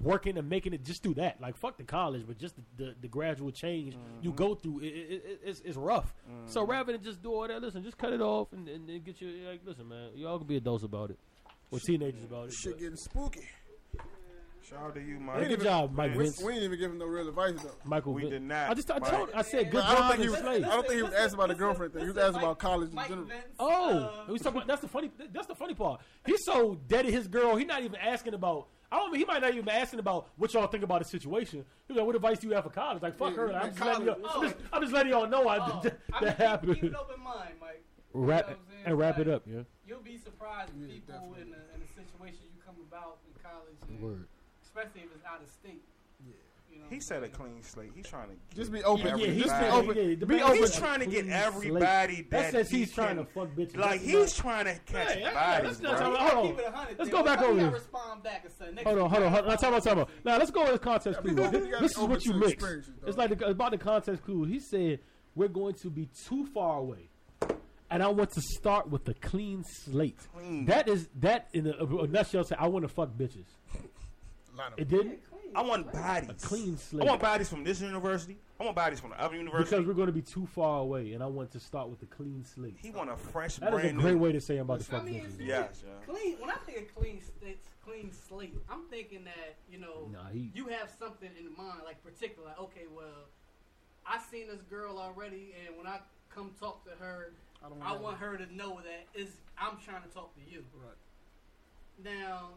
working 0.00 0.36
and 0.36 0.48
making 0.48 0.74
it 0.74 0.84
just 0.84 1.02
through 1.02 1.14
that, 1.14 1.40
like 1.40 1.56
fuck 1.56 1.76
the 1.78 1.84
college, 1.84 2.24
but 2.26 2.36
just 2.38 2.54
the, 2.56 2.84
the, 2.84 2.94
the 3.02 3.08
gradual 3.08 3.50
change 3.50 3.94
you 4.20 4.30
Mm-hmm. 4.30 4.36
go 4.36 4.54
through, 4.54 4.80
it, 4.80 4.86
it, 4.86 5.22
it, 5.24 5.40
it's, 5.44 5.60
it's 5.60 5.76
rough. 5.76 6.14
So 6.46 6.66
rather 6.66 6.92
than 6.92 7.02
just 7.02 7.22
do 7.22 7.32
all 7.32 7.48
that, 7.48 7.62
listen, 7.62 7.82
just 7.82 7.96
cut 7.98 8.12
it 8.12 8.20
off 8.20 8.52
and, 8.52 8.68
and, 8.68 8.88
and 8.90 9.04
get 9.04 9.20
you 9.20 9.28
like, 9.48 9.60
listen, 9.64 9.88
man, 9.88 10.10
y'all 10.14 10.38
can 10.38 10.46
be 10.46 10.56
adults 10.56 10.84
about 10.84 11.10
it 11.10 11.18
or 11.70 11.78
teenagers 11.80 12.24
about 12.24 12.48
it. 12.48 12.52
Shit 12.52 12.72
but- 12.74 12.80
getting 12.80 12.96
spooky. 12.96 13.48
Shout 14.68 14.78
out 14.82 14.94
to 14.94 15.00
you, 15.02 15.16
Hey, 15.16 15.20
Mike. 15.20 15.48
good 15.48 15.60
job, 15.62 15.92
Mike 15.94 16.12
We, 16.16 16.24
Vince. 16.24 16.40
we 16.42 16.54
ain't 16.54 16.62
even 16.62 16.78
give 16.78 16.90
him 16.90 16.96
no 16.96 17.04
real 17.04 17.28
advice 17.28 17.52
though. 17.62 17.70
Michael, 17.84 18.14
We 18.14 18.22
Vin- 18.22 18.30
did 18.30 18.42
not, 18.44 18.70
I 18.70 18.74
just 18.74 18.90
I 18.90 18.98
Mike. 18.98 19.10
told 19.10 19.28
I 19.34 19.42
said 19.42 19.70
good 19.70 19.82
But 19.82 19.84
I 19.84 19.88
don't 19.92 19.98
job 19.98 20.10
think 20.12 20.22
he 20.22 20.28
was- 20.30 20.38
slave. 20.40 20.64
I 20.64 20.68
don't 20.70 20.82
think 20.86 20.96
he 20.96 21.02
was 21.02 21.12
asking 21.12 21.34
about 21.34 21.48
the 21.48 21.54
girlfriend 21.54 21.92
thing. 21.92 22.00
He 22.02 22.08
was 22.08 22.16
asking 22.16 22.38
about 22.42 22.58
college 22.58 22.88
in 22.88 22.94
Mike 22.94 23.08
general. 23.08 23.26
Vince, 23.26 23.44
Oh, 23.58 23.98
uh, 23.98 24.24
he 24.26 24.32
was 24.32 24.40
talking 24.40 24.56
about, 24.56 24.66
that's 24.68 24.80
the 24.80 24.88
funny. 24.88 25.10
That's 25.34 25.46
the 25.46 25.54
funny 25.54 25.74
part. 25.74 26.00
He's 26.24 26.42
so 26.46 26.78
dead 26.88 27.04
to 27.04 27.12
his 27.12 27.28
girl. 27.28 27.56
He's 27.56 27.66
not 27.66 27.82
even 27.82 27.96
asking 27.96 28.32
about. 28.32 28.68
I 28.94 28.98
don't. 28.98 29.10
mean 29.10 29.18
He 29.20 29.24
might 29.24 29.42
not 29.42 29.50
even 29.52 29.64
be 29.64 29.70
asking 29.72 29.98
about 29.98 30.28
what 30.36 30.54
y'all 30.54 30.68
think 30.68 30.84
about 30.84 31.00
the 31.02 31.08
situation. 31.08 31.64
He's 31.88 31.96
like, 31.96 32.06
"What 32.06 32.14
advice 32.14 32.38
do 32.38 32.46
you 32.46 32.54
have 32.54 32.62
for 32.62 32.70
college?" 32.70 33.02
Like, 33.02 33.16
fuck 33.18 33.30
Yeah, 33.30 33.36
her. 33.38 33.52
I'm 33.52 33.70
just, 33.74 33.80
letting 33.84 34.06
y'all, 34.06 34.14
college. 34.14 34.30
I'm, 34.36 34.42
just, 34.42 34.56
I'm 34.72 34.82
just 34.82 34.92
letting 34.94 35.10
y'all 35.12 35.26
know 35.26 35.48
I, 35.48 35.56
Oh, 35.58 35.80
that, 35.82 35.98
I 36.12 36.20
mean, 36.20 36.28
that 36.28 36.36
keep, 36.36 36.46
happened. 36.46 36.74
keep 36.76 36.82
an 36.84 36.96
open 36.96 37.20
mind, 37.24 37.54
Mike. 37.60 37.82
Wrap 38.12 38.46
You 38.48 38.54
know 38.54 38.56
what 38.56 38.58
I'm 38.60 38.70
saying? 38.70 38.82
and 38.86 38.98
wrap 38.98 39.18
it 39.18 39.28
up. 39.28 39.42
Yeah. 39.46 39.60
You'll 39.86 39.98
be 40.00 40.16
surprised 40.16 40.70
Yeah, 40.78 40.86
people 40.94 41.34
in 41.42 41.50
the, 41.50 41.58
in 41.74 41.82
a 41.82 41.88
situation 41.90 42.46
you 42.54 42.62
come 42.64 42.76
about 42.88 43.18
in 43.26 43.34
college, 43.42 43.74
and 43.88 43.98
Word. 44.00 44.28
especially 44.62 45.02
if 45.02 45.10
it's 45.16 45.24
out 45.26 45.42
of 45.42 45.48
state. 45.50 45.82
Yeah. 46.90 46.90
You 46.90 46.90
know 46.90 46.96
He 46.96 47.00
said 47.00 47.22
a 47.22 47.26
I'm 47.26 47.32
saying? 47.32 47.34
clean 47.52 47.62
slate. 47.62 47.90
He's 47.94 48.06
trying 48.06 48.28
to 48.28 48.56
Just 48.56 48.72
be 48.72 48.82
open. 48.84 49.06
Yeah, 49.06 49.12
everybody. 49.12 49.34
he's 49.34 49.44
just 49.44 49.60
be 49.60 49.66
open. 49.66 49.96
yeah, 49.96 50.14
the 50.16 50.26
be 50.26 50.42
open. 50.42 50.56
He's 50.58 50.76
trying 50.76 51.00
to 51.00 51.06
get 51.06 51.26
everybody 51.28 52.14
slate. 52.14 52.30
that 52.30 52.42
That 52.42 52.52
says 52.52 52.70
he's 52.70 52.92
trying 52.92 53.16
can- 53.16 53.26
to 53.26 53.32
fuck 53.32 53.48
bitches. 53.50 53.76
Like 53.76 54.00
That's 54.00 54.04
he's 54.12 54.34
trying 54.36 54.64
to 54.66 54.74
catch 54.86 55.12
Hey, 55.12 55.20
hey, 55.22 55.34
bodies, 55.34 55.64
let's 55.66 55.80
bro. 55.80 55.90
not 55.90 55.98
talk 55.98 56.08
You 56.08 56.14
about- 56.14 56.18
gotta 56.20 56.36
hold 56.36 56.46
on. 56.46 56.64
100 56.64 56.98
Let's 56.98 56.98
then. 56.98 57.10
go 57.10 57.22
back 57.24 57.42
over 57.42 57.52
you 57.54 57.60
gotta 57.60 57.72
respond 57.74 58.22
back 58.22 58.44
and 58.44 58.52
say, 58.54 58.70
next 58.72 58.84
Hold 58.86 58.98
on, 58.98 59.10
hold 59.10 59.22
on, 59.22 59.28
you 59.28 59.28
hold 59.30 59.44
on. 59.44 59.48
Now, 59.48 59.54
gotta 59.56 59.62
time 59.64 59.74
out, 59.74 59.82
time 59.84 59.98
out. 60.00 60.10
Now, 60.24 60.36
let's 60.38 60.50
go 60.50 60.62
with 60.62 60.72
the 60.72 60.78
contest 60.78 61.20
clue. 61.20 61.34
This, 61.80 61.92
is 61.92 61.98
what 61.98 62.24
you 62.24 62.32
to 62.32 62.38
mix. 62.38 62.64
It's 63.06 63.16
like 63.18 63.38
the, 63.38 63.46
about 63.46 63.70
the 63.72 63.78
contest 63.78 64.22
clue. 64.24 64.44
He 64.44 64.60
said 64.60 65.00
we're 65.34 65.48
going 65.48 65.74
to 65.74 65.90
be 65.90 66.08
too 66.28 66.46
far 66.46 66.78
away, 66.78 67.08
and 67.90 68.02
I 68.02 68.08
want 68.08 68.30
to 68.32 68.40
start 68.40 68.88
with 68.90 69.08
a 69.08 69.14
clean 69.14 69.64
slate. 69.64 70.18
Clean. 70.34 70.64
That 70.66 70.88
is 70.88 71.08
that 71.20 71.48
in 71.52 71.66
a, 71.66 71.72
a 71.84 72.06
nutshell. 72.06 72.44
Say 72.44 72.56
I 72.58 72.68
want 72.68 72.84
to 72.84 72.88
fuck 72.88 73.10
bitches. 73.10 73.46
Line 74.56 74.72
up. 74.72 74.78
It 74.80 74.88
didn't. 74.88 75.18
I 75.56 75.62
want 75.62 75.92
bodies. 75.92 76.30
A 76.30 76.34
clean 76.46 76.76
slate. 76.76 77.02
I 77.02 77.06
want 77.06 77.20
bodies 77.20 77.48
from 77.48 77.64
this 77.64 77.80
university. 77.80 78.38
I 78.60 78.64
want 78.64 78.76
bodies 78.76 79.00
from 79.00 79.10
the 79.10 79.20
other 79.20 79.36
university. 79.36 79.70
Because 79.70 79.86
we're 79.86 79.94
going 79.94 80.06
to 80.06 80.12
be 80.12 80.22
too 80.22 80.46
far 80.46 80.80
away, 80.80 81.12
and 81.12 81.22
I 81.22 81.26
want 81.26 81.50
to 81.52 81.60
start 81.60 81.88
with 81.88 82.02
a 82.02 82.06
clean 82.06 82.44
slate. 82.44 82.76
he 82.80 82.90
want 82.90 83.10
a 83.10 83.16
fresh, 83.16 83.56
that 83.56 83.70
That 83.70 83.74
is 83.74 83.78
a 83.78 83.82
brand 83.82 83.98
great 84.00 84.14
new. 84.14 84.18
way 84.20 84.32
to 84.32 84.40
say 84.40 84.56
I'm 84.56 84.62
about 84.62 84.80
to 84.80 84.94
I 84.94 84.98
fuck 84.98 85.04
mean. 85.06 85.26
Yes, 85.40 85.82
yeah. 85.86 85.92
Clean. 86.12 86.36
When 86.40 86.50
I 86.50 86.54
think 86.66 86.78
of 86.78 86.94
clean 86.94 87.20
slate, 87.40 87.58
clean 87.84 88.12
slate, 88.12 88.54
I'm 88.70 88.84
thinking 88.88 89.24
that 89.24 89.56
you 89.70 89.78
know 89.78 90.08
Nah, 90.12 90.28
he. 90.32 90.50
you 90.54 90.68
have 90.68 90.90
something 90.98 91.30
in 91.38 91.46
mind, 91.56 91.80
like 91.84 92.02
particular. 92.04 92.48
Like, 92.48 92.60
okay, 92.60 92.84
well, 92.94 93.28
I 94.06 94.18
seen 94.30 94.48
this 94.48 94.62
girl 94.62 94.98
already, 94.98 95.54
and 95.66 95.76
when 95.76 95.86
I 95.86 95.98
come 96.34 96.52
talk 96.60 96.84
to 96.84 96.90
her, 97.02 97.32
I 97.64 97.68
don't 97.68 97.82
I 97.82 97.96
want 97.96 98.18
her 98.18 98.36
to 98.36 98.54
know 98.54 98.80
that 98.82 99.18
is 99.20 99.28
I'm 99.58 99.78
trying 99.84 100.02
to 100.02 100.08
talk 100.08 100.34
to 100.34 100.40
you. 100.50 100.64
Right. 100.74 100.94
Now, 102.04 102.50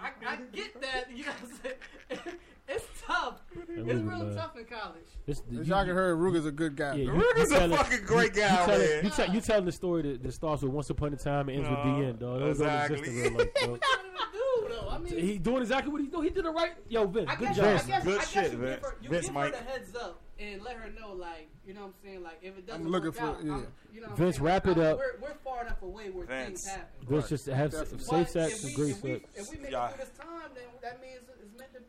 I, 0.00 0.10
I 0.26 0.36
get 0.52 0.80
that. 0.80 1.04
You 1.14 1.26
know, 1.26 1.32
what 1.32 1.50
I'm 1.50 2.18
saying? 2.24 2.36
it's 2.68 2.84
tough. 3.06 3.40
It's 3.52 3.68
Ruben, 3.68 4.08
real 4.08 4.24
man. 4.24 4.34
tough 4.34 4.56
in 4.56 4.64
college. 4.64 5.04
This, 5.26 5.42
As 5.48 5.52
you- 5.52 5.62
y'all 5.74 5.84
can 5.84 5.94
hear, 5.94 6.16
Ruger's 6.16 6.46
a 6.46 6.50
good 6.52 6.74
guy. 6.76 6.94
Yeah, 6.96 7.04
you- 7.04 7.12
Ruger's 7.12 7.50
you 7.50 7.56
a 7.56 7.58
tell 7.60 7.72
it- 7.72 7.76
fucking 7.76 8.04
great 8.04 8.34
you, 8.34 8.40
guy, 8.42 8.50
you 8.50 8.66
tell 8.66 8.78
man. 8.78 8.80
it- 8.88 9.04
you, 9.04 9.10
tell, 9.10 9.34
you 9.34 9.40
telling 9.40 9.64
the 9.66 9.72
story 9.72 10.02
that, 10.02 10.22
that 10.22 10.32
starts 10.32 10.62
with 10.62 10.72
once 10.72 10.90
upon 10.90 11.12
a 11.12 11.16
time 11.16 11.48
and 11.48 11.58
ends 11.58 11.68
with 11.70 11.78
No, 11.78 12.00
the 12.00 12.06
end, 12.06 12.18
dog. 12.18 12.40
Those 12.40 12.58
don't 12.58 12.66
exactly. 12.68 12.98
exist 12.98 13.16
in 13.16 13.22
real 13.22 13.38
life, 13.38 13.54
dog. 13.60 13.68
What 13.70 14.32
do 14.32 14.68
though? 14.68 14.88
I 14.90 14.98
mean, 14.98 15.18
He 15.18 15.38
doing 15.38 15.62
exactly 15.62 15.92
what 15.92 16.00
he 16.00 16.06
doing. 16.08 16.24
He 16.24 16.30
did 16.30 16.44
it 16.46 16.50
right. 16.50 16.72
Yo, 16.88 17.06
Vince, 17.06 17.30
I 17.30 17.36
good 17.36 17.54
job. 17.54 17.64
I 17.64 17.72
guess, 17.72 18.04
Good 18.04 18.14
I 18.14 18.16
guess 18.18 18.30
shit, 18.30 18.52
you 18.52 18.58
Vince. 18.58 18.74
Give 18.76 18.82
her, 18.82 18.96
you 19.02 19.08
Vince 19.08 19.24
give 19.26 19.34
Mike. 19.34 19.54
her 19.54 19.64
the 19.64 19.70
heads 19.70 19.94
up, 19.96 20.20
and 20.42 20.62
let 20.62 20.76
her 20.76 20.90
know, 20.90 21.12
like, 21.12 21.48
you 21.66 21.74
know 21.74 21.82
what 21.82 21.86
I'm 21.88 21.94
saying? 22.02 22.22
Like, 22.22 22.38
if 22.42 22.58
it 22.58 22.66
doesn't 22.66 22.82
I'm 22.84 22.90
looking 22.90 23.06
work 23.10 23.14
for- 23.16 23.24
out, 23.26 23.44
yeah. 23.44 23.52
I'm, 23.54 23.66
you 23.92 24.00
know 24.00 24.08
Vince, 24.14 24.36
saying? 24.36 24.44
wrap 24.46 24.66
it 24.66 24.78
up. 24.78 24.98
We're, 24.98 25.18
we're 25.28 25.34
far 25.44 25.62
enough 25.62 25.82
away 25.82 26.10
where 26.10 26.26
Vince. 26.26 26.62
things 26.64 26.66
happen. 26.66 27.06
Let's 27.08 27.28
just 27.28 27.46
have 27.46 27.70
Definitely. 27.70 27.98
safe 28.04 28.28
sex 28.30 28.64
and 28.64 28.70
we, 28.70 28.74
great 28.76 28.90
if 28.90 29.02
we, 29.02 29.10
if 29.12 29.50
we 29.50 29.56
make 29.58 29.72
it 29.72 29.90
through 29.94 30.04
this 30.04 30.10
time, 30.18 30.50
then 30.54 30.64
that 30.82 31.00
means 31.00 31.20
it's 31.22 31.28
meant 31.28 31.28
to 31.28 31.31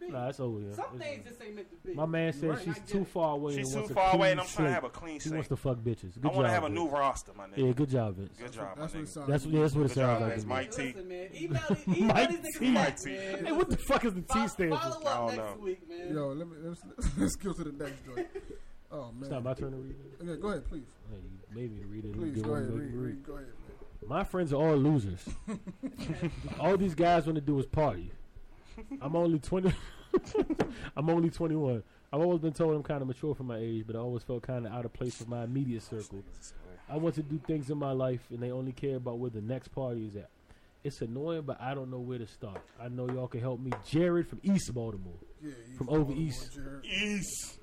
be. 0.07 0.11
Nah, 0.11 0.29
it's 0.29 0.39
over. 0.39 0.59
Yeah. 0.59 0.73
Some 0.75 0.85
It's- 0.95 0.99
things 1.09 1.27
just 1.27 1.41
ain't 1.41 1.55
meant 1.55 1.69
to 1.71 1.87
be. 1.87 1.93
My 1.95 2.05
man 2.05 2.33
says 2.33 2.43
Right. 2.43 2.61
she's 2.63 2.79
too 2.87 3.01
it. 3.01 3.07
far 3.07 3.35
away. 3.35 3.55
She's 3.55 3.73
and 3.73 3.87
too 3.87 3.93
far 3.93 4.15
away, 4.15 4.31
and 4.31 4.39
I'm 4.41 4.47
trying 4.47 4.67
to 4.67 4.73
have 4.73 4.83
a 4.83 4.89
clean 4.89 5.13
He 5.15 5.19
slate. 5.19 5.33
wants 5.35 5.49
to 5.49 5.55
fuck 5.57 5.77
bitches. 5.77 6.13
Good 6.15 6.25
I 6.25 6.27
job. 6.29 6.35
want 6.35 6.47
to 6.47 6.51
have 6.53 6.63
a 6.63 6.69
new 6.69 6.87
roster, 6.87 7.31
my 7.35 7.45
nigga. 7.47 7.57
Yeah, 7.67 7.71
good 7.73 7.89
job, 7.89 8.15
Vince. 8.15 8.37
Good 8.37 8.51
job, 8.53 8.77
my 8.77 8.81
That's 8.81 8.93
what 8.93 9.03
it 9.03 9.07
sounds 9.09 9.27
That's 9.27 9.45
like. 9.45 9.53
yeah, 9.53 9.61
that's 9.61 9.75
what 9.75 9.81
it 9.81 9.87
Good 9.89 9.93
sounds 9.95 10.21
like. 10.21 10.31
Vince. 10.31 10.45
Mike 10.45 10.71
T. 10.71 10.95
Email, 11.43 11.61
Mike 11.87 12.43
T. 12.59 12.71
Mike 12.71 12.97
T. 12.99 13.09
Hey, 13.11 13.51
what 13.51 13.69
the 13.69 13.77
fuck 13.77 14.05
is 14.05 14.13
the 14.13 14.21
T 14.21 14.27
Fo- 14.33 14.47
stand 14.47 14.71
for? 14.73 14.77
Follow 14.79 15.05
I 15.05 15.09
up 15.11 15.17
don't 15.17 15.27
next 15.37 15.57
know. 15.57 15.63
week, 15.63 15.89
man. 15.89 16.13
Yo, 16.15 16.27
let 16.29 16.47
me 16.47 16.55
let's, 16.63 16.81
let's 17.17 17.35
go 17.43 17.53
to 17.53 17.63
the 17.63 17.71
next 17.83 18.05
joint. 18.05 18.27
Oh 18.91 19.05
man. 19.11 19.13
It's 19.21 19.29
not 19.31 19.43
my 19.43 19.53
turn 19.55 19.71
to 19.71 19.77
read 19.77 19.95
it. 19.95 20.23
Okay, 20.29 20.41
go 20.41 20.49
ahead, 20.49 20.65
please. 20.69 20.83
Hey, 21.09 21.17
you 21.17 21.55
made 21.61 21.75
me 21.75 21.83
read 21.85 22.05
it. 22.05 22.13
Please 22.13 22.41
go 22.41 22.53
ahead. 22.53 22.69
Read, 22.71 22.93
read. 22.93 23.23
Go 23.25 23.33
ahead. 23.33 23.47
Man. 23.47 24.09
My 24.09 24.23
friends 24.23 24.51
are 24.53 24.57
all 24.57 24.75
losers. 24.75 25.23
all 26.59 26.77
these 26.77 26.93
guys 26.95 27.25
want 27.25 27.35
to 27.35 27.41
do 27.41 27.57
is 27.59 27.65
party. 27.65 28.11
I'm 29.01 29.15
only 29.15 29.39
20. 29.39 29.73
I'm 30.97 31.09
only 31.09 31.29
21. 31.29 31.83
I've 32.12 32.21
always 32.21 32.41
been 32.41 32.53
told 32.53 32.75
I'm 32.75 32.83
kind 32.83 33.01
of 33.01 33.07
mature 33.07 33.33
for 33.33 33.43
my 33.43 33.57
age, 33.57 33.86
but 33.88 33.95
I 33.95 33.99
always 33.99 34.23
felt 34.23 34.43
kind 34.43 34.65
of 34.67 34.73
out 34.73 34.86
of 34.86 34.93
place 34.93 35.19
with 35.19 35.27
my 35.27 35.43
immediate 35.43 35.83
circle. 35.83 36.23
I 36.89 36.97
want 36.97 37.15
to 37.15 37.23
do 37.23 37.39
things 37.47 37.69
in 37.69 37.77
my 37.77 37.91
life, 37.91 38.21
and 38.29 38.39
they 38.39 38.51
only 38.51 38.71
care 38.71 38.97
about 38.97 39.17
where 39.17 39.31
the 39.31 39.41
next 39.41 39.69
party 39.69 40.05
is 40.05 40.15
at. 40.15 40.29
It's 40.83 41.01
annoying, 41.01 41.43
but 41.43 41.59
I 41.62 41.73
don't 41.73 41.89
know 41.89 41.99
where 41.99 42.19
to 42.19 42.27
start. 42.27 42.62
I 42.79 42.89
know 42.89 43.07
y'all 43.07 43.27
can 43.27 43.39
help 43.39 43.59
me. 43.59 43.71
Jared 43.88 44.27
from 44.27 44.41
East 44.43 44.73
Baltimore. 44.73 45.13
Yeah, 45.41 45.51
you 45.69 45.77
From 45.77 45.88
from 45.88 45.95
over 45.95 46.13
east. 46.13 46.53
Jared. 46.53 46.86
East. 46.86 47.59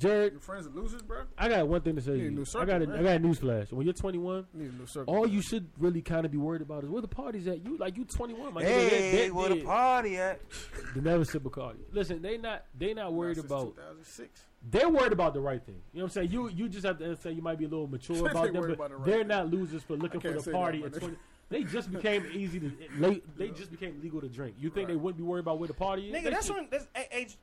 Jared, 0.00 0.32
Your 0.32 0.40
friends 0.40 0.66
are 0.66 0.70
losers, 0.70 1.02
bro. 1.02 1.22
I 1.38 1.48
got 1.48 1.68
one 1.68 1.80
thing 1.82 1.94
to 1.96 2.00
say. 2.02 2.12
You 2.12 2.16
to 2.16 2.22
need 2.22 2.26
a 2.28 2.30
you. 2.30 2.36
new 2.54 2.60
I 2.60 2.64
got 2.64 2.82
a, 2.82 2.86
man. 2.86 2.98
I 2.98 3.02
got 3.02 3.16
a 3.16 3.18
news 3.18 3.38
flash. 3.38 3.70
When 3.70 3.84
you're 3.86 3.92
21, 3.92 4.46
You 4.54 4.62
need 4.62 4.72
a 4.72 4.76
new 4.76 4.86
circle. 4.86 5.14
all 5.14 5.24
man. 5.24 5.32
you 5.34 5.42
should 5.42 5.68
really 5.78 6.00
kind 6.02 6.24
of 6.24 6.32
be 6.32 6.38
worried 6.38 6.62
about 6.62 6.84
is 6.84 6.90
where 6.90 7.02
the 7.02 7.08
party's 7.08 7.46
at. 7.46 7.64
You 7.64 7.76
like 7.76 7.96
you 7.96 8.04
21, 8.04 8.54
my 8.54 8.62
nigga. 8.62 8.66
Hey, 8.66 9.10
That- 9.10 9.26
that 9.28 9.34
where 9.34 9.48
the 9.50 9.62
party 9.62 10.16
at? 10.16 10.40
The 10.94 11.02
never 11.02 11.24
sip 11.24 11.42
Bacardi. 11.42 11.76
Listen, 11.92 12.22
they 12.22 12.36
not 12.38 12.64
they 12.76 12.94
not 12.94 13.12
worried 13.12 13.36
Since 13.36 13.46
about 13.46 13.76
2006. 13.76 14.42
they're 14.70 14.88
worried 14.88 15.12
about 15.12 15.34
the 15.34 15.40
right 15.40 15.62
thing. 15.64 15.76
You 15.92 16.00
know 16.00 16.04
what 16.06 16.10
I'm 16.10 16.14
saying? 16.14 16.30
You 16.32 16.48
you 16.48 16.68
just 16.68 16.84
have 16.86 16.98
to 16.98 17.14
say 17.16 17.32
you 17.32 17.42
might 17.42 17.58
be 17.58 17.66
a 17.66 17.68
little 17.68 17.86
mature 17.86 18.26
about 18.30 18.52
them, 18.52 18.62
but 18.62 18.70
about 18.70 18.90
the 18.90 18.96
right 18.96 19.06
they're 19.06 19.18
thing. 19.18 19.28
not 19.28 19.50
losers 19.50 19.82
for 19.82 19.96
looking 19.96 20.20
for 20.20 20.32
the 20.32 20.50
party 20.50 20.82
that, 20.82 20.94
at 20.96 21.00
20. 21.00 21.16
They 21.50 21.64
just 21.64 21.90
became 21.90 22.24
easy 22.32 22.60
to 22.60 22.70
late. 22.98 23.24
They 23.36 23.48
just 23.48 23.72
became 23.72 24.00
legal 24.00 24.20
to 24.20 24.28
drink. 24.28 24.54
You 24.60 24.70
think 24.70 24.86
they 24.86 24.94
wouldn't 24.94 25.16
be 25.18 25.24
worried 25.24 25.40
about 25.40 25.58
where 25.58 25.66
the 25.66 25.74
party 25.74 26.08
is? 26.08 26.14
Nigga, 26.14 26.22
They 26.24 26.30
that's 26.30 26.46
should- 26.46 26.54
when 26.54 26.68
that's 26.70 26.86
age. 27.10 27.36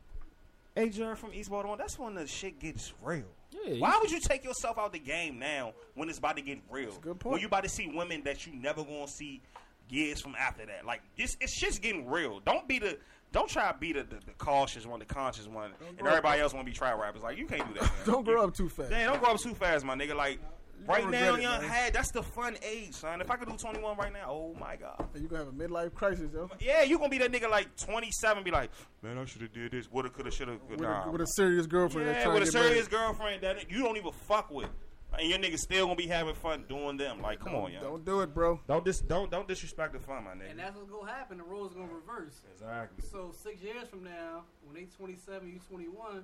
Adrian 0.78 1.16
from 1.16 1.34
East 1.34 1.50
Baltimore. 1.50 1.78
That's 1.78 1.98
when 1.98 2.13
the 2.16 2.28
shit 2.28 2.60
gets 2.60 2.94
real. 3.02 3.26
Yeah, 3.52 3.76
Why 3.80 3.98
would 4.02 4.12
you 4.12 4.20
take 4.20 4.44
yourself 4.44 4.78
out 4.78 4.94
the 4.94 5.00
game 5.00 5.40
now 5.40 5.74
when 5.96 6.10
it's 6.10 6.20
about 6.20 6.36
to 6.38 6.42
get 6.42 6.60
real? 6.70 6.90
a 6.96 7.00
good 7.02 7.20
point. 7.20 7.34
When 7.34 7.42
you 7.42 7.48
about 7.48 7.63
to 7.63 7.70
see 7.70 7.88
women 7.94 8.24
that 8.24 8.46
you 8.46 8.54
never 8.54 8.84
gonna 8.84 9.08
see 9.08 9.42
years 9.90 10.22
from 10.22 10.36
after 10.36 10.66
that. 10.66 10.86
Like 10.86 11.02
this, 11.18 11.36
it's 11.42 11.60
just 11.60 11.82
getting 11.82 12.08
real. 12.10 12.40
Don't 12.42 12.68
be 12.68 12.80
the. 12.80 12.98
Don't 13.34 13.50
try 13.50 13.70
to 13.70 13.78
be 13.78 13.92
the, 13.92 14.04
the, 14.04 14.16
the 14.26 14.32
cautious 14.38 14.86
one, 14.86 15.00
the 15.00 15.06
conscious 15.06 15.48
one, 15.48 15.72
and 16.00 16.08
everybody 16.08 16.42
else 16.42 16.54
want 16.54 16.66
to 16.66 16.72
be 16.72 16.76
trap 16.76 16.98
rappers. 16.98 17.22
Like 17.24 17.38
you 17.38 17.46
can't 17.46 17.68
do 17.68 17.80
that. 17.80 17.84
Man. 18.06 18.06
Don't 18.06 18.24
grow 18.24 18.44
up 18.44 18.54
too 18.56 18.70
fast. 18.70 18.90
Yeah, 18.92 19.08
don't 19.08 19.22
grow 19.22 19.32
up 19.34 19.40
too 19.40 19.54
fast, 19.54 19.84
my 19.84 19.96
nigga. 19.96 20.16
Like 20.16 20.40
right 20.86 21.04
now, 21.10 21.32
regret 21.34 21.40
it, 21.40 21.42
young 21.42 21.62
man. 21.62 21.70
head, 21.70 21.94
that's 21.94 22.12
the 22.12 22.22
fun 22.24 22.58
age, 22.62 22.94
son. 22.94 23.22
If 23.22 23.32
I 23.32 23.36
could 23.38 23.48
do 23.50 23.56
21 23.58 23.98
right 23.98 24.13
now, 24.13 24.28
oh 24.30 24.56
my 24.60 24.76
god. 24.76 25.08
And 25.13 25.24
you 25.24 25.30
gonna 25.30 25.46
have 25.46 25.54
a 25.54 25.58
midlife 25.58 25.94
crisis, 25.94 26.30
yo. 26.34 26.50
Yeah, 26.60 26.84
you 26.84 26.98
gonna 26.98 27.10
be 27.10 27.18
that 27.20 27.32
nigga 27.32 27.50
like 27.50 27.76
27, 27.78 28.44
be 28.44 28.52
like, 28.52 28.70
man, 29.02 29.18
I 29.18 29.26
should 29.26 29.42
have 29.42 29.54
did 29.54 29.72
this. 29.72 29.90
Woulda, 29.92 30.10
coulda, 30.10 30.32
shoulda. 30.32 30.58
With, 30.70 30.80
Nah, 30.82 31.06
a, 31.06 31.12
with 31.12 31.22
a 31.22 31.28
serious 31.36 31.66
girlfriend. 31.66 32.08
yeah, 32.10 32.28
with 32.28 32.44
a 32.44 32.46
to 32.46 32.52
get 32.52 32.54
married. 32.54 32.68
serious 32.70 32.88
girlfriend 32.88 33.42
that 33.44 33.70
you 33.72 33.82
don't 33.84 33.98
even 33.98 34.12
fuck 34.12 34.52
with, 34.52 34.70
and 35.17 35.27
your 35.30 35.39
niggas 35.39 35.60
still 35.60 35.86
gonna 35.86 35.95
be 35.95 36.08
having 36.08 36.36
fun 36.36 36.65
doing 36.69 36.97
them. 36.97 37.21
Like, 37.21 37.39
come 37.39 37.56
on, 37.56 37.71
yo. 37.71 37.82
Don't 37.82 38.06
do 38.06 38.21
it, 38.21 38.34
bro. 38.34 38.60
Don't 38.67 38.86
dis 38.86 38.99
don't 39.01 39.30
don't 39.32 39.47
disrespect 39.47 39.93
the 39.93 39.99
fun, 39.99 40.23
my 40.25 40.32
nigga. 40.32 40.51
And 40.51 40.60
that's 40.60 40.75
what's 40.75 40.89
gonna 40.89 41.12
happen. 41.12 41.38
The 41.38 41.43
roles 41.43 41.73
gonna 41.73 41.88
reverse. 41.93 42.41
Exactly. 42.53 43.03
So 43.12 43.32
six 43.43 43.62
years 43.62 43.88
from 43.89 44.03
now, 44.03 44.43
when 44.65 44.75
they 44.75 44.88
27, 44.97 45.47
you 45.47 45.60
21, 45.69 46.23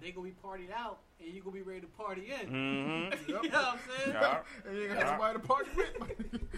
they 0.00 0.10
gonna 0.12 0.26
be 0.28 0.34
partied 0.44 0.70
out, 0.74 0.98
and 1.20 1.32
you 1.34 1.40
gonna 1.40 1.54
be 1.54 1.62
ready 1.62 1.80
to 1.80 1.86
party 1.88 2.30
in. 2.40 2.48
Mm-hmm. 2.48 3.28
you 3.28 3.34
know 3.34 3.40
what 3.40 3.54
I'm 3.54 3.78
saying? 4.04 4.16
Yeah. 4.20 4.38
And 4.66 4.76
you 4.76 4.82
ain't 4.84 4.94
got 4.94 4.98
Yeah. 5.06 5.12
nobody 5.12 5.38
to 5.40 5.46
party 5.46 5.70
with. 5.76 6.40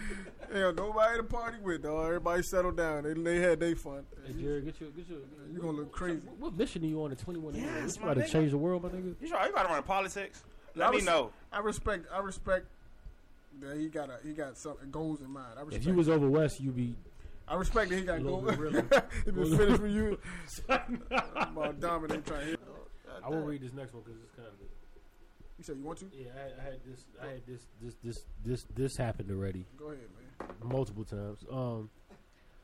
Ain't 0.53 0.75
nobody 0.75 1.17
to 1.17 1.23
party 1.23 1.57
with, 1.63 1.83
dog. 1.83 2.05
Everybody 2.07 2.43
settled 2.43 2.75
down. 2.75 3.03
They, 3.03 3.13
they 3.13 3.39
had 3.39 3.59
their 3.61 3.73
fun. 3.75 4.03
Hey, 4.27 4.33
Jared, 4.33 4.65
get 4.65 4.81
your 4.81 4.89
get 4.91 5.07
your. 5.07 5.19
You 5.49 5.59
gonna 5.59 5.77
look 5.77 5.91
crazy. 5.93 6.21
What, 6.27 6.37
what 6.39 6.57
mission 6.57 6.83
are 6.83 6.87
you 6.87 7.01
on 7.03 7.11
at 7.13 7.19
21? 7.19 7.55
Yes, 7.55 7.63
Yes, 7.81 7.99
my 7.99 8.13
try 8.13 8.23
to 8.23 8.29
change 8.29 8.51
the 8.51 8.57
world, 8.57 8.83
my 8.83 8.89
nigga. 8.89 9.15
You 9.21 9.27
sure 9.27 9.45
you 9.45 9.53
gotta 9.53 9.69
run 9.69 9.81
politics? 9.83 10.43
Let 10.75 10.87
I 10.87 10.91
me 10.91 10.97
res- 10.97 11.05
know. 11.05 11.31
I 11.51 11.59
respect. 11.59 12.05
I 12.13 12.19
respect 12.19 12.65
that 13.61 13.77
he 13.77 13.87
got 13.89 14.09
a 14.09 14.17
he 14.25 14.33
got 14.33 14.57
some 14.57 14.75
goals 14.91 15.21
in 15.21 15.29
mind. 15.31 15.53
I 15.57 15.61
respect. 15.61 15.81
If 15.83 15.87
you 15.87 15.93
was 15.93 16.09
over 16.09 16.29
west, 16.29 16.59
you'd 16.61 16.75
be. 16.75 16.95
I 17.47 17.55
respect 17.55 17.89
that 17.89 17.97
he 17.97 18.03
got 18.03 18.19
A 18.19 18.23
goals. 18.23 18.45
bit 18.45 18.57
really. 18.59 18.83
he 19.25 19.31
been 19.31 19.57
finished 19.57 19.79
for 19.81 19.87
you. 19.87 20.17
About 20.69 21.79
dominate 21.79 22.25
trying 22.25 22.41
to 22.41 22.45
hit. 22.51 22.59
I 23.23 23.29
will 23.29 23.41
read 23.41 23.61
this 23.61 23.73
next 23.73 23.93
one 23.93 24.03
because 24.05 24.19
it's 24.21 24.31
kind 24.35 24.47
of. 24.47 24.53
You 25.57 25.63
said 25.63 25.77
you 25.77 25.83
want 25.83 25.99
to? 25.99 26.05
Yeah, 26.13 26.29
I 26.35 26.39
had, 26.41 26.53
I 26.59 26.63
had 26.63 26.79
this. 26.85 27.05
I 27.21 27.25
had 27.27 27.41
this. 27.45 27.61
This. 27.81 27.93
This. 28.03 28.23
This. 28.43 28.65
This 28.73 28.97
happened 28.97 29.29
already 29.29 29.65
Go 29.77 29.87
ahead, 29.87 29.99
man. 30.39 30.71
multiple 30.71 31.03
times. 31.03 31.43
Um, 31.51 31.89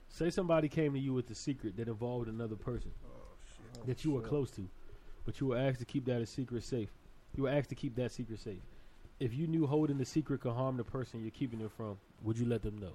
say 0.10 0.30
somebody 0.30 0.68
came 0.70 0.94
to 0.94 1.00
you 1.00 1.14
with 1.14 1.30
a 1.30 1.36
secret 1.36 1.76
that 1.78 1.88
involved 1.90 2.28
another 2.28 2.56
person 2.56 2.92
Oh 3.06 3.10
shit. 3.76 3.86
that 3.88 4.06
you 4.06 4.12
were 4.12 4.22
close 4.22 4.50
to, 4.52 4.68
but 5.26 5.40
you 5.40 5.48
were 5.48 5.58
asked 5.58 5.80
to 5.80 5.86
keep 5.86 6.06
that 6.06 6.22
a 6.22 6.26
secret 6.26 6.64
safe. 6.64 6.90
You 7.38 7.44
were 7.44 7.50
asked 7.50 7.70
to 7.70 7.76
keep 7.76 7.96
that 7.96 8.12
secret 8.12 8.40
safe. 8.40 8.60
If 9.20 9.34
you 9.34 9.48
knew 9.48 9.68
holding 9.68 9.98
the 10.00 10.06
secret 10.06 10.42
could 10.42 10.54
harm 10.54 10.76
the 10.76 10.84
person 10.84 11.22
you're 11.22 11.30
keeping 11.32 11.62
it 11.62 11.72
from, 11.72 11.98
would 12.24 12.38
you 12.38 12.48
let 12.48 12.64
them 12.64 12.78
know? 12.80 12.94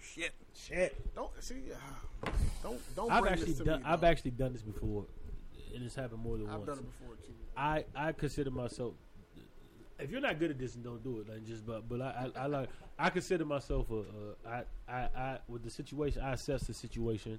Shit. 0.00 0.32
Shit. 0.54 1.14
Don't 1.14 1.30
see. 1.42 1.56
ah, 1.74 2.30
don't 2.62 2.96
don't. 2.96 3.10
I've 3.10 3.26
actually 3.26 3.54
to 3.54 3.64
done. 3.64 3.82
Me, 3.82 3.88
I've 3.88 4.04
actually 4.04 4.30
done 4.30 4.52
this 4.52 4.62
before, 4.62 5.04
and 5.74 5.84
it's 5.84 5.94
happened 5.94 6.22
more 6.22 6.38
than 6.38 6.48
I've 6.48 6.60
once. 6.60 6.66
done 6.66 6.78
it 6.78 6.98
before 6.98 7.16
too. 7.16 7.32
I 7.56 7.84
I 7.94 8.12
consider 8.12 8.50
myself. 8.50 8.94
If 9.98 10.10
you're 10.10 10.20
not 10.20 10.38
good 10.38 10.50
at 10.50 10.58
this, 10.58 10.76
and 10.76 10.84
don't 10.84 11.02
do 11.04 11.20
it. 11.20 11.28
Like 11.28 11.44
just 11.44 11.66
but 11.66 11.88
but 11.88 12.00
I, 12.00 12.30
I, 12.34 12.44
I 12.44 12.46
like 12.46 12.68
I 12.98 13.10
consider 13.10 13.44
myself 13.44 13.90
a, 13.90 13.94
a 13.96 14.04
I, 14.48 14.62
I 14.88 15.08
I 15.16 15.38
with 15.48 15.62
the 15.62 15.70
situation 15.70 16.22
I 16.22 16.32
assessed 16.32 16.66
the 16.68 16.74
situation, 16.74 17.38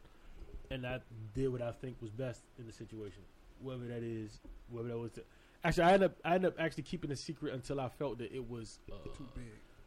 and 0.70 0.86
I 0.86 1.00
did 1.34 1.52
what 1.52 1.62
I 1.62 1.72
think 1.72 1.98
was 2.02 2.12
best 2.12 2.42
in 2.60 2.68
the 2.68 2.74
situation, 2.74 3.24
whether 3.62 3.88
that 3.88 4.04
is 4.04 4.40
whether 4.70 4.90
that 4.90 4.98
was. 4.98 5.12
The, 5.14 5.24
actually, 5.64 5.84
I 5.84 5.94
ended 5.94 6.12
up 6.12 6.18
I 6.24 6.36
ended 6.36 6.54
up 6.54 6.60
actually 6.60 6.84
keeping 6.84 7.12
a 7.12 7.16
secret 7.16 7.54
until 7.54 7.80
I 7.80 7.90
felt 7.90 8.18
that 8.20 8.32
it 8.34 8.48
was 8.50 8.80
uh, 8.92 8.96
Too 9.18 9.28
big. 9.36 9.46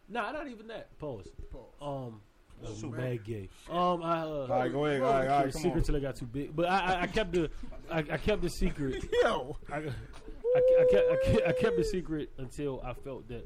Nah, 0.08 0.32
not 0.32 0.48
even 0.48 0.66
that. 0.68 0.96
Pause. 0.98 1.28
Pause. 1.50 1.62
Um, 1.80 2.20
Oh, 2.64 2.72
too 2.72 2.88
man. 2.88 3.00
bad 3.00 3.24
gay. 3.24 3.48
Um, 3.68 4.00
I 4.02 4.20
uh, 4.20 4.26
All 4.26 4.46
right, 4.48 4.72
go 4.72 4.86
ahead. 4.86 5.02
All 5.02 5.12
right, 5.12 5.28
all 5.28 5.40
kept 5.42 5.46
the 5.48 5.52
come 5.54 5.62
secret 5.62 5.78
on. 5.80 5.82
till 5.82 5.94
it 5.96 6.00
got 6.02 6.16
too 6.16 6.24
big. 6.26 6.54
But 6.54 6.66
I, 6.66 6.78
I, 6.78 7.00
I 7.02 7.06
kept 7.08 7.32
the 7.32 7.50
I, 7.90 7.98
I 7.98 8.16
kept 8.16 8.42
the 8.42 8.48
secret. 8.48 9.04
Yo. 9.22 9.56
I, 9.70 9.76
I, 9.76 9.78
I, 9.80 10.86
kept, 10.90 11.10
I, 11.10 11.16
kept, 11.32 11.48
I 11.48 11.52
kept 11.52 11.76
the 11.76 11.84
secret 11.84 12.30
until 12.38 12.80
I 12.84 12.94
felt 12.94 13.26
that 13.28 13.44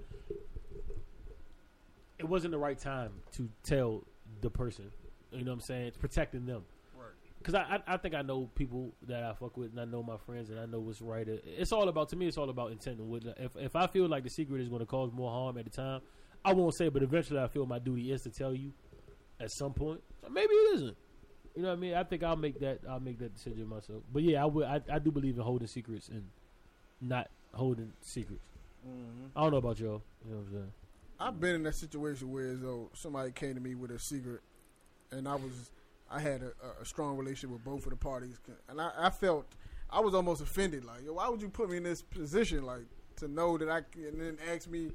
it 2.18 2.28
wasn't 2.28 2.52
the 2.52 2.58
right 2.58 2.78
time 2.78 3.12
to 3.32 3.48
tell 3.64 4.04
the 4.42 4.50
person. 4.50 4.90
You 5.32 5.44
know 5.44 5.52
what 5.52 5.54
I'm 5.54 5.60
saying? 5.62 5.86
It's 5.86 5.96
protecting 5.96 6.44
them. 6.46 6.64
Right. 7.40 7.44
Because 7.44 7.54
I, 7.54 7.92
I, 7.92 7.94
I 7.94 7.96
think 7.96 8.14
I 8.14 8.22
know 8.22 8.50
people 8.54 8.92
that 9.06 9.22
I 9.22 9.32
fuck 9.34 9.56
with, 9.56 9.70
and 9.70 9.80
I 9.80 9.84
know 9.84 10.02
my 10.02 10.16
friends, 10.16 10.50
and 10.50 10.58
I 10.58 10.66
know 10.66 10.80
what's 10.80 11.00
right. 11.00 11.26
It's 11.28 11.72
all 11.72 11.88
about 11.88 12.08
to 12.10 12.16
me. 12.16 12.26
It's 12.26 12.38
all 12.38 12.50
about 12.50 12.72
intent 12.72 12.98
and 12.98 13.08
whatnot. 13.08 13.36
If 13.38 13.56
if 13.56 13.76
I 13.76 13.86
feel 13.86 14.08
like 14.08 14.24
the 14.24 14.30
secret 14.30 14.60
is 14.60 14.68
going 14.68 14.80
to 14.80 14.86
cause 14.86 15.12
more 15.12 15.30
harm 15.30 15.58
at 15.58 15.64
the 15.64 15.70
time, 15.70 16.00
I 16.44 16.52
won't 16.52 16.74
say. 16.74 16.88
But 16.88 17.02
eventually, 17.02 17.40
I 17.40 17.48
feel 17.48 17.66
my 17.66 17.78
duty 17.78 18.12
is 18.12 18.22
to 18.22 18.30
tell 18.30 18.54
you 18.54 18.72
at 19.40 19.50
some 19.50 19.72
point. 19.72 20.00
So 20.22 20.28
maybe 20.28 20.52
it 20.52 20.74
isn't. 20.74 20.96
You 21.56 21.62
know 21.62 21.68
what 21.68 21.78
I 21.78 21.80
mean? 21.80 21.94
I 21.94 22.04
think 22.04 22.22
I'll 22.22 22.36
make 22.36 22.60
that. 22.60 22.80
I'll 22.88 23.00
make 23.00 23.18
that 23.18 23.34
decision 23.34 23.66
myself. 23.66 24.02
But 24.12 24.22
yeah, 24.22 24.42
I 24.42 24.46
would. 24.46 24.64
I, 24.64 24.80
I 24.92 24.98
do 24.98 25.10
believe 25.10 25.36
in 25.36 25.42
holding 25.42 25.68
secrets 25.68 26.08
and 26.08 26.24
not 27.00 27.30
holding 27.52 27.92
secrets. 28.00 28.42
Mm-hmm. 28.86 29.36
I 29.36 29.42
don't 29.42 29.52
know 29.52 29.58
about 29.58 29.80
y'all. 29.80 30.02
You 30.24 30.32
know 30.32 30.36
what 30.38 30.46
I'm 30.46 30.52
saying? 30.52 30.72
I've 31.20 31.40
been 31.40 31.56
in 31.56 31.62
that 31.64 31.74
situation 31.74 32.30
where 32.30 32.54
though 32.54 32.90
somebody 32.94 33.32
came 33.32 33.54
to 33.54 33.60
me 33.60 33.74
with 33.74 33.90
a 33.90 33.98
secret, 33.98 34.40
and 35.10 35.26
I 35.26 35.34
was, 35.34 35.70
I 36.10 36.20
had 36.20 36.42
a, 36.42 36.52
a 36.80 36.84
strong 36.84 37.16
relationship 37.16 37.50
with 37.50 37.64
both 37.64 37.84
of 37.84 37.90
the 37.90 37.96
parties, 37.96 38.40
and 38.68 38.80
I, 38.80 38.90
I 38.98 39.10
felt 39.10 39.46
I 39.90 40.00
was 40.00 40.14
almost 40.14 40.40
offended. 40.40 40.84
Like, 40.84 41.04
yo, 41.04 41.14
why 41.14 41.28
would 41.28 41.42
you 41.42 41.48
put 41.48 41.70
me 41.70 41.76
in 41.76 41.82
this 41.82 42.02
position? 42.02 42.64
Like, 42.64 42.84
to 43.16 43.28
know 43.28 43.58
that 43.58 43.68
I 43.68 43.82
can, 43.82 44.06
and 44.06 44.20
then 44.20 44.38
ask 44.52 44.68
me, 44.68 44.90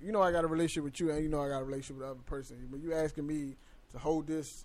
you 0.00 0.12
know, 0.12 0.22
I 0.22 0.30
got 0.30 0.44
a 0.44 0.46
relationship 0.46 0.84
with 0.84 1.00
you, 1.00 1.10
and 1.10 1.22
you 1.22 1.28
know, 1.28 1.42
I 1.42 1.48
got 1.48 1.62
a 1.62 1.64
relationship 1.64 1.96
with 1.96 2.06
the 2.06 2.12
other 2.12 2.22
person, 2.24 2.56
but 2.70 2.80
you 2.80 2.94
asking 2.94 3.26
me 3.26 3.56
to 3.92 3.98
hold 3.98 4.26
this, 4.26 4.64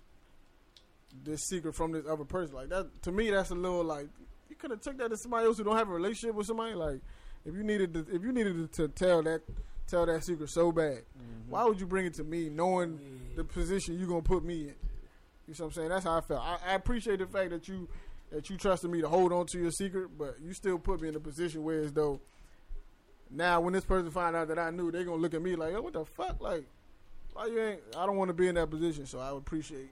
this 1.24 1.42
secret 1.42 1.74
from 1.74 1.92
this 1.92 2.04
other 2.08 2.24
person, 2.24 2.54
like 2.54 2.68
that. 2.68 3.02
To 3.02 3.12
me, 3.12 3.30
that's 3.30 3.50
a 3.50 3.54
little 3.54 3.84
like 3.84 4.08
you 4.48 4.56
could 4.56 4.70
have 4.70 4.80
took 4.80 4.98
that 4.98 5.10
to 5.10 5.16
somebody 5.16 5.46
else 5.46 5.58
who 5.58 5.64
don't 5.64 5.76
have 5.76 5.88
a 5.88 5.92
relationship 5.92 6.36
with 6.36 6.46
somebody. 6.46 6.74
Like, 6.74 7.00
if 7.44 7.54
you 7.54 7.62
needed, 7.62 7.94
to, 7.94 8.06
if 8.12 8.22
you 8.22 8.32
needed 8.32 8.72
to 8.74 8.88
tell 8.88 9.22
that 9.22 9.42
tell 9.86 10.06
that 10.06 10.24
secret 10.24 10.48
so 10.48 10.72
bad. 10.72 10.98
Mm-hmm. 10.98 11.50
Why 11.50 11.64
would 11.64 11.80
you 11.80 11.86
bring 11.86 12.06
it 12.06 12.14
to 12.14 12.24
me 12.24 12.48
knowing 12.48 12.98
the 13.36 13.44
position 13.44 13.98
you're 13.98 14.08
gonna 14.08 14.22
put 14.22 14.44
me 14.44 14.68
in? 14.68 14.74
You 15.46 15.54
know 15.58 15.64
what 15.64 15.66
I'm 15.66 15.72
saying? 15.72 15.88
That's 15.90 16.04
how 16.04 16.16
I 16.16 16.20
felt. 16.20 16.40
I, 16.42 16.58
I 16.66 16.74
appreciate 16.74 17.18
the 17.18 17.26
fact 17.26 17.50
that 17.50 17.68
you 17.68 17.88
that 18.30 18.48
you 18.50 18.56
trusted 18.56 18.90
me 18.90 19.00
to 19.00 19.08
hold 19.08 19.32
on 19.32 19.46
to 19.46 19.58
your 19.58 19.70
secret, 19.70 20.16
but 20.18 20.36
you 20.42 20.52
still 20.54 20.78
put 20.78 21.00
me 21.00 21.08
in 21.08 21.14
a 21.14 21.20
position 21.20 21.62
where 21.62 21.80
as 21.82 21.92
though 21.92 22.20
now 23.30 23.60
when 23.60 23.72
this 23.72 23.84
person 23.84 24.10
find 24.10 24.34
out 24.34 24.48
that 24.48 24.58
I 24.58 24.70
knew, 24.70 24.90
they're 24.90 25.04
gonna 25.04 25.20
look 25.20 25.34
at 25.34 25.42
me 25.42 25.56
like, 25.56 25.72
"Yo, 25.72 25.82
what 25.82 25.92
the 25.92 26.04
fuck?" 26.04 26.40
Like, 26.40 26.64
why 27.32 27.46
you 27.46 27.60
ain't? 27.60 27.80
I 27.96 28.06
don't 28.06 28.16
want 28.16 28.28
to 28.28 28.34
be 28.34 28.48
in 28.48 28.54
that 28.54 28.70
position, 28.70 29.06
so 29.06 29.18
I 29.18 29.32
would 29.32 29.38
appreciate 29.38 29.90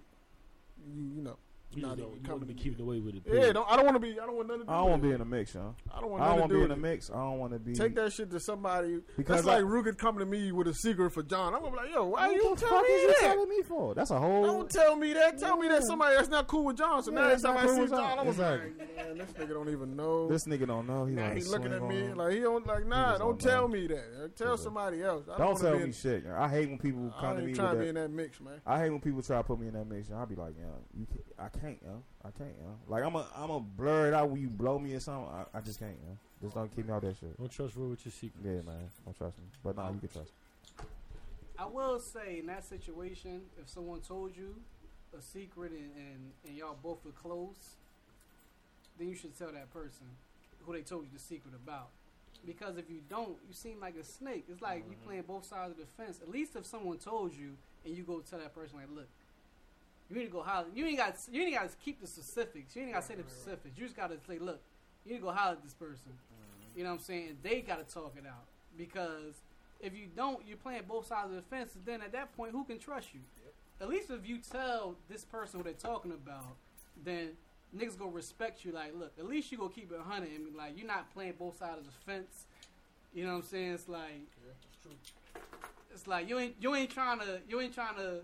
you. 0.86 1.02
You 1.16 1.22
know, 1.22 1.36
You 1.74 1.82
not 1.82 1.98
even 1.98 2.20
coming 2.24 2.48
to 2.48 2.54
be 2.54 2.70
to 2.74 2.82
away 2.82 3.00
with 3.00 3.14
it. 3.16 3.22
Yeah, 3.26 3.52
don't, 3.52 3.66
I 3.70 3.76
don't 3.76 3.84
want 3.86 3.96
to 3.96 4.00
be. 4.00 4.12
I 4.20 4.26
don't 4.26 4.36
want 4.36 4.48
nothing 4.48 4.60
to 4.62 4.66
do. 4.66 4.72
I 4.72 4.76
don't 4.76 4.90
want 4.90 5.02
to 5.02 5.08
be 5.08 5.14
in 5.14 5.20
a 5.20 5.24
mix, 5.24 5.54
yo. 5.54 5.74
I 5.94 6.00
don't 6.00 6.10
want 6.10 6.22
I 6.22 6.28
don't 6.28 6.40
want 6.40 6.50
to 6.50 6.54
be 6.56 6.62
in 6.62 6.68
with 6.68 6.78
a 6.78 6.80
mix. 6.80 7.10
I 7.10 7.14
don't 7.14 7.38
want 7.38 7.52
to 7.52 7.58
be. 7.58 7.74
Take 7.74 7.94
that 7.96 8.12
shit 8.12 8.30
to 8.30 8.40
somebody. 8.40 9.00
Because 9.16 9.36
That's 9.44 9.46
like 9.46 9.58
I- 9.58 9.66
Ruger 9.66 9.96
coming 9.96 10.20
to 10.20 10.26
me 10.26 10.52
with 10.52 10.68
a 10.68 10.74
secret 10.74 11.10
for 11.12 11.22
John. 11.22 11.54
I'm 11.54 11.60
gonna 11.60 11.72
be 11.72 11.76
like, 11.78 11.94
yo, 11.94 12.04
why 12.06 12.30
you 12.30 12.54
the 12.54 12.60
tell 12.60 12.82
me 12.82 12.88
that? 13.06 13.16
telling 13.20 13.48
me 13.48 13.62
for? 13.62 13.94
That's 13.94 14.10
a 14.10 14.18
whole. 14.18 14.42
Don't 14.44 14.70
tell 14.70 14.96
me 14.96 15.12
that. 15.14 15.38
Tell 15.38 15.56
me 15.56 15.68
that 15.68 15.82
somebody 15.84 16.16
that's 16.16 16.28
not 16.28 16.46
cool 16.46 16.64
with 16.64 16.76
John. 16.76 17.02
So 17.02 17.10
Yeah, 17.10 17.16
now 17.18 17.22
every 17.24 17.34
it's 17.34 17.42
time 17.42 17.56
I 17.56 17.62
cool 17.62 17.74
see 17.74 17.80
John, 17.80 17.88
John. 17.90 18.18
I'm 18.18 18.28
Exactly. 18.28 18.70
like, 18.78 18.96
man, 18.96 19.18
this 19.18 19.32
nigga 19.32 19.48
don't 19.54 19.68
even 19.70 19.96
know. 19.96 20.28
This 20.28 20.46
nigga 20.46 20.66
don't 20.66 20.86
know. 20.86 21.04
He 21.06 21.14
now 21.14 21.28
like 21.28 21.38
he 21.38 21.44
looking 21.44 21.72
at 21.72 21.82
me 21.82 22.02
on. 22.08 22.16
like 22.16 22.32
he 22.34 22.40
don't 22.40 22.66
like. 22.66 22.86
Nah, 22.86 23.18
don't 23.18 23.20
don't 23.32 23.40
tell 23.40 23.68
me 23.68 23.86
that. 23.86 24.36
Tell 24.36 24.56
somebody 24.58 25.02
else. 25.02 25.24
Don't 25.38 25.58
tell 25.60 25.78
me 25.78 25.92
shit. 25.92 26.24
I 26.26 26.48
hate 26.48 26.68
when 26.68 26.78
people 26.78 27.12
come 27.18 27.36
to 27.36 27.42
me 27.42 27.52
trying 27.52 27.76
to 27.76 27.80
be 27.82 27.88
in 27.88 27.94
that. 27.94 28.02
that 28.02 28.10
mix, 28.10 28.40
man. 28.40 28.60
I 28.66 28.78
hate 28.80 28.90
when 28.90 29.00
people 29.00 29.22
try 29.22 29.38
to 29.38 29.44
put 29.44 29.58
me 29.58 29.68
in 29.68 29.74
that 29.74 29.86
mix. 29.88 30.10
I'll 30.10 30.26
be 30.26 30.34
like, 30.34 30.54
yo, 30.58 31.06
I 31.38 31.48
can't, 31.48 31.61
yo. 31.84 32.02
I 32.24 32.30
can't, 32.30 32.54
yo. 32.60 32.76
Like 32.88 33.04
I'm 33.04 33.14
a, 33.14 33.26
I'm 33.36 33.50
a 33.50 33.60
blur 33.60 34.08
it 34.08 34.14
out 34.14 34.30
when 34.30 34.40
you 34.40 34.48
blow 34.48 34.78
me 34.78 34.94
or 34.94 35.00
something. 35.00 35.28
I, 35.32 35.58
I 35.58 35.60
just 35.60 35.78
can't, 35.78 35.96
yo. 36.06 36.16
Just 36.42 36.54
don't 36.54 36.74
keep 36.74 36.86
me 36.86 36.92
out 36.92 37.02
that 37.02 37.16
shit. 37.18 37.38
Don't 37.38 37.50
trust 37.50 37.76
Roy 37.76 37.88
with 37.88 38.04
your 38.04 38.12
secret. 38.12 38.42
Yeah, 38.44 38.62
man. 38.62 38.90
Don't 39.04 39.16
trust 39.16 39.38
me. 39.38 39.44
But 39.62 39.76
nah, 39.76 39.90
you 39.90 40.00
can 40.00 40.08
trust. 40.08 40.30
me. 40.30 40.86
I 41.58 41.66
will 41.66 42.00
say 42.00 42.40
in 42.40 42.46
that 42.46 42.64
situation, 42.64 43.42
if 43.60 43.68
someone 43.68 44.00
told 44.00 44.36
you 44.36 44.56
a 45.16 45.22
secret 45.22 45.70
and, 45.70 45.90
and, 45.96 46.32
and 46.46 46.56
y'all 46.56 46.76
both 46.82 47.04
were 47.04 47.12
close, 47.12 47.76
then 48.98 49.08
you 49.08 49.14
should 49.14 49.38
tell 49.38 49.52
that 49.52 49.72
person 49.72 50.06
who 50.64 50.72
they 50.72 50.80
told 50.80 51.04
you 51.04 51.10
the 51.12 51.20
secret 51.20 51.54
about. 51.54 51.90
Because 52.44 52.76
if 52.76 52.90
you 52.90 53.00
don't, 53.08 53.36
you 53.46 53.52
seem 53.52 53.78
like 53.80 53.94
a 53.96 54.04
snake. 54.04 54.46
It's 54.50 54.60
like 54.60 54.84
you 54.88 54.96
mm-hmm. 54.96 55.06
playing 55.06 55.22
both 55.28 55.46
sides 55.46 55.72
of 55.72 55.76
the 55.76 55.86
fence. 55.96 56.18
At 56.20 56.28
least 56.28 56.56
if 56.56 56.66
someone 56.66 56.98
told 56.98 57.32
you 57.32 57.52
and 57.84 57.96
you 57.96 58.02
go 58.02 58.20
tell 58.28 58.40
that 58.40 58.54
person 58.54 58.78
like, 58.78 58.88
look, 58.92 59.06
you 60.12 60.18
need 60.18 60.26
to 60.26 60.32
go 60.32 60.42
holler. 60.42 60.66
You 60.74 60.84
ain't 60.84 60.98
got 60.98 61.16
you 61.30 61.42
ain't 61.42 61.54
got 61.54 61.70
to 61.70 61.76
keep 61.82 62.00
the 62.00 62.06
specifics. 62.06 62.76
You 62.76 62.82
ain't 62.82 62.92
got 62.92 63.02
to 63.02 63.08
say 63.08 63.14
the 63.14 63.22
specifics. 63.22 63.78
You 63.78 63.84
just 63.84 63.96
got 63.96 64.10
to 64.10 64.18
say, 64.28 64.38
look, 64.38 64.60
you 65.04 65.12
need 65.12 65.18
to 65.18 65.24
go 65.24 65.32
holler 65.32 65.52
at 65.52 65.62
this 65.62 65.72
person. 65.72 66.12
Mm-hmm. 66.12 66.78
You 66.78 66.84
know 66.84 66.90
what 66.90 66.96
I'm 66.96 67.02
saying? 67.02 67.38
They 67.42 67.62
got 67.62 67.86
to 67.86 67.94
talk 67.94 68.14
it 68.18 68.26
out 68.26 68.44
because 68.76 69.40
if 69.80 69.94
you 69.94 70.06
don't, 70.14 70.46
you're 70.46 70.58
playing 70.58 70.82
both 70.86 71.06
sides 71.06 71.30
of 71.30 71.36
the 71.36 71.42
fence. 71.42 71.74
And 71.74 71.84
then 71.86 72.02
at 72.02 72.12
that 72.12 72.36
point, 72.36 72.52
who 72.52 72.64
can 72.64 72.78
trust 72.78 73.14
you? 73.14 73.20
At 73.80 73.88
least 73.88 74.10
if 74.10 74.28
you 74.28 74.38
tell 74.38 74.96
this 75.08 75.24
person 75.24 75.58
what 75.58 75.64
they're 75.64 75.90
talking 75.90 76.12
about, 76.12 76.56
then 77.04 77.30
niggas 77.76 77.98
gonna 77.98 78.10
respect 78.10 78.64
you. 78.64 78.72
Like, 78.72 78.92
look, 78.94 79.12
at 79.18 79.26
least 79.26 79.50
you 79.50 79.58
gonna 79.58 79.70
keep 79.70 79.90
it 79.90 79.98
hundred 79.98 80.30
and 80.30 80.52
be 80.52 80.56
like, 80.56 80.76
you're 80.76 80.86
not 80.86 81.12
playing 81.14 81.34
both 81.38 81.58
sides 81.58 81.78
of 81.78 81.84
the 81.86 81.92
fence. 82.04 82.46
You 83.14 83.24
know 83.24 83.32
what 83.32 83.38
I'm 83.38 83.42
saying? 83.44 83.72
It's 83.72 83.88
like, 83.88 84.26
it's 84.46 85.71
like 86.06 86.28
you 86.28 86.38
ain't 86.38 86.56
you 86.60 86.74
ain't 86.74 86.90
trying 86.90 87.18
to 87.20 87.40
you 87.48 87.60
ain't 87.60 87.74
trying 87.74 87.96
to 87.96 88.20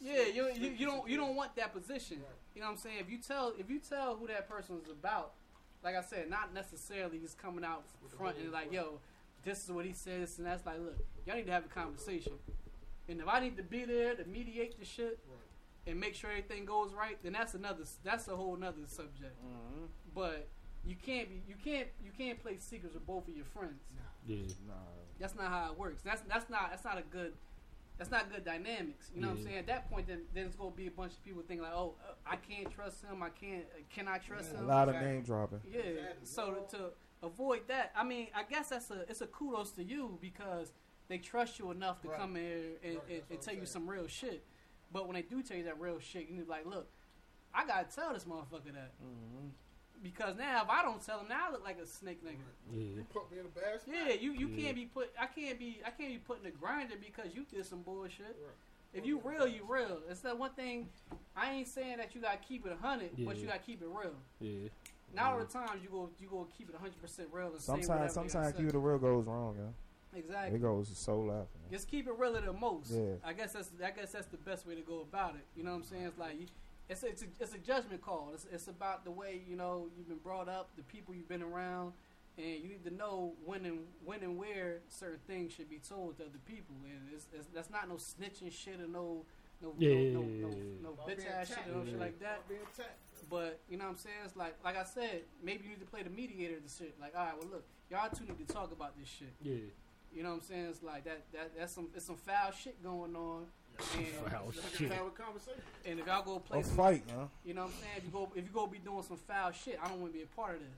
yeah, 0.00 0.26
you, 0.32 0.50
you 0.54 0.70
you 0.70 0.86
don't 0.86 1.08
you 1.08 1.16
don't 1.16 1.36
want 1.36 1.54
that 1.56 1.74
position. 1.74 2.22
You 2.54 2.60
know 2.60 2.68
what 2.68 2.72
I'm 2.72 2.78
saying? 2.78 2.96
If 3.00 3.10
you 3.10 3.18
tell 3.18 3.52
if 3.58 3.68
you 3.70 3.78
tell 3.78 4.16
who 4.16 4.26
that 4.28 4.48
person 4.48 4.76
is 4.82 4.90
about, 4.90 5.32
like 5.84 5.94
I 5.94 6.02
said, 6.02 6.30
not 6.30 6.54
necessarily 6.54 7.18
just 7.18 7.38
coming 7.38 7.64
out 7.64 7.84
front 8.16 8.36
and 8.38 8.50
like, 8.50 8.72
yo, 8.72 9.00
this 9.44 9.64
is 9.64 9.70
what 9.70 9.84
he 9.84 9.92
says, 9.92 10.38
and 10.38 10.46
that's 10.46 10.64
like, 10.66 10.78
look, 10.78 10.98
y'all 11.26 11.36
need 11.36 11.46
to 11.46 11.52
have 11.52 11.64
a 11.64 11.68
conversation. 11.68 12.32
And 13.08 13.20
if 13.20 13.28
I 13.28 13.40
need 13.40 13.56
to 13.56 13.62
be 13.62 13.84
there 13.84 14.14
to 14.14 14.24
mediate 14.24 14.78
the 14.78 14.84
shit 14.84 15.18
and 15.86 15.98
make 15.98 16.14
sure 16.14 16.30
everything 16.30 16.64
goes 16.64 16.92
right, 16.92 17.18
then 17.22 17.32
that's 17.32 17.54
another 17.54 17.84
that's 18.02 18.28
a 18.28 18.36
whole 18.36 18.54
another 18.54 18.86
subject. 18.86 19.36
Mm-hmm. 19.44 19.84
But 20.14 20.48
you 20.84 20.96
can't 20.96 21.28
be 21.28 21.42
you 21.46 21.56
can't 21.62 21.88
you 22.02 22.10
can't 22.16 22.40
play 22.40 22.56
secrets 22.58 22.94
with 22.94 23.06
both 23.06 23.28
of 23.28 23.34
your 23.34 23.44
friends. 23.44 23.82
Yeah. 24.26 24.36
Nah. 24.66 24.74
That's 25.20 25.36
not 25.36 25.48
how 25.48 25.70
it 25.70 25.78
works. 25.78 26.02
That's 26.02 26.22
that's 26.22 26.48
not 26.50 26.70
that's 26.70 26.84
not 26.84 26.98
a 26.98 27.02
good 27.02 27.34
that's 27.98 28.10
not 28.10 28.32
good 28.32 28.44
dynamics. 28.44 29.10
You 29.14 29.20
know 29.20 29.28
what 29.28 29.36
I'm 29.38 29.44
saying? 29.44 29.58
At 29.58 29.66
that 29.66 29.90
point, 29.90 30.06
then 30.08 30.22
then 30.34 30.46
it's 30.46 30.56
gonna 30.56 30.70
be 30.70 30.86
a 30.86 30.90
bunch 30.90 31.12
of 31.12 31.24
people 31.24 31.42
thinking 31.46 31.62
like, 31.62 31.74
oh, 31.74 31.94
uh, 32.08 32.14
I 32.26 32.36
can't 32.36 32.70
trust 32.74 33.04
him. 33.04 33.22
I 33.22 33.28
can't. 33.28 33.64
Uh, 33.76 33.82
can 33.94 34.08
I 34.08 34.16
trust 34.18 34.52
A 34.52 34.56
him? 34.56 34.64
A 34.64 34.68
lot 34.68 34.88
of 34.88 34.94
name 34.96 35.22
dropping. 35.22 35.60
Yeah. 35.70 35.80
So 36.22 36.52
to, 36.70 36.76
to 36.78 36.84
avoid 37.22 37.68
that, 37.68 37.92
I 37.94 38.02
mean, 38.02 38.28
I 38.34 38.44
guess 38.44 38.70
that's 38.70 38.90
a 38.90 39.02
it's 39.08 39.20
a 39.20 39.26
kudos 39.26 39.72
to 39.72 39.84
you 39.84 40.18
because 40.22 40.72
they 41.08 41.18
trust 41.18 41.58
you 41.58 41.70
enough 41.70 42.00
to 42.02 42.08
Right. 42.08 42.18
come 42.18 42.36
here 42.36 42.60
and, 42.82 42.94
Right, 42.94 43.02
and, 43.10 43.22
and 43.30 43.40
tell 43.42 43.52
I'm 43.54 43.60
you 43.60 43.66
some 43.66 43.88
real 43.90 44.06
shit. 44.06 44.44
But 44.92 45.06
when 45.06 45.14
they 45.14 45.22
do 45.22 45.42
tell 45.42 45.56
you 45.58 45.64
that 45.64 45.78
real 45.78 45.98
shit, 45.98 46.28
you 46.28 46.34
need 46.34 46.38
to 46.40 46.44
be 46.46 46.50
like, 46.50 46.66
look, 46.66 46.88
I 47.54 47.66
gotta 47.66 47.86
tell 47.94 48.14
this 48.14 48.24
motherfucker 48.24 48.72
that 48.72 48.92
because 50.02 50.36
now 50.36 50.62
if 50.62 50.68
I 50.70 50.82
don't 50.82 51.04
tell 51.04 51.20
him, 51.20 51.28
now 51.28 51.48
I 51.48 51.52
look 51.52 51.64
like 51.64 51.78
a 51.82 51.86
snake 51.86 52.24
nigga. 52.24 52.36
Yeah. 52.72 52.78
You 52.96 53.06
Put 53.12 53.30
me 53.30 53.38
in 53.38 53.46
a 53.46 53.48
bad 53.48 53.80
spot. 53.80 53.94
Yeah, 53.94 54.14
you, 54.14 54.32
you 54.32 54.48
Yeah. 54.48 54.64
can't 54.64 54.76
be 54.76 54.86
put. 54.86 55.10
I 55.20 55.26
can't 55.26 55.58
be. 55.58 55.80
I 55.84 55.90
can't 55.90 56.10
be 56.10 56.18
put 56.18 56.38
in 56.38 56.44
the 56.44 56.50
grinder 56.50 56.94
because 57.00 57.34
you 57.34 57.44
did 57.52 57.66
some 57.66 57.82
bullshit. 57.82 58.26
Right. 58.26 58.54
If 58.92 59.06
you 59.06 59.20
oh, 59.24 59.28
real, 59.28 59.46
you 59.46 59.62
real. 59.68 59.98
It's 60.08 60.20
that 60.20 60.36
one 60.36 60.50
thing. 60.50 60.88
I 61.36 61.52
ain't 61.52 61.68
saying 61.68 61.98
that 61.98 62.14
you 62.14 62.20
gotta 62.20 62.38
keep 62.38 62.66
it 62.66 62.76
hundred, 62.80 63.10
but 63.24 63.36
you 63.36 63.46
gotta 63.46 63.60
keep 63.60 63.82
it 63.82 63.88
real. 63.88 64.14
Yeah. 64.40 64.68
Not 65.14 65.32
all 65.32 65.38
the 65.38 65.44
times 65.44 65.82
you 65.82 65.88
go 65.90 66.10
you 66.18 66.28
go 66.28 66.46
keep 66.56 66.68
it 66.68 66.74
hundred 66.76 67.00
percent 67.00 67.28
real. 67.32 67.48
And 67.52 67.60
Sometimes, 67.60 68.12
sometimes 68.12 68.56
say. 68.56 68.62
keep 68.62 68.74
it 68.74 68.78
real 68.78 68.98
goes 68.98 69.26
wrong, 69.26 69.56
yo. 69.58 70.18
exactly. 70.18 70.56
It 70.56 70.62
goes 70.62 70.90
so 70.94 71.20
left. 71.20 71.48
Just 71.70 71.88
keep 71.88 72.06
it 72.08 72.14
realer 72.18 72.40
than 72.40 72.58
most. 72.58 72.90
Yeah. 72.90 73.14
I 73.24 73.32
guess 73.32 73.52
that's 73.52 73.70
I 73.84 73.90
guess 73.90 74.12
that's 74.12 74.26
the 74.26 74.36
best 74.38 74.66
way 74.66 74.74
to 74.74 74.82
go 74.82 75.00
about 75.02 75.34
it. 75.36 75.44
You 75.56 75.62
know 75.64 75.70
what 75.70 75.76
I'm 75.78 75.82
saying? 75.84 76.04
It's 76.04 76.18
like 76.18 76.40
you, 76.40 76.46
it's 76.90 77.02
a, 77.02 77.06
it's 77.08 77.22
a, 77.22 77.26
it's 77.40 77.54
a 77.54 77.58
judgment 77.58 78.02
call. 78.02 78.32
It's, 78.34 78.46
it's 78.52 78.68
about 78.68 79.04
the 79.04 79.10
way 79.10 79.40
you 79.48 79.56
know 79.56 79.86
you've 79.96 80.08
been 80.08 80.18
brought 80.18 80.48
up, 80.48 80.68
the 80.76 80.82
people 80.82 81.14
you've 81.14 81.28
been 81.28 81.42
around, 81.42 81.92
and 82.36 82.46
you 82.46 82.68
need 82.68 82.84
to 82.84 82.92
know 82.94 83.32
when 83.46 83.64
and 83.64 83.78
when 84.04 84.22
and 84.22 84.36
where 84.38 84.78
certain 84.88 85.20
things 85.26 85.52
should 85.54 85.70
be 85.70 85.78
told 85.78 86.18
to 86.18 86.24
other 86.24 86.38
people. 86.46 86.74
And 86.84 87.00
it's, 87.14 87.26
it's 87.32 87.46
that's 87.54 87.70
not 87.70 87.88
no 87.88 87.94
snitching 87.94 88.52
shit 88.52 88.80
or 88.80 88.88
no 88.88 89.24
no 89.62 89.74
Yeah, 89.78 89.88
no, 89.88 89.94
yeah, 89.94 90.10
no, 90.12 90.20
no, 90.20 90.48
yeah, 90.48 90.54
yeah. 90.56 90.82
no 90.82 90.88
About 90.90 91.08
bitch 91.08 91.26
ass 91.30 91.48
shit 91.48 91.56
tapped. 91.56 91.68
or 91.68 91.72
no 91.78 91.84
shit 91.84 91.94
Yeah. 91.94 92.00
like 92.00 92.20
that. 92.20 92.48
Being 92.48 92.60
tapped. 92.76 92.98
But 93.30 93.60
you 93.68 93.76
know 93.76 93.84
what 93.84 93.90
I'm 93.92 93.96
saying? 93.98 94.16
It's 94.24 94.36
like 94.36 94.54
like 94.64 94.76
I 94.76 94.84
said, 94.84 95.22
maybe 95.44 95.64
you 95.64 95.70
need 95.70 95.80
to 95.80 95.86
play 95.86 96.02
the 96.02 96.10
mediator 96.10 96.56
of 96.56 96.64
the 96.64 96.70
shit. 96.84 96.94
Like, 97.00 97.14
all 97.16 97.24
right, 97.26 97.34
well 97.38 97.48
look, 97.52 97.64
y'all 97.90 98.08
two 98.10 98.24
need 98.24 98.38
to 98.46 98.52
talk 98.52 98.72
about 98.72 98.98
this 98.98 99.08
shit. 99.08 99.32
Yeah. 99.42 99.68
You 100.12 100.24
know 100.24 100.30
what 100.30 100.36
I'm 100.36 100.42
saying? 100.42 100.66
It's 100.70 100.82
like 100.82 101.04
that 101.04 101.22
that 101.32 101.52
that's 101.56 101.72
some 101.72 101.88
it's 101.94 102.06
some 102.06 102.16
foul 102.16 102.50
shit 102.52 102.82
going 102.82 103.14
on. 103.14 103.46
And, 103.96 104.06
Foul 104.30 104.52
shit. 104.76 104.92
have 104.92 105.06
a 105.06 105.10
conversation. 105.10 105.62
and 105.86 106.00
if 106.00 106.06
y'all 106.06 106.22
go 106.22 106.38
play 106.38 106.60
A 106.60 106.64
some, 106.64 106.76
fight, 106.76 107.02
yo. 107.08 107.30
you 107.44 107.54
know 107.54 107.62
what 107.62 107.68
I'm 107.68 107.80
saying? 107.80 107.94
If 107.98 108.04
you 108.04 108.10
go 108.10 108.28
if 108.34 108.44
you 108.44 108.50
go 108.52 108.66
be 108.66 108.78
doing 108.78 109.02
some 109.02 109.16
foul 109.16 109.52
shit, 109.52 109.78
I 109.82 109.88
don't 109.88 110.00
want 110.00 110.12
to 110.12 110.18
be 110.18 110.24
a 110.24 110.36
part 110.36 110.54
of 110.54 110.60
this. 110.60 110.68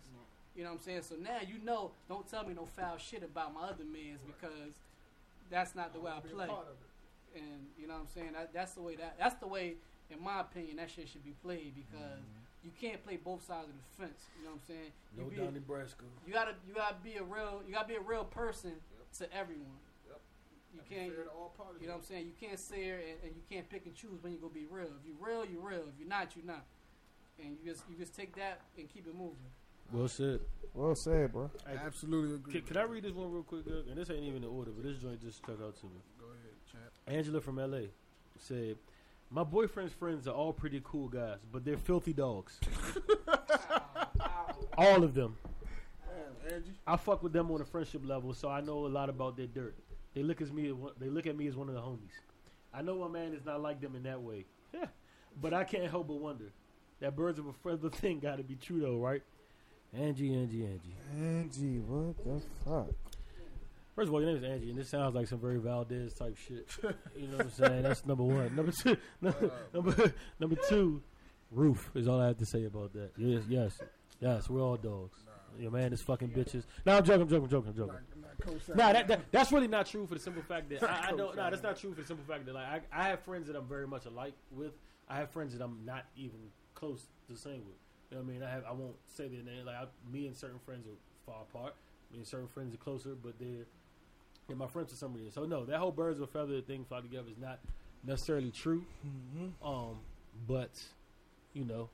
You 0.55 0.65
know 0.65 0.71
what 0.71 0.81
I'm 0.81 0.85
saying? 0.85 1.03
So 1.03 1.15
now 1.17 1.41
you 1.41 1.65
know, 1.65 1.93
don't 2.09 2.29
tell 2.29 2.45
me 2.45 2.55
no 2.55 2.67
foul 2.67 2.99
shit 2.99 3.23
about 3.23 3.55
my 3.55 3.63
other 3.63 3.85
man's 3.85 4.21
because 4.23 4.77
that's 5.51 5.75
not 5.75 5.93
the 5.93 6.01
way 6.01 6.11
I 6.11 6.21
play. 6.21 6.47
part 6.47 6.69
of 6.69 6.77
it. 6.77 7.41
And 7.41 7.67
you 7.79 7.87
know 7.87 7.95
what 7.95 8.01
I'm 8.01 8.13
saying? 8.15 8.33
That, 8.35 8.53
that's 8.53 8.73
the 8.73 8.83
way 8.83 8.97
that 8.97 9.17
that's 9.19 9.37
the 9.37 9.47
way, 9.47 9.75
in 10.11 10.23
my 10.23 10.41
opinion, 10.41 10.77
that 10.77 10.91
shit 10.91 11.09
should 11.09 11.25
be 11.25 11.35
played 11.43 11.73
because 11.75 12.21
mm-hmm. 12.21 12.65
you 12.65 12.71
can't 12.81 13.03
play 13.03 13.17
both 13.17 13.47
sides 13.47 13.69
of 13.69 13.75
the 13.75 14.05
fence. 14.05 14.29
You 14.39 14.45
know 14.45 14.53
what 14.53 14.61
I'm 14.69 14.77
saying? 14.77 14.93
You 15.17 15.23
No 15.25 15.45
Donnie 15.45 15.61
Brasco. 15.61 16.05
you 16.27 16.33
gotta 16.33 16.55
you 16.69 16.75
gotta 16.75 16.97
be 17.03 17.17
a 17.17 17.23
real 17.23 17.63
you 17.67 17.73
gotta 17.73 17.89
be 17.89 17.97
a 17.97 18.01
real 18.05 18.25
person 18.25 18.73
to 19.19 19.33
everyone. 19.35 19.82
Yep. 20.75 20.85
You 20.89 20.97
can't 20.97 21.15
fair 21.15 21.25
to 21.25 21.31
all 21.31 21.55
parties. 21.57 21.83
you 21.83 21.89
know 21.89 21.95
what 21.95 22.01
I'm 22.01 22.07
saying? 22.09 22.27
You 22.27 22.33
can't 22.41 22.59
sit 22.59 22.79
here 22.79 22.97
and, 22.97 23.19
and 23.25 23.33
you 23.37 23.43
can't 23.51 23.69
pick 23.69 23.85
and 23.87 23.95
choose 23.95 24.23
when 24.23 24.33
you're 24.33 24.41
gonna 24.41 24.55
be 24.55 24.67
real. 24.71 24.87
If 24.87 25.05
you're 25.05 25.17
real, 25.21 25.45
you're 25.45 25.61
real. 25.61 25.85
If 25.89 25.99
you're 25.99 26.09
not, 26.09 26.35
you're 26.37 26.47
not. 26.47 26.65
And 27.39 27.57
you 27.63 27.71
just 27.73 27.85
you 27.91 27.97
just 27.97 28.15
take 28.15 28.35
that 28.37 28.61
and 28.79 28.89
keep 28.89 29.07
it 29.07 29.15
moving. 29.15 29.37
Well 29.93 30.09
said. 30.09 30.41
Well 30.75 30.95
said, 30.95 31.33
bro. 31.33 31.51
I 31.67 31.85
absolutely 31.85 32.37
agree. 32.37 32.53
Can, 32.55 32.63
can 32.63 32.77
I 32.79 32.85
read 32.85 33.05
this 33.05 33.13
one 33.13 33.31
real 33.31 33.43
quick? 33.43 33.67
Doug? 33.67 33.89
And 33.89 33.97
this 33.97 34.09
ain't 34.11 34.25
even 34.25 34.43
in 34.43 34.49
order, 34.49 34.71
but 34.71 34.85
this 34.85 34.97
joint 34.97 35.21
just 35.21 35.39
stuck 35.39 35.61
out 35.63 35.77
to 35.81 35.87
me. 35.87 36.01
Go 36.19 36.27
ahead, 36.27 36.55
champ. 36.71 36.85
Angela 37.07 37.41
from 37.41 37.57
LA 37.57 37.89
said, 38.39 38.77
"My 39.31 39.45
boyfriend's 39.45 39.93
friends 39.93 40.27
are 40.27 40.35
all 40.35 40.53
pretty 40.53 40.81
cool 40.85 41.09
guys, 41.09 41.41
but 41.51 41.65
they're 41.65 41.77
filthy 41.77 42.13
dogs. 42.15 42.59
all 44.79 45.05
of 45.05 45.15
them. 45.15 45.37
Damn, 46.07 46.55
Angie. 46.55 46.73
I 46.87 46.97
fuck 46.97 47.23
with 47.23 47.33
them 47.33 47.51
on 47.51 47.61
a 47.61 47.65
friendship 47.65 48.03
level, 48.05 48.33
so 48.33 48.49
I 48.49 48.61
know 48.63 48.87
a 48.87 48.89
lot 48.89 49.11
about 49.11 49.37
their 49.37 49.47
dirt. 49.47 49.75
They 50.15 50.23
look 50.23 50.41
as 50.41 50.53
me. 50.53 50.73
They 50.99 51.09
look 51.09 51.27
at 51.27 51.37
me 51.37 51.47
as 51.47 51.57
one 51.57 51.69
of 51.69 51.75
the 51.75 51.81
homies. 51.81 52.13
I 52.75 52.83
know 52.83 52.99
my 52.99 53.09
man 53.09 53.35
is 53.35 53.45
not 53.45 53.61
like 53.61 53.81
them 53.81 53.97
in 53.97 54.03
that 54.05 54.21
way, 54.21 54.47
but 55.41 55.53
I 55.55 55.65
can't 55.65 55.91
help 55.91 56.09
but 56.09 56.15
wonder. 56.15 56.53
That 57.01 57.17
birds 57.17 57.39
of 57.39 57.47
a 57.47 57.53
feather 57.53 57.91
thing 57.91 58.19
got 58.23 58.37
to 58.37 58.43
be 58.43 58.55
true 58.55 58.81
though, 58.81 58.99
right? 58.99 59.23
Angie, 59.95 60.33
Angie, 60.35 60.65
Angie. 60.65 60.95
Angie, 61.15 61.79
what 61.81 62.17
the 62.25 62.41
fuck? 62.65 62.95
First 63.95 64.09
of 64.09 64.15
all, 64.15 64.23
your 64.23 64.31
name 64.31 64.43
is 64.43 64.51
Angie, 64.51 64.71
and 64.71 64.79
this 64.79 64.89
sounds 64.89 65.15
like 65.15 65.29
some 65.29 65.39
very 65.39 65.59
Valdez 65.59 66.15
type 66.15 66.37
shit. 66.37 66.67
You 67.15 67.27
know 67.29 67.37
what 67.37 67.47
I'm 67.47 67.51
saying? 67.51 67.83
That's 67.83 68.07
number 68.07 68.23
one. 68.23 68.57
Number 68.57 68.73
two, 68.73 68.97
number, 69.21 70.15
number 70.41 70.57
two, 70.69 71.03
Roof 71.51 71.91
is 71.95 72.09
all 72.09 72.19
I 72.21 72.29
have 72.29 72.39
to 72.39 72.47
say 72.47 72.65
about 72.65 72.95
that. 72.95 73.11
Yes, 73.19 73.43
yes, 73.49 73.79
yes. 74.19 74.49
We're 74.49 74.63
all 74.63 74.79
dogs. 74.79 75.19
Your 75.59 75.71
man 75.71 75.93
is 75.93 76.01
fucking 76.01 76.31
bitches. 76.31 76.65
No, 76.87 76.97
I'm 76.97 77.05
joking. 77.05 77.23
I'm 77.23 77.29
joking. 77.29 77.45
I'm 77.45 77.51
joking. 77.51 77.69
I'm 77.69 77.77
joking. 77.77 77.99
Not, 78.39 78.47
not 78.47 78.55
co-signing. 78.55 78.79
Nah, 78.79 78.93
that, 78.93 79.09
that 79.09 79.33
that's 79.33 79.53
really 79.53 79.69
not 79.69 79.87
true 79.87 80.07
for 80.07 80.15
the 80.15 80.21
simple 80.21 80.43
fact 80.43 80.69
that 80.71 80.83
I, 80.91 81.09
I 81.09 81.11
don't. 81.13 81.37
Nah, 81.37 81.51
that's 81.51 81.63
not 81.63 81.77
true 81.77 81.95
for 81.95 82.01
the 82.01 82.07
simple 82.07 82.25
fact 82.27 82.47
that 82.47 82.55
like 82.55 82.67
I, 82.93 83.07
I 83.07 83.09
have 83.09 83.21
friends 83.21 83.47
that 83.47 83.57
I'm 83.57 83.67
very 83.67 83.87
much 83.87 84.07
alike 84.07 84.35
with. 84.51 84.73
I 85.09 85.17
have 85.17 85.31
friends 85.31 85.57
that 85.57 85.63
I'm 85.63 85.85
not 85.85 86.05
even 86.17 86.39
close 86.75 87.07
to 87.27 87.33
the 87.33 87.39
same 87.39 87.63
with. 87.67 87.77
You 88.11 88.19
know 88.19 88.25
what 88.25 88.31
I 88.31 88.33
mean? 88.33 88.43
I 88.43 88.51
have 88.51 88.65
I 88.65 88.73
won't 88.73 88.97
say 89.07 89.29
their 89.29 89.43
name. 89.43 89.67
Like 89.67 89.77
I, 89.77 89.85
me 90.13 90.27
and 90.27 90.37
certain 90.37 90.59
friends 90.59 90.87
are 90.87 91.31
far 91.33 91.43
apart. 91.43 91.75
Me 92.13 92.19
and 92.19 92.27
certain 92.27 92.49
friends 92.49 92.75
are 92.75 92.79
closer, 92.79 93.15
but 93.15 93.39
they're 93.39 93.67
they're 94.47 94.57
my 94.57 94.67
friends 94.67 94.91
for 94.91 94.97
some 94.97 95.15
reason. 95.15 95.33
So 95.33 95.45
no, 95.45 95.65
that 95.65 95.79
whole 95.79 95.93
birds 95.93 96.19
of 96.19 96.25
a 96.25 96.27
feather 96.27 96.61
thing 96.61 96.85
fly 96.85 97.01
together 97.01 97.29
is 97.31 97.39
not 97.39 97.59
necessarily 98.05 98.51
true. 98.51 98.85
Um, 99.65 99.99
but 100.47 100.83
you 101.55 101.65
know, 101.65 101.89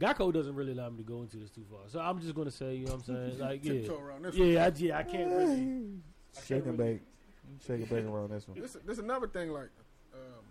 Geico 0.00 0.32
doesn't 0.32 0.54
really 0.54 0.72
allow 0.72 0.88
me 0.88 0.96
to 0.96 1.02
go 1.02 1.20
into 1.20 1.36
this 1.36 1.50
too 1.50 1.64
far. 1.70 1.80
So 1.88 2.00
I'm 2.00 2.18
just 2.20 2.34
gonna 2.34 2.50
say, 2.50 2.74
you 2.74 2.86
know 2.86 2.92
what 2.94 3.08
I'm 3.08 3.28
saying? 3.28 3.38
Like 3.38 3.64
yeah, 3.64 3.72
Tiptoe 3.74 3.98
around 4.00 4.22
one. 4.22 4.32
yeah, 4.34 4.64
I, 4.64 4.72
yeah, 4.74 4.98
I 4.98 5.02
can't 5.02 5.30
really. 5.30 5.88
Shake 6.46 6.66
and 6.66 6.78
bake. 6.78 7.02
Shake 7.66 7.80
and 7.80 7.88
bake 7.90 8.04
around 8.06 8.30
this 8.30 8.48
one. 8.48 8.58
This, 8.58 8.76
this 8.86 8.98
another 8.98 9.26
thing 9.26 9.50
like 9.50 9.68
um, 10.14 10.44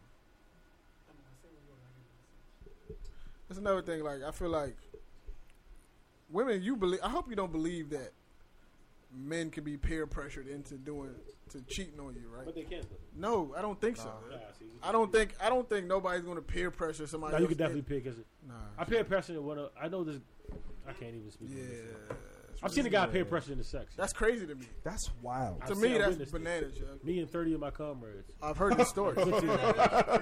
That's 3.47 3.59
another 3.59 3.81
thing. 3.81 4.03
Like 4.03 4.21
I 4.21 4.31
feel 4.31 4.49
like 4.49 4.77
women, 6.29 6.61
you 6.61 6.75
believe. 6.75 6.99
I 7.03 7.09
hope 7.09 7.27
you 7.27 7.35
don't 7.35 7.51
believe 7.51 7.89
that 7.89 8.11
men 9.15 9.49
can 9.49 9.63
be 9.63 9.77
peer 9.77 10.05
pressured 10.05 10.47
into 10.47 10.75
doing 10.75 11.11
to 11.49 11.61
cheating 11.63 11.99
on 11.99 12.15
you, 12.15 12.29
right? 12.29 12.45
But 12.45 12.55
they 12.55 12.63
can't. 12.63 12.85
No, 13.15 13.53
I 13.57 13.61
don't 13.61 13.79
think 13.79 13.97
so. 13.97 14.13
Nah, 14.29 14.37
see, 14.57 14.65
I 14.83 14.91
don't 14.91 15.11
think 15.11 15.33
I 15.41 15.49
don't 15.49 15.67
think 15.67 15.87
nobody's 15.87 16.23
going 16.23 16.35
to 16.35 16.41
peer 16.41 16.71
pressure 16.71 17.07
somebody. 17.07 17.33
No, 17.33 17.37
you 17.39 17.45
else 17.45 17.49
could 17.49 17.57
definitely 17.57 17.95
in- 17.95 18.01
pick. 18.01 18.05
Cause 18.05 18.23
Nah, 18.47 18.53
I 18.77 18.83
peer 18.85 19.03
pressure 19.03 19.33
in 19.33 19.43
one 19.43 19.57
of. 19.57 19.69
I 19.81 19.87
know 19.87 20.03
this. 20.03 20.19
I 20.87 20.93
can't 20.93 21.15
even 21.15 21.31
speak. 21.31 21.49
on 21.51 21.57
yeah, 21.57 21.63
this. 21.65 22.17
I've 22.61 22.73
seen 22.73 22.85
a 22.85 22.89
guy 22.89 23.05
peer 23.07 23.23
pressure 23.25 23.51
into 23.53 23.63
sex. 23.63 23.93
that's 23.95 24.11
crazy 24.13 24.45
to 24.45 24.53
me. 24.55 24.65
That's 24.83 25.09
wild. 25.21 25.59
To 25.65 25.71
I've 25.71 25.77
me, 25.77 25.89
seen- 25.89 25.95
I 25.95 25.97
that's 25.99 26.09
witnessed 26.11 26.33
it. 26.35 26.43
bananas, 26.43 26.73
yo. 26.77 26.85
Me 27.03 27.19
and 27.19 27.29
thirty 27.31 27.53
of 27.53 27.59
my 27.59 27.71
comrades. 27.71 28.31
I've 28.41 28.57
heard 28.57 28.77
the 28.77 28.83
story, 28.85 29.15
Good 29.15 29.25
to 29.39 29.45
you. 29.45 29.57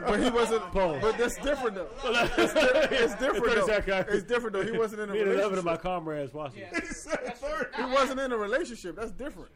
but 0.06 0.20
he 0.22 0.30
wasn't. 0.30 0.62
Pause. 0.72 1.02
But 1.02 1.18
that's 1.18 1.36
different 1.38 1.76
though. 1.76 1.90
It's, 2.38 2.54
di- 2.54 2.96
it's 2.96 3.16
different 3.16 3.56
though. 3.56 3.66
second. 3.68 4.06
It's 4.10 4.24
different 4.26 4.54
though. 4.56 4.64
He 4.72 4.78
wasn't 4.78 5.02
in 5.02 5.10
a 5.10 5.14
Me 5.18 5.22
and 5.22 5.32
eleven 5.32 5.58
of 5.58 5.66
my 5.66 5.72
relationship. 5.72 5.82
comrades 5.82 6.34
watching. 6.34 6.60
Yeah. 6.72 7.88
He 7.88 7.94
wasn't 7.94 8.20
in 8.20 8.32
a 8.32 8.38
relationship. 8.38 8.96
That's 8.96 9.12
different. 9.12 9.52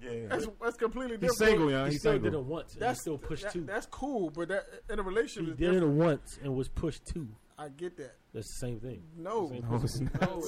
Yeah. 0.00 0.10
That's 0.28 0.46
that's 0.62 0.76
completely 0.76 1.16
different. 1.16 1.38
He's 1.40 1.48
single, 1.48 1.70
young. 1.70 1.86
He 1.86 1.92
He's 1.92 2.00
still 2.00 2.12
single. 2.12 2.30
did 2.30 2.36
it 2.38 2.44
once. 2.44 2.72
And 2.74 2.82
That's 2.82 2.98
he 3.00 3.02
still 3.02 3.18
pushed 3.18 3.42
that- 3.44 3.52
two. 3.52 3.64
That's 3.64 3.86
cool, 3.86 4.30
but 4.30 4.48
that 4.48 4.64
in 4.90 4.98
a 4.98 5.02
He 5.02 5.08
relationship 5.08 5.54
is 5.54 5.58
did 5.58 5.74
it 5.82 5.86
once 5.86 6.38
and 6.42 6.54
was 6.54 6.68
pushed 6.68 7.04
two. 7.06 7.26
I 7.58 7.68
get 7.68 7.96
that. 7.96 8.14
That's 8.32 8.46
the 8.46 8.66
same 8.66 8.78
thing. 8.78 9.02
No, 9.16 9.48
Same 9.48 9.64
No, 9.68 9.80
it's 9.82 10.00
not. 10.00 10.20
No, 10.20 10.42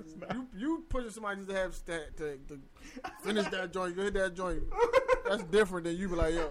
it's 0.00 0.16
not. 0.16 0.34
You 0.34 0.46
you 0.56 0.84
pushing 0.88 1.10
somebody 1.10 1.44
to 1.44 1.52
have 1.52 1.74
stat 1.74 2.16
to, 2.16 2.38
to 2.48 2.58
finish 3.22 3.46
that 3.48 3.72
joint, 3.72 3.96
you 3.96 4.02
hit 4.02 4.14
that 4.14 4.34
joint. 4.34 4.62
That's 5.28 5.42
different 5.44 5.84
than 5.84 5.96
you 5.96 6.08
be 6.08 6.14
like, 6.14 6.34
yo, 6.34 6.50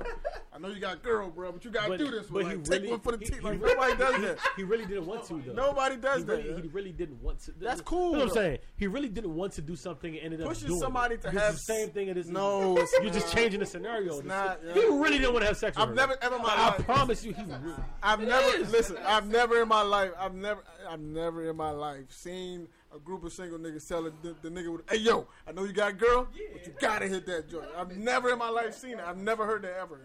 I 0.56 0.60
know 0.60 0.68
you 0.68 0.80
got 0.80 1.02
girl, 1.02 1.30
bro, 1.32 1.52
but 1.52 1.66
you 1.66 1.72
gotta 1.72 1.90
But- 1.90 1.98
do 2.00 2.12
this 2.12 2.28
but 2.28 2.44
one. 2.44 2.52
he 2.52 2.58
Like, 2.58 2.64
take 2.66 2.72
really- 2.82 2.92
one 2.92 3.00
for 3.00 3.12
the 3.14 3.18
he- 3.18 3.26
team. 3.26 3.40
he 3.40 3.42
Like 3.46 3.60
really- 3.62 3.74
nobody 3.74 3.98
does 3.98 4.22
that. 4.22 4.38
He 4.56 4.64
really 4.64 4.86
didn't 4.86 5.06
want 5.08 5.24
to 5.26 5.42
though. 5.46 5.54
Nobody 5.54 5.96
does 5.98 6.18
he 6.20 6.24
that. 6.26 6.32
really, 6.38 6.50
yeah. 6.52 6.62
he 6.62 6.68
really 6.68 6.92
didn't 6.92 7.22
want 7.24 7.40
to. 7.46 7.52
That's 7.54 7.82
cool, 7.82 8.12
That's 8.14 8.26
what 8.26 8.30
I'm 8.30 8.36
saying. 8.36 8.58
He 8.76 8.86
really 8.88 9.10
didn't 9.10 9.34
want 9.34 9.54
to 9.54 9.62
do 9.62 9.76
something 9.76 10.14
and 10.16 10.24
ended 10.24 10.42
up 10.42 10.48
Pushing 10.50 10.68
doing 10.68 10.80
somebody 10.80 11.16
it. 11.16 11.22
to 11.24 11.32
have 11.32 11.54
the 11.54 11.60
same 11.60 11.90
thing. 11.90 12.08
It 12.10 12.18
is. 12.18 12.30
No, 12.30 12.78
you're 13.02 13.12
just 13.12 13.34
changing 13.34 13.62
the 13.62 13.66
scenario. 13.66 14.18
It's 14.18 14.24
not, 14.28 14.60
He 14.62 14.68
yeah. 14.82 14.86
really 14.90 15.18
didn't 15.18 15.34
want 15.34 15.42
to 15.44 15.48
have 15.48 15.58
sex. 15.58 15.76
with 15.76 15.88
I've 15.90 15.96
never 15.96 16.16
ever 16.22 16.36
in 16.36 16.42
my 16.44 16.50
I, 16.50 16.68
I 16.78 16.82
promise 16.84 17.24
you, 17.26 17.34
he. 17.34 17.42
Really, 17.44 17.76
I've 18.04 18.22
never 18.22 18.58
is. 18.58 18.72
listen. 18.72 18.98
I've 19.06 19.28
never 19.28 19.62
in 19.62 19.68
my 19.68 19.82
life. 19.82 20.12
I've 20.20 20.36
never. 20.36 20.64
I've 20.88 21.00
never 21.00 21.50
in 21.50 21.56
my 21.56 21.72
life 21.72 22.06
seen 22.12 22.68
a 22.96 23.00
group 23.00 23.24
of 23.24 23.34
single 23.34 23.58
niggas 23.58 23.88
telling 23.88 24.14
the, 24.22 24.36
the 24.44 24.50
nigga, 24.50 24.72
with, 24.72 24.88
"Hey 24.90 24.98
yo, 24.98 25.28
I 25.48 25.52
know 25.52 25.64
you 25.64 25.74
got 25.74 25.92
a 25.92 25.94
girl, 25.94 26.28
but 26.52 26.68
you 26.68 26.74
gotta 26.80 27.08
hit 27.08 27.26
that 27.26 27.50
joint." 27.50 27.66
I've 27.76 27.98
never 27.98 28.30
in 28.32 28.38
my 28.38 28.50
life 28.50 28.76
seen 28.76 29.00
it. 29.00 29.04
I've 29.06 29.18
never 29.18 29.46
heard 29.48 29.64
that 29.64 29.76
ever. 29.82 30.00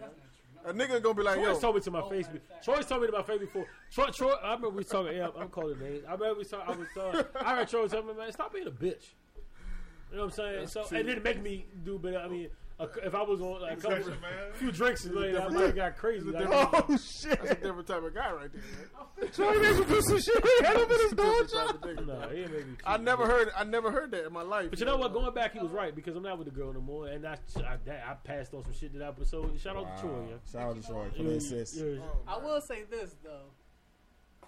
A 0.65 0.73
nigga 0.73 1.01
gonna 1.01 1.13
be 1.15 1.23
like, 1.23 1.35
Troy's 1.35 1.47
"Yo, 1.55 1.59
told 1.59 1.75
me 1.75 1.81
to 1.81 1.91
my 1.91 2.09
face. 2.09 2.27
be- 2.27 2.39
Troy's 2.61 2.85
told 2.85 3.01
me 3.01 3.07
to 3.07 3.13
my 3.13 3.23
face 3.23 3.39
before. 3.39 3.65
Troy, 3.91 4.07
Troy, 4.07 4.33
I 4.43 4.47
remember 4.55 4.69
we 4.69 4.83
talking. 4.83 5.15
Yeah, 5.15 5.29
I'm 5.37 5.47
calling 5.49 5.79
names. 5.79 6.03
I 6.07 6.13
remember 6.13 6.39
we 6.39 6.45
talking. 6.45 6.75
I 6.75 6.77
was. 6.77 7.15
Uh, 7.15 7.23
I 7.41 7.55
heard 7.55 7.69
Troy 7.69 7.87
tell 7.87 8.03
me, 8.03 8.13
man, 8.13 8.31
stop 8.31 8.53
being 8.53 8.67
a 8.67 8.71
bitch. 8.71 9.13
You 10.11 10.17
know 10.17 10.23
what 10.25 10.39
I'm 10.39 10.65
saying? 10.65 10.67
so 10.67 10.81
it 10.95 11.03
didn't 11.03 11.23
make 11.23 11.41
me 11.41 11.65
do, 11.85 11.97
but 11.97 12.15
I 12.17 12.27
mean, 12.27 12.49
if 13.03 13.13
I 13.13 13.21
was 13.23 13.41
on 13.41 13.61
like 13.61 13.77
a 13.77 13.81
couple, 13.81 14.13
a 14.13 14.53
few 14.53 14.71
drinks 14.71 15.05
later, 15.05 15.41
I 15.41 15.49
might 15.49 15.61
have 15.67 15.75
got 15.75 15.97
crazy. 15.97 16.29
Like, 16.31 16.47
Oh 16.49 16.85
shit! 16.97 17.37
that's 17.43 17.51
a 17.51 17.55
different 17.55 17.87
type 17.87 18.03
of 18.03 18.13
guy 18.13 18.31
right 18.31 18.49
there." 18.53 18.61
Man. 19.21 19.31
Troy 19.33 19.59
made 19.61 19.79
me 19.79 19.85
do 19.85 20.01
some 20.01 20.19
shit. 20.21 20.43
He 20.59 20.65
had 20.65 20.77
him 20.77 20.89
in 20.91 20.99
his 21.01 21.11
door. 21.11 21.43
Different 21.43 21.51
type 21.51 21.69
of 21.75 21.81
nigga. 21.81 22.07
no, 22.07 22.29
he 22.29 22.41
didn't 22.43 22.67
me. 22.69 22.75
I 22.85 22.97
never 22.97 23.25
heard. 23.27 23.49
I 23.57 23.63
never 23.65 23.91
heard 23.91 24.11
that 24.11 24.25
in 24.25 24.31
my 24.31 24.43
life. 24.43 24.69
But 24.69 24.79
you 24.79 24.85
know 24.85 24.95
what? 24.97 25.11
Going 25.13 25.33
back, 25.33 25.53
he 25.53 25.59
was 25.59 25.71
right 25.71 25.93
because 25.93 26.15
I'm 26.15 26.23
not 26.23 26.37
with 26.37 26.47
the 26.47 26.53
girl 26.53 26.71
no 26.71 26.79
more, 26.81 27.07
and 27.07 27.27
I 27.27 27.37
I, 27.57 27.77
I 28.11 28.13
passed 28.23 28.53
on 28.53 28.63
some 28.63 28.73
shit 28.73 28.93
that 28.97 29.01
I. 29.05 29.11
But 29.11 29.27
so 29.27 29.49
shout 29.61 29.75
out 29.75 29.97
to 29.97 30.01
Troy, 30.01 30.25
yeah. 30.29 30.35
Shout 30.51 30.69
out 30.69 30.81
to 30.81 30.87
Troy 30.87 31.07
for 31.15 31.21
You- 31.21 31.29
the 31.31 31.35
assist. 31.35 31.81
I 32.27 32.37
will 32.37 32.61
say 32.61 32.83
this 32.89 33.15
though, 33.23 33.51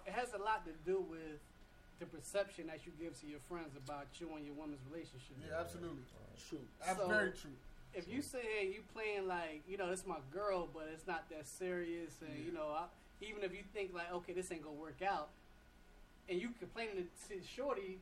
it 0.07 0.13
has 0.13 0.33
a 0.33 0.37
lot 0.41 0.65
to 0.65 0.71
do 0.89 1.01
with 1.09 1.39
the 1.99 2.05
perception 2.05 2.67
that 2.67 2.85
you 2.85 2.91
give 2.99 3.19
to 3.21 3.27
your 3.27 3.39
friends 3.47 3.75
about 3.75 4.07
you 4.19 4.29
and 4.35 4.45
your 4.45 4.55
woman's 4.55 4.79
relationship. 4.89 5.35
Yeah, 5.47 5.59
absolutely. 5.59 6.01
True. 6.49 6.59
That's 6.85 6.97
So- 6.97 7.07
very 7.09 7.31
true. 7.31 7.51
If 7.93 8.07
you 8.07 8.21
say, 8.21 8.41
"Hey, 8.41 8.67
you 8.73 8.81
playing 8.93 9.27
like 9.27 9.63
you 9.67 9.77
know 9.77 9.89
this 9.89 10.01
is 10.01 10.07
my 10.07 10.19
girl, 10.31 10.69
but 10.73 10.89
it's 10.93 11.07
not 11.07 11.29
that 11.29 11.47
serious," 11.47 12.13
and 12.21 12.45
you 12.45 12.51
know, 12.51 12.69
I, 12.69 12.85
even 13.21 13.43
if 13.43 13.51
you 13.51 13.63
think 13.73 13.93
like, 13.93 14.11
"Okay, 14.13 14.33
this 14.33 14.51
ain't 14.51 14.63
gonna 14.63 14.75
work 14.75 15.01
out," 15.01 15.29
and 16.29 16.41
you 16.41 16.49
complaining 16.59 16.95
to, 16.95 17.35
to 17.35 17.41
Shorty, 17.45 17.99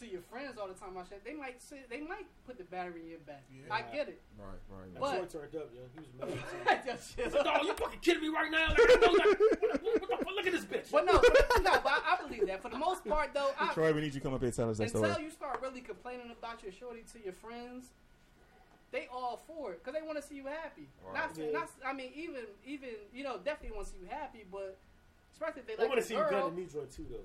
to 0.00 0.06
your 0.06 0.20
friends 0.20 0.58
all 0.60 0.68
the 0.68 0.74
time 0.74 0.90
about 0.90 1.08
shit, 1.08 1.24
they 1.24 1.34
might 1.34 1.60
say, 1.60 1.78
they 1.90 2.00
might 2.00 2.26
put 2.46 2.58
the 2.58 2.64
battery 2.64 3.00
in 3.02 3.08
your 3.08 3.18
back. 3.20 3.42
Yeah. 3.50 3.74
I 3.74 3.82
get 3.82 4.08
it. 4.08 4.20
Right, 4.38 4.46
right. 4.70 4.86
And 4.86 5.00
But- 5.00 5.30
turned 5.30 5.54
up, 5.56 5.70
yo. 5.74 5.80
He 5.94 6.00
was 6.00 6.36
mad. 6.64 6.82
Just 6.86 7.16
chill. 7.16 7.30
Dog, 7.30 7.64
you 7.64 7.74
fucking 7.74 7.98
kidding 8.00 8.22
me 8.22 8.28
right 8.28 8.50
now? 8.50 8.68
Like, 8.68 8.78
like, 8.78 9.00
what, 9.00 9.82
what, 9.82 9.82
what 9.82 10.10
the 10.10 10.16
fuck? 10.24 10.34
Look 10.36 10.46
at 10.46 10.52
this 10.52 10.64
bitch. 10.64 10.90
But 10.92 11.04
no, 11.06 11.14
but, 11.18 11.62
no, 11.64 11.70
but 11.82 11.86
I, 11.86 12.16
I 12.16 12.26
believe 12.26 12.46
that 12.46 12.62
for 12.62 12.68
the 12.68 12.78
most 12.78 13.04
part 13.04 13.34
though. 13.34 13.50
I, 13.58 13.72
Troy, 13.72 13.92
we 13.92 14.00
need 14.02 14.14
you 14.14 14.20
to 14.20 14.20
come 14.20 14.34
up 14.34 14.40
here 14.40 14.48
and 14.48 14.56
tell 14.56 14.70
us 14.70 14.78
that 14.78 14.84
until 14.94 15.04
story. 15.10 15.24
you 15.24 15.30
start 15.30 15.60
really 15.62 15.80
complaining 15.80 16.30
about 16.30 16.62
your 16.62 16.70
shorty 16.72 17.02
to 17.12 17.24
your 17.24 17.32
friends, 17.32 17.86
they 18.90 19.06
all 19.12 19.42
for 19.46 19.72
it 19.72 19.84
because 19.84 19.98
they 19.98 20.06
want 20.06 20.20
to 20.20 20.26
see 20.26 20.36
you 20.36 20.46
happy. 20.46 20.88
Not, 21.12 21.30
Yeah. 21.36 21.50
not, 21.52 21.70
I 21.86 21.92
mean, 21.92 22.10
even, 22.14 22.42
even, 22.66 22.88
you 23.12 23.22
know, 23.24 23.36
definitely 23.38 23.76
want 23.76 23.88
to 23.88 23.92
see 23.94 23.98
you 24.00 24.08
happy, 24.08 24.44
but 24.50 24.78
especially 25.32 25.60
if 25.60 25.66
they 25.66 25.74
I 25.74 25.76
like 25.82 25.88
want 25.90 26.00
to 26.00 26.06
see 26.06 26.14
you 26.14 26.20
girl. 26.20 26.48
gun 26.48 26.56
the 26.56 26.62
Negro 26.62 26.94
too, 26.96 27.06
though. 27.10 27.16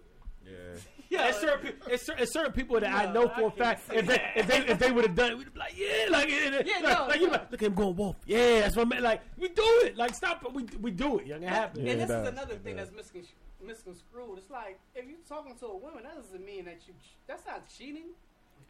Yeah. 0.46 0.52
Yeah, 1.10 1.28
It's 1.28 1.40
certain, 1.42 1.74
it's, 1.88 2.06
cer- 2.08 2.16
it's 2.18 2.34
certain 2.34 2.52
people 2.54 2.80
that 2.80 2.92
I 2.92 3.12
know 3.14 3.28
for 3.30 3.48
a 3.48 3.52
can't 3.52 3.56
fact 3.58 3.94
if 3.94 4.08
they, 4.08 4.20
if 4.36 4.48
they 4.48 4.58
if 4.66 4.80
they 4.80 4.92
would 4.92 5.06
have 5.06 5.16
done 5.16 5.32
it, 5.32 5.38
we'd 5.38 5.54
be 5.54 5.60
like, 5.60 5.78
yeah, 5.78 6.08
like, 6.10 6.28
yeah, 6.28 6.62
Yeah, 6.66 6.80
like, 6.82 6.98
no, 6.98 7.06
like 7.08 7.20
you 7.20 7.26
no. 7.28 7.32
like, 7.34 7.52
look 7.52 7.62
at 7.62 7.68
him 7.68 7.74
going 7.76 7.96
wolf. 7.96 8.16
Yeah, 8.26 8.62
that's 8.62 8.76
what 8.76 8.88
I 8.88 8.90
meant. 8.90 9.02
Like, 9.04 9.22
we 9.38 9.50
do 9.50 9.62
it. 9.84 9.96
Like, 9.96 10.16
stop 10.16 10.44
it. 10.44 10.52
We 10.52 10.64
we 10.82 10.90
do 10.90 11.20
it. 11.20 11.28
Young, 11.28 11.44
it 11.44 11.50
happens. 11.50 11.86
Yeah, 11.86 11.92
and 11.92 12.02
it 12.02 12.08
this 12.08 12.16
does. 12.16 12.28
is 12.28 12.34
another 12.34 12.54
It 12.56 12.64
thing 12.64 12.78
does. 12.78 12.90
that's 12.90 13.12
miscon- 13.12 13.28
misconstrued. 13.64 14.38
It's 14.40 14.50
like 14.50 14.80
if 14.96 15.06
you're 15.06 15.18
talking 15.30 15.56
to 15.60 15.66
a 15.68 15.78
woman, 15.78 16.02
that 16.04 16.16
doesn't 16.16 16.44
mean 16.44 16.66
that 16.66 16.80
you. 16.88 16.96
That's 17.28 17.46
not 17.46 17.64
cheating. 17.70 18.08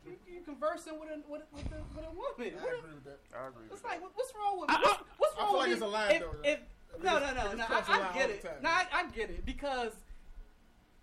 You, 0.05 0.13
you 0.27 0.41
conversing 0.41 0.99
with 0.99 1.09
a 1.09 1.31
with, 1.31 1.41
a- 1.41 1.55
with, 1.55 1.65
a, 1.71 1.81
with 1.95 2.05
a 2.05 2.09
woman. 2.11 2.53
I 2.59 2.77
agree 2.77 2.93
with 2.93 3.03
that. 3.05 3.19
I 3.33 3.47
agree. 3.47 3.63
It's 3.65 3.73
with 3.73 3.83
like, 3.83 4.01
what, 4.01 4.11
what's 4.15 4.33
wrong 4.35 4.59
with 4.61 4.69
I- 4.69 4.81
what's, 4.81 4.99
what's 5.17 5.35
I 5.37 5.39
wrong 5.41 5.49
feel 5.49 5.53
with 5.53 5.59
like 5.59 5.67
me? 5.67 5.73
it's 5.73 5.81
a 5.81 5.87
lie, 5.87 6.09
if, 6.11 6.19
though, 6.21 6.49
if, 6.49 6.59
no, 7.03 7.19
no, 7.19 7.33
no, 7.33 7.53
no. 7.53 7.65
crossed 7.65 7.89
I, 7.89 7.97
a 7.97 7.99
line 7.99 8.09
I 8.11 8.17
get 8.17 8.29
it. 8.29 8.45
No, 8.61 8.69
I, 8.69 8.85
I 8.93 9.05
get 9.11 9.29
it 9.29 9.45
because 9.45 9.93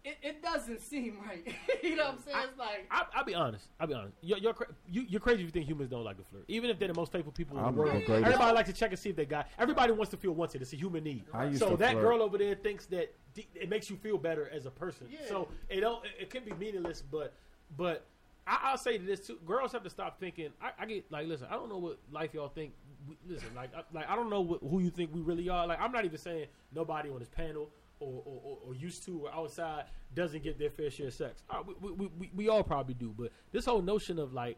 it, 0.05 0.17
it 0.23 0.43
doesn't 0.43 0.81
seem 0.81 1.19
right. 1.27 1.47
you 1.83 1.97
know 1.97 2.05
what 2.05 2.13
I'm 2.15 2.23
saying? 2.23 2.37
It's 2.49 2.59
like 2.59 2.87
I, 2.91 3.05
I'll 3.15 3.25
be 3.25 3.35
honest. 3.35 3.67
I'll 3.81 3.87
be 3.87 3.95
honest. 3.95 4.15
You're, 4.23 4.39
you're, 4.39 4.55
cra- 4.55 4.67
you, 4.89 5.05
you're 5.09 5.21
crazy 5.21 5.41
if 5.41 5.47
you 5.47 5.51
think 5.51 5.67
humans 5.67 5.91
don't 5.91 6.05
like 6.05 6.17
to 6.19 6.25
flirt. 6.25 6.45
Even 6.49 6.71
if 6.71 6.79
they're 6.79 6.89
the 6.89 6.95
most 6.95 7.13
faithful 7.13 7.33
people 7.33 7.59
in 7.59 7.65
I'm 7.65 7.75
the 7.75 7.81
world. 7.83 7.95
the 7.95 8.05
greatest. 8.07 8.27
Everybody 8.27 8.55
likes 8.55 8.69
to 8.71 8.75
check 8.75 8.91
and 8.91 8.99
see 8.99 9.11
if 9.11 9.17
they 9.17 9.27
got. 9.27 9.49
Everybody 9.59 9.93
wants 9.93 10.11
to 10.11 10.17
feel 10.17 10.33
wanted. 10.33 10.63
It's 10.63 10.73
a 10.73 10.77
human 10.77 11.05
need. 11.05 11.25
I 11.35 11.47
used 11.47 11.59
So 11.59 11.71
to 11.71 11.77
that 11.79 11.93
flirt. 11.93 12.05
girl 12.05 12.23
over 12.23 12.39
there 12.39 12.55
thinks 12.55 12.87
that 12.87 13.13
it 13.55 13.69
makes 13.69 13.91
you 13.91 13.97
feel 13.97 14.17
better 14.19 14.49
as 14.51 14.65
a 14.67 14.71
person. 14.71 15.07
Yeah. 15.11 15.19
So 15.29 15.49
it 15.69 15.81
don't. 15.81 16.05
It, 16.05 16.11
it 16.23 16.31
can 16.31 16.45
be 16.45 16.53
meaningless, 16.55 17.03
but 17.03 17.35
but 17.77 18.07
I, 18.51 18.59
I'll 18.65 18.79
say 18.79 18.99
this 18.99 19.21
too. 19.21 19.39
Girls 19.47 19.73
have 19.73 19.85
to 19.85 19.91
stop 19.91 20.21
thinking. 20.21 20.51
I, 20.61 20.73
I 20.79 20.87
get 20.87 21.11
like, 21.11 21.27
listen. 21.27 21.47
I 21.51 21.55
don't 21.55 21.71
know 21.71 21.79
what 21.79 21.99
life 22.11 22.35
y'all 22.35 22.49
think. 22.49 22.73
We, 23.09 23.17
listen, 23.27 23.49
like, 23.57 23.71
I, 23.75 23.83
like 23.95 24.09
I 24.09 24.15
don't 24.17 24.29
know 24.29 24.43
what, 24.43 24.61
who 24.61 24.81
you 24.81 24.91
think 24.91 25.15
we 25.15 25.23
really 25.23 25.49
are. 25.49 25.67
Like, 25.67 25.81
I'm 25.81 25.93
not 25.93 26.05
even 26.05 26.19
saying 26.19 26.47
nobody 26.75 27.09
on 27.09 27.21
this 27.21 27.31
panel. 27.31 27.71
Or, 28.03 28.23
or, 28.25 28.41
or, 28.43 28.59
or 28.69 28.75
used 28.75 29.05
to 29.05 29.27
or 29.27 29.35
outside 29.35 29.85
doesn't 30.15 30.43
get 30.43 30.59
their 30.59 30.71
fair 30.71 30.91
share 30.91 31.09
of 31.09 31.13
sex. 31.13 31.43
All 31.51 31.63
right, 31.63 31.83
we, 31.83 31.91
we, 31.91 32.11
we, 32.19 32.31
we 32.35 32.49
all 32.49 32.63
probably 32.63 32.95
do, 32.95 33.15
but 33.15 33.31
this 33.53 33.67
whole 33.67 33.83
notion 33.83 34.19
of 34.19 34.33
like, 34.33 34.57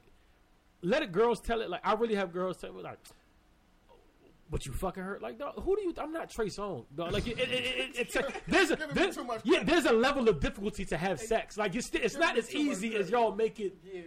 let 0.80 1.03
it 1.03 1.11
girls 1.11 1.40
tell 1.40 1.61
it. 1.61 1.68
Like, 1.68 1.80
I 1.82 1.95
really 1.95 2.14
have 2.14 2.32
girls 2.32 2.59
tell 2.59 2.72
me 2.72 2.82
like, 2.82 2.99
but 4.53 4.66
you 4.66 4.72
fucking 4.72 5.03
hurt. 5.03 5.22
Like, 5.22 5.38
dog, 5.38 5.55
who 5.62 5.74
do 5.74 5.82
you? 5.82 5.94
I'm 5.96 6.12
not 6.12 6.30
Trey 6.30 6.46
Songz. 6.46 6.84
Dog. 6.94 7.11
Like, 7.11 7.26
it, 7.26 7.38
it, 7.38 7.48
it, 7.48 7.64
it, 7.64 7.90
it's 7.96 8.16
a, 8.16 8.24
there's 8.46 8.70
a 8.70 8.76
there's, 8.92 9.16
too 9.16 9.24
much 9.24 9.40
yeah, 9.44 9.64
there's 9.64 9.86
a 9.86 9.92
level 9.92 10.28
of 10.28 10.40
difficulty 10.40 10.84
to 10.84 10.96
have 10.98 11.18
sex. 11.18 11.57
Like, 11.57 11.74
it's 11.74 11.88
it's 11.94 12.16
not 12.16 12.36
as 12.36 12.48
Giving 12.48 12.66
me 12.68 12.74
too 12.74 12.76
much 12.76 12.84
easy 12.84 12.96
as 12.96 13.11
y'all 13.11 13.34
make 13.34 13.59
it 13.61 13.78
yeah. 13.82 14.03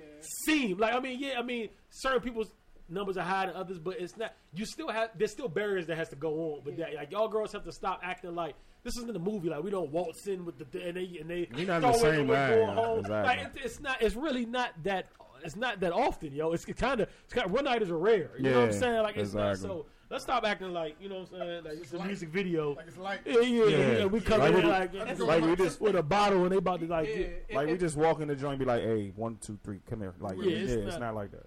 seem. 0.45 0.77
Like, 0.77 0.93
I 0.93 0.99
mean, 0.99 1.19
yeah, 1.19 1.39
I 1.39 1.41
mean, 1.41 1.69
certain 1.89 2.21
people's 2.21 2.51
numbers 2.87 3.17
are 3.17 3.23
higher 3.23 3.47
than 3.47 3.55
others, 3.55 3.79
but 3.79 3.99
it's 3.99 4.15
not. 4.17 4.33
You 4.53 4.67
still 4.67 4.89
have 4.89 5.09
there's 5.17 5.31
still 5.31 5.49
barriers 5.49 5.87
that 5.87 5.97
has 5.97 6.09
to 6.09 6.15
go 6.15 6.53
on. 6.53 6.61
But 6.63 6.77
that, 6.77 6.93
like, 6.93 7.11
y'all 7.11 7.27
girls 7.27 7.51
have 7.51 7.63
to 7.63 7.71
stop 7.71 8.01
acting 8.03 8.35
like. 8.35 8.55
This 8.83 8.97
isn't 8.97 9.15
a 9.15 9.19
movie. 9.19 9.49
Like 9.49 9.63
we 9.63 9.71
don't 9.71 9.89
waltz 9.89 10.27
in 10.27 10.45
with 10.45 10.59
the 10.59 10.87
and 10.87 10.95
they 10.95 11.17
and 11.19 11.27
they 11.27 11.49
We 11.55 11.65
not 11.65 11.83
in 11.83 11.91
the 11.91 11.93
same 11.93 12.19
and 12.19 12.29
we're 12.29 12.67
line, 12.67 12.77
home. 12.77 12.99
exactly. 12.99 13.35
Like 13.35 13.39
it, 13.39 13.61
it's 13.65 13.79
not. 13.79 13.99
It's 13.99 14.15
really 14.15 14.45
not 14.45 14.73
that. 14.83 15.07
It's 15.43 15.55
not 15.55 15.79
that 15.79 15.91
often, 15.91 16.33
yo. 16.33 16.51
It's 16.51 16.65
kind 16.65 17.01
of. 17.01 17.09
It's 17.23 17.33
kind 17.33 17.47
of 17.47 17.51
one 17.51 17.63
night 17.63 17.81
is 17.81 17.89
rare. 17.89 18.29
You 18.37 18.51
know 18.51 18.59
what 18.59 18.65
I'm 18.67 18.73
saying? 18.73 19.01
Like 19.01 19.17
it's 19.17 19.33
not 19.33 19.57
so. 19.57 19.87
Let's 20.09 20.23
stop 20.23 20.43
acting 20.45 20.71
like 20.73 20.95
you 20.99 21.09
know 21.09 21.19
what 21.21 21.33
I'm 21.33 21.39
saying. 21.39 21.63
Like 21.63 21.73
it's 21.81 21.93
a 21.93 22.03
music 22.03 22.29
video. 22.29 22.75
Like 22.75 22.87
it's 22.87 22.97
like 22.97 23.21
Yeah, 23.25 23.39
yeah, 23.39 23.65
yeah. 23.65 23.91
Yeah. 23.99 24.05
We 24.05 24.21
come 24.21 24.39
Like 24.39 24.53
in 24.55 24.67
like, 24.67 25.19
Like 25.19 25.43
we 25.45 25.55
just 25.55 25.81
with 25.81 25.95
a 25.95 26.03
bottle 26.03 26.43
and 26.43 26.51
they 26.51 26.57
about 26.57 26.79
to 26.81 26.87
like 26.87 27.07
yeah, 27.09 27.15
get, 27.15 27.25
it- 27.49 27.55
like 27.55 27.67
we 27.67 27.73
it- 27.73 27.79
just 27.79 27.97
walk 27.97 28.19
in 28.21 28.27
the 28.27 28.35
joint 28.35 28.53
and 28.53 28.59
be 28.59 28.65
like, 28.65 28.81
hey, 28.81 29.11
one, 29.15 29.37
two, 29.41 29.57
three, 29.63 29.79
come 29.89 29.99
here. 30.01 30.13
Like 30.19 30.37
Yeah, 30.37 30.43
yeah, 30.49 30.57
it's 30.57 30.71
it's, 30.73 30.85
not- 30.93 30.99
not, 31.01 31.15
like 31.15 31.31
that. 31.31 31.45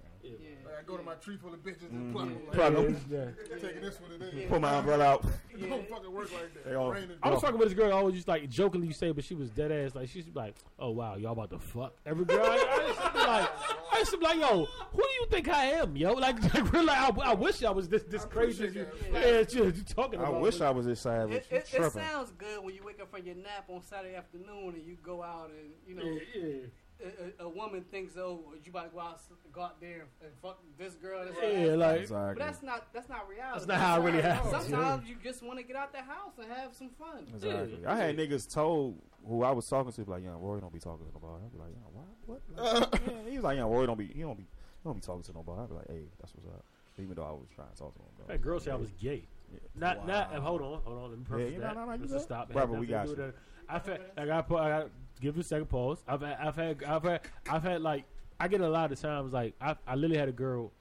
Yeah. 0.78 0.84
yeah. 0.84 0.84
Like 0.84 0.84
I 0.84 0.86
go 0.86 0.96
to 0.96 1.02
my 1.02 1.14
tree 1.14 1.36
full 1.36 1.54
of 1.54 1.62
bitches 1.62 1.90
and 1.90 2.12
pluck 2.12 2.26
mm-hmm. 2.26 2.34
them. 2.34 2.42
Yeah, 2.42 2.64
Like, 2.64 2.72
Plug 2.72 2.74
'em. 2.76 2.94
it's- 2.94 3.04
yeah. 3.50 3.68
taking 3.68 3.82
this 3.82 4.00
one 4.00 4.10
today. 4.10 4.42
Yeah. 4.42 4.48
Pull 4.48 4.60
my 4.60 4.74
umbrella 4.74 5.04
out. 5.04 5.24
It 5.58 5.68
don't 5.68 5.88
fucking 5.88 6.12
work 6.12 6.32
like 6.32 6.54
that. 6.54 6.64
They 6.66 6.74
all- 6.76 6.94
I 7.20 7.30
was 7.30 7.40
talking 7.40 7.58
with 7.58 7.68
this 7.70 7.76
girl. 7.76 7.92
I 7.92 8.00
was 8.00 8.14
just 8.14 8.28
like 8.28 8.48
jokingly 8.48 8.86
you 8.86 8.92
say, 8.92 9.10
but 9.10 9.24
she 9.24 9.34
was 9.34 9.50
dead 9.50 9.72
ass. 9.72 9.92
Like 9.96 10.08
she's 10.08 10.28
like, 10.32 10.54
"Oh 10.78 10.90
wow, 10.90 11.16
y'all 11.16 11.32
about 11.32 11.50
to 11.50 11.58
fuck 11.58 11.94
every 12.06 12.24
girl." 12.24 12.46
I, 12.46 12.54
I 12.54 12.86
used 12.86 13.00
to 13.02 13.10
be 13.12 13.18
like, 13.18 13.50
I 13.92 13.98
used 13.98 14.10
to 14.12 14.16
be 14.18 14.24
like, 14.24 14.38
"Yo, 14.38 14.66
who 14.92 15.02
do 15.02 15.08
you 15.20 15.26
think 15.30 15.48
I 15.48 15.64
am, 15.64 15.96
yo?" 15.96 16.12
Like, 16.12 16.40
like 16.54 16.72
really, 16.72 16.90
I, 16.90 17.10
I 17.24 17.34
wish 17.34 17.64
I 17.64 17.70
was 17.70 17.88
this 17.88 18.04
this 18.04 18.22
I 18.24 18.28
crazy. 18.28 18.66
As 18.68 18.74
you, 18.76 18.82
appreciate 18.82 19.12
yeah, 19.12 19.20
that. 19.20 19.54
you, 19.54 19.64
you 19.64 19.72
talking 19.82 20.20
I 20.20 20.28
about. 20.28 20.40
wish 20.42 20.60
I 20.60 20.70
was 20.70 20.86
this 20.86 21.00
savage. 21.00 21.44
It, 21.50 21.74
it, 21.74 21.74
it 21.74 21.92
sounds 21.92 22.30
good 22.38 22.62
when 22.62 22.76
you 22.76 22.84
wake 22.84 23.00
up 23.00 23.10
from 23.10 23.26
your 23.26 23.34
nap 23.34 23.64
on 23.68 23.82
Saturday 23.82 24.14
afternoon 24.14 24.74
and 24.76 24.86
you 24.86 24.96
go 25.02 25.24
out 25.24 25.50
and 25.50 25.70
you 25.88 25.96
know 25.96 26.04
Yeah, 26.04 26.20
yeah. 26.40 26.56
A, 27.02 27.42
a, 27.42 27.46
a 27.46 27.48
woman 27.48 27.84
thinks 27.90 28.16
oh 28.16 28.40
you 28.64 28.70
about 28.70 28.90
to 28.90 28.94
go 28.94 29.00
out 29.00 29.20
go 29.52 29.62
out 29.62 29.80
there 29.80 30.06
and 30.22 30.30
fuck 30.42 30.58
this 30.78 30.94
girl. 30.94 31.24
This 31.24 31.34
Yeah, 31.42 31.76
that. 31.76 31.78
like- 31.78 32.08
but 32.08 32.38
that's 32.38 32.62
not 32.62 32.92
that's 32.92 33.08
not 33.08 33.28
reality. 33.28 33.54
That's 33.54 33.66
not 33.68 33.78
how 33.78 34.00
it 34.00 34.04
really 34.04 34.22
happens, 34.22 34.50
Sometimes 34.50 35.08
you 35.08 35.16
just 35.22 35.42
want 35.42 35.58
to 35.58 35.64
get 35.64 35.76
out 35.76 35.92
the 35.92 35.98
house 36.02 36.32
and 36.40 36.50
have 36.52 36.74
some 36.74 36.90
fun. 36.90 37.24
Exactly. 37.34 37.78
Yeah. 37.82 37.92
I 37.92 37.96
had 37.96 38.16
niggas 38.16 38.52
told 38.52 39.00
who 39.26 39.42
I 39.42 39.50
was 39.50 39.68
talking 39.68 39.92
to, 39.92 40.10
like, 40.10 40.22
"Young 40.24 40.40
Roy 40.40 40.58
don't 40.60 40.72
be 40.72 40.78
talking 40.78 41.06
to 41.06 41.12
nobody." 41.12 41.44
I'd 41.44 41.52
be 41.52 41.58
like, 41.58 41.74
"Young, 41.74 42.06
what? 42.26 42.40
What?" 42.54 42.92
Like, 42.92 43.02
yeah, 43.06 43.30
he 43.30 43.36
was 43.36 43.44
like, 43.44 43.56
"Young 43.56 43.70
Roy 43.70 43.86
don't 43.86 43.98
be, 43.98 44.06
he 44.06 44.20
don't 44.22 44.36
be, 44.36 44.44
he 44.44 44.84
don't 44.84 44.94
be 44.94 45.00
talking 45.00 45.22
to 45.22 45.32
nobody." 45.32 45.62
I'd 45.62 45.68
be 45.68 45.74
like, 45.74 45.88
"Hey, 45.88 46.02
that's 46.20 46.34
what's 46.34 46.46
up." 46.48 46.64
Even 47.00 47.14
though 47.14 47.24
I 47.24 47.30
was 47.30 47.46
trying 47.54 47.68
to 47.70 47.76
talk 47.76 47.94
to 47.94 48.00
him. 48.00 48.06
though. 48.18 48.32
That 48.32 48.42
girl 48.42 48.58
said 48.58 48.72
I 48.72 48.76
was 48.76 48.90
gay. 49.00 49.22
Yeah. 49.52 49.58
Not, 49.76 50.06
not. 50.06 50.32
Hold 50.34 50.62
on, 50.62 50.80
hold 50.84 50.98
on. 50.98 51.10
Let 51.10 51.18
me 51.18 51.24
preface 51.24 51.52
Yeah, 51.52 51.60
that. 51.60 51.74
no, 51.76 51.84
no, 51.84 51.96
no, 51.96 52.04
you 52.04 52.10
Let's 52.10 52.24
stop. 52.24 52.50
It 52.50 52.54
Brother, 52.54 52.72
we 52.78 52.86
got 52.86 53.08
you. 53.08 53.32
I've 53.68 53.86
had, 53.86 54.00
I 54.16 54.26
got, 54.26 54.48
put, 54.48 54.60
I 54.60 54.68
got, 54.68 54.90
give 55.20 55.36
you 55.36 55.40
a 55.40 55.44
second 55.44 55.66
pause. 55.66 55.98
I've, 56.06 56.20
had, 56.20 56.36
I've 56.40 56.56
had, 56.56 56.84
I've 56.84 57.02
had, 57.02 57.20
I've 57.50 57.62
had 57.62 57.82
like, 57.82 58.04
I 58.40 58.48
get 58.48 58.60
a 58.60 58.68
lot 58.68 58.92
of 58.92 59.00
times 59.00 59.32
like, 59.32 59.54
I, 59.60 59.76
I 59.86 59.94
literally 59.94 60.18
had 60.18 60.28
a 60.28 60.32
girl. 60.32 60.72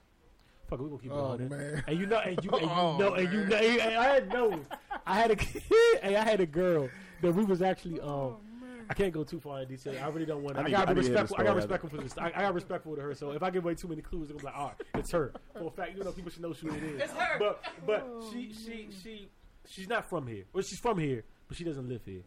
Fuck, 0.68 0.80
we 0.80 0.86
gonna 0.86 0.98
keep 1.00 1.12
Oh 1.12 1.36
going. 1.36 1.48
man. 1.48 1.82
And 1.86 1.98
you 1.98 2.06
know, 2.06 2.18
and 2.18 2.38
you, 2.44 2.50
and 2.50 2.62
you 2.62 2.68
Oh, 2.72 2.96
know, 2.98 3.14
and 3.14 3.32
you 3.32 3.44
know, 3.46 3.56
and 3.56 3.96
I 3.96 4.04
had 4.14 4.28
no, 4.32 4.60
I 5.06 5.14
had 5.16 5.30
a, 5.30 5.34
hey, 6.02 6.14
I 6.16 6.22
had 6.24 6.40
a 6.40 6.46
girl 6.46 6.88
that 7.22 7.32
we 7.34 7.44
was 7.44 7.62
actually, 7.62 8.00
um, 8.00 8.36
I 8.90 8.94
can't 8.94 9.12
go 9.12 9.22
too 9.24 9.40
far 9.40 9.60
in 9.62 9.68
detail. 9.68 9.94
I 10.02 10.08
really 10.08 10.24
don't 10.26 10.42
want 10.42 10.56
to. 10.56 10.62
I 10.62 10.66
I, 10.66 10.70
gotta 10.70 10.94
be 10.94 11.00
need 11.00 11.08
to 11.08 11.08
hear 11.08 11.16
the 11.16 11.22
respectful. 11.22 11.36
I 11.40 11.44
got 11.44 11.56
respectful 11.56 11.90
for 11.90 11.96
this. 11.98 12.16
I, 12.18 12.26
I 12.34 12.40
got 12.42 12.54
respectful 12.54 12.94
to 12.96 13.02
her. 13.02 13.14
So 13.14 13.32
if 13.32 13.42
I 13.42 13.50
give 13.50 13.64
away 13.64 13.74
too 13.74 13.88
many 13.88 14.00
clues, 14.02 14.28
they're 14.28 14.36
gonna 14.36 14.40
be 14.40 14.46
like, 14.46 14.56
all 14.56 14.66
right, 14.68 15.00
it's 15.00 15.10
her. 15.12 15.32
For 15.54 15.66
a 15.66 15.70
fact, 15.70 15.96
you 15.96 16.04
know, 16.04 16.12
people 16.12 16.30
should 16.30 16.40
know 16.42 16.52
who 16.52 16.68
it 16.74 16.82
is. 16.82 17.00
It's 17.02 17.12
her. 17.12 17.38
But 17.38 17.62
but 17.86 18.06
she 18.32 18.52
she 18.52 18.88
she 19.02 19.28
she's 19.66 19.88
not 19.88 20.08
from 20.08 20.26
here. 20.26 20.44
Well, 20.54 20.62
she's 20.62 20.78
from 20.78 20.98
here, 20.98 21.24
but 21.48 21.56
she 21.56 21.64
doesn't 21.64 21.88
live 21.88 22.02
here. 22.04 22.22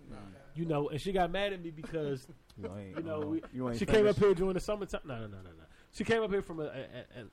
You 0.56 0.66
know, 0.66 0.90
and 0.90 1.00
she 1.00 1.12
got 1.12 1.32
mad 1.32 1.54
at 1.54 1.62
me 1.64 1.72
because 1.72 2.28
You 2.58 2.68
know, 2.68 2.78
ain't, 2.78 2.98
you 2.98 3.04
know 3.04 3.22
uh, 3.22 3.26
we, 3.26 3.42
you 3.54 3.70
ain't 3.70 3.80
she 3.80 3.86
came 3.86 4.06
up 4.08 4.18
here 4.18 4.34
during 4.34 4.54
the 4.54 4.60
summertime. 4.60 5.02
No, 5.06 5.16
no, 5.16 5.22
no, 5.22 5.38
no, 5.38 5.44
no. 5.44 5.64
She 5.94 6.04
came 6.04 6.22
up 6.22 6.30
here 6.32 6.42
from 6.42 6.60
a, 6.60 6.64
a, 6.64 6.66
a, 6.68 7.22
a 7.22 7.26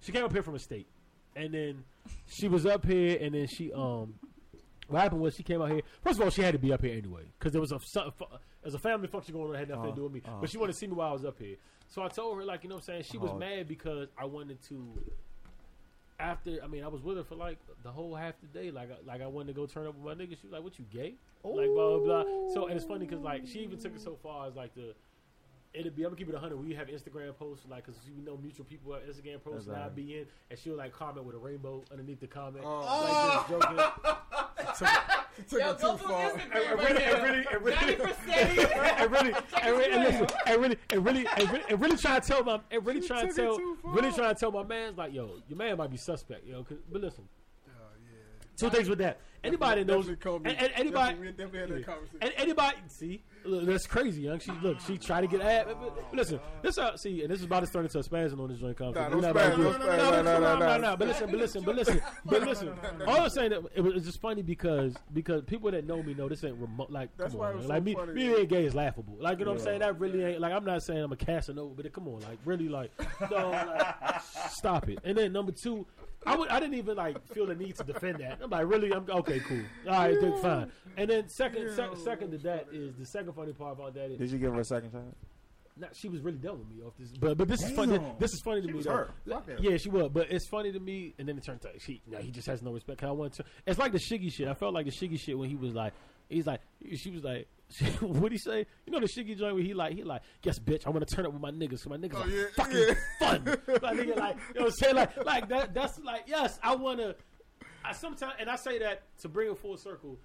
she 0.00 0.10
came 0.12 0.24
up 0.24 0.32
here 0.32 0.42
from 0.42 0.54
a 0.54 0.58
state, 0.58 0.88
and 1.36 1.52
then 1.52 1.84
she 2.26 2.48
was 2.48 2.64
up 2.66 2.84
here, 2.86 3.18
and 3.20 3.34
then 3.34 3.46
she 3.46 3.72
um. 3.72 4.14
What 4.88 5.00
happened 5.02 5.22
was 5.22 5.34
she 5.34 5.42
came 5.42 5.62
out 5.62 5.70
here. 5.70 5.80
First 6.02 6.18
of 6.18 6.24
all, 6.24 6.30
she 6.30 6.42
had 6.42 6.52
to 6.52 6.58
be 6.58 6.72
up 6.72 6.82
here 6.82 6.94
anyway 6.96 7.22
because 7.38 7.52
there 7.52 7.60
was 7.60 7.72
a 7.72 7.78
some- 7.80 8.10
fu- 8.12 8.24
there's 8.62 8.74
a 8.74 8.78
family 8.78 9.06
function 9.08 9.32
going 9.32 9.46
on 9.46 9.52
that 9.52 9.58
had 9.60 9.68
nothing 9.70 9.90
to 9.90 9.96
do 9.96 10.02
with 10.04 10.12
me. 10.12 10.22
Uh, 10.26 10.32
uh. 10.32 10.40
But 10.40 10.50
she 10.50 10.58
wanted 10.58 10.72
to 10.72 10.78
see 10.78 10.86
me 10.86 10.94
while 10.94 11.10
I 11.10 11.12
was 11.12 11.24
up 11.24 11.38
here. 11.38 11.56
So 11.88 12.02
I 12.02 12.08
told 12.08 12.36
her 12.36 12.44
like 12.44 12.62
you 12.62 12.68
know 12.68 12.74
what 12.76 12.82
I'm 12.84 12.86
saying. 12.86 13.04
She 13.10 13.16
was 13.16 13.30
Oh. 13.32 13.38
mad 13.38 13.68
because 13.68 14.08
I 14.18 14.24
wanted 14.26 14.58
to. 14.68 15.02
After 16.22 16.58
I 16.62 16.66
mean 16.68 16.84
I 16.84 16.88
was 16.88 17.02
with 17.02 17.16
her 17.16 17.24
for 17.24 17.34
like 17.34 17.58
the 17.82 17.90
whole 17.90 18.14
half 18.14 18.34
the 18.40 18.46
day. 18.46 18.70
Like 18.70 18.90
I- 18.90 19.04
like 19.06 19.20
I 19.22 19.26
wanted 19.26 19.48
to 19.48 19.52
go 19.54 19.66
turn 19.66 19.86
up 19.86 19.94
with 19.98 20.04
my 20.18 20.24
nigga. 20.24 20.30
She 20.40 20.46
was 20.46 20.52
like, 20.52 20.62
"What 20.62 20.78
you 20.78 20.84
gay?" 20.92 21.14
Like 21.44 21.68
blah 21.70 21.98
blah 21.98 22.22
blah. 22.22 22.24
So 22.54 22.66
and 22.68 22.76
it's 22.76 22.84
funny 22.86 23.06
because 23.06 23.22
like 23.22 23.46
she 23.46 23.58
even 23.60 23.78
took 23.78 23.94
it 23.94 24.00
so 24.00 24.16
far 24.22 24.46
as 24.46 24.54
like 24.54 24.74
the. 24.74 24.94
It'd 25.74 25.96
be 25.96 26.02
I'm 26.04 26.10
gonna 26.10 26.16
keep 26.18 26.28
it 26.28 26.34
hundred. 26.34 26.56
We 26.58 26.74
have 26.74 26.88
Instagram 26.88 27.34
posts 27.36 27.64
like 27.68 27.86
because 27.86 27.98
we 28.14 28.22
know 28.22 28.36
mutual 28.36 28.66
people 28.66 28.92
have 28.92 29.02
Instagram 29.04 29.42
posts 29.42 29.66
and 29.68 29.76
I'd 29.76 29.96
be 29.96 30.18
in 30.18 30.26
and 30.50 30.58
she'll 30.58 30.76
like 30.76 30.92
comment 30.92 31.24
with 31.26 31.34
a 31.34 31.38
rainbow 31.38 31.82
underneath 31.90 32.20
the 32.20 32.26
comment 32.26 32.62
Oh. 32.66 33.48
like 33.48 33.48
just 33.48 33.72
joking. 34.78 34.96
Took 35.48 35.60
it 35.60 35.78
too 35.80 35.96
far. 35.98 36.30
and, 36.32 36.52
and 36.52 36.78
really, 36.80 37.04
and 37.04 37.22
really, 37.22 37.46
and 37.52 37.62
really, 37.64 37.94
and 37.94 39.10
really, 39.10 39.34
and 39.62 39.76
really, 39.76 40.26
and 40.46 40.60
really, 40.62 40.76
and 40.90 41.04
really, 41.04 41.26
and 41.70 41.80
really, 41.80 41.96
trying 41.96 42.20
to 42.20 42.26
tell 42.28 42.44
my, 42.44 42.60
and 42.70 42.84
really 42.86 43.00
She 43.00 43.08
trying 43.08 43.28
to 43.28 43.34
tell, 43.34 43.58
really 43.84 44.12
trying 44.12 44.34
to 44.34 44.38
tell 44.40 44.52
my 44.52 44.62
man's 44.62 44.98
like, 44.98 45.12
yo, 45.14 45.30
your 45.48 45.56
man 45.58 45.76
might 45.78 45.90
be 45.90 45.96
suspect, 45.96 46.46
yo. 46.46 46.62
'cause- 46.64 46.78
but 46.90 47.00
listen, 47.00 47.24
yeah. 47.24 47.41
Two 48.56 48.70
things 48.70 48.88
with 48.88 48.98
that. 48.98 49.20
Anybody 49.44 49.82
knows, 49.82 50.08
called 50.20 50.46
and, 50.46 50.56
and 50.56 50.70
anybody, 50.76 51.14
definitely- 51.14 51.32
definitely 51.32 51.58
had 51.58 51.68
that 51.70 51.84
conversation. 51.86 52.18
and 52.22 52.32
anybody, 52.36 52.76
see, 52.86 53.24
look, 53.44 53.64
that's 53.66 53.86
crazy, 53.88 54.22
young. 54.22 54.38
She 54.38 54.52
look, 54.62 54.78
she 54.80 54.96
tried 54.98 55.22
to 55.22 55.26
get 55.26 55.40
at. 55.40 55.66
Listen, 56.12 56.38
this 56.62 56.78
uh, 56.78 56.96
see, 56.96 57.22
and 57.22 57.30
this 57.32 57.40
is 57.40 57.46
about 57.46 57.64
to 57.66 57.72
turn 57.72 57.84
into 57.84 57.98
a 57.98 58.02
spazzing 58.04 58.38
on 58.38 58.50
this 58.50 58.60
joint 58.60 58.76
conversation. 58.76 59.10
Nah, 59.10 59.16
We're 59.16 59.20
don't 59.20 59.22
not 59.22 59.30
about 59.32 59.52
spaz, 59.52 59.56
to 59.56 59.56
do 59.56 59.62
don't 59.64 59.74
it. 59.74 59.80
spaz, 59.80 59.96
No, 59.98 60.10
no, 60.10 60.22
no, 60.22 60.58
no, 60.58 60.58
no, 60.58 60.76
no. 60.78 60.96
But 60.96 61.08
listen, 61.08 61.28
but 61.28 61.40
listen, 61.40 61.64
but 61.64 61.74
listen, 61.74 62.00
but 62.24 62.42
listen. 62.42 62.72
All 63.04 63.20
I'm 63.22 63.30
saying 63.30 63.50
that 63.50 63.62
it 63.74 63.80
was 63.80 64.04
just 64.04 64.20
funny 64.20 64.42
because 64.42 64.94
because 65.12 65.42
people 65.42 65.72
that 65.72 65.88
know 65.88 66.00
me 66.04 66.14
know 66.14 66.28
this 66.28 66.44
ain't 66.44 66.56
remote. 66.58 66.92
Like, 66.92 67.10
That's 67.16 67.32
come 67.32 67.40
why 67.40 67.46
on, 67.48 67.54
it 67.54 67.56
was 67.56 67.66
man. 67.66 67.84
like 67.84 67.84
me, 67.84 67.96
me 68.14 68.28
being 68.34 68.46
gay 68.46 68.64
is 68.64 68.76
laughable. 68.76 69.16
Like, 69.18 69.40
you 69.40 69.44
know 69.44 69.50
what 69.54 69.58
I'm 69.58 69.64
saying? 69.64 69.80
That 69.80 69.98
really 69.98 70.22
ain't 70.22 70.40
like 70.40 70.52
I'm 70.52 70.64
not 70.64 70.84
saying 70.84 71.02
I'm 71.02 71.10
a 71.10 71.16
Casanova, 71.16 71.74
but 71.74 71.84
it, 71.84 71.92
come 71.92 72.06
on, 72.06 72.20
like 72.20 72.38
really, 72.44 72.68
like, 72.68 72.92
no, 73.28 73.50
like, 73.50 74.20
stop 74.50 74.88
it. 74.88 75.00
And 75.02 75.18
then 75.18 75.32
number 75.32 75.50
two. 75.50 75.84
I, 76.26 76.36
would, 76.36 76.48
I 76.48 76.60
didn't 76.60 76.74
even 76.76 76.96
like 76.96 77.16
feel 77.32 77.46
the 77.46 77.54
need 77.54 77.76
to 77.76 77.84
defend 77.84 78.18
that. 78.18 78.38
I'm 78.42 78.50
like, 78.50 78.66
really? 78.66 78.92
I'm 78.92 79.06
okay, 79.08 79.40
cool. 79.40 79.60
All 79.88 79.92
right, 79.92 80.16
then 80.20 80.36
fine. 80.38 80.72
And 80.96 81.10
then 81.10 81.28
second, 81.28 81.74
sec- 81.74 81.96
second 82.04 82.30
to 82.32 82.38
that 82.38 82.66
is 82.72 82.94
the 82.96 83.06
second 83.06 83.32
funny 83.34 83.52
part 83.52 83.72
about 83.78 83.94
that 83.94 84.10
is 84.12 84.18
Did 84.18 84.30
you 84.30 84.38
give 84.38 84.52
her 84.54 84.60
a 84.60 84.64
second 84.64 84.92
chance? 84.92 85.14
not, 85.78 85.96
she 85.96 86.08
was 86.10 86.20
really 86.20 86.36
done 86.36 86.58
with 86.58 86.68
me 86.68 86.82
off 86.86 86.92
this, 86.98 87.08
but 87.18 87.36
but 87.38 87.48
this 87.48 87.62
is 87.62 87.70
funny. 87.72 87.98
This 88.18 88.32
is 88.34 88.42
funny 88.44 88.60
to 88.60 88.66
She 88.66 88.72
me. 88.72 88.76
was 88.76 88.84
though. 88.84 88.92
her. 88.92 89.56
Yeah, 89.58 89.76
she 89.78 89.88
was, 89.88 90.10
but 90.12 90.30
it's 90.30 90.46
funny 90.48 90.70
to 90.70 90.78
me. 90.78 91.14
And 91.18 91.26
then 91.26 91.38
it 91.38 91.44
turned 91.44 91.64
out 91.66 91.72
she, 91.80 92.02
no, 92.06 92.18
he 92.18 92.30
just 92.30 92.46
has 92.46 92.62
no 92.62 92.72
respect. 92.72 93.00
'Cause 93.00 93.08
I 93.08 93.12
want 93.12 93.32
to. 93.34 93.44
It's 93.66 93.78
like 93.78 93.92
the 93.92 93.98
Shiggy 93.98 94.30
shit. 94.30 94.48
I 94.48 94.54
felt 94.54 94.74
like 94.74 94.84
the 94.86 94.92
Shiggy 94.92 95.18
shit 95.18 95.36
when 95.38 95.48
he 95.48 95.56
was 95.56 95.72
like, 95.72 95.94
he's 96.28 96.46
like, 96.46 96.60
she 96.94 97.10
was 97.10 97.24
like, 97.24 97.48
what 98.00 98.22
would 98.22 98.32
he 98.32 98.38
say? 98.38 98.66
You 98.86 98.92
know 98.92 99.00
the 99.00 99.06
Shiggy 99.06 99.36
joint 99.38 99.54
where 99.54 99.62
he 99.64 99.74
like, 99.74 99.94
he 99.94 100.02
like, 100.04 100.22
yes, 100.42 100.58
bitch, 100.58 100.86
I 100.86 100.90
want 100.90 101.06
to 101.06 101.14
turn 101.14 101.26
up 101.26 101.32
with 101.32 101.42
my 101.42 101.50
niggas. 101.50 101.80
So 101.80 101.90
my 101.90 101.96
niggas 101.96 102.14
Oh, 102.16 102.22
are 102.22 102.28
yeah, 102.28 102.44
fucking 102.56 102.76
yeah. 102.76 102.94
fun. 103.18 103.44
like 103.82 103.96
nigga, 103.98 104.16
like 104.16 104.36
you 104.54 104.60
know 104.60 104.62
what 104.62 104.64
I'm 104.64 104.70
saying? 104.72 104.96
Like, 104.96 105.24
like 105.24 105.48
that. 105.48 105.74
That's 105.74 105.98
like, 106.00 106.22
yes, 106.26 106.58
I 106.62 106.74
want 106.74 106.98
to. 107.00 107.16
I 107.84 107.92
sometimes, 107.92 108.34
and 108.38 108.48
I 108.50 108.56
say 108.56 108.78
that 108.78 109.02
to 109.22 109.28
bring 109.28 109.50
it 109.50 109.58
full 109.58 109.76
circle. 109.76 110.18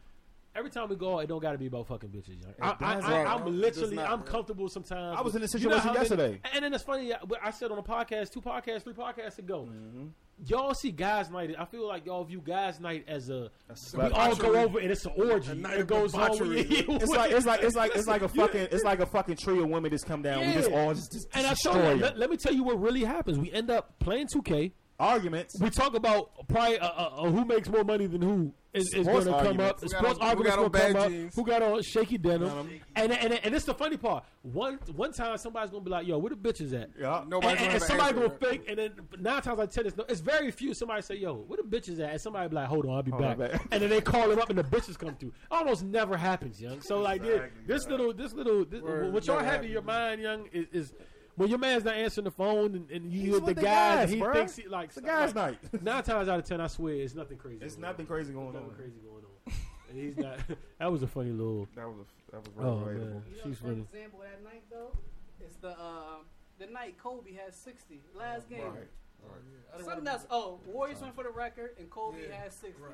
Every 0.55 0.71
time 0.71 0.89
we 0.89 0.95
go, 0.95 1.19
it 1.19 1.27
don't 1.27 1.39
got 1.41 1.51
to 1.51 1.57
be 1.59 1.67
about 1.67 1.87
fucking 1.87 2.09
bitches. 2.09 2.41
Young. 2.41 2.53
I, 2.59 2.75
I, 2.79 2.93
I, 2.99 3.33
I'm 3.35 3.45
It 3.45 3.49
literally, 3.51 3.95
not, 3.95 4.09
I'm 4.09 4.23
comfortable 4.23 4.67
sometimes. 4.69 5.15
I 5.19 5.21
was 5.21 5.35
in 5.35 5.41
a 5.43 5.45
You 5.45 5.69
know 5.69 5.75
situation 5.75 5.87
many- 5.87 5.99
yesterday. 5.99 6.41
and 6.51 6.63
then 6.65 6.73
it's 6.73 6.83
funny. 6.83 7.13
I, 7.13 7.17
I 7.43 7.51
said 7.51 7.69
on 7.71 7.77
a 7.77 7.83
podcast, 7.83 8.31
two 8.31 8.41
podcasts, 8.41 8.81
three 8.83 8.93
podcasts 8.93 9.37
ago, 9.37 9.67
Mm-hmm. 9.71 10.07
Y'all 10.45 10.73
see 10.73 10.91
guys' 10.91 11.29
night. 11.29 11.55
I 11.57 11.65
feel 11.65 11.87
like 11.87 12.05
y'all 12.05 12.23
view 12.23 12.41
guys' 12.43 12.79
night 12.79 13.05
as 13.07 13.29
a. 13.29 13.49
We 13.69 13.75
slut. 13.75 14.11
all 14.13 14.35
go 14.35 14.55
over 14.55 14.79
and 14.79 14.91
it's 14.91 15.05
an 15.05 15.13
orgy. 15.17 15.51
A 15.51 15.55
night 15.55 15.75
it 15.75 15.81
of 15.81 15.87
goes 15.87 16.13
on. 16.13 16.31
debauchery. 16.31 16.61
It's 16.89 17.11
like 17.11 17.31
it's 17.31 17.45
like 17.45 17.63
it's 17.63 17.75
like 17.75 17.95
it's 17.95 18.07
like 18.07 18.21
a 18.21 18.27
fucking 18.39 18.67
it's 18.71 18.83
like 18.83 18.99
a 18.99 19.05
fucking 19.05 19.37
tree 19.37 19.61
of 19.61 19.69
women 19.69 19.91
just 19.91 20.05
come 20.05 20.21
down. 20.21 20.45
We 20.47 20.53
just 20.53 20.71
all 20.71 20.93
just, 20.93 21.11
just 21.11 21.27
and 21.33 21.45
I 21.45 21.53
told 21.53 21.75
destroy 21.75 21.93
you, 21.93 22.01
let, 22.01 22.17
let 22.17 22.29
me 22.29 22.37
tell 22.37 22.53
you 22.53 22.63
what 22.63 22.79
really 22.79 23.03
happens. 23.03 23.37
We 23.37 23.51
end 23.51 23.69
up 23.69 23.99
playing 23.99 24.27
2K. 24.27 24.71
Arguments. 24.99 25.55
We 25.59 25.69
talk 25.69 25.95
about 25.95 26.31
probably 26.47 26.79
uh, 26.79 26.87
uh, 26.87 27.09
uh, 27.17 27.29
who 27.29 27.45
makes 27.45 27.69
more 27.69 27.83
money 27.83 28.07
than 28.07 28.21
who 28.21 28.53
is, 28.73 28.93
is 28.93 29.07
going 29.07 29.25
to 29.25 29.31
come 29.31 29.59
up. 29.59 29.79
Who 29.79 29.87
got 29.87 29.99
Sports 29.99 30.19
on- 30.19 30.27
arguments 30.27 30.55
got 30.55 30.61
come 30.63 30.71
bad 30.71 30.95
up. 30.95 31.09
jeans? 31.09 31.35
Who 31.35 31.45
got 31.45 31.61
on 31.61 31.81
shaky 31.81 32.17
denim? 32.17 32.47
Denim. 32.47 32.69
And, 32.95 33.11
and 33.11 33.33
and 33.33 33.55
it's 33.55 33.65
the 33.65 33.73
funny 33.73 33.97
part. 33.97 34.23
One 34.41 34.79
one 34.95 35.11
time 35.13 35.37
somebody's 35.37 35.71
gonna 35.71 35.83
be 35.83 35.91
like, 35.91 36.07
"Yo, 36.07 36.17
where 36.17 36.29
the 36.29 36.35
bitches 36.35 36.73
at?" 36.79 36.89
Yeah. 36.99 37.23
Nobody's 37.27 37.59
and, 37.59 37.59
and, 37.59 37.59
gonna 37.59 37.73
and 37.73 37.83
somebody 37.83 38.09
an 38.15 38.27
gonna 38.27 38.39
fake, 38.39 38.65
and 38.67 38.77
then 38.77 38.91
nine 39.19 39.41
times 39.41 39.59
out 39.59 39.65
of 39.67 39.73
ten, 39.73 39.85
it's, 39.87 39.97
no, 39.97 40.05
it's 40.07 40.21
very 40.21 40.51
few. 40.51 40.73
Somebody 40.73 41.01
say, 41.01 41.15
"Yo, 41.15 41.33
where 41.33 41.57
the 41.57 41.63
bitches 41.63 41.99
at?" 41.99 42.11
And 42.11 42.21
somebody 42.21 42.49
be 42.49 42.55
like, 42.55 42.67
"Hold 42.67 42.85
on, 42.85 42.95
I'll 42.95 43.03
be 43.03 43.11
Hold 43.11 43.37
back." 43.37 43.53
on. 43.53 43.59
And 43.71 43.81
then 43.81 43.89
they 43.89 44.01
call 44.01 44.29
them 44.29 44.39
up, 44.39 44.49
and 44.49 44.57
the 44.57 44.63
bitches 44.63 44.97
come 44.97 45.15
through. 45.15 45.33
Almost 45.51 45.83
never 45.83 46.17
happens, 46.17 46.61
young. 46.61 46.81
So 46.81 46.99
like, 46.99 47.21
this, 47.21 47.41
this 47.65 47.87
little, 47.87 48.13
this 48.13 48.33
little, 48.33 48.65
this, 48.65 48.81
what 48.81 49.25
y'all 49.27 49.39
have 49.39 49.63
in 49.63 49.71
your 49.71 49.81
mind, 49.81 50.21
young, 50.21 50.47
is, 50.51 50.67
is 50.71 50.93
when 51.37 51.49
your 51.49 51.57
man's 51.59 51.85
not 51.85 51.93
answering 51.95 52.25
the 52.25 52.31
phone, 52.31 52.75
and, 52.75 52.91
and 52.91 53.11
you 53.11 53.21
He's 53.31 53.39
the 53.39 53.45
with 53.45 53.55
the 53.55 53.61
guys, 53.61 53.63
guys, 53.63 54.03
and 54.11 54.13
he 54.15 54.21
bruh. 54.21 54.33
thinks 54.33 54.55
he 54.57 54.67
like 54.67 54.89
It's 54.89 54.97
a 54.97 55.01
guys' 55.01 55.33
like, 55.33 55.63
night. 55.73 55.81
Nine 55.83 56.03
times 56.03 56.27
out 56.27 56.39
of 56.39 56.45
ten, 56.45 56.59
I 56.59 56.67
swear, 56.67 56.95
it's 56.95 57.15
nothing 57.15 57.37
crazy. 57.37 57.63
It's 57.63 57.77
nothing 57.77 58.05
on. 58.05 58.07
crazy 58.07 58.33
going 58.33 58.53
Nothing 58.53 58.69
on. 58.69 58.75
crazy 58.75 58.99
going 59.09 59.23
on. 59.23 59.53
And 59.89 59.97
he's 59.97 60.17
not. 60.17 60.37
that 60.79 60.91
was 60.91 61.01
a 61.03 61.07
funny 61.07 61.31
little. 61.31 61.67
That 61.75 61.87
was 61.87 61.99
a, 61.99 62.31
that 62.31 62.41
was 62.41 62.51
Oh 62.59 62.85
relatable. 62.85 62.97
man, 62.97 63.23
You 63.31 63.37
know, 63.37 63.43
she's 63.45 63.57
for 63.57 63.63
funny. 63.67 63.81
example, 63.81 64.19
that 64.19 64.43
night 64.43 64.63
though, 64.69 64.91
it's 65.39 65.55
the 65.57 65.69
uh, 65.69 66.17
the 66.59 66.65
night 66.67 66.97
Kobe 66.97 67.31
had 67.33 67.53
sixty 67.53 68.01
last 68.13 68.49
game. 68.49 68.61
Right. 68.63 68.87
Oh, 69.23 69.29
yeah. 69.33 69.77
Something 69.83 69.95
wanna 70.05 70.11
else. 70.11 70.25
Oh, 70.29 70.59
Warriors 70.67 71.01
went 71.01 71.15
for 71.15 71.23
the 71.23 71.29
record, 71.29 71.71
and 71.79 71.89
Kobe 71.89 72.17
Yeah, 72.29 72.35
had 72.41 72.51
sixty. 72.53 72.81
Right. 72.81 72.93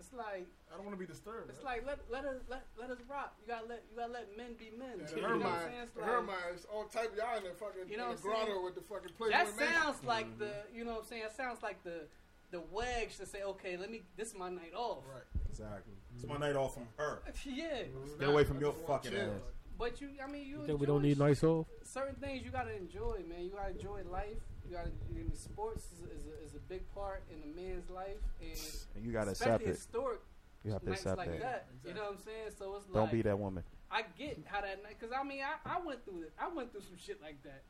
It's 0.00 0.12
like 0.12 0.46
I 0.72 0.76
don't 0.76 0.86
want 0.86 0.96
to 0.96 1.00
be 1.00 1.06
disturbed. 1.10 1.50
it's 1.50 1.64
like 1.64 1.84
let 1.86 1.98
let 2.10 2.24
us 2.24 2.38
let, 2.48 2.66
let 2.78 2.90
us 2.90 2.98
rock. 3.10 3.34
You 3.42 3.48
gotta 3.52 3.66
let 3.66 3.82
you 3.90 3.96
gotta 3.98 4.12
let 4.12 4.36
men 4.36 4.54
be 4.58 4.70
men. 4.78 5.00
Yeah, 5.02 5.10
you 5.10 5.16
in 5.18 5.22
her 5.24 5.36
know 5.36 5.44
what 5.44 5.46
I'm 5.46 5.52
mind, 5.52 5.64
saying? 5.66 5.82
It's 5.82 5.96
in 5.96 6.02
her 6.04 6.22
mind, 6.22 6.48
it's 6.54 6.66
all 6.66 6.84
type 6.84 7.12
y'all 7.18 7.36
in 7.36 7.44
the 7.44 7.50
fucking 7.50 7.90
You 7.90 7.96
know 7.96 8.14
the 8.14 8.16
what 8.16 8.18
I'm 8.18 8.22
saying? 8.22 8.46
grotto 8.46 8.64
with 8.64 8.74
the 8.74 8.80
fucking 8.86 9.12
Playboy 9.18 9.32
That 9.36 9.56
man. 9.58 9.68
sounds 9.74 9.98
like 10.04 10.26
mm-hmm. 10.26 10.38
the 10.38 10.52
you 10.72 10.84
know 10.84 10.92
what 11.02 11.02
I'm 11.02 11.08
saying. 11.08 11.22
It 11.26 11.36
sounds 11.36 11.62
like 11.62 11.82
the 11.82 12.06
the 12.50 12.60
wags 12.72 13.18
to 13.18 13.26
say, 13.26 13.42
okay, 13.42 13.76
let 13.76 13.90
me. 13.90 14.02
This 14.16 14.28
is 14.28 14.34
my 14.34 14.48
night 14.48 14.72
off. 14.74 15.04
Right. 15.04 15.22
Exactly. 15.50 15.94
It's 16.14 16.26
my 16.26 16.38
night 16.38 16.56
off 16.56 16.74
from 16.74 16.88
her. 16.96 17.20
yeah, 17.44 17.82
mm-hmm. 17.82 18.18
Get 18.20 18.28
away 18.28 18.44
from 18.44 18.56
I 18.58 18.60
your 18.60 18.72
fucking 18.72 19.10
chill. 19.12 19.20
ass. 19.20 19.40
but 19.78 20.00
you, 20.00 20.08
I 20.24 20.30
mean, 20.30 20.46
you, 20.46 20.60
You 20.60 20.66
think 20.66 20.80
we 20.80 20.86
don't 20.86 21.02
need 21.02 21.18
nights 21.18 21.44
off? 21.44 21.66
certain 21.84 22.14
things 22.16 22.44
you 22.44 22.50
gotta 22.50 22.74
enjoy, 22.76 23.22
man. 23.28 23.42
You 23.44 23.50
gotta 23.50 23.70
enjoy 23.70 24.00
life. 24.10 24.38
You 24.68 24.76
gotta. 24.76 24.90
I 24.90 25.12
mean, 25.14 25.34
sports 25.34 25.86
is, 25.92 26.00
is, 26.20 26.26
a, 26.26 26.44
is 26.46 26.54
a 26.54 26.58
big 26.68 26.82
part 26.94 27.22
in 27.30 27.38
a 27.42 27.56
man's 27.56 27.88
life, 27.90 28.16
and 28.40 28.50
And 28.96 29.04
you 29.04 29.12
gotta 29.12 29.30
especially 29.30 29.54
accept 29.54 29.62
it. 29.68 29.76
historic 29.76 30.20
You 30.64 30.72
have 30.72 30.82
to 30.82 30.90
nights 30.90 31.00
accept 31.02 31.18
like 31.18 31.30
that. 31.32 31.40
that. 31.40 31.66
You 31.88 31.94
know 31.94 32.02
what 32.02 32.12
I'm 32.12 32.18
saying? 32.24 32.50
So 32.58 32.76
it's 32.76 32.84
like 32.86 32.94
Don't 32.94 33.02
like 33.04 33.12
be 33.12 33.22
that 33.22 33.38
woman. 33.38 33.64
I 33.90 34.02
get 34.18 34.38
how 34.44 34.60
that 34.60 34.82
night, 34.82 35.00
cause 35.00 35.10
I 35.18 35.24
mean, 35.24 35.40
I, 35.42 35.76
I 35.76 35.80
went 35.80 36.04
through 36.04 36.22
it. 36.22 36.32
I 36.38 36.48
went 36.48 36.72
through 36.72 36.82
some 36.82 36.98
shit 36.98 37.22
like 37.22 37.42
that 37.44 37.62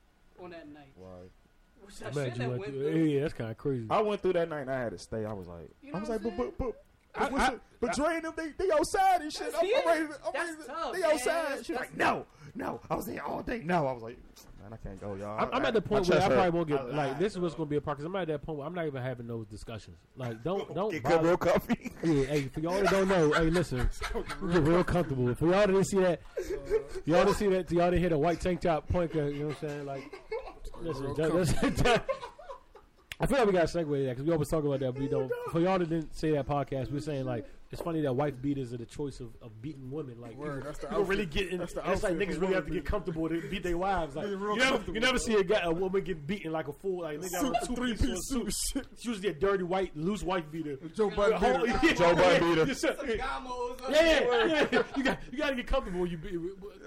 on 0.42 0.50
that 0.50 0.68
night, 0.68 0.92
Right. 0.96 1.30
which 1.84 1.94
I 2.02 2.06
I, 2.08 2.10
bet 2.10 2.14
shouldn't 2.32 2.40
have 2.40 2.50
went 2.50 2.60
went 2.62 2.72
through. 2.74 2.90
through. 2.92 3.04
Yeah, 3.04 3.20
that's 3.20 3.34
kind 3.34 3.50
of 3.52 3.56
crazy. 3.58 3.86
I 3.88 4.00
went 4.00 4.20
through 4.22 4.32
that 4.32 4.48
night 4.48 4.62
and 4.62 4.70
I 4.70 4.80
had 4.80 4.90
to 4.92 4.98
stay. 4.98 5.24
I 5.24 5.32
was 5.32 5.46
like, 5.46 5.70
You 5.82 5.92
know 5.92 5.98
I 5.98 6.00
was 6.00 6.08
like, 6.08 6.24
I'm 6.24 6.30
but 6.36 6.36
but 6.36 6.58
but. 6.58 6.66
I- 7.14 7.20
But, 7.24 7.32
what's 7.32 7.44
I- 7.44 7.54
but 7.80 7.92
Dre 7.94 8.14
and 8.16 8.24
them, 8.24 8.32
they, 8.36 8.48
they 8.58 8.70
outside 8.72 9.20
and 9.22 9.32
shit. 9.32 9.52
I'm, 9.56 9.64
yeah, 9.66 9.78
I'm 9.80 9.86
ready. 9.86 10.00
I'm 10.02 10.08
that's 10.32 10.50
ready 10.50 10.62
tough, 10.66 10.92
they 10.92 11.00
man. 11.00 11.10
outside. 11.12 11.32
That's- 11.44 11.66
She's 11.66 11.76
like, 11.76 11.96
no, 11.96 12.26
no. 12.58 12.80
I 12.90 12.94
was 12.96 13.06
there 13.06 13.24
all 13.24 13.42
day. 13.42 13.62
No, 13.64 13.86
I 13.86 13.92
was 13.92 14.02
like, 14.02 14.18
man, 14.60 14.72
I 14.72 14.76
can't 14.76 15.00
go, 15.00 15.14
y'all. 15.14 15.40
I'm, 15.40 15.48
I'm 15.52 15.64
at 15.64 15.72
the 15.74 15.80
point 15.80 16.06
where 16.08 16.18
I 16.18 16.26
probably 16.26 16.42
hurt. 16.44 16.52
won't 16.54 16.68
get 16.68 16.80
I 16.80 16.84
like 16.84 17.18
this 17.18 17.32
is 17.32 17.38
what's 17.38 17.54
uh, 17.54 17.58
going 17.58 17.68
to 17.68 17.70
be 17.70 17.76
a 17.76 17.80
part 17.80 17.96
because 17.98 18.06
I'm 18.06 18.16
at 18.16 18.28
that 18.28 18.42
point 18.42 18.58
where 18.58 18.66
I'm 18.66 18.74
not 18.74 18.86
even 18.86 19.02
having 19.02 19.26
those 19.26 19.46
discussions. 19.46 19.96
Like, 20.16 20.42
don't 20.44 20.74
don't 20.74 20.90
Get 20.90 21.02
bother- 21.04 21.28
real 21.28 21.36
comfy. 21.36 21.92
Yeah, 22.02 22.24
hey, 22.24 22.42
for 22.52 22.60
y'all 22.60 22.80
that 22.82 22.90
don't 22.90 23.08
know, 23.08 23.32
hey, 23.32 23.44
listen, 23.50 23.88
we 24.42 24.52
get 24.52 24.62
real 24.62 24.84
comfortable. 24.84 25.34
For 25.34 25.44
y'all 25.46 25.52
that 25.60 25.66
didn't 25.68 25.84
see 25.86 26.00
that, 26.00 26.20
uh-huh. 26.36 26.78
y'all 27.06 27.24
didn't 27.24 27.36
see 27.36 27.48
that, 27.48 27.70
y'all 27.70 27.90
didn't 27.90 28.02
hit 28.02 28.12
a 28.12 28.18
white 28.18 28.40
tank 28.40 28.60
top 28.60 28.88
pointer, 28.88 29.30
you 29.30 29.40
know 29.40 29.46
what 29.48 29.62
I'm 29.62 29.68
saying? 29.68 29.86
Like, 29.86 30.12
listen, 30.80 31.04
Real 31.04 31.14
that- 31.14 31.32
that's- 31.32 31.80
that- 31.82 32.06
I 33.20 33.26
feel 33.26 33.38
like 33.38 33.46
we 33.48 33.52
got 33.52 33.66
to 33.66 33.78
segue 33.78 34.04
that 34.06 34.10
because 34.10 34.24
we 34.24 34.32
always 34.32 34.48
talk 34.48 34.62
about 34.64 34.78
that, 34.80 34.92
but 34.92 35.00
we 35.02 35.08
don't. 35.08 35.30
For 35.50 35.60
y'all 35.60 35.76
that 35.78 35.88
didn't 35.88 36.16
say 36.16 36.30
that 36.32 36.46
podcast, 36.46 36.92
we're 36.92 37.00
saying 37.00 37.24
like 37.24 37.46
it's 37.70 37.82
funny 37.82 38.00
that 38.00 38.14
wife 38.14 38.34
beaters 38.40 38.72
are 38.72 38.78
the 38.78 38.86
choice 38.86 39.20
of, 39.20 39.28
of 39.42 39.60
beating 39.60 39.90
women. 39.90 40.18
Like, 40.20 40.36
Word, 40.36 40.56
people, 40.58 40.66
that's 40.70 40.78
the 40.78 40.86
people 40.88 41.04
really 41.04 41.24
outfit. 41.24 41.44
get 41.44 41.52
in. 41.52 41.58
That's 41.58 41.74
the 41.74 41.90
It's 41.92 42.02
like 42.02 42.14
niggas 42.14 42.40
really 42.40 42.54
have 42.54 42.64
to 42.66 42.72
get 42.72 42.84
comfortable 42.86 43.28
to 43.28 43.40
beat 43.50 43.62
their 43.62 43.76
wives. 43.76 44.16
Like, 44.16 44.26
you 44.30 44.56
never, 44.56 44.92
you 44.92 45.00
never 45.00 45.18
see 45.18 45.34
a, 45.34 45.44
guy, 45.44 45.60
a 45.62 45.70
woman 45.72 46.02
get 46.02 46.26
beaten 46.26 46.50
like 46.52 46.68
a 46.68 46.72
fool. 46.72 47.02
Like, 47.02 47.18
nigga, 47.18 47.40
Suit, 47.40 47.56
a 47.62 47.66
two 47.66 47.74
three 47.76 47.92
piece 47.92 48.06
piece 48.06 48.28
suit. 48.28 48.46
suit. 48.54 48.86
It's 48.92 49.04
usually 49.04 49.28
a 49.28 49.34
dirty 49.34 49.64
white, 49.64 49.94
loose 49.96 50.22
wife 50.22 50.50
beater. 50.50 50.76
Joe 50.96 51.10
The 51.10 51.16
Budden 51.16 51.38
whole- 51.38 51.66
beater. 51.66 51.78
yeah, 51.82 51.92
Joe 51.92 52.14
Budden 52.14 52.42
yeah, 52.42 52.48
beater. 52.54 52.64
yes, 52.68 52.80
sir. 52.80 52.96
Gamos, 53.02 53.80
Yeah, 53.90 54.00
yeah, 54.46 54.66
yeah. 54.72 54.82
You 54.96 55.02
got 55.04 55.18
you 55.30 55.38
got 55.38 55.50
to 55.50 55.56
get 55.56 55.66
comfortable. 55.66 56.00
when 56.00 56.10
You 56.10 56.16
be, 56.16 56.38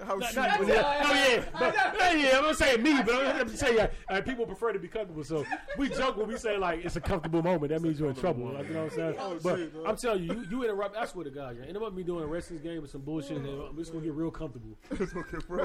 How 0.04 0.16
not, 0.16 0.30
she 0.30 0.36
not, 0.36 0.58
was. 0.60 0.68
yeah, 0.68 1.02
oh 1.04 1.12
yeah, 1.12 1.44
but, 1.58 1.74
yeah, 1.74 2.12
yeah. 2.14 2.38
I'm 2.38 2.42
not 2.44 2.56
saying 2.56 2.82
me, 2.82 3.02
but 3.02 3.14
I'm 3.14 3.46
just 3.48 3.60
saying 3.60 3.88
uh, 4.10 4.20
people 4.22 4.46
prefer 4.46 4.72
to 4.72 4.78
be 4.78 4.88
comfortable. 4.88 5.22
So 5.24 5.44
we 5.78 5.88
joke 5.90 6.16
when 6.16 6.26
we 6.28 6.36
say 6.38 6.56
like 6.58 6.84
it's 6.84 6.96
a 6.96 7.00
comfortable 7.00 7.42
moment. 7.42 7.70
That 7.72 7.82
means 7.82 8.00
you're 8.00 8.08
in 8.08 8.14
trouble. 8.16 8.52
Like, 8.52 8.66
you 8.68 8.74
know 8.74 8.84
what 8.84 8.92
I'm 8.92 8.98
saying? 8.98 9.14
Oh, 9.18 9.38
but. 9.42 9.60
I'm 9.86 9.96
telling 9.96 10.24
you, 10.24 10.32
you, 10.34 10.46
you 10.50 10.71
interrupt. 10.72 10.96
I 10.96 11.06
swear 11.06 11.24
to 11.24 11.30
God, 11.30 11.56
you 11.56 11.62
interrupt 11.64 11.94
me 11.96 12.02
doing 12.02 12.24
a 12.24 12.26
wrestling 12.26 12.60
game 12.60 12.82
with 12.82 12.90
some 12.90 13.02
bullshit, 13.02 13.36
and 13.38 13.46
I'm 13.46 13.76
just 13.76 13.92
gonna 13.92 14.04
get 14.04 14.14
real 14.14 14.30
comfortable. 14.30 14.76
I'm 14.90 15.06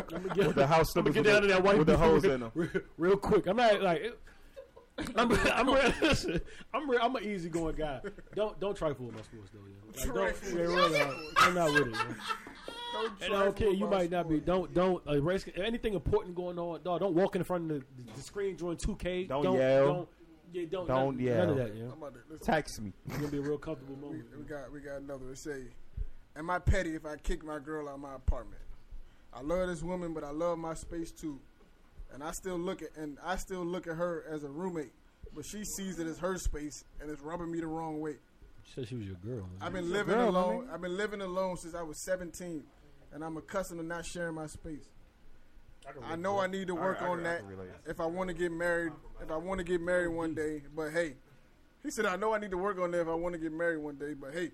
gonna 0.01 0.35
get, 0.35 0.47
With 0.47 0.55
the 0.55 0.67
house 0.67 0.95
I'm 0.95 1.03
gonna 1.03 1.13
get 1.13 1.23
down 1.25 1.41
to 1.41 1.47
that 1.47 1.63
white 1.63 1.77
with 1.77 1.87
the 1.87 1.93
beater 1.93 2.03
holes 2.05 2.23
real, 2.23 2.33
in 2.33 2.43
'em. 2.43 2.51
real, 2.55 2.69
real 2.97 3.17
quick. 3.17 3.47
I'm 3.47 3.57
not 3.57 3.81
like. 3.81 4.01
It, 4.01 4.19
I'm 5.15 5.31
I'm 5.31 5.67
real, 5.69 5.93
listen, 6.01 6.41
I'm 6.73 6.89
real, 6.89 6.99
I'm 7.03 7.15
an 7.15 7.23
easygoing 7.23 7.75
guy. 7.75 8.01
Don't 8.35 8.59
don't 8.59 8.75
trifle 8.75 9.05
with 9.05 9.15
my 9.15 9.21
sports 9.21 9.51
though. 9.53 9.59
Yeah. 9.67 10.05
Like, 10.05 10.05
don't, 10.15 10.15
Trifle. 10.15 10.57
yeah, 10.57 10.65
really, 10.65 10.99
I'm- 11.01 11.15
I'm 11.37 11.53
not 11.53 11.71
with 11.71 11.81
it. 11.87 11.91
Man. 11.91 12.15
Don't 12.93 13.11
And 13.21 13.33
I 13.35 13.43
don't 13.45 13.55
care. 13.55 13.69
You 13.69 13.85
about 13.85 13.99
might 13.99 14.09
not 14.09 14.27
be. 14.27 14.39
Don't 14.39 14.73
don't 14.73 15.07
uh, 15.07 15.21
risk 15.21 15.49
anything 15.55 15.93
important 15.93 16.33
going 16.35 16.57
on. 16.57 16.81
Dog, 16.83 16.99
don't 17.01 17.13
walk 17.13 17.35
in 17.35 17.43
front 17.43 17.69
of 17.71 17.79
the, 17.79 18.11
the 18.15 18.21
screen 18.21 18.55
during 18.55 18.77
2K. 18.77 19.27
Don't 19.27 19.43
don't 19.43 19.55
yell. 19.57 19.85
Don't, 19.85 20.09
yeah, 20.57 20.65
don't, 20.69 20.87
Don't 20.87 21.17
none, 21.17 21.25
yell. 21.25 21.37
None 21.37 21.49
of 21.49 21.57
that. 21.57 21.75
You 21.75 21.83
know? 21.83 21.91
I'm 21.91 21.97
about 21.97 22.13
to, 22.13 22.19
listen, 22.29 22.45
Text 22.45 22.81
me. 22.81 22.93
It's 23.07 23.17
gonna 23.17 23.29
be 23.29 23.37
a 23.37 23.41
real 23.41 23.57
comfortable 23.57 23.95
we, 23.95 24.01
moment. 24.01 24.25
we 24.37 24.43
got 24.43 24.71
we 24.71 24.79
got 24.79 24.97
another. 24.97 25.29
It 25.31 25.37
say, 25.37 25.63
"Am 26.35 26.49
I 26.49 26.59
petty 26.59 26.95
if 26.95 27.05
I 27.05 27.17
kick 27.17 27.43
my 27.43 27.59
girl 27.59 27.87
out 27.87 27.95
of 27.95 27.99
my 27.99 28.15
apartment? 28.15 28.61
I 29.33 29.41
love 29.41 29.67
this 29.67 29.83
woman, 29.83 30.13
but 30.13 30.23
I 30.23 30.31
love 30.31 30.57
my 30.57 30.73
space 30.73 31.11
too, 31.11 31.39
and 32.13 32.23
I 32.23 32.31
still 32.31 32.57
look 32.57 32.81
at 32.81 32.89
and 32.95 33.17
I 33.23 33.35
still 33.35 33.63
look 33.63 33.87
at 33.87 33.95
her 33.95 34.25
as 34.29 34.43
a 34.43 34.49
roommate, 34.49 34.93
but 35.35 35.45
she 35.45 35.63
sees 35.63 35.99
it 35.99 36.07
as 36.07 36.17
her 36.19 36.37
space 36.37 36.83
and 36.99 37.09
it's 37.09 37.21
rubbing 37.21 37.51
me 37.51 37.59
the 37.59 37.67
wrong 37.67 37.99
way. 37.99 38.15
She 38.63 38.73
said 38.73 38.87
she 38.87 38.95
was 38.95 39.05
your 39.05 39.15
girl. 39.15 39.47
I've 39.61 39.73
been 39.73 39.91
living 39.91 40.15
girl, 40.15 40.29
alone. 40.29 40.67
my 40.67 40.73
I've 40.73 40.81
been 40.81 40.97
living 40.97 41.21
alone 41.21 41.57
since 41.57 41.73
I 41.73 41.83
was 41.83 42.03
17, 42.03 42.63
and 43.13 43.23
I'm 43.23 43.37
accustomed 43.37 43.79
to 43.79 43.85
not 43.85 44.05
sharing 44.05 44.35
my 44.35 44.47
space. 44.47 44.89
I 46.03 46.15
know 46.15 46.39
I 46.39 46.47
need 46.47 46.67
to 46.67 46.75
work 46.75 47.01
I- 47.01 47.05
I 47.05 47.09
on 47.09 47.17
can- 47.19 47.27
I 47.27 47.29
that 47.33 47.39
can 47.41 47.69
if 47.85 47.99
I 47.99 48.05
want 48.05 48.27
to 48.29 48.33
get 48.33 48.51
married. 48.51 48.93
If 49.21 49.31
I 49.31 49.37
want 49.37 49.57
to 49.59 49.63
get 49.63 49.81
married 49.81 50.09
one 50.09 50.33
day, 50.33 50.63
but 50.75 50.91
hey, 50.91 51.15
he 51.83 51.89
said 51.91 52.05
I 52.05 52.15
know 52.15 52.33
I 52.33 52.39
need 52.39 52.51
to 52.51 52.57
work 52.57 52.79
on 52.79 52.91
that 52.91 53.01
if 53.01 53.07
I 53.07 53.13
want 53.13 53.33
to 53.33 53.39
get 53.39 53.51
married 53.51 53.77
one 53.79 53.95
day. 53.95 54.13
But 54.13 54.33
hey, 54.33 54.51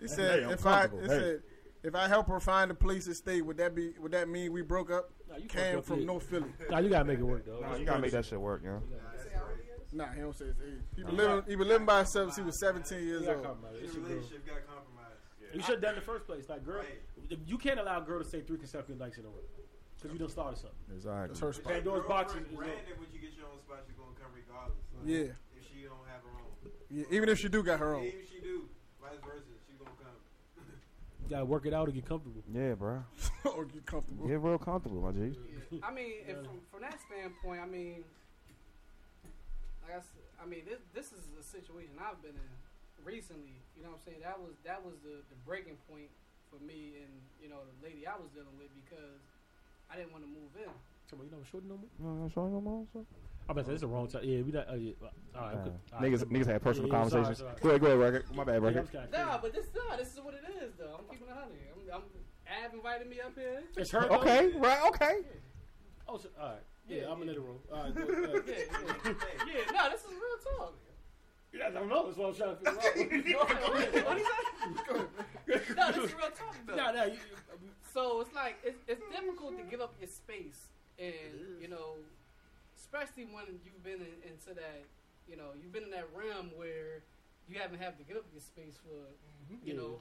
he 0.00 0.08
said 0.08 0.40
Hey, 0.40 0.44
I'm 0.44 0.50
if 0.52 0.66
I 0.66 0.80
comfortable. 0.86 1.04
it 1.04 1.08
Hey. 1.10 1.18
said 1.18 1.42
if 1.82 1.94
I 1.94 2.08
help 2.08 2.28
her 2.28 2.40
find 2.40 2.70
a 2.70 2.74
place 2.74 3.06
to 3.06 3.14
stay, 3.14 3.40
would 3.42 3.56
that 3.58 3.74
be 3.74 3.94
would 3.98 4.12
that 4.12 4.28
mean 4.28 4.52
we 4.52 4.62
broke 4.62 4.90
up? 4.90 5.10
Nah, 5.28 5.36
you 5.36 5.42
fucked 5.42 5.52
Cam 5.54 5.82
from 5.82 6.00
yeah. 6.00 6.06
North 6.06 6.24
Philly. 6.24 6.52
Nah, 6.70 6.78
you 6.78 6.88
gotta 6.90 7.04
make 7.04 7.18
it 7.18 7.22
work 7.24 7.44
though. 7.46 7.60
Nah, 7.60 7.74
you 7.76 7.84
gotta 7.84 8.00
make 8.00 8.12
that 8.12 8.24
shit 8.24 8.40
work, 8.40 8.62
yo. 8.64 8.82
Nah, 9.92 10.06
he 10.12 10.20
don't 10.20 10.36
say 10.36 10.44
his 10.46 10.56
age. 10.60 10.80
He 10.96 11.02
been 11.02 11.16
living 11.16 11.42
he 11.48 11.56
been 11.56 11.68
living 11.68 11.86
by 11.86 11.98
himself 11.98 12.26
since 12.28 12.36
he 12.36 12.42
was 12.42 12.58
17 12.60 13.02
years 13.04 13.26
old. 13.26 13.42
compromise. 13.42 13.76
It's 13.82 13.94
Your 13.94 14.02
your 14.04 14.10
relationship 14.16 14.46
got 14.46 14.66
compromised. 14.66 14.96
You 15.52 15.60
should 15.62 15.70
have 15.74 15.82
done 15.82 15.94
the 15.96 16.00
first 16.00 16.26
place. 16.26 16.48
Like, 16.48 16.64
girl, 16.64 16.78
Right. 16.78 17.00
You 17.46 17.58
can't 17.58 17.78
allow 17.80 17.98
a 17.98 18.04
girl 18.04 18.18
to 18.18 18.24
say 18.28 18.40
three 18.40 18.58
consecutive 18.58 18.98
nights 18.98 19.18
in 19.18 19.24
a 19.24 19.28
row 19.28 19.34
because 19.96 20.12
you 20.12 20.18
done 20.18 20.28
started 20.28 20.56
something. 20.58 20.78
That's 20.88 21.04
Exactly. 21.04 21.40
her 21.46 21.52
spot. 21.52 21.72
Pandora's 21.72 22.06
box 22.06 22.32
is- 22.34 22.46
is 22.46 22.56
Granted, 22.56 22.98
when 22.98 23.08
you 23.12 23.20
get 23.20 23.32
your 23.36 23.46
own 23.46 23.58
spot, 23.60 23.84
you're 23.86 23.96
gonna 23.96 24.16
come 24.18 24.32
regardless. 24.34 24.78
Like, 24.98 25.06
Yeah. 25.06 25.32
If 25.56 25.68
she 25.68 25.82
don't 25.84 26.06
have 26.08 26.22
her 26.22 26.30
own, 26.40 26.72
Yeah, 26.90 27.04
even 27.10 27.28
if 27.28 27.38
she 27.38 27.48
do 27.48 27.62
got 27.62 27.78
her 27.80 27.94
own. 27.94 28.04
even 28.04 28.20
if 28.20 28.28
she 28.30 28.40
do, 28.40 28.68
vice 29.00 29.18
versa, 29.24 29.44
she 29.66 29.74
gonna 29.78 29.90
come. 30.02 30.16
You 31.22 31.28
gotta 31.28 31.44
work 31.44 31.66
it 31.66 31.72
out 31.74 31.86
and 31.86 31.94
get 31.94 32.06
comfortable. 32.06 32.42
Yeah, 32.52 32.74
bro. 32.74 33.04
or 33.54 33.64
get 33.66 33.86
comfortable. 33.86 34.26
Get 34.26 34.40
real 34.40 34.58
comfortable, 34.58 35.00
my 35.02 35.12
G. 35.12 35.36
I 35.82 35.92
mean, 35.92 36.14
if 36.26 36.36
from, 36.44 36.60
from 36.70 36.80
that 36.82 36.98
standpoint, 37.00 37.60
I 37.60 37.66
mean, 37.66 38.02
like 39.82 39.92
I, 39.94 39.98
s- 39.98 40.16
I 40.42 40.46
mean, 40.46 40.64
this 40.66 40.80
this 40.94 41.12
is 41.12 41.28
a 41.38 41.42
situation 41.42 41.92
I've 42.00 42.20
been 42.22 42.34
in 42.34 42.50
recently. 43.04 43.60
You 43.76 43.82
know 43.84 43.90
what 43.90 44.00
I'm 44.00 44.12
saying? 44.12 44.20
That 44.22 44.40
was 44.40 44.54
that 44.64 44.82
was 44.84 44.94
the, 45.04 45.22
the 45.30 45.36
breaking 45.46 45.76
point 45.88 46.10
for 46.50 46.58
me 46.62 46.98
and 47.06 47.12
you 47.40 47.48
know 47.48 47.62
the 47.62 47.76
lady 47.86 48.06
I 48.06 48.14
was 48.18 48.28
dealing 48.34 48.58
with 48.58 48.74
because 48.74 49.22
I 49.90 49.96
didn't 49.96 50.12
want 50.12 50.24
to 50.24 50.30
move 50.30 50.50
in. 50.58 50.70
Come 51.08 51.20
on, 51.22 51.26
you 51.26 51.32
know 51.32 51.42
short 51.50 51.64
no 51.64 51.78
more. 51.78 51.90
No, 51.98 52.22
no, 52.22 52.28
sorry, 52.28 52.50
no 52.50 52.60
more. 52.60 52.84
sorry. 52.92 53.06
I 53.48 53.52
bet 53.52 53.66
that's 53.66 53.80
the 53.80 53.88
wrong 53.88 54.06
time. 54.06 54.22
Yeah, 54.22 54.42
we 54.42 54.52
not. 54.52 54.68
Uh, 54.70 54.74
yeah. 54.74 54.92
All 55.34 55.42
right, 55.42 55.54
Uh, 55.54 55.58
okay. 55.58 55.70
All 55.70 56.00
right, 56.00 56.12
niggas, 56.12 56.22
niggas 56.30 56.46
had 56.46 56.62
personal 56.62 56.86
Yeah, 56.88 57.02
yeah, 57.02 57.08
sorry, 57.08 57.22
conversations. 57.24 57.38
sorry. 57.38 57.58
Go 57.62 57.68
ahead, 57.70 57.80
go 57.80 57.86
ahead, 57.88 57.98
record. 57.98 58.24
My 58.36 58.44
bad, 58.44 58.62
Yeah, 58.62 58.66
record. 58.68 58.78
I'm 58.78 58.86
just 58.86 58.92
kinda 59.10 59.18
Nah, 59.26 59.38
but 59.42 59.52
this 59.54 59.66
nah, 59.74 59.96
this 59.96 60.10
is 60.14 60.20
what 60.20 60.34
it 60.34 60.44
is 60.62 60.70
though. 60.78 60.94
I'm 60.98 61.06
keeping 61.10 61.26
it 61.30 61.34
honey. 61.34 61.58
I'm, 61.74 61.94
I'm 61.94 62.02
Ab 62.46 62.74
invited 62.74 63.08
me 63.10 63.18
up 63.20 63.34
here. 63.34 63.62
It's 63.76 63.90
her. 63.92 64.06
though? 64.08 64.18
Okay, 64.22 64.50
right, 64.58 64.82
okay. 64.90 65.16
Oh, 66.06 66.18
so, 66.18 66.28
all 66.40 66.50
right. 66.50 66.62
Yeah, 66.86 67.02
Yeah, 67.02 67.10
I'm 67.10 67.22
in 67.22 67.28
yeah. 67.28 67.34
the 67.34 67.40
room. 67.40 67.58
All 67.72 67.82
right. 67.82 67.94
Go, 67.94 68.02
uh, 68.02 68.06
Yeah, 68.46 68.54
yeah, 68.54 69.14
yeah. 69.46 69.72
No, 69.74 69.90
this 69.90 70.02
is 70.02 70.10
real 70.10 70.58
talk. 70.58 70.74
Yeah, 71.52 71.66
I 71.66 71.70
don't 71.70 71.88
know. 71.88 72.06
That's 72.06 72.18
what 72.18 72.28
I'm 72.28 72.34
trying 72.34 72.56
to 72.56 72.56
figure 72.56 73.38
out. 73.40 73.50
what 74.06 74.18
he 74.18 74.24
say? 74.24 75.74
no, 75.76 75.92
this 75.92 76.04
is 76.04 76.14
real 76.14 76.30
talk 76.30 76.56
though. 76.66 76.76
Nah, 76.80 76.92
nah. 76.92 77.04
You, 77.04 77.18
um, 77.52 77.58
So 77.92 78.20
it's 78.20 78.34
like 78.34 78.58
it's, 78.62 78.78
it's 78.86 79.02
difficult 79.10 79.56
to 79.58 79.64
give 79.64 79.80
up 79.80 79.94
your 80.00 80.08
space, 80.08 80.68
and 80.98 81.60
you 81.60 81.68
know, 81.68 81.96
especially 82.78 83.24
when 83.24 83.44
you've 83.64 83.82
been 83.82 84.00
in, 84.00 84.30
into 84.30 84.54
that, 84.54 84.84
you 85.28 85.36
know, 85.36 85.50
you've 85.60 85.72
been 85.72 85.84
in 85.84 85.90
that 85.90 86.08
realm 86.14 86.50
where 86.56 87.02
you 87.48 87.58
haven't 87.58 87.80
had 87.80 87.98
to 87.98 88.04
give 88.04 88.16
up 88.16 88.26
your 88.32 88.40
space 88.40 88.78
for, 88.78 88.94
mm-hmm. 88.94 89.66
you 89.66 89.74
know, 89.74 90.00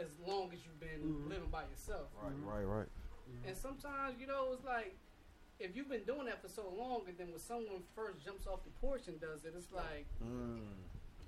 as 0.00 0.08
long 0.26 0.48
as 0.52 0.64
you've 0.64 0.80
been 0.80 1.00
Mhm. 1.04 1.28
living 1.28 1.48
by 1.50 1.64
yourself. 1.64 2.08
Right, 2.22 2.32
mm-hmm. 2.32 2.48
right, 2.48 2.64
right. 2.64 2.88
And 3.46 3.56
sometimes, 3.56 4.20
you 4.20 4.26
know, 4.26 4.52
it's 4.52 4.64
like 4.64 4.96
if 5.58 5.74
you've 5.74 5.88
been 5.88 6.04
doing 6.04 6.26
that 6.26 6.42
for 6.42 6.48
so 6.48 6.68
long, 6.76 7.02
and 7.08 7.16
then 7.16 7.30
when 7.30 7.40
someone 7.40 7.82
first 7.94 8.20
jumps 8.24 8.46
off 8.46 8.64
the 8.64 8.74
porch 8.80 9.08
and 9.08 9.20
does 9.20 9.44
it, 9.44 9.54
it's 9.56 9.72
like 9.72 10.06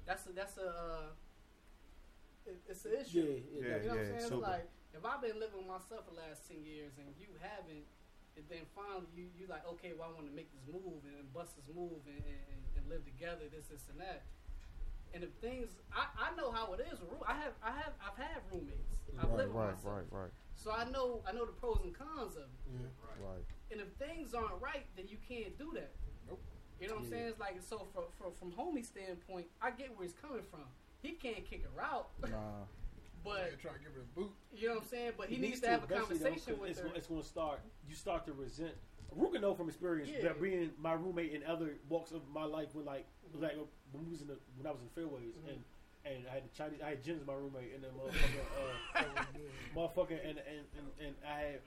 that's 0.07 0.27
a 0.27 0.33
that's 0.33 0.57
a 0.59 0.69
uh, 0.69 1.09
it, 2.47 2.61
it's 2.69 2.85
an 2.85 2.93
issue. 3.01 3.41
Yeah, 3.53 3.61
yeah, 3.61 3.77
you 3.77 3.89
know 3.89 3.97
what 3.97 4.01
I'm 4.01 4.07
saying? 4.07 4.21
It's 4.21 4.31
like 4.49 4.67
if 4.97 5.03
I've 5.05 5.21
been 5.21 5.39
living 5.41 5.65
with 5.65 5.69
myself 5.69 6.09
for 6.09 6.13
the 6.17 6.21
last 6.21 6.49
ten 6.49 6.61
years 6.65 6.97
and 7.01 7.09
you 7.21 7.29
haven't, 7.41 7.85
and 8.37 8.45
then 8.49 8.65
finally 8.77 9.09
you 9.17 9.29
you 9.37 9.45
like 9.49 9.65
okay, 9.77 9.93
well 9.97 10.09
I 10.09 10.13
want 10.13 10.29
to 10.29 10.37
make 10.37 10.49
this 10.53 10.65
move 10.69 11.05
and, 11.09 11.17
and 11.17 11.29
bust 11.33 11.57
this 11.57 11.69
move 11.73 12.05
and, 12.09 12.21
and, 12.25 12.61
and 12.77 12.85
live 12.89 13.05
together, 13.05 13.49
this 13.49 13.69
this 13.73 13.89
and 13.89 14.01
that. 14.01 14.29
And 15.15 15.25
if 15.25 15.31
things, 15.41 15.69
I, 15.93 16.05
I 16.31 16.37
know 16.37 16.51
how 16.53 16.73
it 16.75 16.81
is. 16.93 17.01
with 17.01 17.11
I 17.27 17.35
have 17.35 17.53
I 17.63 17.71
have 17.73 17.93
I've 18.01 18.17
had 18.17 18.41
roommates. 18.53 18.99
I've 19.19 19.29
Right, 19.31 19.39
lived 19.39 19.55
with 19.55 19.63
right, 19.65 19.75
myself, 19.75 19.95
right, 20.13 20.21
right, 20.23 20.31
so 20.55 20.71
I 20.71 20.85
know 20.91 21.23
I 21.27 21.33
know 21.33 21.45
the 21.47 21.53
pros 21.53 21.81
and 21.83 21.95
cons 21.97 22.37
of 22.37 22.43
it. 22.45 22.91
right. 23.21 23.45
And 23.73 23.81
if 23.81 23.89
things 23.99 24.35
aren't 24.35 24.61
right, 24.61 24.87
then 24.97 25.07
you 25.09 25.17
can't 25.29 25.57
do 25.59 25.73
that. 25.75 25.91
Nope. 26.29 26.41
You 26.81 26.89
know 26.89 26.95
what 26.95 27.05
I'm 27.05 27.11
saying? 27.11 27.27
It's 27.29 27.41
like 27.41 27.57
so 27.61 27.87
from 27.93 28.05
from 28.19 28.33
from 28.33 28.53
homie 28.53 28.85
standpoint, 28.85 29.47
I 29.63 29.71
get 29.71 29.97
where 29.97 30.07
he's 30.07 30.15
coming 30.15 30.43
from. 30.51 30.65
He 31.03 31.13
can't 31.13 31.45
kick 31.49 31.65
her 31.65 31.83
out, 31.83 32.11
Nah. 32.23 32.67
but 33.25 33.59
try 33.61 33.73
to 33.73 33.79
give 33.79 33.95
her 33.95 34.03
a 34.03 34.21
boot. 34.21 34.31
you 34.55 34.69
know 34.69 34.75
what 34.75 34.83
I'm 34.85 34.89
saying. 34.89 35.13
But 35.17 35.29
he, 35.29 35.37
needs, 35.37 35.49
needs 35.49 35.61
to 35.63 35.69
have 35.69 35.83
a 35.91 35.95
eventually, 35.95 36.19
though, 36.19 36.61
with 36.61 36.71
it's, 36.71 36.81
her. 36.81 36.91
It's 36.95 37.07
going 37.07 37.23
to 37.23 37.27
start. 37.27 37.61
You 37.89 37.95
start 37.95 38.27
to 38.27 38.33
resent 38.33 38.75
Ruger 39.17 39.41
know 39.41 39.55
from 39.55 39.69
experience 39.69 40.11
Yeah. 40.13 40.23
that 40.29 40.41
being 40.43 40.71
my 40.79 40.93
roommate 40.93 41.33
in 41.33 41.43
other 41.45 41.77
walks 41.89 42.13
of 42.13 42.23
my 42.33 42.45
life 42.45 42.75
when 42.75 42.85
like 42.85 43.07
like 43.35 43.57
when 43.93 44.05
we 44.05 44.11
was 44.11 44.21
in 44.21 44.29
the, 44.29 44.37
when 44.57 44.67
I 44.67 44.71
was 44.73 44.83
in 44.83 44.89
fairways 44.95 45.35
Mm-hmm. 45.35 45.49
and 45.51 45.65
and 46.05 46.27
I 46.31 46.35
had 46.35 46.45
the 46.45 46.49
Chinese 46.57 46.81
I 46.85 46.91
had 46.91 46.99
as 47.09 47.27
my 47.27 47.35
roommate 47.35 47.75
and 47.75 47.83
then 47.85 47.91
motherfucker 47.91 48.45
uh, 48.97 49.03
motherfucker 49.77 50.19
and 50.29 50.39
and, 50.39 50.65
and 50.77 51.07
and 51.07 51.15
I 51.27 51.41
had 51.41 51.61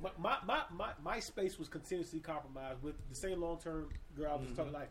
my 0.00 0.10
my, 0.18 0.36
my 0.44 0.62
my 0.76 0.90
my 1.02 1.20
space 1.20 1.58
was 1.58 1.68
continuously 1.68 2.20
compromised 2.20 2.82
with 2.82 2.94
the 3.08 3.14
same 3.16 3.40
long 3.40 3.58
term 3.58 3.88
girl 4.16 4.32
I 4.32 4.36
was 4.36 4.46
Mm-hmm. 4.48 4.56
talking 4.56 4.72
like 4.72 4.90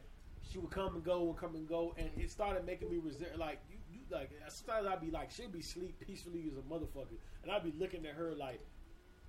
she 0.50 0.58
would 0.58 0.72
come 0.72 0.96
and 0.96 1.04
go 1.04 1.28
and 1.30 1.38
come 1.38 1.56
and 1.56 1.68
go 1.68 1.94
and 1.98 2.10
it 2.18 2.32
started 2.32 2.66
making 2.66 2.90
me 2.90 2.98
resent 2.98 3.38
like 3.38 3.60
you, 3.70 3.78
you 3.92 4.00
like 4.10 4.32
sometimes 4.50 4.88
I'd 4.88 5.00
be 5.02 5.12
like 5.12 5.30
she'd 5.32 5.52
be 5.52 5.62
sleep 5.62 6.00
peacefully 6.00 6.46
as 6.52 6.58
a 6.58 6.62
motherfucker 6.62 7.18
and 7.44 7.52
I'd 7.52 7.64
be 7.64 7.74
looking 7.78 8.06
at 8.08 8.16
her 8.16 8.34
like 8.34 8.60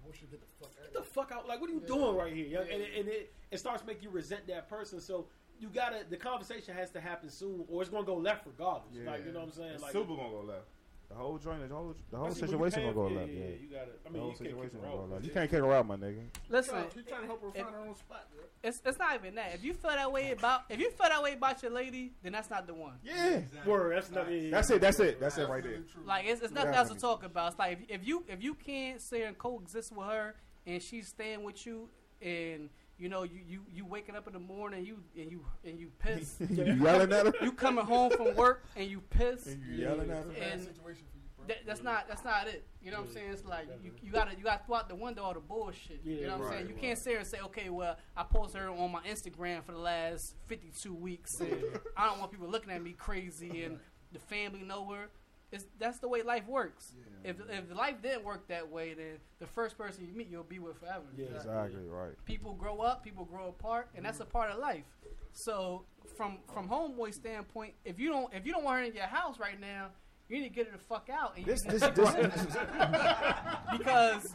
You 0.07 0.27
get 0.29 0.41
the 0.41 0.47
fuck 0.61 0.73
out. 0.79 0.93
get 0.93 0.95
the 0.95 1.03
fuck 1.03 1.33
out. 1.33 1.49
Like, 1.49 1.61
what 1.61 1.71
are 1.71 1.73
you 1.73 1.81
doing 1.81 2.17
right 2.17 2.33
here? 2.33 2.47
young? 2.47 2.63
And, 2.63 2.83
it, 2.83 2.91
and 2.99 3.09
it, 3.09 3.33
it 3.51 3.59
starts 3.59 3.85
making 3.87 4.05
you 4.05 4.11
resent 4.11 4.47
that 4.49 4.69
person. 4.69 5.01
So 5.01 5.27
you 5.59 5.69
gotta, 5.69 6.05
the 6.09 6.17
conversation 6.17 6.75
has 6.75 6.91
to 6.91 7.01
happen 7.01 7.31
soon, 7.31 7.65
or 7.69 7.83
it's 7.83 7.91
gonna 7.91 8.05
go 8.05 8.17
left 8.17 8.47
regardless. 8.47 8.95
Yeah. 8.95 9.11
Like, 9.11 9.25
you 9.25 9.33
know 9.33 9.41
what 9.41 9.47
I'm 9.47 9.53
saying? 9.53 9.71
It's 9.75 9.83
Like, 9.83 9.93
super 9.93 10.17
gonna 10.17 10.31
go 10.31 10.45
left. 10.47 10.67
The 11.13 11.19
whole 11.19 11.37
joint, 11.39 11.69
the 11.69 11.75
whole, 11.75 11.95
the 12.11 12.17
whole 12.17 12.27
especially 12.29 12.49
situation 12.55 12.81
gonna 12.81 12.95
go 12.95 13.09
for- 13.09 13.15
left. 13.15 13.31
Yeah, 13.33 13.39
Yeah, 13.39 13.45
yeah, 13.45 13.55
you 13.61 13.69
gotta. 13.69 13.83
I 13.83 13.87
the 14.05 14.11
mean, 14.11 14.23
whole 14.23 14.31
you 14.31 14.37
can't 14.37 14.39
situation 14.39 14.71
kick 14.71 14.73
her 14.73 14.79
gonna 14.87 14.97
go 14.97 15.03
out. 15.03 15.11
left. 15.11 15.25
You 15.25 15.31
can't 15.31 15.51
kick 15.51 15.61
her 15.61 15.73
out, 15.75 15.87
my 15.87 15.97
nigga. 15.97 16.23
Listen, 16.49 16.85
She's 16.95 17.05
trying 17.05 17.21
to 17.21 17.27
help 17.27 17.43
her 17.43 17.49
If- 17.49 17.55
find 17.65 17.75
her 17.75 17.81
own 17.83 17.95
spot. 17.97 18.29
Bro. 18.35 18.45
it's 18.63 18.83
it's 18.87 18.99
not 18.99 19.15
even 19.17 19.35
that. 19.35 19.55
If 19.55 19.63
you 19.65 19.75
feel 19.75 19.91
that 19.91 20.11
way 20.11 20.31
about 20.33 20.63
if 20.71 20.81
you 20.81 20.91
feel 20.91 21.09
that 21.09 21.23
way 21.23 21.35
about 21.35 21.63
your 21.63 21.71
lady, 21.73 22.15
then 22.23 22.33
that's 22.33 22.49
not 22.49 22.67
the 22.67 22.73
one. 22.75 22.95
Yeah, 23.03 23.41
Word. 23.67 23.95
That's 23.97 24.11
not. 24.11 24.33
Yeah, 24.33 24.51
that's 24.51 24.71
it. 24.71 24.81
That's 24.81 25.01
it. 25.01 25.21
That's 25.21 25.37
it 25.37 25.49
right 25.49 25.63
there. 25.63 25.81
Like 26.07 26.25
it's, 26.27 26.41
it's 26.41 26.53
nothing 26.55 26.73
Yeah. 26.73 26.79
else 26.79 26.89
to 26.89 26.95
talk 26.97 27.25
about. 27.25 27.51
It's 27.53 27.59
like 27.59 27.79
if, 27.89 28.01
if 28.01 28.07
you 28.09 28.25
if 28.29 28.43
you 28.43 28.55
can't 28.55 29.01
sit 29.01 29.23
and 29.23 29.37
coexist 29.37 29.93
with 29.95 30.07
her 30.07 30.35
and 30.67 30.83
she's 30.83 31.09
staying 31.09 31.43
with 31.43 31.67
you 31.67 31.91
and 32.23 32.71
you 33.03 33.09
know 33.09 33.25
you, 33.25 33.41
you, 33.49 33.61
you 33.75 33.85
waking 33.85 34.15
up 34.15 34.29
in 34.29 34.33
the 34.33 34.39
morning 34.39 34.87
you 34.87 34.99
and 35.21 35.29
you 35.29 35.45
and 35.65 35.81
you 35.81 35.91
piss. 35.99 36.37
you 36.51 36.75
yelling 36.75 37.13
at 37.13 37.27
her. 37.27 37.33
you 37.43 37.51
coming 37.51 37.85
home 37.85 38.13
from 38.13 38.37
work 38.37 38.65
and 38.77 38.89
you 38.89 39.01
piss. 39.01 39.47
And 39.47 39.61
you 39.65 39.85
yelling 39.85 40.09
at 40.09 40.19
her. 40.19 40.31
And 40.41 40.63
situation 40.63 41.05
for 41.11 41.19
you, 41.19 41.29
bro. 41.37 41.47
that, 41.49 41.67
that's 41.67 41.83
not 41.83 42.07
that's 42.07 42.25
not 42.25 42.47
it. 42.47 42.65
You 42.81 42.93
know 42.93 43.01
what 43.01 43.09
I'm 43.09 43.15
saying? 43.15 43.31
It's 43.33 43.45
like 43.45 43.67
you, 43.83 43.91
you 44.01 44.13
gotta 44.13 44.37
you 44.39 44.45
gotta 44.45 44.65
throw 44.65 44.77
out 44.77 44.89
the 44.89 44.95
window 44.95 45.25
all 45.25 45.35
the 45.35 45.41
bullshit. 45.41 46.01
you 46.05 46.29
know 46.29 46.39
what 46.39 46.47
I'm 46.47 46.53
saying? 46.53 46.69
You 46.69 46.75
right. 46.75 46.81
can't 46.81 46.99
sit 46.99 47.17
and 47.17 47.27
say, 47.27 47.39
okay, 47.47 47.71
well, 47.71 47.97
I 48.17 48.23
posted 48.23 48.61
her 48.61 48.71
on 48.71 48.93
my 48.93 49.03
Instagram 49.03 49.65
for 49.65 49.73
the 49.73 49.79
last 49.79 50.37
52 50.47 50.95
weeks, 50.95 51.41
and 51.41 51.61
I 51.97 52.07
don't 52.07 52.21
want 52.21 52.31
people 52.31 52.49
looking 52.49 52.71
at 52.71 52.85
me 52.85 52.93
crazy, 52.93 53.65
and 53.65 53.81
the 54.13 54.21
family 54.21 54.63
know 54.63 54.89
her. 54.91 55.09
It's, 55.53 55.67
that's 55.79 55.99
the 55.99 56.09
way 56.09 56.23
life 56.23 56.47
works. 56.49 56.95
If 57.25 57.37
if 57.51 57.77
life 57.77 58.03
didn't 58.03 58.25
work 58.25 58.49
that 58.49 58.69
way, 58.71 58.95
then 58.95 59.19
the 59.39 59.47
first 59.47 59.77
person 59.77 60.07
you 60.09 60.17
meet, 60.17 60.29
you'll 60.31 60.43
be 60.43 60.59
with 60.59 60.79
forever. 60.79 61.05
Yeah. 61.17 61.27
Exactly 61.37 61.83
right. 61.87 62.13
People 62.25 62.55
grow 62.55 62.81
up, 62.81 63.05
people 63.05 63.25
grow 63.25 63.49
apart, 63.49 63.89
and 63.95 64.05
that's 64.05 64.21
a 64.21 64.25
part 64.25 64.51
of 64.51 64.59
life. 64.59 64.85
So 65.33 65.85
from 66.17 66.39
from 66.53 66.69
homeboy 66.69 67.15
standpoint, 67.15 67.75
if 67.85 67.99
you 67.99 68.09
don't 68.09 68.33
if 68.35 68.47
you 68.47 68.53
don't 68.53 68.65
want 68.65 68.81
her 68.81 68.85
in 68.85 68.95
your 68.95 69.07
house 69.07 69.39
right 69.39 69.61
now, 69.61 69.89
you 70.29 70.41
need 70.41 70.49
to 70.49 70.55
get 70.55 70.67
her 70.67 70.77
the 70.77 70.83
fuck 70.83 71.09
out. 71.13 71.37
And 71.37 71.47
you 71.47 71.53
This 71.53 71.63
this 71.63 71.83
this 71.91 72.15
because 73.79 74.33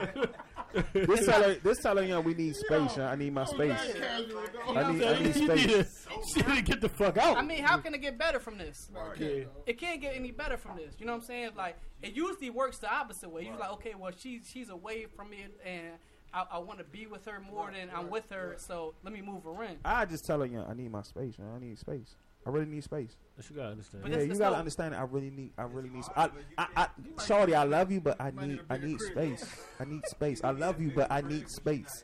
this 0.93 1.25
telling 1.25 1.57
this 1.63 1.77
telling 1.79 2.09
you 2.09 2.19
we 2.21 2.33
need 2.33 2.55
space. 2.55 2.97
I 2.97 3.15
need 3.15 3.33
my 3.33 3.43
oh, 3.43 3.45
space. 3.45 3.79
I 3.79 4.91
need 4.91 5.03
I 5.03 5.19
need 5.19 5.35
You 5.35 5.47
need 5.47 5.69
to, 5.69 5.83
space. 5.85 6.07
she 6.33 6.41
need 6.41 6.55
to 6.57 6.61
get 6.61 6.81
the 6.81 6.89
fuck 6.89 7.17
out. 7.17 7.37
I 7.37 7.41
mean, 7.41 7.63
how 7.63 7.77
can 7.77 7.93
it 7.93 8.01
get 8.01 8.17
better 8.17 8.39
from 8.39 8.57
this? 8.57 8.89
yeah. 9.17 9.45
It 9.65 9.79
can't 9.79 10.01
get 10.01 10.15
any 10.15 10.31
better 10.31 10.57
from 10.57 10.77
this. 10.77 10.95
You 10.99 11.05
know 11.05 11.13
what 11.13 11.21
I'm 11.21 11.25
saying? 11.25 11.49
Like 11.55 11.77
it 12.01 12.13
usually 12.13 12.49
works 12.49 12.77
the 12.79 12.93
opposite 12.93 13.29
way. 13.29 13.45
You're 13.45 13.57
like, 13.57 13.71
okay, 13.73 13.93
well 13.97 14.11
she's 14.15 14.47
she's 14.51 14.69
away 14.69 15.07
from 15.15 15.29
me 15.29 15.47
and 15.65 15.93
I, 16.33 16.45
I 16.51 16.57
want 16.59 16.79
to 16.79 16.85
be 16.85 17.07
with 17.07 17.25
her 17.25 17.39
more 17.39 17.71
than 17.71 17.89
I'm 17.95 18.09
with 18.09 18.29
her, 18.31 18.55
so 18.57 18.93
let 19.03 19.13
me 19.13 19.21
move 19.21 19.43
her 19.45 19.63
in. 19.63 19.77
I 19.85 20.05
just 20.05 20.25
telling 20.25 20.51
you 20.51 20.61
I 20.61 20.73
need 20.73 20.91
my 20.91 21.01
space. 21.01 21.39
Man. 21.39 21.47
I 21.55 21.59
need 21.59 21.79
space. 21.79 22.15
I 22.47 22.49
really 22.49 22.65
need 22.65 22.83
space. 22.83 23.17
But 23.35 23.49
you 23.49 23.57
gotta 23.57 23.71
understand. 23.71 24.03
But 24.03 24.11
yeah, 24.11 24.17
it's- 24.17 24.25
you 24.27 24.31
it's 24.31 24.39
gotta 24.39 24.55
no- 24.55 24.59
understand. 24.59 24.95
I 24.95 25.01
really 25.01 25.29
need. 25.31 25.51
I 25.57 25.63
really 25.63 25.89
need. 25.89 26.03
I, 26.15 26.29
I, 26.57 26.67
I, 26.77 26.87
Shorty, 27.25 27.53
I 27.53 27.63
love 27.65 27.91
you, 27.91 27.99
but 27.99 28.15
I 28.21 28.31
need. 28.31 28.61
I 28.69 28.77
need 28.77 29.01
space. 29.01 29.45
I 29.81 29.83
need 29.85 30.05
space. 30.07 30.41
I 30.43 30.51
love 30.51 30.79
you, 30.81 30.91
but 30.95 31.11
I 31.11 31.19
need 31.21 31.49
space. 31.49 32.03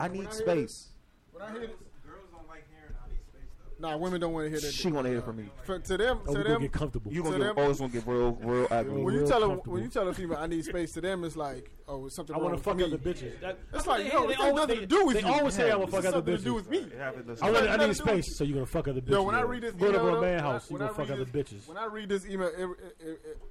I 0.00 0.08
need 0.08 0.32
space. 0.32 0.88
When 1.32 1.42
I 1.42 1.50
hear 1.52 1.60
this, 1.60 1.70
Girls 2.06 2.24
don't 2.32 2.48
like 2.48 2.64
hearing 2.72 2.94
I 3.04 3.08
need 3.10 3.20
space 3.28 3.50
though. 3.58 3.71
Nah, 3.82 3.96
women 3.98 4.20
don't 4.20 4.32
want 4.32 4.46
to 4.46 4.50
hear 4.50 4.60
that. 4.60 4.72
She 4.72 4.90
want 4.90 5.04
to 5.04 5.10
hear 5.10 5.18
it 5.18 5.24
from 5.24 5.36
me. 5.36 5.50
For, 5.64 5.78
to 5.78 5.96
them, 5.98 6.20
Oh, 6.26 6.34
to 6.34 6.42
them, 6.42 6.62
get 6.62 6.72
comfortable. 6.72 7.12
You 7.12 7.22
To 7.22 7.30
gonna 7.30 7.38
get 7.38 7.44
them- 7.56 7.58
always 7.58 7.78
gonna 7.80 7.92
get 7.92 8.06
real, 8.06 8.32
real 8.40 8.66
ugly. 8.70 9.02
when 9.02 9.14
you 9.14 9.26
tell 9.26 9.42
a, 9.42 9.48
when 9.56 9.82
you 9.82 9.88
tell 9.88 10.08
a 10.08 10.14
female 10.14 10.38
I 10.38 10.46
need 10.46 10.64
space, 10.64 10.92
to 10.92 11.00
them 11.00 11.24
it's 11.24 11.36
like, 11.36 11.70
oh, 11.88 12.06
it's 12.06 12.14
something 12.16 12.34
I 12.34 12.38
want 12.38 12.56
to 12.56 12.62
fuck 12.62 12.76
me. 12.76 12.84
other 12.84 12.96
bitches. 12.96 13.38
That, 13.40 13.58
It's 13.60 13.72
that's 13.72 13.86
like, 13.86 14.04
what 14.04 14.12
yo, 14.12 14.20
they- 14.20 14.24
it 14.24 14.28
they 14.28 14.34
has 14.34 14.40
always- 14.50 14.54
nothing 14.68 14.80
to 14.80 14.86
do 14.86 15.04
with 15.06 15.14
they 15.16 15.20
you. 15.22 15.34
always 15.34 15.54
say 15.54 15.70
I 15.70 15.76
want 15.76 15.90
to 15.90 15.96
fuck 15.96 16.00
is 16.00 16.06
other 16.06 16.16
something 16.16 16.34
bitches. 16.34 16.38
to 16.38 16.44
do 16.44 16.54
with 16.54 16.70
me. 16.70 16.78
It 16.78 16.92
happened 16.98 17.36
to 17.36 17.44
I, 17.44 17.50
want, 17.50 17.56
I 17.56 17.60
need 17.62 17.72
to 17.72 17.78
do 17.82 17.88
with 17.88 17.96
space, 17.98 18.36
so 18.38 18.44
you're 18.44 18.54
gonna 18.54 18.66
fuck 18.66 18.88
other 18.88 19.00
bitches. 19.00 19.10
Yo, 19.10 19.22
when 19.24 19.34
I 19.34 19.40
read 19.42 19.62
this 19.62 19.72
go 19.74 19.86
to 19.92 19.98
email, 19.98 20.08
a 20.08 20.12
though, 20.12 20.20
man 20.20 20.34
when 20.36 20.38
I- 20.44 20.52
house, 20.52 20.70
you 20.70 20.76
I 20.76 20.78
gonna 20.78 20.90
fuck 20.94 20.98
read 21.08 21.10
other 21.20 21.24
this- 21.24 21.52
bitches. 21.52 21.68
When 21.68 21.76
I 21.76 21.86
read 21.86 22.08
this 22.08 22.26
email, 22.26 22.50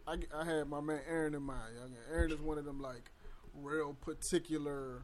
I 0.07 0.45
had 0.45 0.67
my 0.67 0.81
man 0.81 1.01
Aaron 1.09 1.35
in 1.35 1.43
mind. 1.43 1.59
Aaron 2.11 2.31
is 2.31 2.39
one 2.39 2.57
of 2.57 2.65
them 2.65 2.79
like 2.81 3.11
real 3.53 3.93
particular. 4.01 5.03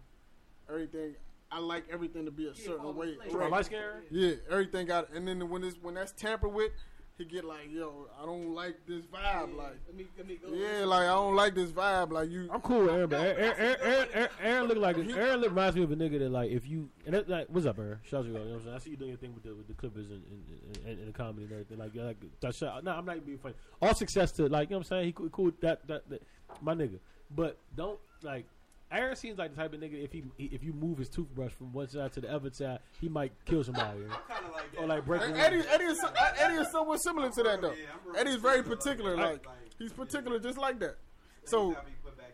Everything 0.69 1.15
I 1.51 1.59
like 1.59 1.85
everything 1.91 2.25
to 2.25 2.31
be 2.31 2.47
a 2.47 2.55
certain 2.55 2.95
way. 2.95 3.15
flavors. 3.15 3.31
You 3.31 3.39
Right. 3.39 3.51
light 3.51 3.65
skin 3.65 3.79
Yeah, 4.11 4.33
everything 4.49 4.87
got. 4.87 5.13
And 5.13 5.27
then 5.27 5.47
when 5.49 5.61
this 5.61 5.75
when 5.81 5.93
that's 5.93 6.11
tampered 6.11 6.53
with, 6.53 6.71
he 7.17 7.25
get 7.25 7.45
like, 7.45 7.71
yo, 7.71 8.07
I 8.21 8.25
don't 8.25 8.53
like 8.53 8.75
this 8.85 9.05
vibe. 9.05 9.55
Like, 9.55 9.77
let 9.87 9.95
me 9.95 10.05
let 10.17 10.27
me 10.27 10.35
go. 10.35 10.53
yeah, 10.53 10.85
like 10.85 11.03
I 11.03 11.13
don't 11.15 11.35
like 11.35 11.55
this 11.55 11.71
vibe. 11.71 12.11
Like 12.11 12.29
you, 12.29 12.47
I'm 12.51 12.61
cool 12.61 12.81
with 12.81 12.91
Aaron, 12.91 13.09
but 13.09 13.19
Aaron, 13.19 13.39
Aaron, 13.39 13.77
Aaron, 13.81 14.07
Aaron, 14.13 14.29
Aaron 14.43 14.67
look 14.67 14.77
like 14.77 14.97
Aaron 14.97 15.41
look, 15.41 15.49
reminds 15.49 15.75
me 15.75 15.83
of 15.83 15.91
a 15.91 15.95
nigga 15.95 16.19
that 16.19 16.29
like 16.29 16.51
if 16.51 16.67
you 16.67 16.89
and 17.05 17.15
it, 17.15 17.27
like 17.27 17.47
what's 17.49 17.65
up, 17.65 17.79
Aaron? 17.79 17.97
Shout 18.03 18.19
out 18.19 18.23
to 18.23 18.27
you, 18.27 18.37
you 18.37 18.39
know 18.43 18.51
what 18.51 18.55
I'm 18.57 18.63
saying? 18.65 18.75
I 18.75 18.79
see 18.79 18.89
you 18.91 18.97
doing 18.97 19.09
your 19.09 19.17
thing 19.17 19.33
with 19.33 19.43
the 19.43 19.55
with 19.55 19.67
the 19.67 19.73
Clippers 19.73 20.11
and 20.11 20.21
and, 20.25 20.77
and, 20.85 20.99
and 20.99 21.07
the 21.07 21.13
comedy 21.13 21.43
and 21.45 21.51
everything. 21.53 21.77
Like 21.79 21.95
like 21.95 22.17
that 22.41 22.53
shit. 22.53 22.69
No, 22.83 22.91
I'm 22.91 23.05
not 23.05 23.15
even 23.15 23.25
being 23.25 23.39
funny. 23.39 23.55
All 23.81 23.95
success 23.95 24.31
to 24.33 24.47
like 24.47 24.69
you 24.69 24.75
know 24.75 24.79
what 24.79 24.87
I'm 24.87 24.89
saying. 24.89 25.05
He 25.05 25.11
cool, 25.13 25.29
cool 25.29 25.51
that, 25.61 25.87
that 25.87 26.09
that 26.09 26.21
my 26.61 26.75
nigga, 26.75 26.99
but 27.35 27.57
don't 27.75 27.99
like. 28.21 28.45
Aaron 28.89 29.15
seems 29.17 29.37
like 29.37 29.51
the 29.53 29.57
type 29.61 29.73
of 29.73 29.81
nigga 29.81 30.01
if 30.01 30.13
he 30.13 30.23
if 30.37 30.63
you 30.63 30.71
move 30.71 30.97
his 30.97 31.09
toothbrush 31.09 31.51
from 31.51 31.73
one 31.73 31.87
side 31.89 32.13
to 32.13 32.21
the 32.21 32.33
other 32.33 32.49
side, 32.51 32.79
he 33.01 33.09
might 33.09 33.33
kill 33.45 33.63
somebody. 33.63 33.99
I'm 34.05 34.09
Kind 34.09 34.45
of 34.45 34.51
like 34.53 34.71
that. 34.71 34.81
Or 34.81 34.87
like 34.87 35.05
break. 35.05 35.21
And 35.23 35.35
Eddie, 35.35 35.61
Eddie, 35.69 35.83
is, 35.85 36.01
uh, 36.03 36.11
Eddie 36.39 36.55
is 36.55 36.71
somewhat 36.71 37.01
similar 37.01 37.29
to 37.29 37.43
that 37.43 37.61
though. 37.61 37.71
Yeah, 37.73 38.19
Eddie's 38.21 38.37
very 38.37 38.63
particular, 38.63 39.11
particular. 39.11 39.15
like- 39.17 39.45
Like 39.45 39.45
like- 39.45 39.55
he's 39.77 39.91
particular, 39.91 40.39
just 40.39 40.57
like 40.57 40.79
that. 40.79 40.97
So 41.43 41.71
Gotta 41.71 41.85
be 41.85 41.91
put 42.03 42.17
back 42.17 42.31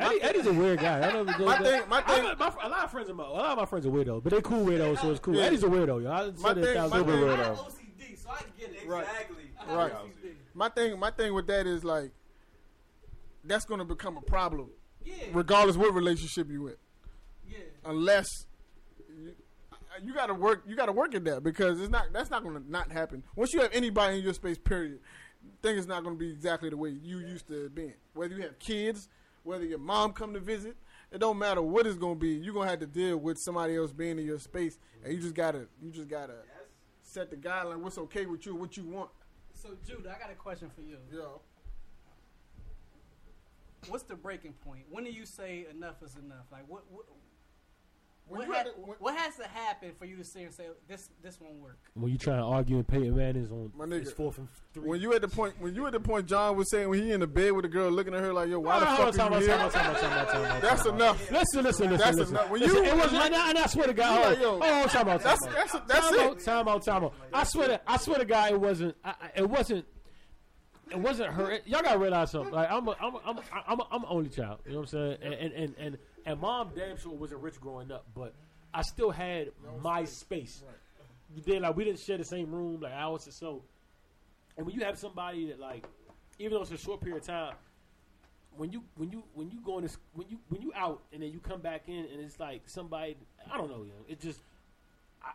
in 0.00 0.04
order. 0.08 0.14
Eddie, 0.16 0.22
Eddie's 0.22 0.46
a 0.46 0.52
weird 0.52 0.80
guy. 0.80 1.08
I 1.08 1.12
know 1.12 1.22
the, 1.24 1.38
My 1.38 1.58
thing- 1.58 1.88
my 1.88 2.00
thing- 2.02 2.26
I'm 2.26 2.34
a, 2.34 2.36
my, 2.36 2.52
a 2.64 2.68
lot 2.68 2.84
of 2.84 2.90
friends 2.90 3.08
of 3.08 3.14
my, 3.16 3.24
a 3.24 3.30
lot 3.30 3.50
of 3.52 3.58
my 3.58 3.64
friends 3.66 3.86
are 3.86 3.90
weirdos, 3.90 4.24
but 4.24 4.32
they 4.32 4.40
cool 4.42 4.66
weirdos, 4.66 4.98
so 5.00 5.10
it's 5.12 5.20
cool. 5.20 5.36
Yeah. 5.36 5.44
Eddie's 5.44 5.62
a 5.62 5.68
weirdo, 5.68 6.02
yo. 6.02 6.10
I 6.10 6.30
My 6.30 6.48
said 6.48 6.58
it 6.58 6.62
a 6.62 6.66
thing- 6.66 6.74
thousand 6.74 7.00
my 7.00 7.06
thing- 7.12 7.22
Weirdo. 7.22 7.36
have 7.36 7.56
OCD, 7.58 8.16
so 8.18 8.30
I 8.30 8.40
get 8.58 8.70
it. 8.74 8.88
Right. 8.88 9.06
Exactly. 9.08 9.36
I 9.60 9.64
have 9.66 9.76
Right. 9.76 9.92
My 10.54 10.68
thing, 10.68 10.98
my 10.98 11.10
thing 11.12 11.32
with 11.32 11.46
that 11.46 11.66
is 11.68 11.84
like 11.84 12.10
that's 13.44 13.64
going 13.64 13.78
to 13.78 13.84
become 13.84 14.16
a 14.16 14.22
problem, 14.22 14.68
Yeah, 15.04 15.14
regardless 15.32 15.76
what 15.76 15.94
relationship 15.94 16.50
you 16.50 16.68
in, 16.68 16.74
yeah. 17.48 17.58
unless 17.84 18.46
you, 19.08 19.34
you 20.02 20.14
got 20.14 20.26
to 20.26 20.34
work. 20.34 20.62
You 20.66 20.76
got 20.76 20.86
to 20.86 20.92
work 20.92 21.14
at 21.14 21.24
that 21.24 21.42
because 21.42 21.80
it's 21.80 21.90
not. 21.90 22.12
That's 22.12 22.30
not 22.30 22.42
going 22.42 22.62
to 22.62 22.70
not 22.70 22.90
happen. 22.90 23.22
Once 23.36 23.52
you 23.52 23.60
have 23.60 23.70
anybody 23.72 24.18
in 24.18 24.24
your 24.24 24.34
space, 24.34 24.58
period, 24.58 25.00
thing 25.62 25.76
is 25.76 25.86
not 25.86 26.02
going 26.04 26.16
to 26.16 26.18
be 26.18 26.30
exactly 26.30 26.70
the 26.70 26.76
way 26.76 26.90
you 26.90 27.18
used 27.18 27.46
to 27.48 27.68
being. 27.70 27.94
Whether 28.14 28.34
you 28.34 28.42
have 28.42 28.58
kids, 28.58 29.08
whether 29.42 29.64
your 29.64 29.78
mom 29.78 30.12
come 30.12 30.34
to 30.34 30.40
visit, 30.40 30.76
it 31.10 31.18
don't 31.18 31.38
matter 31.38 31.62
what 31.62 31.86
it's 31.86 31.98
going 31.98 32.14
to 32.14 32.20
be. 32.20 32.30
You're 32.30 32.54
going 32.54 32.66
to 32.66 32.70
have 32.70 32.80
to 32.80 32.86
deal 32.86 33.16
with 33.18 33.38
somebody 33.38 33.76
else 33.76 33.92
being 33.92 34.18
in 34.18 34.26
your 34.26 34.38
space, 34.38 34.78
and 35.04 35.12
you 35.12 35.20
just 35.20 35.34
gotta. 35.34 35.66
You 35.82 35.90
just 35.90 36.08
gotta 36.08 36.34
set 37.12 37.30
the 37.30 37.36
guideline. 37.36 37.78
What's 37.78 37.98
okay 37.98 38.26
with 38.26 38.46
you? 38.46 38.54
What 38.54 38.76
you 38.76 38.84
want. 38.84 39.10
So 39.52 39.70
Jude, 39.86 40.06
I 40.06 40.18
got 40.18 40.30
a 40.30 40.34
question 40.34 40.70
for 40.74 40.80
you. 40.80 40.96
Yo. 41.12 41.40
What's 43.88 44.04
the 44.04 44.16
breaking 44.16 44.52
point? 44.64 44.84
When 44.90 45.04
do 45.04 45.10
you 45.10 45.26
say 45.26 45.66
enough 45.70 46.02
is 46.02 46.16
enough? 46.16 46.46
Like 46.52 46.62
what? 46.68 46.82
What, 46.90 47.04
When 48.28 48.48
what, 48.48 48.56
ha- 48.56 48.62
to- 48.64 48.70
when- 48.80 48.96
what 49.00 49.16
has 49.16 49.34
to 49.36 49.48
happen 49.48 49.90
for 49.98 50.04
you 50.04 50.16
to 50.16 50.24
sit 50.24 50.42
and 50.42 50.54
say 50.54 50.66
this 50.88 51.10
this 51.22 51.40
won't 51.40 51.56
work? 51.56 51.78
When 51.94 52.10
you 52.12 52.16
try 52.16 52.36
to 52.36 52.42
argue 52.42 52.76
and 52.76 52.86
Peyton 52.86 53.16
Manning's 53.16 53.50
on 53.50 53.72
My 53.76 53.84
nigga, 53.84 54.00
his 54.04 54.12
fourth 54.12 54.38
and 54.38 54.48
three. 54.72 54.84
When 54.88 55.00
you 55.00 55.12
at 55.12 55.20
the 55.20 55.28
point, 55.28 55.54
when 55.60 55.74
you 55.74 55.84
at 55.86 55.92
the 55.92 56.00
point, 56.00 56.26
John 56.28 56.56
was 56.56 56.70
saying 56.70 56.88
when 56.88 57.02
he 57.02 57.10
in 57.10 57.18
the 57.20 57.26
bed 57.26 57.52
with 57.52 57.64
a 57.64 57.68
girl 57.68 57.90
looking 57.90 58.14
at 58.14 58.20
her 58.20 58.32
like, 58.32 58.48
yo, 58.48 58.60
why 58.60 58.78
the 58.78 58.86
fuck 58.86 59.18
are 59.32 59.40
you 59.40 59.46
here? 59.46 59.58
That's 60.60 60.86
enough. 60.86 61.30
Listen, 61.30 61.64
listen, 61.64 61.64
listen, 61.64 61.88
That's 61.98 62.16
listen. 62.16 62.36
enough. 62.36 62.50
When 62.50 62.60
Listen, 62.60 62.76
you- 62.84 62.90
it 62.90 62.94
was, 62.96 63.12
and, 63.12 63.34
I, 63.34 63.48
and 63.50 63.58
I 63.58 63.66
swear 63.66 63.86
to 63.88 63.94
God, 63.94 64.24
like, 64.30 64.40
yo, 64.40 64.56
oh, 64.62 64.86
time 64.86 65.08
out, 65.08 65.20
time 65.20 65.20
That's 65.22 65.42
out. 65.46 65.52
that's 65.54 65.72
that's 65.88 66.06
time 66.10 66.14
it. 66.14 66.20
out, 66.20 66.40
time 66.40 66.68
out, 66.68 66.84
time 66.84 67.04
out. 67.04 67.14
I 67.34 67.44
swear 67.44 67.68
to, 67.68 67.80
I 67.90 67.96
swear 67.96 68.18
to 68.18 68.24
God, 68.24 68.52
it 68.52 68.60
wasn't. 68.60 68.96
I, 69.04 69.10
I- 69.10 69.30
it 69.40 69.50
wasn't. 69.50 69.84
It 70.92 70.98
wasn't 70.98 71.32
her. 71.32 71.58
Y'all 71.64 71.82
gotta 71.82 71.98
realize 71.98 72.30
something. 72.30 72.52
Like 72.52 72.70
I'm, 72.70 72.86
a, 72.86 72.96
I'm, 73.00 73.14
a, 73.14 73.20
I'm, 73.24 73.38
a, 73.38 73.42
I'm, 73.66 73.80
a, 73.80 73.86
I'm 73.90 74.02
an 74.02 74.08
only 74.10 74.28
child. 74.28 74.58
You 74.66 74.72
know 74.72 74.80
what 74.80 74.92
I'm 74.92 74.98
saying? 74.98 75.16
And 75.22 75.34
and 75.34 75.52
and 75.54 75.74
and, 75.78 75.98
and 76.26 76.40
mom 76.40 76.70
damn 76.76 76.98
sure 76.98 77.12
wasn't 77.12 77.40
rich 77.40 77.58
growing 77.60 77.90
up, 77.90 78.04
but 78.14 78.34
I 78.74 78.82
still 78.82 79.10
had 79.10 79.52
my 79.82 80.04
space. 80.04 80.62
You 81.34 81.42
did 81.42 81.62
like 81.62 81.74
we 81.76 81.84
didn't 81.84 82.00
share 82.00 82.18
the 82.18 82.24
same 82.24 82.50
room 82.50 82.80
like 82.80 82.92
hours 82.92 83.26
or 83.26 83.32
so. 83.32 83.62
And 84.58 84.66
when 84.66 84.74
you 84.74 84.84
have 84.84 84.98
somebody 84.98 85.46
that 85.46 85.58
like, 85.58 85.86
even 86.38 86.52
though 86.52 86.62
it's 86.62 86.70
a 86.70 86.76
short 86.76 87.00
period 87.00 87.22
of 87.22 87.26
time, 87.26 87.54
when 88.56 88.70
you 88.70 88.82
when 88.96 89.10
you 89.10 89.22
when 89.32 89.50
you 89.50 89.60
go 89.64 89.78
in 89.78 89.84
this 89.84 89.96
when 90.12 90.28
you 90.28 90.38
when 90.50 90.60
you 90.60 90.72
out 90.76 91.00
and 91.12 91.22
then 91.22 91.30
you 91.30 91.38
come 91.38 91.62
back 91.62 91.88
in 91.88 92.04
and 92.12 92.20
it's 92.20 92.38
like 92.38 92.62
somebody 92.66 93.16
I 93.50 93.56
don't 93.56 93.70
know, 93.70 93.82
you 93.82 93.92
know, 93.92 94.04
it 94.08 94.20
just 94.20 94.40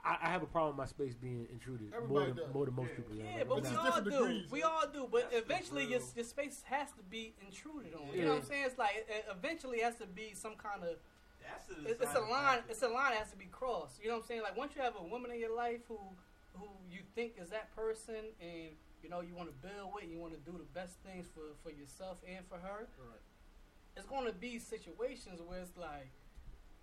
I, 0.04 0.18
I 0.24 0.30
have 0.30 0.44
a 0.44 0.46
problem 0.48 0.76
with 0.76 0.78
my 0.78 0.86
space 0.86 1.16
being 1.16 1.48
intruded 1.52 1.92
more 1.92 1.98
Everybody 2.02 2.26
than, 2.32 2.36
does. 2.46 2.54
more 2.54 2.66
than 2.66 2.76
most 2.76 2.96
people. 2.96 3.16
you 3.16 3.24
know, 3.24 3.30
Yeah, 3.30 3.38
like, 3.38 3.50
but 3.50 3.58
It's 3.60 3.70
we 3.70 3.76
just 3.76 3.80
all 3.88 4.02
different 4.02 4.06
do. 4.06 4.28
degrees. 4.28 4.52
We 4.52 4.62
all 4.64 4.84
do. 4.92 5.08
But 5.12 5.32
That's 5.32 5.46
eventually, 5.46 5.86
your, 5.86 6.02
your 6.16 6.26
space 6.26 6.62
has 6.66 6.90
to 6.92 7.04
be 7.10 7.34
intruded 7.46 7.94
on. 7.96 8.08
You 8.14 8.26
know 8.26 8.34
what 8.36 8.44
I'm 8.44 8.48
saying? 8.48 8.64
It's 8.66 8.78
like 8.78 8.96
it, 8.98 9.08
it 9.10 9.26
eventually 9.32 9.80
has 9.80 9.96
to 9.98 10.06
be 10.08 10.34
some 10.34 10.56
kind 10.56 10.84
of. 10.84 10.98
That's 11.40 11.68
the 11.68 11.90
It, 11.90 11.98
it's 12.02 12.16
a 12.16 12.20
line. 12.20 12.60
factor. 12.60 12.72
It's 12.72 12.82
a 12.84 12.90
line 12.90 13.12
that 13.12 13.20
has 13.24 13.32
to 13.32 13.38
be 13.38 13.48
crossed. 13.52 14.02
You 14.02 14.10
know 14.10 14.16
what 14.16 14.24
I'm 14.24 14.28
saying? 14.28 14.42
Like 14.44 14.58
once 14.58 14.74
you 14.76 14.82
have 14.82 14.96
a 15.00 15.04
woman 15.04 15.32
in 15.32 15.40
your 15.40 15.56
life 15.56 15.80
who 15.88 16.00
who 16.54 16.68
you 16.92 17.00
think 17.16 17.34
is 17.42 17.50
that 17.50 17.74
person, 17.76 18.36
and 18.42 18.76
you 19.02 19.10
know 19.10 19.22
you 19.22 19.36
want 19.36 19.48
to 19.48 19.56
build 19.68 19.94
with, 19.96 20.04
you 20.12 20.18
want 20.20 20.34
to 20.34 20.42
do 20.52 20.58
the 20.58 20.68
best 20.78 21.00
things 21.06 21.26
for 21.34 21.56
for 21.64 21.72
yourself 21.74 22.18
and 22.28 22.44
for 22.50 22.58
her. 22.58 22.88
Right. 23.00 23.24
It's 23.96 24.06
going 24.06 24.26
to 24.26 24.34
be 24.34 24.60
situations 24.60 25.40
where 25.48 25.60
it's 25.62 25.78
like, 25.78 26.12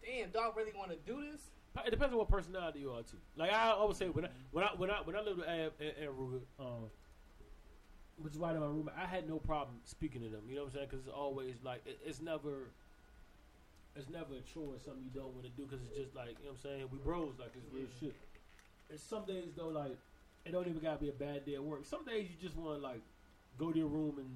damn, 0.03 0.31
dog 0.31 0.57
really 0.57 0.73
want 0.77 0.91
to 0.91 0.97
do 1.05 1.21
this. 1.31 1.43
It 1.87 1.91
depends 1.91 2.13
on 2.13 2.19
what 2.19 2.29
personality 2.29 2.81
you 2.81 2.93
are 2.93 3.03
too. 3.03 3.19
Like 3.37 3.53
I 3.53 3.71
always 3.71 3.97
say, 3.97 4.07
when 4.07 4.27
I 4.27 4.29
when 4.53 4.65
I 4.65 4.69
when 4.77 4.91
I 4.91 5.01
when 5.03 5.17
I 5.17 5.21
lived 5.21 5.39
with 5.39 5.49
Ab 5.49 5.73
and, 5.81 5.93
and 6.01 6.09
Ruger, 6.09 6.41
um, 6.61 6.87
which 8.17 8.35
is 8.35 8.39
right 8.39 8.55
in 8.55 8.61
my 8.61 8.67
room, 8.67 8.89
I 8.97 9.07
had 9.07 9.29
no 9.29 9.39
problem 9.39 9.79
speaking 9.85 10.23
to 10.23 10.29
them. 10.29 10.43
You 10.49 10.55
know 10.55 10.63
what 10.63 10.69
I'm 10.69 10.75
saying? 10.75 10.87
Because 10.91 11.07
it's 11.07 11.15
always 11.15 11.57
like 11.65 11.83
it, 11.87 11.99
it's 12.05 12.21
never. 12.21 12.71
It's 13.97 14.11
never 14.11 14.35
a 14.35 14.41
chore 14.41 14.75
or 14.75 14.81
something 14.85 15.05
you 15.05 15.11
don't 15.15 15.33
want 15.35 15.45
to 15.45 15.55
do 15.55 15.67
because 15.71 15.79
it's 15.87 15.95
just 15.97 16.17
like 16.17 16.35
you 16.43 16.47
know 16.47 16.51
what 16.51 16.67
I'm 16.67 16.71
saying. 16.71 16.89
We 16.91 16.99
bros 16.99 17.35
like 17.39 17.53
it's 17.55 17.73
real 17.73 17.87
shit. 18.01 18.15
And 18.91 18.99
some 18.99 19.25
days 19.25 19.55
though, 19.57 19.69
like 19.69 19.97
it 20.45 20.51
don't 20.51 20.67
even 20.67 20.83
gotta 20.83 20.99
be 20.99 21.11
a 21.11 21.13
bad 21.13 21.47
day 21.47 21.55
at 21.55 21.63
work. 21.63 21.85
Some 21.85 22.05
days 22.05 22.27
you 22.29 22.37
just 22.43 22.57
want 22.57 22.81
to 22.81 22.83
like 22.83 23.01
go 23.57 23.71
to 23.71 23.79
your 23.79 23.87
room 23.87 24.19
and 24.19 24.35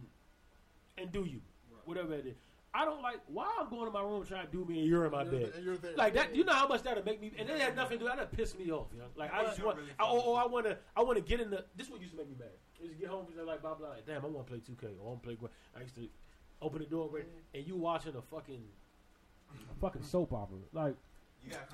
and 0.96 1.10
do 1.12 1.24
you 1.24 1.40
whatever 1.84 2.14
it 2.14 2.26
is. 2.26 2.36
I 2.74 2.84
don't 2.84 3.02
like 3.02 3.20
why 3.26 3.50
I'm 3.58 3.70
going 3.70 3.86
to 3.86 3.90
my 3.90 4.02
room 4.02 4.24
trying 4.26 4.46
to 4.46 4.52
do 4.52 4.64
me 4.64 4.80
and 4.80 4.88
you're 4.88 5.06
in 5.06 5.10
my 5.10 5.22
you're 5.22 5.32
bed. 5.32 5.52
you're 5.62 5.76
there. 5.78 5.96
Like 5.96 6.14
that, 6.14 6.36
you 6.36 6.44
know 6.44 6.52
how 6.52 6.68
much 6.68 6.82
that'll 6.82 7.04
make 7.04 7.20
me, 7.20 7.32
and 7.38 7.48
it 7.48 7.58
had 7.60 7.74
nothing 7.74 7.98
to 7.98 8.04
do. 8.04 8.08
That'll 8.08 8.26
piss 8.26 8.56
me 8.58 8.70
off, 8.70 8.88
you 8.92 8.98
know. 8.98 9.06
Like 9.16 9.32
I 9.32 9.44
just 9.44 9.62
want, 9.62 9.78
really 9.78 9.90
I, 9.98 10.04
or, 10.04 10.08
or 10.08 10.18
oh, 10.18 10.22
oh, 10.26 10.34
I 10.34 10.46
want 10.46 10.66
to, 10.66 10.76
I 10.96 11.02
want 11.02 11.16
to 11.16 11.22
get 11.22 11.40
in 11.40 11.50
the. 11.50 11.64
This 11.76 11.88
one 11.88 12.00
used 12.00 12.12
to 12.12 12.18
make 12.18 12.28
me 12.28 12.36
mad. 12.38 12.50
I 12.78 12.84
used 12.84 12.96
to 12.96 13.00
get 13.00 13.10
home 13.10 13.26
and 13.26 13.34
say 13.34 13.42
like, 13.42 13.62
blah 13.62 13.74
blah. 13.74 13.88
Like, 13.88 14.06
Damn, 14.06 14.24
I 14.24 14.28
want 14.28 14.46
to 14.46 14.52
play 14.52 14.60
2K. 14.60 14.84
Or 15.00 15.06
I 15.06 15.08
want 15.08 15.22
to 15.22 15.28
play. 15.36 15.48
I 15.76 15.80
used 15.80 15.94
to 15.94 16.08
open 16.60 16.80
the 16.80 16.86
door 16.86 17.08
right, 17.10 17.24
and 17.54 17.66
you 17.66 17.76
watching 17.76 18.14
a 18.14 18.22
fucking, 18.22 18.62
a 19.70 19.80
fucking 19.80 20.02
soap 20.02 20.32
opera. 20.32 20.58
Like 20.72 20.94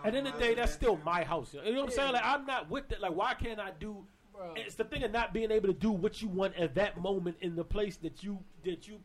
at 0.05 0.13
the 0.13 0.19
end 0.19 0.29
of 0.29 0.35
the 0.35 0.41
day, 0.41 0.55
that's 0.55 0.73
still 0.73 0.97
that. 0.97 1.05
my 1.05 1.25
house. 1.25 1.55
You 1.55 1.61
know, 1.61 1.67
You 1.67 1.75
know 1.75 1.81
what 1.81 1.91
I'm 1.91 1.97
saying? 1.97 2.13
Like 2.13 2.25
I'm 2.25 2.47
not 2.47 2.71
with 2.71 2.93
it. 2.93 3.01
Like 3.01 3.15
why 3.15 3.35
can't 3.35 3.59
I 3.59 3.73
do? 3.79 4.05
Bro, 4.33 4.55
It's 4.57 4.75
the 4.75 4.85
thing 4.85 5.03
of 5.05 5.13
not 5.13 5.33
being 5.33 5.51
able 5.51 5.69
to 5.69 5.75
do 5.75 5.93
what 5.93 6.21
you 6.21 6.29
want 6.29 6.57
at 6.57 6.75
that 6.75 7.01
moment 7.01 7.37
in 7.41 7.57
the 7.57 7.65
place 7.65 7.97
that 7.99 8.23
you 8.23 8.39
that 8.65 8.87
you 8.89 9.01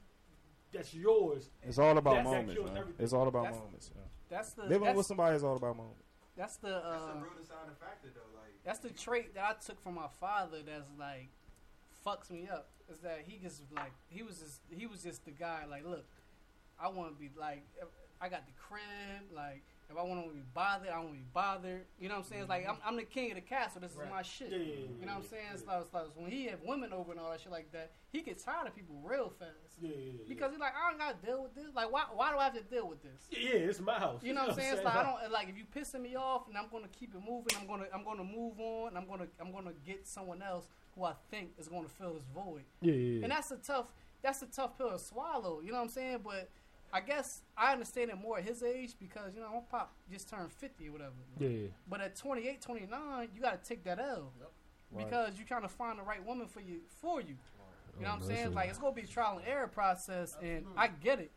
that's 0.74 0.93
yours. 0.93 1.49
It's 1.63 1.78
all 1.80 1.97
about 1.97 2.15
That- 2.15 2.24
that 2.24 2.30
moments, 2.30 2.53
kills 2.53 2.72
man. 2.72 2.93
It's 2.99 3.13
all 3.13 3.28
about 3.28 3.43
That's- 3.43 3.61
moments. 3.61 3.91
yeah. 3.95 4.01
that's 4.30 4.53
the 4.53 4.63
Living 4.63 4.84
that's, 4.84 4.97
with 4.97 5.05
somebody 5.05 5.36
is 5.36 5.43
all 5.43 5.55
about 5.57 5.76
moments. 5.78 6.03
that's 6.36 6.57
the 6.57 6.70
That's 6.70 6.86
uh, 6.86 7.13
the 7.13 7.20
real 7.22 7.34
deciding 7.41 7.76
factor, 7.80 8.09
though. 8.13 8.22
Like, 8.39 8.53
That's 8.63 8.80
the 8.80 8.89
trait 8.91 9.34
that 9.36 9.43
I 9.43 9.53
took 9.65 9.82
from 9.82 9.95
my 9.95 10.07
father. 10.20 10.59
That's 10.65 10.89
like 10.97 11.30
fucks 12.05 12.30
me 12.30 12.47
up. 12.51 12.70
Is 12.91 12.99
that 12.99 13.22
he 13.28 13.38
just 13.38 13.61
like 13.76 13.91
he 14.07 14.24
was 14.24 14.39
just 14.39 14.61
he 14.70 14.86
was 14.88 15.03
just 15.03 15.26
the 15.26 15.32
guy. 15.32 15.65
Like, 15.70 15.86
look, 15.86 16.05
I 16.80 16.88
want 16.89 17.13
to 17.13 17.20
be 17.20 17.30
like 17.39 17.63
I 18.22 18.30
got 18.30 18.45
the 18.45 18.53
crib. 18.53 19.32
Like, 19.34 19.63
if 19.89 19.97
I 19.97 20.03
want 20.03 20.23
to 20.23 20.29
be 20.29 20.43
bothered, 20.53 20.89
I 20.89 20.97
want 20.97 21.09
to 21.09 21.17
be 21.17 21.25
bothered. 21.33 21.85
You 21.99 22.09
know 22.09 22.15
what 22.15 22.25
I'm 22.25 22.29
saying? 22.29 22.41
It's 22.41 22.49
like 22.49 22.61
mm-hmm. 22.63 22.77
I'm, 22.85 22.93
I'm 22.93 22.95
the 22.95 23.03
king 23.03 23.31
of 23.31 23.35
the 23.35 23.41
castle. 23.41 23.81
This 23.81 23.91
is 23.91 23.97
my 24.11 24.21
shit. 24.21 24.51
Yeah, 24.51 24.57
yeah, 24.57 24.63
yeah, 24.63 24.75
You 24.99 25.05
know 25.07 25.13
what 25.13 25.23
I'm 25.23 25.29
saying? 25.29 25.43
It's 25.53 25.65
like, 25.65 25.81
it's 25.81 25.93
like 25.93 26.05
when 26.15 26.29
he 26.29 26.45
have 26.45 26.59
women 26.63 26.93
over 26.93 27.11
and 27.11 27.19
all 27.19 27.31
that 27.31 27.41
shit 27.41 27.51
like 27.51 27.71
that, 27.71 27.91
he 28.11 28.21
gets 28.21 28.43
tired 28.43 28.67
of 28.67 28.75
people 28.75 28.95
real 29.03 29.33
fast. 29.39 29.81
Yeah, 29.81 29.89
yeah. 29.89 30.11
Because 30.27 30.51
he's 30.51 30.59
like, 30.59 30.73
I 30.77 30.89
don't 30.89 30.99
got 30.99 31.19
to 31.19 31.25
deal 31.25 31.41
with 31.41 31.55
this. 31.55 31.73
Like, 31.73 31.91
why, 31.91 32.03
why 32.13 32.31
do 32.31 32.37
I 32.37 32.43
have 32.43 32.53
to 32.53 32.61
deal 32.61 32.87
with 32.87 33.01
this? 33.01 33.27
yeah, 33.31 33.39
yeah, 33.39 33.69
it's 33.69 33.79
my 33.79 33.97
house. 33.97 34.21
You 34.23 34.33
know 34.33 34.41
what 34.41 34.51
I'm 34.51 34.55
saying? 34.59 34.73
It's 34.75 34.83
like 34.83 34.95
I 34.95 35.03
don't 35.03 35.31
like 35.31 35.49
if 35.49 35.57
you 35.57 35.65
pissing 35.65 36.01
me 36.01 36.15
off, 36.15 36.47
and 36.47 36.57
I'm 36.57 36.67
gonna 36.71 36.87
keep 36.87 37.15
it 37.15 37.21
moving. 37.27 37.57
I'm 37.59 37.67
gonna 37.67 37.85
I'm 37.93 38.03
gonna 38.03 38.23
move 38.23 38.59
on. 38.59 38.89
And 38.89 38.97
I'm 38.97 39.07
gonna 39.07 39.27
I'm 39.41 39.51
gonna 39.51 39.73
get 39.85 40.07
someone 40.07 40.43
else 40.43 40.67
who 40.95 41.03
I 41.03 41.13
think 41.31 41.53
is 41.57 41.67
gonna 41.67 41.89
fill 41.89 42.13
this 42.13 42.27
void. 42.33 42.63
Yeah, 42.81 42.93
yeah, 42.93 43.23
And 43.23 43.31
that's 43.31 43.49
a 43.51 43.57
tough 43.57 43.87
that's 44.21 44.41
a 44.41 44.47
tough 44.47 44.77
pill 44.77 44.91
to 44.91 44.99
swallow. 44.99 45.61
You 45.61 45.71
know 45.71 45.77
what 45.77 45.85
I'm 45.85 45.89
saying? 45.89 46.19
But 46.23 46.49
I 46.91 47.01
guess 47.01 47.41
I 47.57 47.71
understand 47.73 48.09
it 48.09 48.17
more 48.17 48.39
at 48.39 48.43
his 48.45 48.63
age 48.63 48.95
because 48.99 49.35
you 49.35 49.41
know 49.41 49.51
my 49.53 49.59
pop 49.69 49.93
just 50.11 50.29
turned 50.29 50.51
50 50.51 50.87
or 50.89 50.91
whatever. 50.93 51.11
yeah, 51.39 51.47
yeah. 51.49 51.67
But 51.87 52.01
at 52.01 52.15
28, 52.15 52.61
29, 52.61 53.27
you 53.35 53.41
got 53.41 53.61
to 53.63 53.67
take 53.69 53.83
that 53.83 53.99
L 53.99 54.31
because 54.97 55.37
you're 55.37 55.47
trying 55.47 55.61
to 55.61 55.67
find 55.67 55.99
the 55.99 56.03
right 56.03 56.25
woman 56.25 56.47
for 56.47 56.61
you 56.61 56.79
for 57.01 57.21
you. 57.21 57.35
You 57.99 58.05
know 58.05 58.11
what 58.13 58.21
I'm 58.21 58.27
saying? 58.27 58.53
Like 58.53 58.69
it's 58.69 58.79
gonna 58.79 58.95
be 58.95 59.01
a 59.01 59.07
trial 59.07 59.37
and 59.37 59.47
error 59.47 59.67
process, 59.67 60.37
and 60.41 60.65
I 60.77 60.87
get 60.87 61.19
it. 61.19 61.31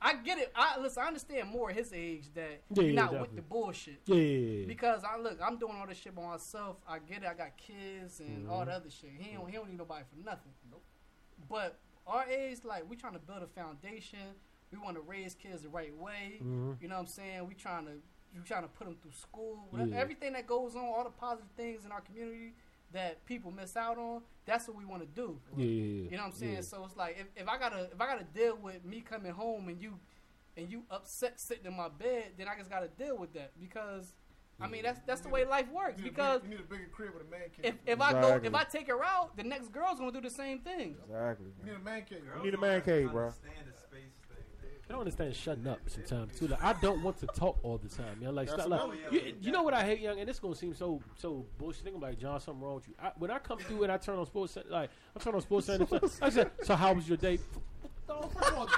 I 0.00 0.14
get 0.14 0.38
it. 0.38 0.52
I 0.54 0.78
listen. 0.78 1.02
I 1.02 1.08
understand 1.08 1.48
more 1.48 1.70
at 1.70 1.76
his 1.76 1.92
age 1.92 2.32
that 2.34 2.62
Yeah, 2.70 2.82
you're 2.84 2.84
yeah, 2.92 3.00
not 3.02 3.20
with 3.20 3.34
the 3.34 3.42
bullshit. 3.42 4.00
Yeah, 4.06 4.14
yeah, 4.14 4.58
yeah. 4.60 4.66
Because 4.68 5.02
I 5.02 5.18
look, 5.18 5.38
I'm 5.44 5.58
doing 5.58 5.74
all 5.76 5.88
this 5.88 5.98
shit 5.98 6.14
by 6.14 6.22
myself. 6.22 6.76
I 6.88 7.00
get 7.00 7.24
it. 7.24 7.28
I 7.28 7.34
got 7.34 7.56
kids 7.56 8.20
and 8.20 8.48
all 8.48 8.60
Mm-hmm. 8.60 8.70
the 8.70 8.76
other 8.76 8.90
shit. 8.90 9.10
He 9.18 9.34
don't, 9.34 9.48
he 9.48 9.56
don't 9.56 9.68
need 9.68 9.76
nobody 9.78 10.04
for 10.08 10.24
nothing. 10.24 10.52
Nope. 10.70 10.82
But 11.50 11.78
our 12.08 12.24
age, 12.28 12.58
like 12.64 12.88
we 12.88 12.96
trying 12.96 13.12
to 13.14 13.18
build 13.18 13.42
a 13.42 13.46
foundation. 13.46 14.18
We 14.72 14.78
want 14.78 14.96
to 14.96 15.00
raise 15.02 15.34
kids 15.34 15.62
the 15.62 15.68
right 15.68 15.94
way. 15.96 16.40
Mhm. 16.42 16.80
You 16.82 16.88
know 16.88 16.96
what 16.96 17.00
I'm 17.02 17.06
saying? 17.06 17.46
We 17.46 17.54
trying 17.54 17.86
to 17.86 17.92
we 18.34 18.42
trying 18.44 18.62
to 18.62 18.68
put 18.68 18.86
them 18.86 18.96
through 19.00 19.12
school. 19.12 19.68
Yeah. 19.74 19.96
Everything 19.96 20.34
that 20.34 20.46
goes 20.46 20.76
on, 20.76 20.84
all 20.84 21.04
the 21.04 21.10
positive 21.10 21.50
things 21.56 21.84
in 21.86 21.92
our 21.92 22.02
community 22.02 22.52
that 22.92 23.24
people 23.24 23.50
miss 23.50 23.76
out 23.76 23.96
on. 23.98 24.22
That's 24.44 24.68
what 24.68 24.76
we 24.76 24.84
want 24.84 25.02
to 25.02 25.08
do. 25.08 25.40
yeah. 25.56 25.64
You 25.64 26.10
know 26.12 26.16
what 26.18 26.24
I'm 26.26 26.32
saying? 26.32 26.54
Yeah. 26.54 26.60
So 26.62 26.84
it's 26.84 26.96
like 26.96 27.16
if, 27.18 27.26
if 27.42 27.48
I 27.48 27.58
gotta 27.58 27.84
if 27.92 28.00
I 28.00 28.06
gotta 28.06 28.24
deal 28.24 28.56
with 28.56 28.84
me 28.84 29.00
coming 29.00 29.32
home 29.32 29.68
and 29.68 29.80
you 29.80 29.98
and 30.56 30.70
you 30.70 30.82
upset 30.90 31.38
sitting 31.40 31.66
in 31.66 31.76
my 31.76 31.88
bed, 31.88 32.32
then 32.36 32.48
I 32.48 32.56
just 32.58 32.68
gotta 32.70 32.88
deal 32.88 33.16
with 33.16 33.32
that 33.34 33.52
because 33.60 34.12
I 34.60 34.66
mean 34.66 34.82
that's 34.82 35.00
that's 35.06 35.20
the 35.20 35.28
way 35.28 35.44
life 35.44 35.70
works. 35.70 35.98
You 35.98 36.04
Because 36.10 36.40
bigger- 36.42 36.52
you 36.54 36.58
need 36.58 36.64
a 36.64 36.68
bigger 36.70 36.88
crib 36.92 37.14
with 37.14 37.26
a 37.26 37.30
man 37.30 37.40
cave. 37.54 37.74
if, 37.86 37.94
if 37.94 38.00
I 38.00 38.12
go 38.12 38.40
if 38.42 38.54
I 38.54 38.64
take 38.64 38.88
her 38.88 39.04
out, 39.04 39.36
the 39.36 39.44
next 39.44 39.68
girl's 39.72 39.98
gonna 39.98 40.12
do 40.12 40.20
the 40.20 40.30
same 40.30 40.60
thing. 40.60 40.96
Exactly. 41.04 41.46
you 41.64 41.70
need 41.72 41.76
a 41.80 41.84
man 41.84 42.02
cave. 42.08 42.22
girls 42.32 42.44
need 42.44 42.54
a 42.54 42.58
man 42.60 42.80
cave, 42.82 43.10
bro. 43.12 43.24
Understand 43.26 43.54
the 43.66 43.78
space 43.78 43.88
thing. 44.30 44.38
I 44.88 44.92
don't 44.92 45.00
understand 45.00 45.36
shutting 45.36 45.66
up 45.66 45.80
sometimes 45.86 46.38
too. 46.38 46.48
Like 46.48 46.62
I 46.62 46.72
don't 46.80 47.02
want 47.02 47.18
to 47.18 47.26
talk 47.26 47.58
all 47.62 47.78
the 47.78 47.88
time. 47.88 48.16
You 48.20 48.26
know, 48.26 48.32
like, 48.32 48.48
stop, 48.48 48.68
like 48.68 48.80
you, 49.12 49.34
you 49.40 49.52
know 49.52 49.62
what 49.62 49.74
I 49.74 49.84
hate, 49.84 50.00
young, 50.00 50.18
and 50.18 50.28
this 50.28 50.38
gonna 50.40 50.54
seem 50.54 50.74
so 50.74 51.00
so 51.16 51.44
bullshit. 51.58 51.84
Think 51.84 52.00
like 52.02 52.18
John, 52.18 52.40
something 52.40 52.62
wrong 52.62 52.76
with 52.76 52.88
you. 52.88 52.94
I, 53.00 53.12
when 53.18 53.30
I 53.30 53.38
come 53.38 53.58
through 53.58 53.82
and 53.84 53.92
I 53.92 53.98
turn 53.98 54.18
on 54.18 54.26
sports, 54.26 54.56
like 54.68 54.90
I 55.14 55.20
turn 55.20 55.34
on 55.34 55.42
SportsCenter. 55.42 56.18
I 56.22 56.30
said, 56.30 56.50
so 56.64 56.74
how 56.74 56.94
was 56.94 57.06
your 57.06 57.18
day? 57.18 57.38
No, 58.08 58.22
first 58.22 58.50
of 58.50 58.58
all, 58.58 58.68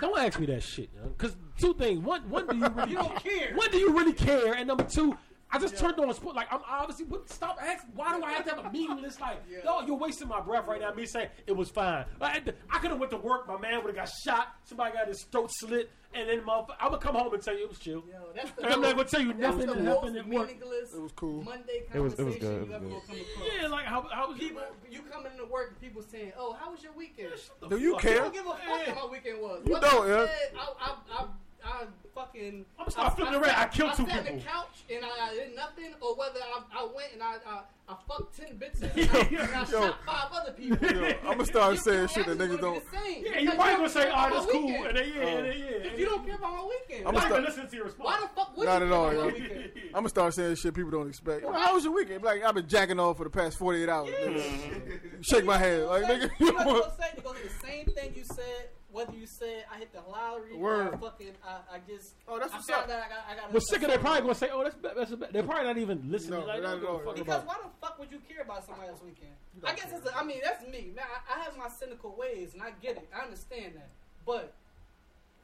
don't 0.00 0.18
ask 0.18 0.38
me 0.38 0.46
that 0.46 0.62
shit, 0.62 0.90
because 1.16 1.36
two 1.58 1.74
things. 1.74 2.00
One, 2.00 2.28
one, 2.28 2.46
do 2.46 2.56
you 2.56 2.68
really 2.68 2.90
You 2.90 2.96
don't 2.96 3.16
care. 3.16 3.54
One, 3.54 3.70
do 3.70 3.78
you 3.78 3.96
really 3.96 4.12
care? 4.12 4.54
And 4.54 4.68
number 4.68 4.84
two. 4.84 5.16
I 5.50 5.58
just 5.58 5.76
turned 5.78 5.98
on 6.00 6.12
sport. 6.14 6.34
Like 6.34 6.52
I'm 6.52 6.60
obviously. 6.68 7.04
But 7.04 7.28
stop 7.30 7.58
asking. 7.62 7.90
Why 7.94 8.18
do 8.18 8.24
I 8.24 8.32
have 8.32 8.44
to 8.46 8.54
have 8.56 8.66
a 8.66 8.70
meaningless 8.72 9.20
like? 9.20 9.40
No, 9.64 9.80
you're 9.82 9.96
wasting 9.96 10.28
my 10.28 10.40
breath 10.40 10.66
right 10.66 10.80
now. 10.80 10.92
Me 10.92 11.06
saying 11.06 11.28
it 11.46 11.52
was 11.56 11.70
fine. 11.70 12.04
I, 12.20 12.42
I 12.70 12.78
could 12.78 12.90
have 12.90 12.98
went 12.98 13.10
to 13.12 13.16
work. 13.18 13.46
My 13.48 13.56
man 13.58 13.76
would 13.84 13.94
have 13.94 13.96
got 13.96 14.10
shot. 14.26 14.48
Somebody 14.64 14.94
got 14.94 15.06
his 15.08 15.22
throat 15.30 15.50
slit, 15.52 15.90
and 16.12 16.28
then 16.28 16.40
motherfucker, 16.40 16.74
I'm 16.80 16.88
gonna 16.90 16.98
come 16.98 17.14
home 17.14 17.32
and 17.32 17.42
tell 17.42 17.54
you 17.56 17.64
it 17.64 17.68
was 17.68 17.78
chill. 17.78 18.02
Yo, 18.10 18.30
that's 18.34 18.50
the 18.52 18.64
I'm 18.72 18.80
not 18.80 18.96
gonna 18.96 19.08
tell 19.08 19.20
you 19.20 19.28
that's 19.32 19.40
nothing 19.40 19.66
the 19.68 19.74
that 19.74 19.84
most 19.84 19.94
happened 20.00 20.16
at 20.18 20.28
work. 20.28 20.50
It 20.50 21.00
was 21.00 21.12
cool. 21.12 21.42
Monday 21.42 21.82
It 21.94 22.00
was- 22.00 22.14
it 22.14 22.24
was 22.24 22.34
conversation 22.36 22.64
good, 22.66 22.70
it 22.74 22.80
was 22.82 23.02
good. 23.06 23.06
gonna 23.06 23.20
come. 23.36 23.44
Yeah, 23.62 23.68
like 23.68 23.84
how, 23.86 24.02
how 24.12 24.28
was 24.28 24.38
People, 24.38 24.62
you 24.90 25.02
coming 25.02 25.32
into 25.32 25.44
work 25.46 25.70
and 25.70 25.80
people 25.80 26.02
saying, 26.02 26.32
"Oh, 26.36 26.52
how 26.54 26.70
was 26.72 26.82
your 26.82 26.92
weekend?" 26.92 27.30
Do 27.68 27.78
you 27.78 27.96
care? 27.98 28.16
I 28.20 28.24
don't 28.24 28.34
give 28.34 28.46
a 28.46 28.50
fuck 28.50 28.60
how 28.96 29.06
my 29.06 29.12
weekend 29.12 29.40
was. 29.40 29.62
You 29.64 29.72
What 29.72 29.82
don't, 29.82 30.06
I 30.06 30.08
yeah. 30.10 30.26
said, 30.26 30.58
I, 30.58 30.72
I, 30.80 30.96
I, 31.20 31.26
I 31.66 31.86
fucking. 32.14 32.64
I'ma 32.78 32.88
start 32.90 33.16
flipping 33.16 33.34
around. 33.34 33.44
sat- 33.44 33.58
I 33.58 33.66
killed 33.68 33.94
two 33.94 34.04
I 34.04 34.06
sat 34.08 34.18
on 34.18 34.24
people. 34.24 34.38
the 34.38 34.44
couch 34.44 34.84
and 34.90 35.04
I, 35.04 35.08
I 35.30 35.34
did 35.34 35.56
nothing, 35.56 35.94
or 36.00 36.14
whether 36.16 36.40
I, 36.40 36.62
I 36.80 36.84
went 36.94 37.12
and 37.14 37.22
I, 37.22 37.36
I, 37.46 37.60
I 37.88 37.96
fucked 38.06 38.36
ten 38.36 38.56
bitches 38.58 38.82
and 38.82 38.96
Yeah. 38.96 39.40
I, 39.40 39.44
and 39.44 39.54
I 39.54 39.60
Yo. 39.60 39.80
shot 39.88 39.98
five 40.06 40.28
other 40.32 40.52
people. 40.52 40.86
Yo, 40.90 41.12
I'ma 41.28 41.44
start 41.44 41.78
saying 41.78 42.08
shit 42.08 42.26
that 42.26 42.38
niggas 42.38 42.60
don't. 42.60 42.74
be 42.74 42.80
the 42.96 43.02
same. 43.02 43.24
Yeah, 43.24 43.38
you 43.38 43.50
Because 43.50 43.58
might 43.58 43.76
gonna 43.76 43.88
say, 43.88 44.10
"Oh, 44.14 44.30
that's 44.30 44.52
cool," 44.52 44.68
and 44.86 44.96
then 44.96 45.08
yeah, 45.14 45.20
and 45.26 45.46
then 45.46 45.54
oh. 45.54 45.58
yeah. 45.58 45.90
If 45.92 45.98
you 45.98 46.04
don't 46.06 46.26
care 46.26 46.34
about 46.36 46.52
my 46.52 46.64
weekend, 46.68 47.08
I'ma 47.08 47.18
why, 47.18 47.26
start- 47.26 47.40
not 47.42 47.48
listening 47.48 47.68
to 47.68 47.76
your 47.76 47.84
response. 47.86 48.04
why 48.06 48.20
the 48.20 48.28
fuck 48.34 48.56
would 48.56 48.66
Not 48.66 48.80
you 48.82 48.86
at 48.86 48.92
all, 48.92 49.12
yo. 49.12 49.28
I'm 49.28 49.90
gonna 49.94 50.08
start 50.16 50.34
saying 50.34 50.54
shit 50.56 50.74
people 50.74 50.90
don't 50.90 51.08
expect. 51.08 51.44
Well, 51.44 51.52
how 51.54 51.74
was 51.74 51.84
your 51.84 51.94
weekend? 51.94 52.22
Like 52.24 52.44
I've 52.44 52.54
been 52.54 52.68
jacking 52.68 53.00
off 53.00 53.16
for 53.16 53.24
the 53.24 53.30
past 53.30 53.56
48 53.58 53.88
hours. 53.88 54.10
nigga. 54.10 55.24
Shake 55.24 55.44
my 55.44 55.58
head, 55.58 55.84
like 55.86 56.04
nigga. 56.04 56.30
you 56.38 56.46
You 56.46 56.52
know 56.52 56.56
want- 56.58 56.68
what 56.68 56.84
I'm 56.92 57.00
saying? 57.00 57.12
It 57.16 57.24
goes 57.24 57.36
to 57.36 57.42
the 57.42 57.66
same 57.66 57.86
thing 57.86 58.12
you 58.16 58.24
said. 58.24 58.68
Whether 58.94 59.12
you 59.14 59.26
said 59.26 59.64
I 59.74 59.78
hit 59.78 59.92
the 59.92 60.00
lottery 60.08 60.52
or 60.56 60.94
I 60.94 60.96
fucking 60.96 61.34
I, 61.44 61.76
I 61.76 61.78
just 61.86 62.14
Oh, 62.28 62.38
that's 62.38 62.52
I 62.52 62.56
what's 62.56 62.70
found 62.70 62.90
up. 62.90 62.96
out 62.98 63.02
I 63.04 63.08
got 63.08 63.24
I 63.28 63.34
got. 63.34 63.52
Well, 63.52 63.60
sick 63.60 63.82
of 63.82 63.88
They're 63.88 63.98
probably 63.98 64.20
gonna 64.22 64.34
say, 64.36 64.48
"Oh, 64.52 64.62
that's 64.62 64.76
ba- 64.76 64.92
that's 64.96 65.10
a 65.10 65.16
ba-" 65.16 65.28
they're 65.32 65.42
probably 65.42 65.64
not 65.64 65.78
even 65.78 66.02
listening. 66.08 66.38
No, 66.40 66.46
like, 66.46 66.62
not 66.62 66.70
don't 66.70 66.74
at 66.76 66.80
give 66.80 66.88
a 66.88 66.92
all, 66.92 66.98
fuck 67.00 67.16
yeah. 67.16 67.22
Because 67.24 67.42
about- 67.42 67.46
why 67.46 67.56
the 67.64 67.70
fuck 67.86 67.98
would 67.98 68.12
you 68.12 68.20
care 68.28 68.42
about 68.42 68.64
somebody 68.64 68.88
else's 68.88 69.04
weekend? 69.04 69.32
I 69.64 69.74
guess 69.74 69.90
it's. 69.92 70.06
A, 70.08 70.16
I 70.16 70.22
mean, 70.22 70.38
that's 70.44 70.62
me. 70.66 70.92
Man, 70.94 71.04
I, 71.04 71.34
I 71.40 71.42
have 71.44 71.56
my 71.58 71.68
cynical 71.80 72.14
ways, 72.16 72.54
and 72.54 72.62
I 72.62 72.70
get 72.80 72.96
it. 72.96 73.08
I 73.14 73.24
understand 73.24 73.74
that. 73.74 73.90
But 74.24 74.54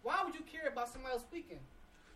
why 0.03 0.23
would 0.25 0.35
you 0.35 0.43
care 0.43 0.69
about 0.73 0.89
somebody 0.93 1.13
else's 1.15 1.27
weekend? 1.33 1.61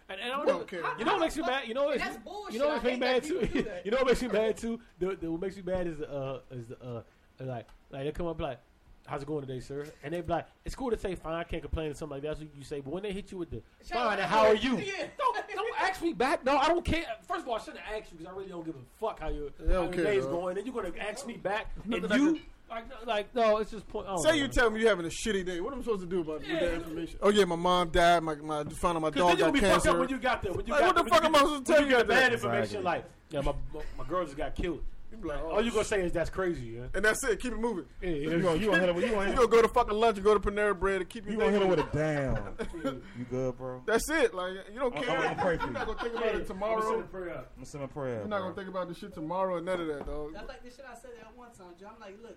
And, 0.09 0.21
and 0.21 0.33
I 0.33 0.37
don't 0.37 0.47
Don't 0.47 0.59
know. 0.61 0.65
care. 0.67 0.83
You 0.99 1.05
know 1.05 1.13
what 1.15 1.21
makes 1.23 1.37
me 1.37 1.43
mad? 1.43 1.67
You 1.67 1.75
know 1.75 1.85
what? 1.85 1.95
And 1.95 2.03
that's 2.03 2.17
bullshit. 2.19 2.53
You 2.55 2.59
know 2.61 2.69
what 2.69 2.83
makes 2.85 2.95
me 2.95 3.01
mad 3.01 3.23
too? 3.25 3.39
people 3.41 3.49
do 3.55 3.63
that. 3.63 3.83
you 3.87 3.91
know 3.91 3.97
what 3.99 4.07
makes 4.07 4.23
me 4.23 4.29
mad 4.29 4.57
too? 4.57 4.81
The, 5.01 5.17
the, 5.21 5.31
what 5.33 5.41
makes 5.41 5.57
me 5.57 5.63
mad 5.63 5.87
is 5.87 5.99
the 5.99 6.11
uh 6.13 6.41
is 6.51 6.67
the 6.69 6.77
uh 6.81 7.03
like 7.41 7.67
like 7.91 8.05
they 8.05 8.13
come 8.13 8.27
up 8.27 8.41
like 8.41 8.59
how's 9.07 9.23
it 9.23 9.27
going 9.27 9.41
today, 9.47 9.61
sir? 9.61 9.87
And 10.03 10.13
they 10.15 10.21
be 10.21 10.33
like, 10.33 10.47
it's 10.65 10.75
cool 10.75 10.91
to 10.91 10.99
say 10.99 11.15
fine, 11.15 11.35
I 11.35 11.45
can't 11.45 11.63
complain, 11.63 11.91
or 11.91 11.95
something 11.95 12.17
like 12.17 12.23
that. 12.23 12.29
That's 12.29 12.41
what 12.41 12.49
you 12.57 12.65
say. 12.65 12.81
But 12.81 12.93
when 12.93 13.03
they 13.03 13.13
hit 13.13 13.31
you 13.33 13.39
with 13.39 13.51
the 13.51 13.63
fine, 13.83 14.19
and 14.19 14.23
how 14.29 14.47
are 14.47 14.55
you? 14.55 14.79
Yeah. 14.79 15.07
Don't 15.19 15.37
don't 15.55 15.81
ask 15.81 16.03
me 16.03 16.13
back. 16.13 16.45
No, 16.45 16.57
I 16.57 16.69
don't 16.69 16.85
care. 16.85 17.05
First 17.29 17.43
of 17.43 17.49
all, 17.49 17.57
I 17.57 17.59
shouldn't 17.61 17.83
ask 17.87 18.11
you 18.13 18.19
because 18.19 18.27
I 18.33 18.37
really 18.37 18.49
don't 18.51 18.65
give 18.65 18.75
a 18.75 18.99
fuck 19.01 19.21
how 19.21 19.29
your, 19.29 19.51
They 19.59 19.73
don't 19.73 19.75
how 19.75 19.83
your 19.83 19.93
care, 19.93 20.05
day's 20.05 20.23
dog. 20.25 20.33
going. 20.33 20.59
And 20.59 20.67
you're 20.67 20.75
gonna 20.75 20.95
ask 20.99 21.27
me 21.27 21.35
back, 21.37 21.67
and 21.85 21.93
you 21.95 22.41
like 22.71 22.89
no- 22.89 22.97
like 23.07 23.35
no, 23.35 23.59
it's 23.59 23.71
just 23.71 23.87
point. 23.89 24.07
Oh, 24.09 24.23
Say 24.23 24.39
you 24.39 24.49
tell 24.49 24.71
me 24.71 24.81
you're 24.81 24.89
having 24.89 25.05
a 25.07 25.11
shitty 25.11 25.45
day. 25.45 25.61
What 25.61 25.73
am 25.75 25.81
I 25.81 25.83
supposed 25.83 26.01
to 26.01 26.07
do 26.09 26.21
about 26.23 26.47
Yeah. 26.47 26.61
that 26.61 26.75
information? 26.75 27.19
Oh 27.23 27.29
yeah, 27.31 27.45
my 27.45 27.57
mom 27.57 27.91
died. 27.91 28.23
My 28.23 28.35
my 28.37 28.65
found 28.65 28.97
out 28.97 29.03
my 29.03 29.11
Because 29.11 29.21
dog 29.21 29.29
then 29.29 29.39
got 29.39 29.39
gonna 29.39 29.53
be 29.53 29.61
fucked 29.61 29.75
up 29.77 29.83
cancer. 29.85 29.99
when 30.01 30.09
you 30.09 30.19
got 30.19 30.43
there. 30.43 30.53
When 30.53 30.67
you 30.67 30.73
Like, 30.73 30.81
got 30.83 30.97
what 30.97 31.05
the 31.05 31.11
fuck 31.11 31.25
am 31.25 31.35
I 31.37 31.39
supposed 31.41 31.67
to 31.67 31.73
tell 31.73 31.81
you 31.83 31.87
you 31.89 31.93
get 31.97 31.99
the 31.99 32.05
bad 32.15 32.33
Exactly. 32.33 32.51
information? 32.59 32.85
Like, 32.85 33.05
yeah, 33.31 33.41
my 33.43 33.53
my 33.99 34.05
girl 34.09 34.25
just 34.25 34.37
got 34.37 34.55
killed. 34.55 34.83
You 35.17 35.23
be 35.23 35.29
like, 35.29 35.39
oh, 35.45 35.51
All 35.53 35.63
you 35.65 35.71
gonna 35.71 35.85
say 35.85 36.01
is 36.03 36.13
that's 36.13 36.31
crazy. 36.31 36.67
Yeah. 36.67 36.83
and 36.95 37.05
that's 37.05 37.23
it. 37.25 37.41
Keep 37.41 37.53
it 37.53 37.59
moving. 37.59 37.85
Yeah, 38.03 38.09
You 38.11 38.41
gonna 38.41 38.57
you 38.59 38.67
gonna 38.67 38.81
hit 38.81 38.89
him 38.89 38.97
with 38.97 39.05
you 39.05 39.11
gonna 39.13 39.31
You 39.31 39.37
gonna 39.37 39.49
go 39.49 39.63
to 39.63 39.69
fucking 39.69 39.95
lunch 39.97 40.17
and 40.17 40.25
go 40.25 40.37
to 40.37 40.41
Panera 40.41 40.79
Bread 40.79 41.01
and 41.03 41.09
keep 41.11 41.25
your 41.25 41.35
you 41.35 41.39
day 41.41 41.45
gonna 41.47 41.53
hit 41.59 41.63
him 41.63 41.69
moving. 41.71 41.85
with 41.85 41.95
a 41.95 42.83
damn. 42.85 43.03
You 43.19 43.25
good, 43.31 43.57
bro? 43.57 43.83
That's 43.87 44.09
it. 44.11 44.35
Like 44.35 44.55
you 44.73 44.79
don't 44.81 44.95
I'm- 44.95 45.05
care. 45.05 45.17
I'm 45.17 45.23
gonna 45.23 45.43
pray 45.43 45.57
for 45.59 45.65
You're 45.65 45.73
not 45.73 45.87
gonna 45.87 45.99
think 46.03 46.15
about 46.17 46.35
it 46.35 46.47
tomorrow. 46.47 46.95
I'm 46.95 47.07
gonna 47.09 47.67
send 47.67 47.85
a 47.85 47.89
prayer. 47.89 48.19
You're 48.19 48.27
not 48.29 48.39
bro. 48.41 48.51
gonna 48.51 48.55
think 48.55 48.69
about 48.69 48.89
the 48.89 48.95
shit 48.95 49.15
tomorrow 49.15 49.57
and 49.57 49.67
none 49.67 49.81
of 49.81 49.87
that, 49.87 50.07
dog. 50.07 50.33
That's 50.35 50.49
like 50.49 50.63
the 50.65 50.71
shit 50.71 50.85
I 50.91 50.95
said 50.95 51.13
that 51.21 51.37
one 51.37 51.51
time, 51.53 51.75
Joe. 51.79 51.89
I'm 51.95 52.01
like, 52.01 52.17
look, 52.23 52.37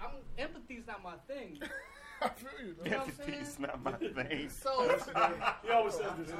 I'm 0.00 0.10
empathy's 0.38 0.86
not 0.86 1.02
my 1.02 1.14
thing. 1.26 1.58
I 2.22 2.28
feel 2.30 2.66
you, 2.66 2.72
dog. 2.74 2.84
You 2.86 2.90
know 2.90 2.98
what 2.98 3.06
I'm 3.08 3.12
saying? 3.14 3.38
Empathy's 3.38 3.58
not 3.58 3.82
my 3.84 3.92
thing. 4.22 4.48
So, 4.50 4.70
He 5.64 5.70
always 5.70 5.94
says 5.94 6.10
this. 6.18 6.32
I 6.32 6.36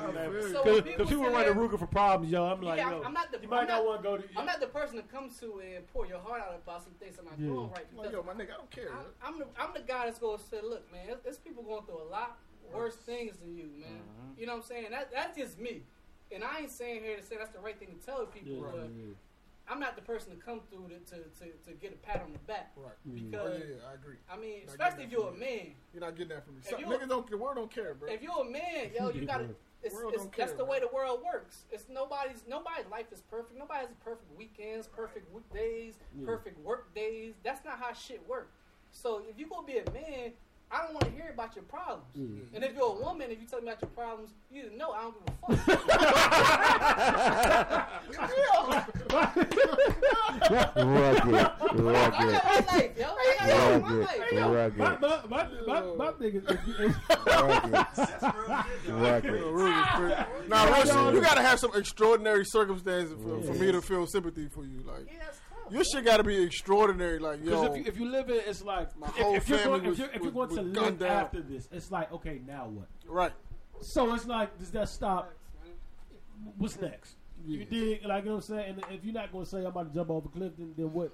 so 0.53 0.64
when 0.64 0.83
Because 0.83 0.83
people 0.83 1.07
people 1.07 1.24
sit 1.24 1.33
run 1.33 1.45
there- 1.45 1.55
Ruger 1.55 1.79
for 1.79 1.87
problems, 1.87 2.33
yo. 2.33 2.45
I'm 2.45 2.61
like, 2.62 2.79
Yeah, 2.79 2.91
yo, 2.91 3.03
I'm 3.03 3.12
not 3.12 3.31
the- 3.33 3.41
you 3.41 3.49
might 3.49 3.61
I'm 3.62 3.66
not 3.68 3.74
not- 3.79 3.87
want 3.87 4.03
to 4.03 4.09
go 4.09 4.16
to. 4.18 4.24
I'm 4.37 4.47
not 4.47 4.61
the 4.61 4.66
person 4.66 4.97
to 4.97 5.03
come 5.03 5.31
to 5.41 5.61
and 5.64 5.87
pour 5.93 6.07
your 6.07 6.18
heart 6.20 6.41
out 6.43 6.55
about 6.64 6.83
some 6.85 6.93
things 6.95 7.16
I'm 7.18 7.24
not 7.26 7.39
Yeah. 7.39 7.47
doing 7.47 7.70
right. 7.70 7.87
Like, 7.97 8.12
yo, 8.12 8.22
my 8.22 8.33
nigga, 8.33 8.55
I 8.55 8.57
don't 8.59 8.70
care. 8.70 8.89
I'm, 8.93 9.35
I'm 9.35 9.39
the 9.39 9.47
I'm 9.59 9.72
the 9.74 9.81
guy 9.81 10.07
that's 10.07 10.18
gonna 10.18 10.39
say, 10.39 10.59
look, 10.62 10.91
man, 10.93 11.07
there's- 11.07 11.20
there's 11.24 11.39
people 11.39 11.62
going 11.62 11.85
through 11.85 12.03
a 12.03 12.09
lot 12.11 12.39
worse 12.72 12.97
things 12.97 13.39
than 13.39 13.55
you, 13.57 13.64
man. 13.79 13.91
Mm-hmm. 14.01 14.41
You 14.41 14.47
know 14.47 14.57
what 14.57 14.62
I'm 14.64 14.68
saying? 14.68 14.87
That 14.91 15.11
that's 15.12 15.37
just 15.39 15.59
me. 15.59 15.83
And 16.31 16.45
I 16.45 16.59
ain't 16.61 16.70
saying 16.70 17.03
here 17.03 17.16
to 17.16 17.22
say 17.22 17.37
that's 17.39 17.51
the 17.51 17.61
right 17.61 17.79
thing 17.79 17.89
to 17.99 18.05
tell 18.07 18.26
people, 18.26 18.53
Yeah, 18.53 18.61
but 18.70 18.91
yeah, 18.95 19.14
I'm 19.71 19.81
not 19.81 19.97
the 19.97 20.03
person 20.03 20.35
to 20.35 20.37
come 20.43 20.61
through 20.71 20.89
to, 20.89 20.99
to, 21.14 21.16
to, 21.23 21.53
to 21.66 21.73
get 21.81 21.93
a 21.93 21.97
pat 21.97 22.23
on 22.25 22.33
the 22.33 22.39
back. 22.41 22.73
Right. 22.77 22.93
Mm-hmm. 23.07 23.35
Oh, 23.35 23.45
Because 23.45 23.59
yeah, 23.61 23.75
yeah, 23.77 23.91
I 23.91 23.95
agree. 23.95 24.16
I 24.31 24.37
mean, 24.37 24.61
Not 24.66 24.71
especially 24.71 25.05
if 25.05 25.11
you're 25.12 25.29
a 25.29 25.33
man. 25.37 25.75
You're 25.93 26.01
not 26.01 26.16
getting 26.16 26.29
that 26.31 26.45
from 26.45 26.55
me. 26.55 26.61
If 26.64 26.71
Some, 26.71 26.81
niggas 26.85 27.09
don't. 27.09 27.31
The 27.31 27.37
world 27.37 27.57
don't 27.57 27.71
care, 27.71 27.95
bro. 27.95 28.11
If 28.11 28.23
you're 28.23 28.41
a 28.41 28.51
man, 28.51 28.91
yo, 28.99 29.11
you 29.11 29.25
gotta. 29.27 29.49
It's, 29.81 29.95
World 29.95 30.12
it's, 30.12 30.25
don't 30.25 30.33
care, 30.33 30.47
that's 30.47 30.59
the 30.59 30.64
bro. 30.64 30.73
way 30.73 30.81
the 30.81 30.89
world 30.93 31.21
works. 31.25 31.62
It's 31.71 31.85
nobody's 31.89 32.43
nobody's 32.49 32.87
life 32.91 33.12
is 33.12 33.21
perfect. 33.21 33.57
Nobody 33.57 33.79
has 33.87 33.89
perfect 34.03 34.37
weekends, 34.37 34.89
perfect 34.89 35.33
weekdays, 35.33 35.95
Yeah. 36.19 36.27
perfect 36.27 36.59
work 36.64 36.93
days. 36.97 37.35
That's 37.45 37.64
not 37.64 37.79
how 37.79 37.93
shit 37.93 38.21
works. 38.29 38.57
So 38.91 39.23
if 39.31 39.39
you 39.39 39.47
gonna 39.47 39.64
be 39.66 39.79
a 39.79 39.89
man, 39.93 40.33
I 40.71 40.83
don't 40.83 40.93
want 40.93 41.05
to 41.07 41.11
hear 41.12 41.31
about 41.33 41.55
your 41.57 41.64
problems. 41.64 42.05
Mm. 42.16 42.37
Yeah. 42.37 42.57
And 42.57 42.64
if 42.64 42.75
you're 42.77 42.85
a 42.97 43.01
woman, 43.03 43.31
if 43.31 43.41
you 43.41 43.47
tell 43.47 43.61
me 43.61 43.69
about 43.69 43.81
your 43.83 43.89
problems, 43.91 44.31
you 44.51 44.62
either 44.66 44.77
know 44.77 44.91
I 44.93 45.03
don't 45.03 45.14
give 45.25 45.35
a 45.49 45.57
fuck. 45.57 46.79
Rugged, 50.09 51.35
I 51.35 51.73
rugged, 51.75 52.12
got 52.12 52.45
my 52.45 52.75
life, 52.75 52.99
yo. 52.99 53.07
I 53.09 53.37
got 53.39 53.83
my 53.83 53.91
life. 53.93 54.21
rugged, 54.33 54.79
My, 54.79 54.99
my, 54.99 55.21
my, 55.29 55.49
my, 55.66 55.81
my 55.97 56.12
thing 56.12 56.35
is, 56.35 56.45
if 56.49 56.66
you- 56.66 56.75
if- 56.87 56.97
rugged, 57.27 57.73
That's 57.73 57.99
real 57.99 58.33
ah! 58.49 58.66
shit, 58.69 58.87
though. 58.87 58.95
rugged. 58.95 59.35
Yo, 59.35 59.51
Ruger's 59.51 59.87
pretty- 59.97 60.49
Nah, 60.49 60.64
real 60.64 60.85
shit, 60.87 61.14
you 61.14 61.21
gotta 61.21 61.43
have 61.43 61.59
some 61.61 61.71
extraordinary 61.75 62.45
circumstances 62.45 63.16
for, 63.23 63.43
for 63.43 63.55
me 63.55 63.73
to 63.73 63.81
feel 63.83 64.07
sympathy 64.07 64.49
for 64.49 64.64
you. 64.64 64.83
Like 64.87 65.07
Yeah, 65.07 65.19
that's 65.21 65.39
tough. 65.39 65.47
Your 65.71 65.85
shit 65.85 66.05
gotta 66.05 66.25
be 66.25 66.43
extraordinary. 66.43 67.19
Like 67.19 67.45
yo, 67.45 67.51
Because 67.51 67.64
if 67.71 67.77
you, 67.77 67.85
if 67.93 67.99
you 68.01 68.11
live 68.11 68.29
in, 68.31 68.37
it's 68.47 68.62
like 68.64 68.97
My 68.99 69.07
if, 69.09 69.14
whole 69.14 69.35
if 69.35 69.49
you're 69.49 69.59
family 69.59 69.79
going, 69.81 69.91
was- 69.91 69.99
if 70.01 70.05
you're, 70.07 70.14
if 70.14 70.23
you're 70.23 70.33
going 70.33 70.49
was 70.49 70.59
to 70.59 70.64
gunned 70.64 70.75
live 70.75 70.99
down. 70.99 71.11
after 71.11 71.41
this, 71.43 71.69
it's 71.73 71.91
like 71.91 72.12
okay, 72.12 72.41
now 72.47 72.66
what? 72.69 72.89
right. 73.07 73.33
So 73.81 74.12
it's 74.14 74.27
like, 74.27 74.59
does 74.59 74.71
that 74.73 74.89
stop? 74.89 75.33
What's 76.57 76.81
next? 76.81 77.16
You 77.47 77.64
dig? 77.64 78.05
Like 78.05 78.25
you 78.25 78.31
know 78.31 78.37
what 78.37 78.49
I'm 78.51 78.57
saying? 78.57 78.75
And 78.89 78.95
if 78.95 79.05
you're 79.05 79.14
not 79.14 79.31
going 79.33 79.45
to 79.45 79.51
say 79.51 79.59
I'm 79.59 79.66
about 79.66 79.89
to 79.89 79.95
jump 79.95 80.11
off 80.11 80.25
a 80.25 80.29
cliff, 80.29 80.53
then, 80.59 80.75
then 80.77 80.93
what? 80.93 81.12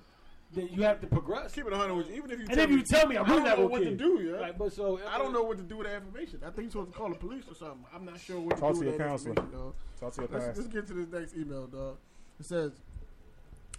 Then 0.53 0.69
you 0.73 0.83
have 0.83 1.01
to 1.01 1.07
progress. 1.07 1.53
Keep 1.55 1.67
it 1.67 1.73
100 1.73 1.95
with. 1.95 2.11
Even 2.11 2.31
if 2.31 2.39
you 2.39 2.47
And 2.49 2.55
tell 2.55 2.65
if 2.65 2.71
you 2.71 2.77
me, 2.79 2.83
tell 2.83 3.07
me, 3.07 3.17
I'm 3.17 3.25
I 3.27 3.29
really 3.29 3.43
don't 3.45 3.49
know 3.51 3.57
gonna 3.57 3.69
what 3.69 3.83
to 3.83 3.97
do, 3.97 4.21
yeah. 4.33 4.41
Like, 4.41 4.59
but 4.59 4.73
so 4.73 5.01
I 5.11 5.19
don't 5.19 5.33
know 5.33 5.43
what 5.43 5.57
to 5.59 5.63
do 5.63 5.79
with 5.79 5.87
that 5.87 5.97
information. 5.97 6.41
I 6.43 6.47
think 6.47 6.59
you're 6.59 6.71
supposed 6.71 6.93
to 6.93 6.99
call 6.99 7.09
the 7.11 7.17
police 7.17 7.45
or 7.51 7.55
something. 7.55 7.85
I'm 7.95 8.05
not 8.05 8.21
sure 8.21 8.39
what 8.41 8.55
to 8.55 8.61
Talk 8.61 8.75
do 8.75 8.81
to 8.81 8.87
with 8.87 8.89
your 8.95 8.99
that 8.99 9.09
counselor. 9.09 9.31
information, 9.33 9.59
dog. 9.59 9.75
Talk 10.01 10.13
to 10.15 10.21
your 10.23 10.29
Let's, 10.31 10.45
pastor. 10.47 10.63
let's 10.63 10.73
get 10.75 10.87
to 10.87 10.95
this 10.95 11.09
next 11.21 11.35
email, 11.37 11.67
dog. 11.67 11.97
It 12.41 12.47
says, 12.47 12.73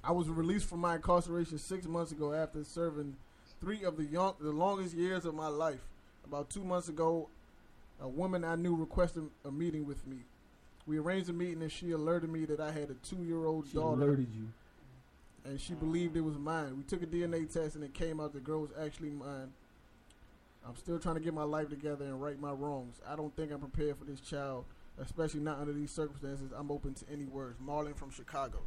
I 0.05 0.11
was 0.11 0.29
released 0.29 0.69
from 0.69 0.79
my 0.81 0.95
incarceration 0.95 1.57
six 1.57 1.87
months 1.87 2.11
ago 2.11 2.33
after 2.33 2.63
serving 2.63 3.15
three 3.59 3.83
of 3.83 3.97
the 3.97 4.05
young, 4.05 4.35
the 4.39 4.51
longest 4.51 4.93
years 4.95 5.25
of 5.25 5.33
my 5.33 5.47
life. 5.47 5.79
About 6.25 6.49
two 6.49 6.63
months 6.63 6.89
ago, 6.89 7.27
a 7.99 8.07
woman 8.07 8.43
I 8.43 8.55
knew 8.55 8.75
requested 8.75 9.23
a 9.43 9.51
meeting 9.51 9.85
with 9.85 10.05
me. 10.05 10.17
We 10.85 10.99
arranged 10.99 11.29
a 11.29 11.33
meeting 11.33 11.61
and 11.63 11.71
she 11.71 11.91
alerted 11.91 12.29
me 12.29 12.45
that 12.45 12.59
I 12.59 12.71
had 12.71 12.89
a 12.91 12.95
two-year-old 13.07 13.67
She 13.67 13.73
daughter 13.73 14.01
alerted 14.03 14.27
you. 14.35 14.47
and 15.49 15.59
she 15.59 15.73
believed 15.73 16.15
it 16.15 16.21
was 16.21 16.37
mine. 16.37 16.77
We 16.77 16.83
took 16.83 17.01
a 17.01 17.07
DNA 17.07 17.51
test 17.51 17.75
and 17.75 17.83
it 17.83 17.93
came 17.95 18.19
out 18.19 18.33
the 18.33 18.39
girl 18.39 18.61
was 18.61 18.71
actually 18.79 19.09
mine. 19.09 19.51
I'm 20.67 20.75
still 20.75 20.99
trying 20.99 21.15
to 21.15 21.21
get 21.21 21.33
my 21.33 21.43
life 21.43 21.69
together 21.69 22.05
and 22.05 22.21
right 22.21 22.39
my 22.39 22.51
wrongs. 22.51 22.95
I 23.07 23.15
don't 23.15 23.35
think 23.35 23.51
I'm 23.51 23.59
prepared 23.59 23.97
for 23.97 24.05
this 24.05 24.19
child, 24.19 24.65
especially 24.99 25.39
not 25.39 25.59
under 25.59 25.73
these 25.73 25.91
circumstances. 25.91 26.51
I'm 26.55 26.69
open 26.71 26.93
to 26.95 27.05
any 27.11 27.25
words. 27.25 27.57
Marlon 27.65 27.95
from 27.95 28.11
Chicago. 28.11 28.59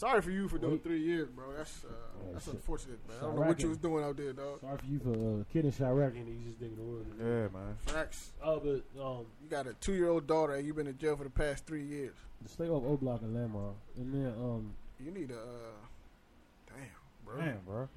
Sorry 0.00 0.22
for 0.22 0.30
you 0.30 0.48
for 0.48 0.56
doing 0.56 0.72
Wait. 0.72 0.82
three 0.84 1.02
years, 1.02 1.28
bro. 1.28 1.44
That's 1.56 1.84
uh, 1.84 1.88
Oh, 1.92 2.32
that's 2.32 2.44
shit. 2.46 2.54
unfortunate, 2.54 2.98
man. 3.08 3.16
I 3.18 3.22
don't 3.24 3.34
know 3.36 3.42
what 3.42 3.60
you 3.62 3.68
was 3.68 3.78
doing 3.78 4.02
out 4.04 4.16
there, 4.16 4.32
dog. 4.32 4.60
Sorry 4.60 4.78
for 4.78 4.86
you 4.86 4.98
for 4.98 5.10
uh, 5.10 5.44
kidding 5.52 5.72
Chiraq 5.72 6.16
and 6.16 6.26
he's 6.28 6.46
just 6.46 6.58
digging 6.60 6.76
the 6.76 6.82
word. 6.82 7.06
Yeah, 7.18 7.58
man. 7.58 7.76
Facts. 7.86 8.32
Oh, 8.42 8.60
but 8.60 9.02
um, 9.02 9.26
You 9.42 9.48
got 9.50 9.66
a 9.66 9.74
two-year-old 9.74 10.26
daughter 10.26 10.54
and 10.54 10.66
you've 10.66 10.76
been 10.76 10.86
in 10.86 10.96
jail 10.96 11.16
for 11.16 11.24
the 11.24 11.30
past 11.30 11.66
three 11.66 11.84
years. 11.84 12.14
stay 12.46 12.64
off 12.68 12.82
O 12.86 12.96
Block 12.96 13.20
and 13.22 13.34
Lamar, 13.34 13.72
and 13.98 14.14
then 14.14 14.32
um, 14.38 14.72
You 15.04 15.10
need 15.10 15.30
a. 15.32 15.34
Uh, 15.34 16.68
damn, 16.68 16.86
bro. 17.24 17.36
Damn, 17.44 17.58
bro. 17.66 17.88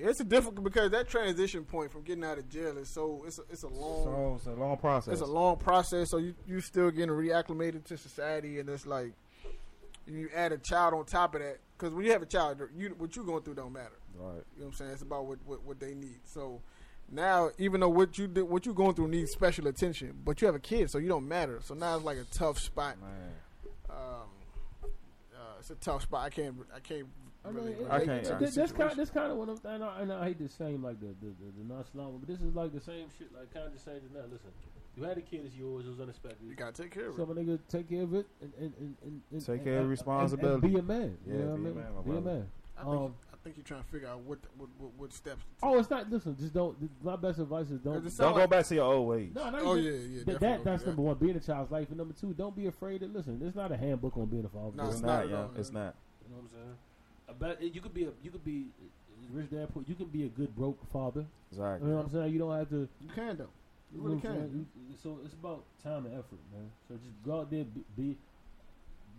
It's 0.00 0.20
a 0.20 0.24
difficult 0.24 0.64
because 0.64 0.90
that 0.90 1.08
transition 1.08 1.64
point 1.64 1.92
from 1.92 2.02
getting 2.02 2.24
out 2.24 2.36
of 2.38 2.48
jail 2.48 2.76
is 2.78 2.88
so 2.88 3.22
it's 3.26 3.38
a, 3.38 3.42
it's 3.50 3.62
a 3.62 3.68
long 3.68 4.04
So 4.04 4.34
it's 4.36 4.46
a 4.46 4.60
long 4.60 4.76
process. 4.76 5.12
it's 5.12 5.22
a 5.22 5.26
long 5.26 5.56
process. 5.56 6.10
So 6.10 6.16
you 6.18 6.34
you 6.48 6.60
still 6.60 6.90
getting 6.90 7.14
reacclimated 7.14 7.84
to 7.84 7.96
society, 7.96 8.58
and 8.58 8.68
it's 8.68 8.86
like 8.86 9.12
you 10.06 10.28
add 10.34 10.52
a 10.52 10.58
child 10.58 10.94
on 10.94 11.04
top 11.04 11.34
of 11.34 11.40
that 11.42 11.58
because 11.76 11.92
when 11.94 12.04
you 12.04 12.12
have 12.12 12.22
a 12.22 12.26
child, 12.26 12.60
you 12.76 12.94
what 12.98 13.14
you 13.16 13.24
going 13.24 13.42
through 13.42 13.54
don't 13.54 13.72
matter. 13.72 13.98
right. 14.18 14.26
You 14.26 14.30
know 14.30 14.42
what 14.56 14.66
I'm 14.66 14.72
saying? 14.74 14.90
It's 14.92 15.02
about 15.02 15.26
what 15.26 15.38
what, 15.44 15.64
what 15.64 15.80
they 15.80 15.94
need. 15.94 16.20
So 16.24 16.60
now, 17.10 17.50
even 17.58 17.80
though 17.80 17.88
what 17.88 18.16
you 18.18 18.26
did, 18.26 18.42
what 18.44 18.64
you 18.66 18.72
going 18.74 18.94
through 18.94 19.08
needs 19.08 19.30
special 19.30 19.66
attention, 19.66 20.14
but 20.24 20.40
you 20.40 20.46
have 20.46 20.54
a 20.54 20.60
kid, 20.60 20.90
so 20.90 20.98
you 20.98 21.08
don't 21.08 21.28
matter. 21.28 21.60
So 21.62 21.74
now 21.74 21.96
it's 21.96 22.04
like 22.04 22.18
a 22.18 22.24
tough 22.32 22.58
spot. 22.58 22.96
Man. 23.00 23.10
Um, 23.90 23.96
uh, 25.34 25.38
it's 25.58 25.70
a 25.70 25.74
tough 25.76 26.02
spot. 26.02 26.24
I 26.24 26.30
can't 26.30 26.54
I 26.74 26.80
can't. 26.80 27.06
I 27.44 27.50
Really 27.50 27.74
mean, 27.74 27.82
it, 27.84 27.90
I 27.90 28.04
can't- 28.04 28.24
to 28.24 28.36
it, 28.36 28.38
this 28.40 28.54
kind 28.56 28.68
situation. 28.68 28.96
this 28.96 29.10
kind 29.10 29.30
of 29.30 29.36
what 29.36 29.48
I'm 29.50 29.60
and 29.70 29.84
I, 29.84 30.00
and 30.00 30.12
I 30.12 30.24
hate 30.24 30.38
the 30.38 30.48
same 30.48 30.82
like 30.82 30.98
the 31.00 31.08
the, 31.20 31.26
the, 31.28 31.52
the 31.58 31.74
nonchalant, 31.74 32.20
but 32.20 32.26
this 32.28 32.40
is 32.40 32.54
like 32.54 32.72
the 32.72 32.80
same 32.80 33.06
shit. 33.18 33.28
Like 33.36 33.52
kind 33.52 33.66
of 33.66 33.72
just 33.74 33.84
saying 33.84 34.00
just 34.00 34.14
now. 34.14 34.20
Listen, 34.32 34.48
you 34.96 35.02
had 35.04 35.18
a 35.18 35.20
kid, 35.20 35.42
it's 35.46 35.54
yours. 35.56 35.86
It 35.86 35.90
was 35.90 36.00
unexpected. 36.00 36.46
You 36.48 36.54
gotta 36.54 36.72
take 36.82 36.90
care 36.92 37.08
of 37.08 37.16
So 37.16 37.22
it. 37.22 37.28
my 37.28 37.34
nigga, 37.34 37.58
take 37.68 37.88
care 37.88 38.02
of 38.02 38.14
it 38.14 38.26
and 38.40 38.52
and 38.58 38.72
and, 38.78 38.96
and, 39.02 39.20
and 39.32 39.40
Take 39.40 39.48
and- 39.56 39.64
care 39.64 39.74
of 39.76 39.80
and- 39.82 39.90
responsibility. 39.90 40.54
And, 40.54 40.64
and 40.64 40.72
be 40.74 40.78
a 40.78 40.82
man. 40.82 41.18
Yeah, 41.26 41.32
you 41.34 41.38
know 41.40 41.46
what 41.46 41.52
I 41.52 41.56
be 41.56 41.60
a 41.62 41.64
mean? 41.64 41.74
man, 41.76 41.86
my 41.96 42.02
be 42.12 42.18
a 42.18 42.20
man. 42.20 42.46
I 42.76 42.82
think, 42.82 42.94
Um, 42.96 43.14
I 43.32 43.36
think 43.44 43.56
you're 43.56 43.64
trying 43.64 43.82
to 43.84 43.88
figure 43.88 44.08
out 44.08 44.20
what 44.22 44.38
what, 44.56 44.68
what, 44.78 44.90
what 44.96 45.12
steps. 45.12 45.42
To 45.60 45.66
oh, 45.66 45.78
it's 45.78 45.90
not. 45.90 46.10
Listen, 46.10 46.36
just 46.38 46.52
don't. 46.54 46.76
My 47.04 47.14
best 47.16 47.38
advice 47.38 47.70
is 47.70 47.78
don't. 47.80 47.94
Don't 48.02 48.10
sound 48.10 48.34
go 48.34 48.46
back 48.46 48.66
to 48.66 48.74
your 48.74 48.84
old 48.92 49.08
ways. 49.08 49.30
No, 49.34 49.48
not 49.50 49.62
Oh 49.62 49.76
even- 49.76 49.84
yeah, 49.84 49.90
yeah. 49.92 49.98
That, 49.98 50.26
definitely 50.26 50.48
that 50.48 50.64
that's 50.64 50.82
do 50.82 50.86
number 50.88 51.02
one. 51.02 51.14
Being 51.18 51.36
a 51.36 51.40
child's 51.40 51.70
life, 51.70 51.88
and 51.88 51.98
number 51.98 52.14
two, 52.20 52.32
don't 52.34 52.56
be 52.56 52.66
afraid 52.66 53.00
to 53.00 53.06
listen. 53.06 53.38
There's 53.38 53.54
not 53.54 53.70
a 53.70 53.76
handbook 53.76 54.16
on 54.16 54.26
being 54.26 54.44
a 54.44 54.48
father. 54.48 54.72
No, 54.76 54.84
it's, 54.86 54.94
it's 54.94 55.02
not, 55.02 55.06
not 55.06 55.24
at 55.24 55.30
yeah. 55.30 55.60
It's 55.60 55.72
not. 55.72 55.94
You 56.28 56.34
know 56.34 56.42
what 56.42 56.42
I'm 56.42 56.48
saying? 56.50 56.76
I 57.28 57.32
bet 57.32 57.74
you 57.74 57.80
could 57.80 57.94
be 57.94 58.04
a 58.04 58.10
you 58.22 58.30
could 58.30 58.44
be 58.44 58.66
rich 59.32 59.50
dad. 59.50 59.68
poor- 59.72 59.84
You 59.86 59.94
can 59.94 60.06
be 60.06 60.24
a 60.24 60.28
good 60.28 60.54
broke 60.56 60.78
father. 60.92 61.24
Exactly. 61.52 61.86
You 61.86 61.92
know 61.94 61.98
what 62.00 62.06
I'm 62.06 62.12
saying? 62.12 62.32
You 62.32 62.38
don't 62.40 62.56
have 62.58 62.68
to. 62.70 62.88
You 63.00 63.08
can 63.14 63.36
though. 63.36 63.48
You 63.94 64.00
You 64.00 64.06
really 64.08 64.20
know 64.22 64.30
what 64.30 64.38
I'm 64.42 64.48
can. 64.50 64.66
You- 64.90 64.96
So 65.02 65.18
it's 65.24 65.34
about 65.34 65.64
time 65.82 66.06
and 66.06 66.14
effort, 66.14 66.38
man. 66.52 66.70
So 66.88 66.94
just 66.96 67.22
go 67.24 67.40
out 67.40 67.50
there, 67.50 67.64
be, 67.64 67.84
be 67.96 68.16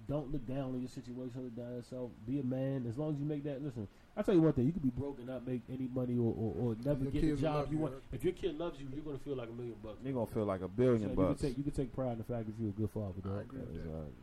don't 0.07 0.31
look 0.31 0.45
down 0.45 0.73
on 0.75 0.79
your 0.79 0.89
situation, 0.89 1.43
look 1.43 1.55
down 1.55 1.67
on 1.67 1.75
yourself. 1.75 2.11
Be 2.27 2.39
a 2.39 2.43
man. 2.43 2.85
As 2.87 2.97
long 2.97 3.13
as 3.13 3.19
you 3.19 3.25
make 3.25 3.43
that. 3.45 3.63
Listen, 3.63 3.87
I 4.15 4.21
tell 4.21 4.35
you 4.35 4.41
one 4.41 4.53
thing: 4.53 4.65
you 4.65 4.71
could 4.71 4.83
be 4.83 4.89
broke 4.89 5.17
and 5.17 5.27
not 5.27 5.45
make 5.47 5.61
any 5.69 5.87
money, 5.93 6.17
or, 6.17 6.33
or, 6.37 6.53
or 6.59 6.75
never 6.83 7.03
Your 7.05 7.11
get 7.11 7.23
a 7.23 7.35
job 7.37 7.55
love 7.55 7.67
you 7.71 7.77
you, 7.77 7.81
want. 7.83 7.93
right? 7.95 8.03
If 8.13 8.23
your 8.23 8.33
kid 8.33 8.57
loves 8.57 8.79
you, 8.79 8.87
you're 8.93 9.03
gonna 9.03 9.17
feel 9.19 9.35
like 9.35 9.49
a 9.49 9.53
million 9.53 9.75
bucks. 9.83 9.97
You're 10.03 10.13
gonna 10.13 10.27
feel 10.27 10.45
like 10.45 10.61
a 10.61 10.65
So 10.65 10.67
billion 10.69 11.01
you 11.01 11.07
can 11.07 11.15
bucks. 11.15 11.41
take 11.41 11.57
you 11.57 11.63
can 11.63 11.73
take 11.73 11.93
pride 11.93 12.11
in 12.13 12.17
the 12.19 12.23
fact 12.23 12.45
that 12.47 12.53
you're 12.59 12.69
a 12.69 12.73
good 12.73 12.89
father. 12.91 13.19
Dog. 13.23 13.31
I 13.37 13.41
agree 13.41 13.59
with 13.59 13.73
that. 13.73 13.79
Exactly. 13.79 14.13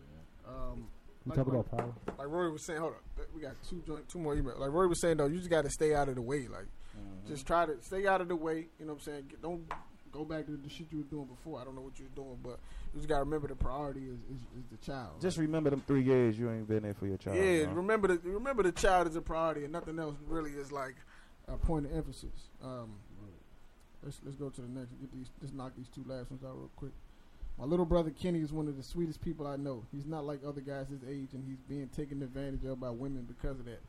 Um, 0.46 0.88
We 1.24 1.30
Like- 1.30 1.36
talk 1.38 1.46
like- 1.46 1.66
about 1.66 1.78
power. 1.78 1.94
like 2.18 2.28
Rory 2.28 2.50
was 2.50 2.64
saying, 2.66 2.80
hold 2.80 2.94
up, 2.94 3.02
we 3.32 3.40
got 3.42 3.54
two 3.62 3.80
joint, 3.86 4.08
two 4.08 4.18
more 4.18 4.34
emails. 4.34 4.58
Like 4.58 4.72
Rory 4.72 4.88
was 4.88 5.00
saying 5.00 5.18
though, 5.18 5.26
you 5.26 5.38
just 5.38 5.50
got 5.50 5.62
to 5.64 5.70
stay 5.70 5.94
out 5.94 6.08
of 6.08 6.16
the 6.16 6.22
way. 6.22 6.48
Like, 6.48 6.66
Mm-hmm. 6.98 7.28
just 7.28 7.46
try 7.46 7.64
to 7.64 7.80
stay 7.82 8.06
out 8.08 8.20
of 8.20 8.26
the 8.28 8.34
way. 8.36 8.68
You 8.80 8.86
know 8.86 8.94
what 8.94 8.98
I'm 8.98 9.04
saying? 9.04 9.24
Get, 9.28 9.40
don't 9.40 9.62
go 10.12 10.24
back 10.24 10.46
to 10.46 10.56
the 10.56 10.68
shit 10.68 10.86
you 10.90 10.98
were 10.98 11.04
doing 11.04 11.26
before. 11.26 11.60
I 11.60 11.64
don't 11.64 11.74
know 11.74 11.80
what 11.80 11.98
you 11.98 12.04
were 12.04 12.22
doing, 12.22 12.38
but 12.42 12.58
you 12.92 13.00
just 13.00 13.08
got 13.08 13.16
to 13.16 13.24
remember 13.24 13.48
the 13.48 13.56
priority 13.56 14.00
is, 14.00 14.18
is, 14.30 14.40
is 14.58 14.64
the 14.70 14.76
child. 14.84 15.20
Just 15.20 15.38
remember 15.38 15.70
them 15.70 15.82
three 15.86 16.02
years 16.02 16.38
you 16.38 16.50
ain't 16.50 16.68
been 16.68 16.82
there 16.82 16.94
for 16.94 17.06
your 17.06 17.16
child. 17.16 17.36
yeah, 17.36 17.66
remember 17.72 18.08
the 18.08 18.18
remember 18.28 18.62
the 18.62 18.72
child 18.72 19.08
is 19.08 19.16
a 19.16 19.20
priority, 19.22 19.64
and 19.64 19.72
nothing 19.72 19.98
else 19.98 20.16
really 20.28 20.52
is 20.52 20.70
like 20.70 20.96
a 21.48 21.56
point 21.56 21.86
of 21.86 21.96
emphasis. 21.96 22.50
Um, 22.62 22.92
let's 24.02 24.20
let's 24.24 24.36
go 24.36 24.50
to 24.50 24.60
the 24.60 24.68
next. 24.68 24.90
Get 25.00 25.12
these. 25.12 25.30
Let's 25.40 25.54
knock 25.54 25.72
these 25.76 25.88
two 25.88 26.04
last 26.06 26.30
ones 26.30 26.44
out 26.44 26.56
real 26.56 26.70
quick. 26.76 26.92
My 27.58 27.64
little 27.64 27.84
brother 27.84 28.10
Kenny 28.10 28.40
is 28.40 28.52
one 28.52 28.66
of 28.66 28.76
the 28.76 28.82
sweetest 28.82 29.22
people 29.22 29.46
I 29.46 29.56
know. 29.56 29.84
He's 29.92 30.06
not 30.06 30.24
like 30.24 30.40
other 30.46 30.60
guys 30.60 30.88
his 30.88 31.02
age, 31.08 31.28
and 31.34 31.44
he's 31.46 31.58
being 31.68 31.88
taken 31.88 32.22
advantage 32.22 32.64
of 32.64 32.80
by 32.80 32.90
women 32.90 33.26
because 33.28 33.58
of 33.58 33.66
that. 33.66 33.80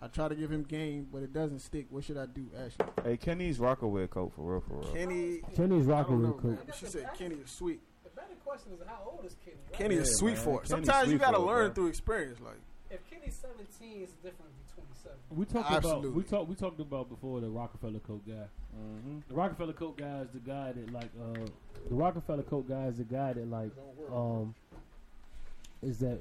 I 0.00 0.06
try 0.06 0.28
to 0.28 0.34
give 0.34 0.50
him 0.52 0.62
game, 0.62 1.08
but 1.12 1.22
it 1.22 1.32
doesn't 1.32 1.58
stick. 1.58 1.86
What 1.90 2.04
should 2.04 2.16
I 2.18 2.26
do, 2.26 2.46
Ashley? 2.56 2.86
Hey, 3.04 3.16
Kenny's 3.16 3.58
Rocawear 3.58 4.08
coat 4.08 4.32
for 4.34 4.42
real, 4.42 4.60
for 4.60 4.74
real. 4.74 4.92
Kenny, 4.94 5.40
Kenny's 5.56 5.88
I 5.88 5.90
rocking 5.90 6.22
don't 6.22 6.22
know, 6.22 6.28
real 6.40 6.40
man, 6.52 6.56
quick. 6.58 6.74
she 6.76 6.86
said 6.86 7.08
Kenny 7.18 7.34
is 7.36 7.50
sweet. 7.50 7.80
The 8.04 8.10
better 8.10 8.34
question 8.44 8.72
is 8.72 8.78
how 8.86 9.00
old 9.10 9.24
is 9.24 9.34
Kenny? 9.44 9.56
Right? 9.70 9.72
Kenny 9.78 9.94
Yeah, 9.96 10.00
is 10.02 10.16
sweet 10.18 10.34
man. 10.36 10.44
for 10.44 10.50
it. 10.62 10.68
Kenny's 10.68 10.86
Sometimes 10.86 11.10
you 11.12 11.18
gotta 11.18 11.36
for 11.38 11.42
it, 11.42 11.46
learn 11.46 11.66
bro. 11.66 11.74
through 11.74 11.86
experience. 11.88 12.38
Like 12.40 12.54
If 12.90 13.10
Kenny's 13.10 13.34
17, 13.42 14.02
it's 14.02 14.12
different 14.22 14.52
than 14.76 14.84
27. 14.84 15.18
We 15.30 15.44
talked 15.46 15.70
Absolutely. 15.72 16.08
about 16.08 16.16
we 16.16 16.22
talked 16.22 16.48
we 16.48 16.54
talked 16.54 16.80
about 16.80 17.08
before 17.08 17.40
the 17.40 17.48
Rockefeller 17.50 17.98
coat 17.98 18.22
guy. 18.26 18.46
Mm-hmm. 18.78 19.18
The 19.28 19.34
Rockefeller 19.34 19.72
coat 19.72 19.96
guy 19.98 20.20
is 20.20 20.28
the 20.30 20.38
guy 20.38 20.72
that 20.72 20.92
like 20.92 21.10
uh 21.20 21.40
the 21.88 21.94
Rockefeller 21.94 22.44
coat 22.44 22.68
guy 22.68 22.86
is 22.86 22.98
the 22.98 23.04
guy 23.04 23.32
that 23.32 23.50
like 23.50 23.72
um 24.14 24.54
is 25.82 25.98
that 25.98 26.20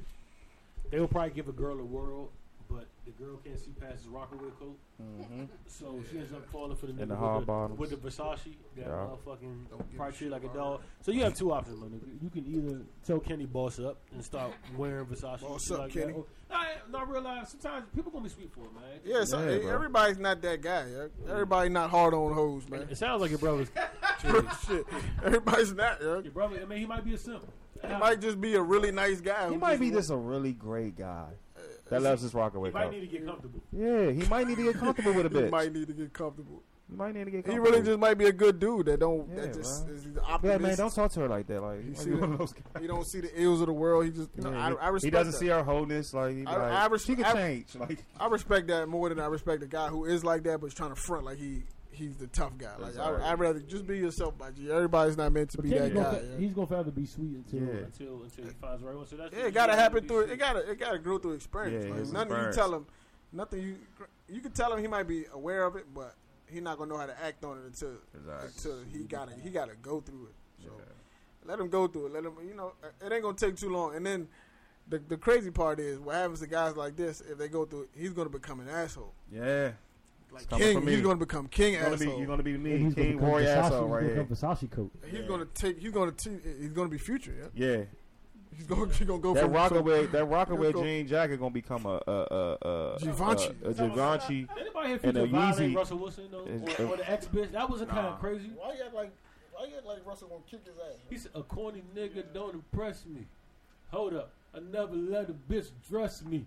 they 0.90 1.00
will 1.00 1.08
probably 1.08 1.32
give 1.32 1.48
a 1.48 1.52
girl 1.52 1.80
a 1.80 1.84
world, 1.84 2.30
but 2.70 2.86
the 3.06 3.12
girl 3.12 3.38
can't 3.38 3.60
see 3.60 3.72
past 3.80 4.00
his 4.04 4.08
Rocawear 4.08 4.52
coat, 4.60 4.78
Mm-hmm. 5.02 5.44
so 5.68 6.02
she 6.12 6.18
ends 6.18 6.34
up 6.34 6.44
falling 6.52 6.76
for 6.76 6.88
the 6.88 6.94
nigga 6.94 7.02
And 7.04 7.12
the 7.12 7.16
with, 7.16 7.20
hard 7.24 7.42
the, 7.44 7.46
bottoms. 7.46 7.80
with 7.80 7.90
the 7.92 7.96
Versace 7.98 8.40
that 8.76 8.82
Yeah. 8.82 8.86
motherfucking 8.88 9.70
Don't 9.70 9.88
give 9.90 9.96
probably 9.96 10.16
a 10.16 10.18
treat 10.18 10.32
like 10.32 10.42
a 10.44 10.46
shit 10.48 10.54
dog. 10.56 10.82
So 11.02 11.12
you 11.12 11.24
have 11.24 11.36
two 11.36 11.54
options, 11.54 11.80
my 11.80 11.86
nigga. 11.88 12.22
You 12.24 12.30
can 12.32 12.46
either 12.48 12.82
tell 13.06 13.20
Kenny 13.20 13.46
boss 13.46 13.80
up 13.80 13.98
and 14.12 14.26
start 14.26 14.54
wearing 14.76 15.06
Versace. 15.06 15.42
Boss 15.42 15.70
up, 15.72 15.80
like 15.80 15.92
Kenny. 15.94 16.08
That. 16.08 16.16
Or- 16.16 16.26
Nah, 16.50 16.64
not 16.90 17.10
realize 17.10 17.50
sometimes 17.52 17.86
people 17.94 18.10
gonna 18.12 18.24
be 18.24 18.30
sweet 18.30 18.52
for 18.54 18.62
it, 18.62 18.74
man. 18.74 18.84
yeah, 19.04 19.24
so, 19.26 19.40
Yeah, 19.46 19.70
everybody's 19.74 20.18
not 20.18 20.42
that 20.42 20.62
guy. 20.62 20.86
Yeah? 20.90 21.08
Everybody 21.32 21.70
not 21.70 21.90
hard 21.90 22.14
on 22.14 22.34
hoes, 22.34 22.68
man. 22.70 22.88
It 22.90 22.98
sounds 22.98 23.22
like 23.22 23.32
your 23.32 23.40
brother's. 23.40 23.70
Shit, 24.68 24.86
everybody's 25.24 25.74
not. 25.74 25.98
Yeah? 26.02 26.20
your 26.22 26.32
brother. 26.32 26.60
I 26.62 26.66
mean, 26.66 26.80
he 26.80 26.86
might 26.86 27.04
be 27.06 27.14
a 27.14 27.18
simp. 27.18 27.44
He 27.86 27.94
might 27.96 28.20
just 28.22 28.40
be 28.42 28.56
a 28.56 28.62
really 28.62 28.92
nice 28.92 29.22
guy. 29.22 29.50
He 29.50 29.58
might 29.58 29.80
be 29.80 29.92
just 29.92 30.10
a 30.10 30.16
really 30.16 30.52
great 30.54 30.96
guy 30.98 31.28
that 31.90 32.02
loves 32.02 32.22
his 32.22 32.32
He 32.32 32.38
Rocawear 32.38 32.74
might 32.74 32.84
coat. 32.86 32.92
need 32.94 33.00
to 33.02 33.08
get 33.08 33.26
comfortable. 33.26 33.62
Yeah, 33.72 34.12
he 34.12 34.24
might 34.28 34.48
need 34.48 34.58
to 34.58 34.64
get 34.64 34.76
comfortable 34.80 35.14
with 35.14 35.26
a 35.26 35.30
bitch. 35.30 35.46
He 35.46 35.50
might 35.52 35.74
need 35.74 35.88
to 35.88 35.94
get 35.94 36.14
comfortable. 36.14 36.64
He 36.90 36.96
might 36.96 37.14
need 37.16 37.26
to 37.26 37.32
get 37.32 37.46
He 37.48 37.60
really 37.60 37.82
just 37.82 38.00
might 38.00 38.14
be 38.18 38.28
a 38.28 38.32
good 38.32 38.60
dude 38.62 38.86
that 38.86 39.02
don't 39.02 39.28
Yeah, 39.30 39.42
that 39.42 39.54
just 39.56 39.86
bro. 39.86 39.96
is 39.96 40.06
Yeah, 40.44 40.58
man, 40.58 40.78
don't 40.78 40.94
talk 40.94 41.12
to 41.12 41.20
her 41.20 41.28
like 41.28 41.46
that. 41.48 41.62
Like, 41.62 41.84
You 41.84 41.90
he, 41.92 41.96
see 41.96 42.10
might 42.12 42.16
be 42.16 42.16
that? 42.16 42.22
one 42.22 42.32
of 42.34 42.38
those 42.40 42.54
guys. 42.54 42.82
He 42.82 42.88
don't 42.88 43.06
see 43.06 43.20
the 43.20 43.42
ills 43.42 43.60
of 43.60 43.68
the 43.68 43.74
world. 43.74 44.06
He 44.06 44.12
just 44.12 44.38
no, 44.38 44.52
Yeah, 44.52 44.66
I, 44.66 44.70
he, 44.70 44.76
I 44.78 44.88
respect 44.88 45.04
he 45.04 45.10
doesn't 45.12 45.32
that. 45.34 45.38
see 45.40 45.50
our 45.50 45.64
wholeness. 45.66 46.14
Like, 46.14 46.36
he 46.38 46.46
I- 46.46 46.56
like, 46.56 46.72
I 46.72 46.86
res- 46.88 47.04
she 47.06 47.16
can 47.16 47.26
I- 47.26 47.34
change. 47.34 47.76
Like, 47.80 48.06
I 48.20 48.28
respect 48.28 48.68
that 48.68 48.88
more 48.88 49.10
than 49.10 49.20
I 49.20 49.26
respect 49.26 49.60
the 49.60 49.68
guy 49.68 49.90
who 49.90 50.06
is 50.06 50.24
like 50.24 50.44
that 50.44 50.62
but 50.62 50.68
is 50.68 50.74
trying 50.74 50.92
to 50.92 50.96
front 50.96 51.26
like 51.26 51.38
he 51.38 51.64
he's 51.98 52.16
the 52.18 52.28
tough 52.28 52.58
guy. 52.58 52.76
Like 52.78 52.90
Exactly. 52.90 53.24
I, 53.24 53.32
I'd 53.32 53.40
rather 53.40 53.60
just 53.60 53.86
be 53.88 53.98
yourself, 53.98 54.38
by 54.38 54.52
G. 54.52 54.72
Everybody's 54.72 55.18
not 55.18 55.32
meant 55.34 55.50
to 55.52 55.58
But 55.58 55.64
be 55.64 55.70
that 55.72 55.94
gonna, 55.94 56.06
guy. 56.12 56.20
fa- 56.20 56.26
yeah. 56.32 56.38
he's 56.40 56.54
gonna 56.54 56.68
forever 56.68 56.92
be 56.92 57.06
sweet 57.06 57.36
until 57.36 57.60
Yeah. 57.60 57.74
until 57.86 58.24
until 58.24 58.44
he 58.46 58.52
finds 58.52 58.82
the 58.82 58.88
right 58.88 58.96
one. 58.96 59.06
So 59.08 59.16
that's 59.18 59.36
Yeah, 59.36 59.46
it 59.48 59.54
gotta 59.54 59.76
happen 59.76 60.08
through 60.08 60.22
it. 60.22 60.32
It 60.32 60.38
gotta 60.38 60.70
it 60.72 60.80
gotta 60.80 61.00
grow 61.00 61.18
through 61.18 61.34
experience. 61.34 61.86
Yeah, 61.86 61.94
like, 61.94 62.28
nothing 62.30 62.46
you 62.46 62.54
tell 62.54 62.74
him, 62.74 62.86
nothing 63.34 63.62
you 63.62 63.76
you 64.30 64.42
can 64.42 64.52
tell 64.52 64.74
him 64.74 64.80
he 64.80 64.88
might 64.88 65.08
be 65.08 65.26
aware 65.34 65.64
of 65.66 65.76
it, 65.76 65.86
but 65.94 66.16
he's 66.48 66.62
not 66.62 66.78
gonna 66.78 66.90
know 66.92 66.98
how 66.98 67.06
to 67.08 67.24
act 67.24 67.44
on 67.44 67.58
it 67.58 67.66
until 67.66 67.92
until 68.44 68.80
he 68.92 69.04
gotta 69.04 69.34
he 69.44 69.50
gotta 69.50 69.76
go 69.82 70.00
through 70.02 70.28
it. 70.28 70.36
So 70.64 70.72
let 71.46 71.60
him 71.60 71.70
go 71.70 71.88
through 71.88 72.08
it. 72.08 72.14
Let 72.14 72.26
him 72.26 72.34
you 72.48 72.54
know 72.56 72.74
it 73.06 73.12
ain't 73.12 73.24
gonna 73.24 73.38
take 73.38 73.56
too 73.58 73.70
long. 73.70 73.96
And 73.96 74.06
then 74.06 74.28
the 74.90 75.00
the 75.00 75.18
crazy 75.18 75.52
part 75.52 75.80
is 75.80 76.00
what 76.00 76.16
happens 76.16 76.40
to 76.42 76.48
guys 76.48 76.76
like 76.78 76.96
this 76.96 77.22
if 77.22 77.38
they 77.38 77.48
go 77.50 77.66
through 77.66 77.88
he's 77.94 78.14
gonna 78.14 78.30
become 78.30 78.60
an 78.60 78.70
asshole. 78.70 79.14
Yeah. 79.32 79.72
Like 80.32 80.50
coming 80.50 80.66
king, 80.68 80.78
from 80.78 80.86
me. 80.86 80.92
he's 80.94 81.02
gonna 81.02 81.16
become 81.16 81.48
king 81.48 81.74
You're 81.74 81.84
gonna 81.84 81.96
asshole. 81.96 82.12
be, 82.14 82.18
you're 82.18 82.28
gonna 82.28 82.44
be 82.44 82.54
And 82.56 82.64
me, 82.64 82.72
he's 82.78 82.94
gonna 82.94 82.96
King 82.96 83.14
become 83.18 83.30
Warrior 83.30 83.48
Versace- 83.48 83.56
asshole 83.58 83.80
he's 83.82 83.90
gonna 83.90 84.02
here. 84.06 84.24
become 84.24 84.36
Versace 84.56 84.72
coat. 84.72 84.92
he's 85.10 85.22
gonna 85.28 85.46
take. 85.46 85.80
He's 85.80 85.92
gonna. 85.92 86.12
T- 86.12 86.38
he's 86.60 86.72
gonna 86.72 86.90
be 86.90 86.98
future. 86.98 87.52
Yeah. 87.56 87.68
Yeah, 87.68 87.84
He's 88.56 88.68
gonna. 88.68 88.92
He's 88.94 89.08
gonna 89.08 89.20
go 89.20 89.34
that 89.34 89.44
from 89.44 89.54
Rocawear, 89.54 90.12
that 90.12 90.24
Rocawear 90.26 90.74
go- 90.74 90.84
jean 90.84 91.08
jacket 91.08 91.38
gonna 91.40 91.52
become 91.52 91.86
a 91.86 92.02
a 92.08 92.12
a 92.12 92.58
a, 92.96 92.98
Givenchy. 93.00 93.50
a, 93.64 93.70
a 93.70 93.74
Givenchy. 93.74 94.48
Anybody 94.60 94.88
here 94.90 95.00
And 95.04 95.18
a 95.18 95.22
feature 95.24 95.28
violate 95.38 95.72
Yeezy 95.72 95.76
Russell 95.76 95.98
Wilson 96.00 96.24
though, 96.32 96.46
is- 96.46 96.80
or, 96.80 96.86
or 96.88 96.98
the 96.98 97.10
ex 97.12 97.26
bitch? 97.28 97.52
That 97.52 97.70
wasn't 97.70 97.90
kind 97.90 98.08
of 98.08 98.20
crazy. 98.20 98.50
Why 98.56 98.74
you 98.76 98.84
act 98.86 98.94
like? 98.96 99.12
Why 99.54 99.66
you 99.66 99.78
act 99.78 99.86
like 99.88 100.06
Russell 100.06 100.28
gonna 100.28 100.42
kick 100.50 100.62
his 100.66 100.76
ass? 100.78 100.98
He 101.10 101.18
said, 101.18 101.32
"A 101.36 101.42
corny 101.44 101.84
nigga 101.96 102.24
don't 102.34 102.54
impress 102.54 103.06
me." 103.06 103.26
Hold 103.92 104.14
up, 104.14 104.34
I 104.54 104.60
never 104.60 104.94
let 104.96 105.30
a 105.30 105.34
bitch 105.34 105.70
dress 105.90 106.22
me. 106.24 106.46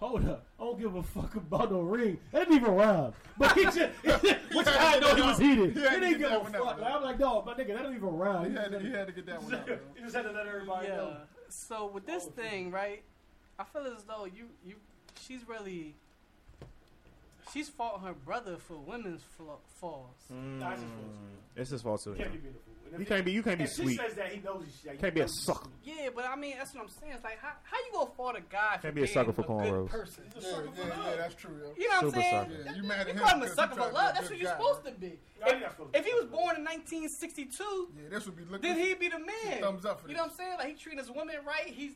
Hold 0.00 0.28
up, 0.28 0.46
I 0.60 0.62
don't 0.62 0.78
give 0.78 0.94
a 0.94 1.02
fuck 1.02 1.34
about 1.34 1.72
no 1.72 1.80
ring. 1.80 2.18
That 2.30 2.48
didn't 2.48 2.62
even 2.62 2.74
rhyme. 2.74 3.12
But 3.36 3.52
he 3.52 3.64
just, 3.64 3.78
which 3.78 4.66
I 4.68 4.98
know 5.00 5.14
he 5.16 5.22
was 5.22 5.38
heated. 5.38 5.74
He 5.76 5.80
He 5.80 5.88
didn't 5.88 6.00
get 6.00 6.18
give 6.18 6.30
a 6.30 6.44
fuck. 6.44 6.54
out, 6.54 6.80
Like, 6.80 6.92
I'm 6.92 7.02
like, 7.02 7.18
dog, 7.18 7.46
my 7.46 7.54
nigga, 7.54 7.74
that 7.74 7.82
don't 7.82 7.96
even 7.96 8.08
rhyme. 8.16 8.50
He 8.50 8.56
had 8.56 8.70
to, 8.70 8.78
he 8.78 8.90
had 8.90 9.06
to 9.08 9.12
get 9.12 9.26
that 9.26 9.42
one 9.42 9.54
out. 9.54 9.68
He 9.96 10.00
just 10.02 10.14
had 10.14 10.22
to 10.22 10.30
let 10.30 10.46
everybody 10.46 10.86
yeah. 10.86 10.96
know. 10.96 11.16
So 11.48 11.86
with 11.88 12.06
this 12.06 12.26
oh, 12.28 12.30
thing, 12.30 12.70
right? 12.70 13.02
I 13.58 13.64
feel 13.64 13.92
as 13.96 14.04
though 14.04 14.24
you 14.24 14.50
you 14.64 14.76
she's 15.20 15.48
really 15.48 15.96
she's 17.52 17.68
fought 17.68 18.02
her 18.04 18.12
brother 18.12 18.56
for 18.56 18.76
women's 18.76 19.22
flaw, 19.36 19.58
flaws. 19.80 20.14
Nah, 20.30 20.72
it's 20.72 20.80
his 20.80 20.90
fault. 20.90 21.12
It's 21.56 21.70
his 21.70 21.82
fault 21.82 22.04
too. 22.04 22.12
He 22.12 22.22
can't 22.90 22.94
be 22.94 22.94
beautiful. 22.94 22.94
And 22.94 22.94
if 22.94 22.98
You 23.00 23.04
he- 23.04 23.04
can't 23.04 23.24
be. 23.24 23.32
You 23.32 23.42
can't 23.42 23.58
be 23.58 23.64
if 23.64 23.70
she 23.70 23.82
sweet. 23.82 23.98
says 24.00 24.14
that, 24.14 24.32
he 24.32 24.40
knows 24.40 24.64
he's. 24.64 24.92
You 24.92 24.98
can't 24.98 25.14
be 25.14 25.20
a 25.20 25.28
sucker. 25.28 25.68
Yeah, 25.84 26.08
but 26.14 26.24
I 26.26 26.36
mean 26.36 26.54
that's 26.58 26.74
what 26.74 26.84
I'm 26.84 26.88
saying. 26.88 27.12
It's 27.14 27.24
like 27.24 27.38
how 27.40 27.52
how 27.62 27.76
you 27.78 27.92
gonna 27.92 28.10
fault 28.16 28.36
a 28.36 28.40
guy 28.40 28.76
for 28.76 28.82
Can't 28.82 28.94
be 28.94 29.02
a 29.02 29.06
sucker 29.06 29.32
for 29.32 29.42
good 29.42 29.50
cornrows. 29.50 29.88
person? 29.88 30.24
He's 30.34 30.44
a 30.44 30.50
sucker 30.50 30.70
for 30.74 30.88
love. 30.88 31.16
that's 31.18 31.34
true. 31.34 31.54
Yo. 31.62 31.72
You 31.76 31.88
know 31.88 31.94
what 31.96 32.04
I'm 32.16 32.20
saying? 32.22 32.46
Yeah, 32.66 32.74
you 32.74 32.82
mad 32.82 33.00
at 33.00 33.06
You 33.08 33.12
him 33.14 33.18
call 33.20 33.36
him 33.36 33.42
a 33.42 33.48
sucker 33.48 33.74
for 33.74 33.92
love. 33.92 34.14
That's 34.14 34.30
what 34.30 34.38
you're 34.38 34.50
supposed 34.50 34.84
to 34.84 34.90
be. 34.92 35.18
If, 35.46 35.60
not 35.60 35.70
supposed 35.72 35.92
to 35.92 35.98
if 35.98 36.04
he 36.06 36.14
was 36.14 36.24
born 36.26 36.56
in 36.56 36.64
1962, 36.64 37.88
Yeah, 38.02 38.08
this 38.10 38.26
would 38.26 38.36
be 38.36 38.44
looking. 38.44 38.62
then 38.74 38.78
he'd 38.78 38.98
be 38.98 39.08
the 39.08 39.18
man. 39.18 39.60
Thumbs 39.60 39.84
up 39.84 40.02
You 40.08 40.14
know 40.14 40.22
what 40.24 40.30
I'm 40.32 40.36
saying? 40.36 40.54
Like 40.58 40.68
he 40.68 40.74
treating 40.74 40.98
his 40.98 41.10
women 41.10 41.36
right. 41.46 41.66
He's 41.66 41.92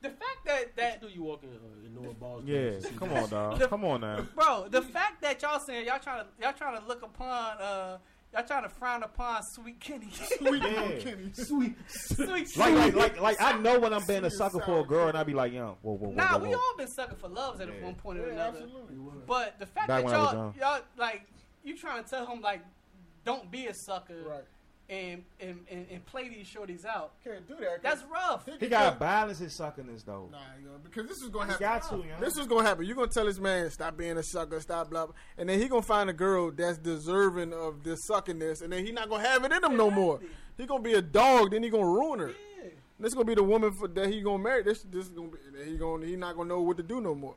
the 0.00 0.08
fact 0.10 0.44
that 0.46 0.74
that 0.76 1.00
What 1.02 1.10
you 1.10 1.14
do 1.14 1.14
you 1.14 1.22
walk 1.22 1.42
in 1.44 1.50
uh, 1.50 1.86
in 1.86 1.94
Noah 2.02 2.14
Balls? 2.14 2.42
Yeah, 2.44 2.70
come 2.98 3.12
on, 3.12 3.28
dog. 3.28 3.58
The- 3.60 3.68
Come 3.68 3.84
on 3.84 4.00
now. 4.00 4.26
bro, 4.34 4.66
the 4.68 4.82
fact 4.82 5.22
that 5.22 5.40
y'all 5.42 5.60
saying 5.60 5.86
y'all 5.86 6.00
trying 6.00 6.24
to 6.24 6.26
y'all 6.40 6.52
trying 6.52 6.80
to 6.80 6.86
look 6.88 7.02
upon 7.04 7.58
uh 7.58 7.98
y'all 8.32 8.44
trying 8.44 8.62
to 8.62 8.68
frown 8.68 9.02
upon 9.02 9.42
Sweet 9.54 9.78
Kenny. 9.80 10.08
Sweet 10.38 10.62
Yeah. 10.62 10.90
Kenny. 11.00 11.30
Sweet. 11.34 11.74
Sweet 11.88 12.56
Like, 12.56 12.74
like, 12.74 12.94
like, 12.94 13.20
like, 13.20 13.40
I 13.42 13.58
know 13.58 13.78
when 13.78 13.92
I'm 13.92 14.04
being 14.06 14.24
a 14.24 14.30
sucker 14.30 14.60
for 14.60 14.80
a 14.80 14.84
girl, 14.84 15.08
and 15.08 15.16
I 15.18 15.22
be 15.24 15.34
like, 15.34 15.52
yo, 15.52 15.76
whoa, 15.82 15.92
whoa, 15.92 16.08
whoa, 16.08 16.14
Nah, 16.14 16.38
whoa, 16.38 16.48
we 16.48 16.54
all 16.54 16.76
been 16.76 16.88
sucking 16.88 17.16
for 17.16 17.28
loves 17.28 17.60
at 17.60 17.68
Yeah. 17.68 17.84
one 17.84 17.94
point 17.94 18.18
or 18.20 18.26
Yeah, 18.28 18.32
another. 18.34 18.58
absolutely. 18.62 18.96
But 19.26 19.58
the 19.58 19.66
fact 19.66 19.88
Back 19.88 20.02
that 20.02 20.04
when 20.04 20.14
I 20.14 20.18
was 20.18 20.32
y'all 20.32 20.54
y'all 20.58 20.80
like 20.96 21.22
you 21.64 21.76
trying 21.76 22.02
to 22.02 22.08
tell 22.08 22.26
him 22.26 22.40
like 22.40 22.60
don't 23.24 23.50
be 23.50 23.66
a 23.66 23.74
sucker 23.74 24.22
Right. 24.26 24.44
And, 24.92 25.22
and 25.40 25.58
and 25.70 25.86
and 25.90 26.06
play 26.06 26.28
these 26.28 26.46
shorties 26.46 26.84
out. 26.84 27.12
Can't 27.24 27.46
do 27.48 27.54
that. 27.60 27.82
That's 27.82 28.02
rough. 28.04 28.46
He 28.60 28.68
got 28.68 28.92
to 28.92 28.98
balance 28.98 29.38
his 29.38 29.58
suckiness 29.58 30.04
though. 30.04 30.28
Nah, 30.30 30.38
you 30.60 30.66
know, 30.66 30.72
because 30.82 31.08
this 31.08 31.18
is 31.18 31.30
gonna 31.30 31.46
He 31.46 31.64
happen. 31.64 31.66
got 31.66 31.88
to, 31.90 31.96
you 31.96 32.12
know. 32.12 32.20
This 32.20 32.36
is 32.36 32.46
gonna 32.46 32.62
happen. 32.68 32.84
You're 32.84 32.96
gonna 32.96 33.08
tell 33.08 33.24
this 33.24 33.38
man 33.38 33.70
stop 33.70 33.96
being 33.96 34.18
a 34.18 34.22
sucker, 34.22 34.60
stop 34.60 34.90
blah, 34.90 35.06
blah, 35.06 35.14
and 35.38 35.48
then 35.48 35.58
he 35.60 35.68
gonna 35.68 35.82
find 35.82 36.10
a 36.10 36.12
girl 36.12 36.50
that's 36.50 36.78
deserving 36.78 37.52
of 37.52 37.82
this 37.82 38.00
suckiness, 38.08 38.62
and 38.62 38.72
then 38.72 38.84
he 38.84 38.92
not 38.92 39.08
gonna 39.08 39.26
have 39.26 39.44
it 39.44 39.52
in 39.52 39.64
him 39.64 39.76
no 39.76 39.90
more. 39.90 40.20
He 40.58 40.66
gonna 40.66 40.82
be 40.82 40.92
a 40.94 41.02
dog, 41.02 41.52
then 41.52 41.62
he 41.62 41.70
gonna 41.70 41.86
ruin 41.86 42.20
her. 42.20 42.28
Yeah. 42.28 42.68
This 43.00 43.14
gonna 43.14 43.24
be 43.24 43.34
the 43.34 43.42
woman 43.42 43.72
for, 43.72 43.88
that 43.88 44.08
he 44.10 44.20
gonna 44.20 44.42
marry. 44.42 44.62
This 44.62 44.82
this 44.82 45.06
is 45.06 45.10
gonna 45.12 45.28
be 45.28 45.38
he 45.70 45.76
gonna 45.76 46.06
he 46.06 46.14
not 46.16 46.36
gonna 46.36 46.48
know 46.50 46.60
what 46.60 46.76
to 46.76 46.82
do 46.82 47.00
no 47.00 47.14
more. 47.14 47.34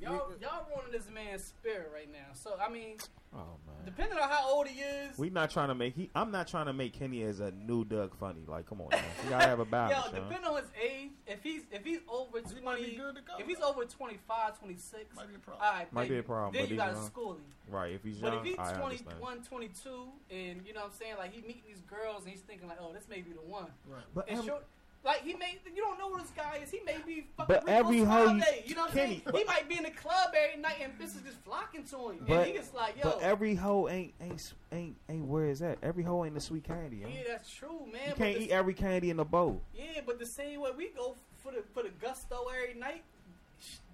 Listen, 0.00 0.14
y'all 0.14 0.32
y'all 0.40 0.66
ruining 0.74 0.92
this 0.92 1.08
man's 1.12 1.44
spirit 1.44 1.90
right 1.94 2.10
now. 2.12 2.32
So 2.34 2.56
I 2.64 2.68
mean, 2.70 2.96
Oh 3.34 3.58
man. 3.66 3.76
depending 3.84 4.18
on 4.18 4.28
how 4.28 4.48
old 4.48 4.66
he 4.68 4.80
is, 4.80 5.18
We 5.18 5.28
not 5.30 5.50
trying 5.50 5.68
to 5.68 5.74
make 5.74 5.94
he. 5.94 6.08
I'm 6.14 6.30
not 6.30 6.48
trying 6.48 6.66
to 6.66 6.72
make 6.72 6.92
Kenny 6.94 7.22
as 7.24 7.40
a 7.40 7.50
new 7.50 7.84
Doug 7.84 8.16
Funnie. 8.18 8.44
Like, 8.46 8.66
come 8.66 8.80
on, 8.80 8.88
man. 8.90 9.02
You 9.24 9.30
gotta 9.30 9.46
have 9.46 9.60
a 9.60 9.64
balance, 9.66 10.12
man. 10.12 10.22
depending 10.22 10.50
on 10.50 10.56
his 10.62 10.70
age, 10.82 11.10
if 11.26 11.42
he's 11.42 11.62
if 11.72 11.84
he's 11.84 11.98
over 12.08 12.38
He 12.38 12.60
might 12.62 12.76
be 12.78 12.82
twenty, 12.84 12.96
good 12.96 13.16
to 13.16 13.22
go. 13.22 13.34
if 13.38 13.46
he's 13.46 13.58
though. 13.58 13.68
over 13.70 13.84
25, 13.84 14.58
26, 14.60 15.16
might 15.16 15.28
be 15.28 15.34
a 15.34 15.38
problem. 15.38 15.62
right, 15.62 15.92
Might 15.92 16.02
then, 16.04 16.10
be 16.10 16.18
a 16.18 16.22
problem, 16.22 16.52
Then 16.54 16.62
but 16.62 16.68
you 16.70 16.74
he's 16.76 16.78
gotta 16.84 16.92
young. 16.96 17.06
school 17.06 17.32
him. 17.34 17.40
Right? 17.70 17.92
If 17.94 18.02
he's 18.04 18.18
young, 18.18 18.30
But 18.30 18.38
if 18.38 18.44
he's 18.44 18.58
I 18.58 18.72
21, 18.74 19.42
22, 19.42 19.88
and 20.30 20.66
you 20.66 20.72
know 20.72 20.80
what 20.80 20.86
I'm 20.86 20.92
saying, 20.92 21.14
like 21.18 21.32
he 21.34 21.42
meeting 21.42 21.62
these 21.68 21.80
girls 21.82 22.22
and 22.22 22.30
he's 22.32 22.40
thinking 22.40 22.66
like, 22.68 22.78
oh, 22.80 22.92
this 22.94 23.08
may 23.10 23.20
be 23.20 23.32
the 23.32 23.40
one. 23.42 23.66
Right, 23.86 24.02
but 24.14 24.28
And 24.28 24.38
every- 24.38 24.48
short, 24.48 24.64
like 25.08 25.22
he 25.24 25.34
may, 25.34 25.58
you 25.74 25.82
don't 25.82 25.98
know 25.98 26.12
who 26.12 26.20
this 26.20 26.30
guy 26.36 26.60
is. 26.62 26.70
He 26.70 26.80
may 26.84 26.98
be 27.06 27.26
fucking. 27.36 27.46
But 27.64 27.66
every 27.68 28.00
hoe 28.04 28.34
you- 28.34 28.42
you 28.66 28.74
know 28.74 28.82
what 28.82 28.90
I'm 28.90 28.96
saying? 28.96 29.22
he 29.34 29.44
might 29.44 29.66
be 29.68 29.76
in 29.78 29.84
the 29.84 29.90
club 29.90 30.30
every 30.36 30.60
night 30.60 30.76
and 30.82 30.92
bitches 30.98 31.24
just 31.24 31.38
flocking 31.44 31.82
to 31.84 32.10
him. 32.10 32.24
But- 32.28 32.36
and 32.38 32.46
he 32.46 32.52
just 32.52 32.74
like, 32.74 32.96
yo, 32.96 33.04
but 33.04 33.22
every 33.22 33.54
hoe 33.54 33.88
ain't 33.88 34.12
ain't 34.20 34.52
ain't 34.70 34.96
ain't 35.08 35.24
where 35.26 35.46
is 35.46 35.60
that? 35.60 35.78
Every 35.82 36.02
hoe 36.02 36.24
ain't 36.26 36.34
the 36.34 36.40
sweet 36.40 36.64
candy. 36.64 36.98
Yo. 36.98 37.08
yeah, 37.08 37.22
that's 37.26 37.50
true, 37.50 37.86
man. 37.90 38.10
You 38.10 38.14
can't 38.14 38.36
the- 38.36 38.44
eat 38.44 38.50
every 38.50 38.74
candy 38.74 39.08
in 39.08 39.16
the 39.16 39.24
bowl. 39.24 39.62
Yeah, 39.74 40.02
but 40.04 40.18
the 40.18 40.26
same 40.26 40.60
way 40.60 40.70
we 40.76 40.88
go 40.90 41.16
for 41.42 41.52
the 41.52 41.62
for 41.72 41.82
the 41.82 41.88
gusto 41.90 42.46
every 42.54 42.78
night, 42.78 43.02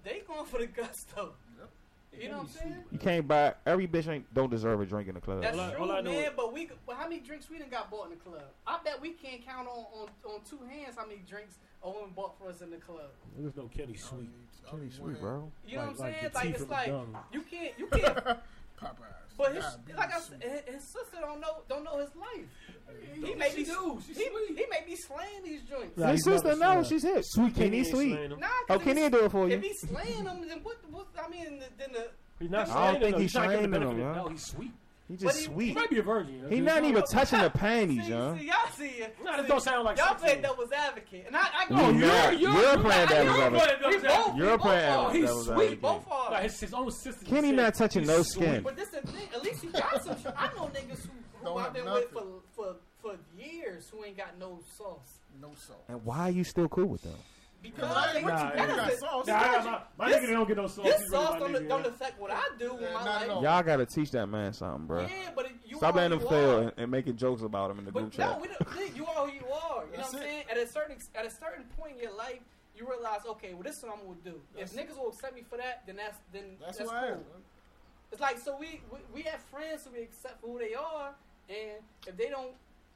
they 0.03 0.21
going 0.27 0.45
for 0.45 0.57
the 0.59 0.67
gusto. 0.67 1.33
You 2.21 2.29
know 2.29 2.37
what 2.37 2.41
I'm 2.43 2.47
saying? 2.49 2.75
You 2.91 2.97
can't 2.99 3.27
buy 3.27 3.53
every 3.65 3.87
bitch 3.87 4.07
ain't 4.07 4.31
don't 4.33 4.49
deserve 4.49 4.79
a 4.81 4.85
drink 4.85 5.07
in 5.09 5.15
the 5.15 5.21
club. 5.21 5.41
That's 5.41 5.57
All 5.57 5.63
I- 5.63 5.73
true, 5.73 5.91
I 5.91 6.01
know 6.01 6.11
man. 6.11 6.23
is- 6.25 6.29
But 6.35 6.53
we, 6.53 6.69
but 6.85 6.95
how 6.95 7.03
many 7.03 7.19
drinks 7.19 7.49
we 7.49 7.57
done 7.59 7.69
got 7.69 7.89
bought 7.91 8.05
in 8.05 8.11
the 8.11 8.15
club? 8.23 8.43
I 8.65 8.79
bet 8.83 9.01
we 9.01 9.11
can't 9.11 9.45
count 9.45 9.67
on 9.67 9.85
on, 9.93 10.09
on 10.25 10.39
two 10.49 10.59
hands 10.69 10.95
how 10.97 11.05
many 11.05 11.21
drinks 11.27 11.55
a 11.83 11.89
woman 11.89 12.11
bought 12.15 12.37
for 12.39 12.49
us 12.49 12.61
in 12.61 12.71
the 12.71 12.77
club. 12.77 13.09
There's 13.37 13.55
no 13.55 13.67
Kenny 13.67 13.95
oh, 13.95 14.07
sweet. 14.07 14.29
Kenny 14.69 14.89
sweet, 14.89 15.19
bro. 15.21 15.51
You 15.67 15.77
know 15.77 15.81
Like- 15.85 15.99
what 15.99 16.07
I'm 16.07 16.13
saying? 16.13 16.29
the 16.31 16.37
Like, 16.37 16.49
it's 16.49 16.69
like 16.69 16.87
dung. 16.87 17.17
you 17.31 17.41
can't 17.41 17.73
you 17.77 17.87
can't 17.87 18.15
Popeyes. 18.81 19.24
But 19.37 19.53
his, 19.55 19.63
Diabetes 19.65 19.95
like 19.97 20.13
I 20.15 20.19
soup. 20.19 20.41
said, 20.41 20.51
his, 20.65 20.75
his 20.75 20.83
sister 20.83 21.17
don't 21.21 21.39
know 21.41 21.57
don't 21.67 21.83
know 21.83 21.97
his 21.99 22.15
life. 22.15 22.45
He 23.13 23.33
may 23.35 23.49
be 23.55 23.63
he, 23.63 24.23
he 24.23 24.65
may 24.69 24.83
be 24.85 24.95
slaying 24.95 25.43
these 25.43 25.61
joints. 25.63 25.97
Nah, 25.97 26.07
His 26.07 26.17
he's 26.23 26.25
never 26.27 26.37
sister 26.37 26.55
slaying. 26.55 26.59
knows 26.75 26.87
she's 26.87 27.03
hip. 27.03 27.23
Sweet 27.23 27.55
Kenny 27.55 27.77
ain't 27.79 27.87
sweet. 27.87 28.11
slaying 28.13 28.31
him. 28.31 28.39
Nah, 28.39 28.47
Oh, 28.69 28.75
'cause 28.77 28.83
Kenny 28.83 29.09
do 29.09 29.25
it 29.25 29.31
for 29.31 29.47
you. 29.47 29.53
If 29.55 29.63
you. 29.63 29.69
he's 29.69 29.81
slaying 29.81 30.23
them, 30.23 30.47
then 30.47 30.59
what? 30.63 30.77
what 30.91 31.07
I 31.23 31.27
mean, 31.29 31.59
then 31.77 31.91
the 31.91 32.07
He's 32.39 32.49
not 32.49 32.69
I 32.69 32.91
don't 32.91 32.99
slaying 32.99 33.01
think 33.13 33.17
he's 33.23 33.31
trying 33.33 33.49
to 33.49 33.55
get 33.57 33.71
the 33.71 33.77
slaying 33.77 33.91
him, 33.91 33.97
benefit. 33.97 34.15
yeah. 34.15 34.21
No, 34.23 34.29
he's 34.29 34.45
sweet. 34.45 34.71
He 35.07 35.17
just 35.17 35.47
he- 35.47 35.65
He 35.67 35.73
might 35.73 35.89
be 35.89 35.99
a 35.99 36.03
virgin. 36.03 36.39
you? 36.41 36.47
He 36.47 36.61
not 36.61 36.83
even 36.83 37.03
touching 37.03 37.37
the 37.39 37.51
see, 37.51 37.57
panties, 37.59 38.07
huh? 38.09 38.35
see, 38.37 38.45
y'all 38.47 38.55
see 38.75 38.85
it. 39.03 39.15
Nah, 39.23 39.37
this 39.37 39.47
don't 39.47 39.61
sound 39.61 39.85
like 39.85 39.97
y'all 39.97 40.07
sex 40.09 40.21
play 40.23 40.35
to 40.37 40.41
devil's 40.41 40.71
advocate, 40.71 41.25
and 41.27 41.37
I, 41.37 41.41
I 41.53 41.63
You 41.69 42.01
go. 42.01 42.07
not. 42.07 42.39
You're 42.39 42.77
playing 42.79 43.07
devil's 43.09 43.37
I- 43.37 43.43
advocate. 43.45 43.79
We 43.87 43.97
both. 44.07 44.35
You're 44.35 44.51
we 44.51 44.57
playing 44.57 44.93
both 44.95 45.05
are. 45.07 45.13
He's 45.13 45.29
sweet. 45.29 45.81
Both 45.81 46.11
are. 46.11 46.31
Nah, 46.31 46.37
his, 46.39 46.59
his 46.59 46.73
own 46.73 46.89
sister. 46.91 47.25
Kenny 47.25 47.49
said 47.49 47.55
not 47.57 47.75
touching 47.75 48.07
no 48.07 48.23
sweet. 48.23 48.43
skin. 48.45 48.63
But 48.63 48.75
this 48.77 48.89
the 48.89 49.01
thing. 49.01 49.27
At 49.33 49.43
least 49.43 49.61
he 49.61 49.67
got 49.67 50.03
some. 50.03 50.17
I 50.35 50.47
know 50.55 50.71
niggas 50.73 51.05
who, 51.05 51.49
who 51.49 51.57
I've 51.57 51.65
have 51.65 51.73
been 51.73 51.85
with 51.85 52.09
for, 52.11 52.23
for 52.55 52.75
for 53.01 53.15
years 53.37 53.87
who 53.91 54.03
ain't 54.03 54.17
got 54.17 54.39
no 54.39 54.59
sauce. 54.75 55.19
No 55.39 55.51
salt. 55.67 55.83
And 55.87 56.03
why 56.03 56.21
are 56.21 56.31
you 56.31 56.43
still 56.43 56.67
cool 56.67 56.85
with 56.87 57.03
them? 57.03 57.13
Because 57.73 57.91
I 57.91 58.15
ain't 58.15 58.25
with 58.25 58.33
Nah, 58.33 58.51
you, 58.51 58.57
nah, 58.57 58.75
got 58.75 58.93
sauce. 58.93 59.27
Nah, 59.27 59.35
I 59.35 59.45
got 59.45 59.65
my, 59.65 59.81
my 60.05 60.11
this, 60.11 60.29
nigga 60.29 60.33
don't 60.33 60.47
get 60.47 60.57
no 60.57 60.67
sauce. 60.67 60.85
This 60.85 61.09
sauce 61.09 61.39
don't, 61.39 61.53
nigga, 61.53 61.67
don't 61.67 61.85
affect 61.85 62.19
what 62.19 62.31
I 62.31 62.43
do 62.59 62.77
yeah, 62.79 62.87
in 62.87 62.93
my 62.93 63.03
life. 63.03 63.27
Y'all 63.27 63.63
gotta 63.63 63.85
teach 63.85 64.11
that 64.11 64.27
man 64.27 64.53
something, 64.53 64.85
bro. 64.85 65.01
Yeah, 65.01 65.07
but 65.35 65.45
it, 65.45 65.51
you 65.65 65.77
Stop 65.77 65.95
are 65.95 65.97
letting 65.97 66.17
him 66.17 66.23
who 66.23 66.29
fail 66.29 66.59
and, 66.59 66.71
and 66.77 66.91
making 66.91 67.17
jokes 67.17 67.41
about 67.41 67.71
him 67.71 67.79
in 67.79 67.85
the 67.85 67.91
group 67.91 68.11
But 68.15 68.19
no, 68.19 68.31
chat. 68.33 68.41
we 68.41 68.47
don't, 68.47 68.95
you 68.95 69.05
are 69.05 69.27
who 69.27 69.33
you 69.33 69.45
are. 69.47 69.85
You 69.85 69.91
know 69.91 69.97
That's 69.97 70.13
what 70.13 70.21
I'm 70.21 70.27
saying? 70.27 70.43
At 70.51 70.57
a 70.57 70.67
certain 70.67 70.97
at 71.15 71.25
a 71.25 71.31
certain 71.31 71.65
point 71.77 71.95
in 71.97 72.03
your 72.03 72.15
life, 72.15 72.39
you 72.75 72.87
realize, 72.87 73.21
okay, 73.27 73.53
well, 73.53 73.63
this 73.63 73.77
is 73.77 73.83
what 73.83 73.93
I'm 73.93 74.05
gonna 74.05 74.17
do. 74.23 74.41
That's 74.57 74.73
if 74.73 74.79
niggas 74.79 74.97
will 74.97 75.09
accept 75.09 75.35
me 75.35 75.43
for 75.49 75.57
that, 75.57 75.83
then 75.85 75.95
that's 75.95 76.17
then 76.33 76.57
That's, 76.59 76.77
that's, 76.77 76.89
who 76.89 76.95
I 76.95 77.07
am. 77.07 77.13
cool. 77.15 77.41
It's 78.11 78.21
like 78.21 78.39
so 78.39 78.55
we, 78.57 78.81
we 78.91 78.99
we 79.13 79.21
have 79.23 79.41
friends 79.41 79.83
who 79.85 79.91
we 79.91 80.03
accept 80.03 80.41
for 80.41 80.47
who 80.47 80.59
they 80.59 80.73
are, 80.73 81.13
and 81.49 81.83
if 82.07 82.15
they 82.17 82.29
don't, 82.29 82.51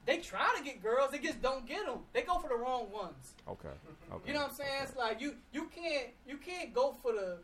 they 0.06 0.18
try 0.18 0.54
to 0.58 0.64
get 0.64 0.82
girls, 0.82 1.12
they 1.12 1.20
just 1.20 1.42
don't 1.42 1.66
get 1.68 1.86
them. 1.86 2.00
They 2.14 2.22
go 2.22 2.40
for 2.40 2.48
the 2.50 2.56
wrong 2.56 2.92
ones. 2.92 3.34
Okay. 3.48 3.70
Okay. 4.12 4.28
You 4.28 4.34
know 4.34 4.42
what 4.42 4.50
I'm 4.52 4.56
saying? 4.56 4.70
It's 4.84 4.96
like 4.96 5.22
you 5.22 5.36
you 5.54 5.66
can't 5.76 6.08
you 6.28 6.38
can't 6.38 6.74
go 6.74 6.96
for 7.02 7.12
the 7.14 7.38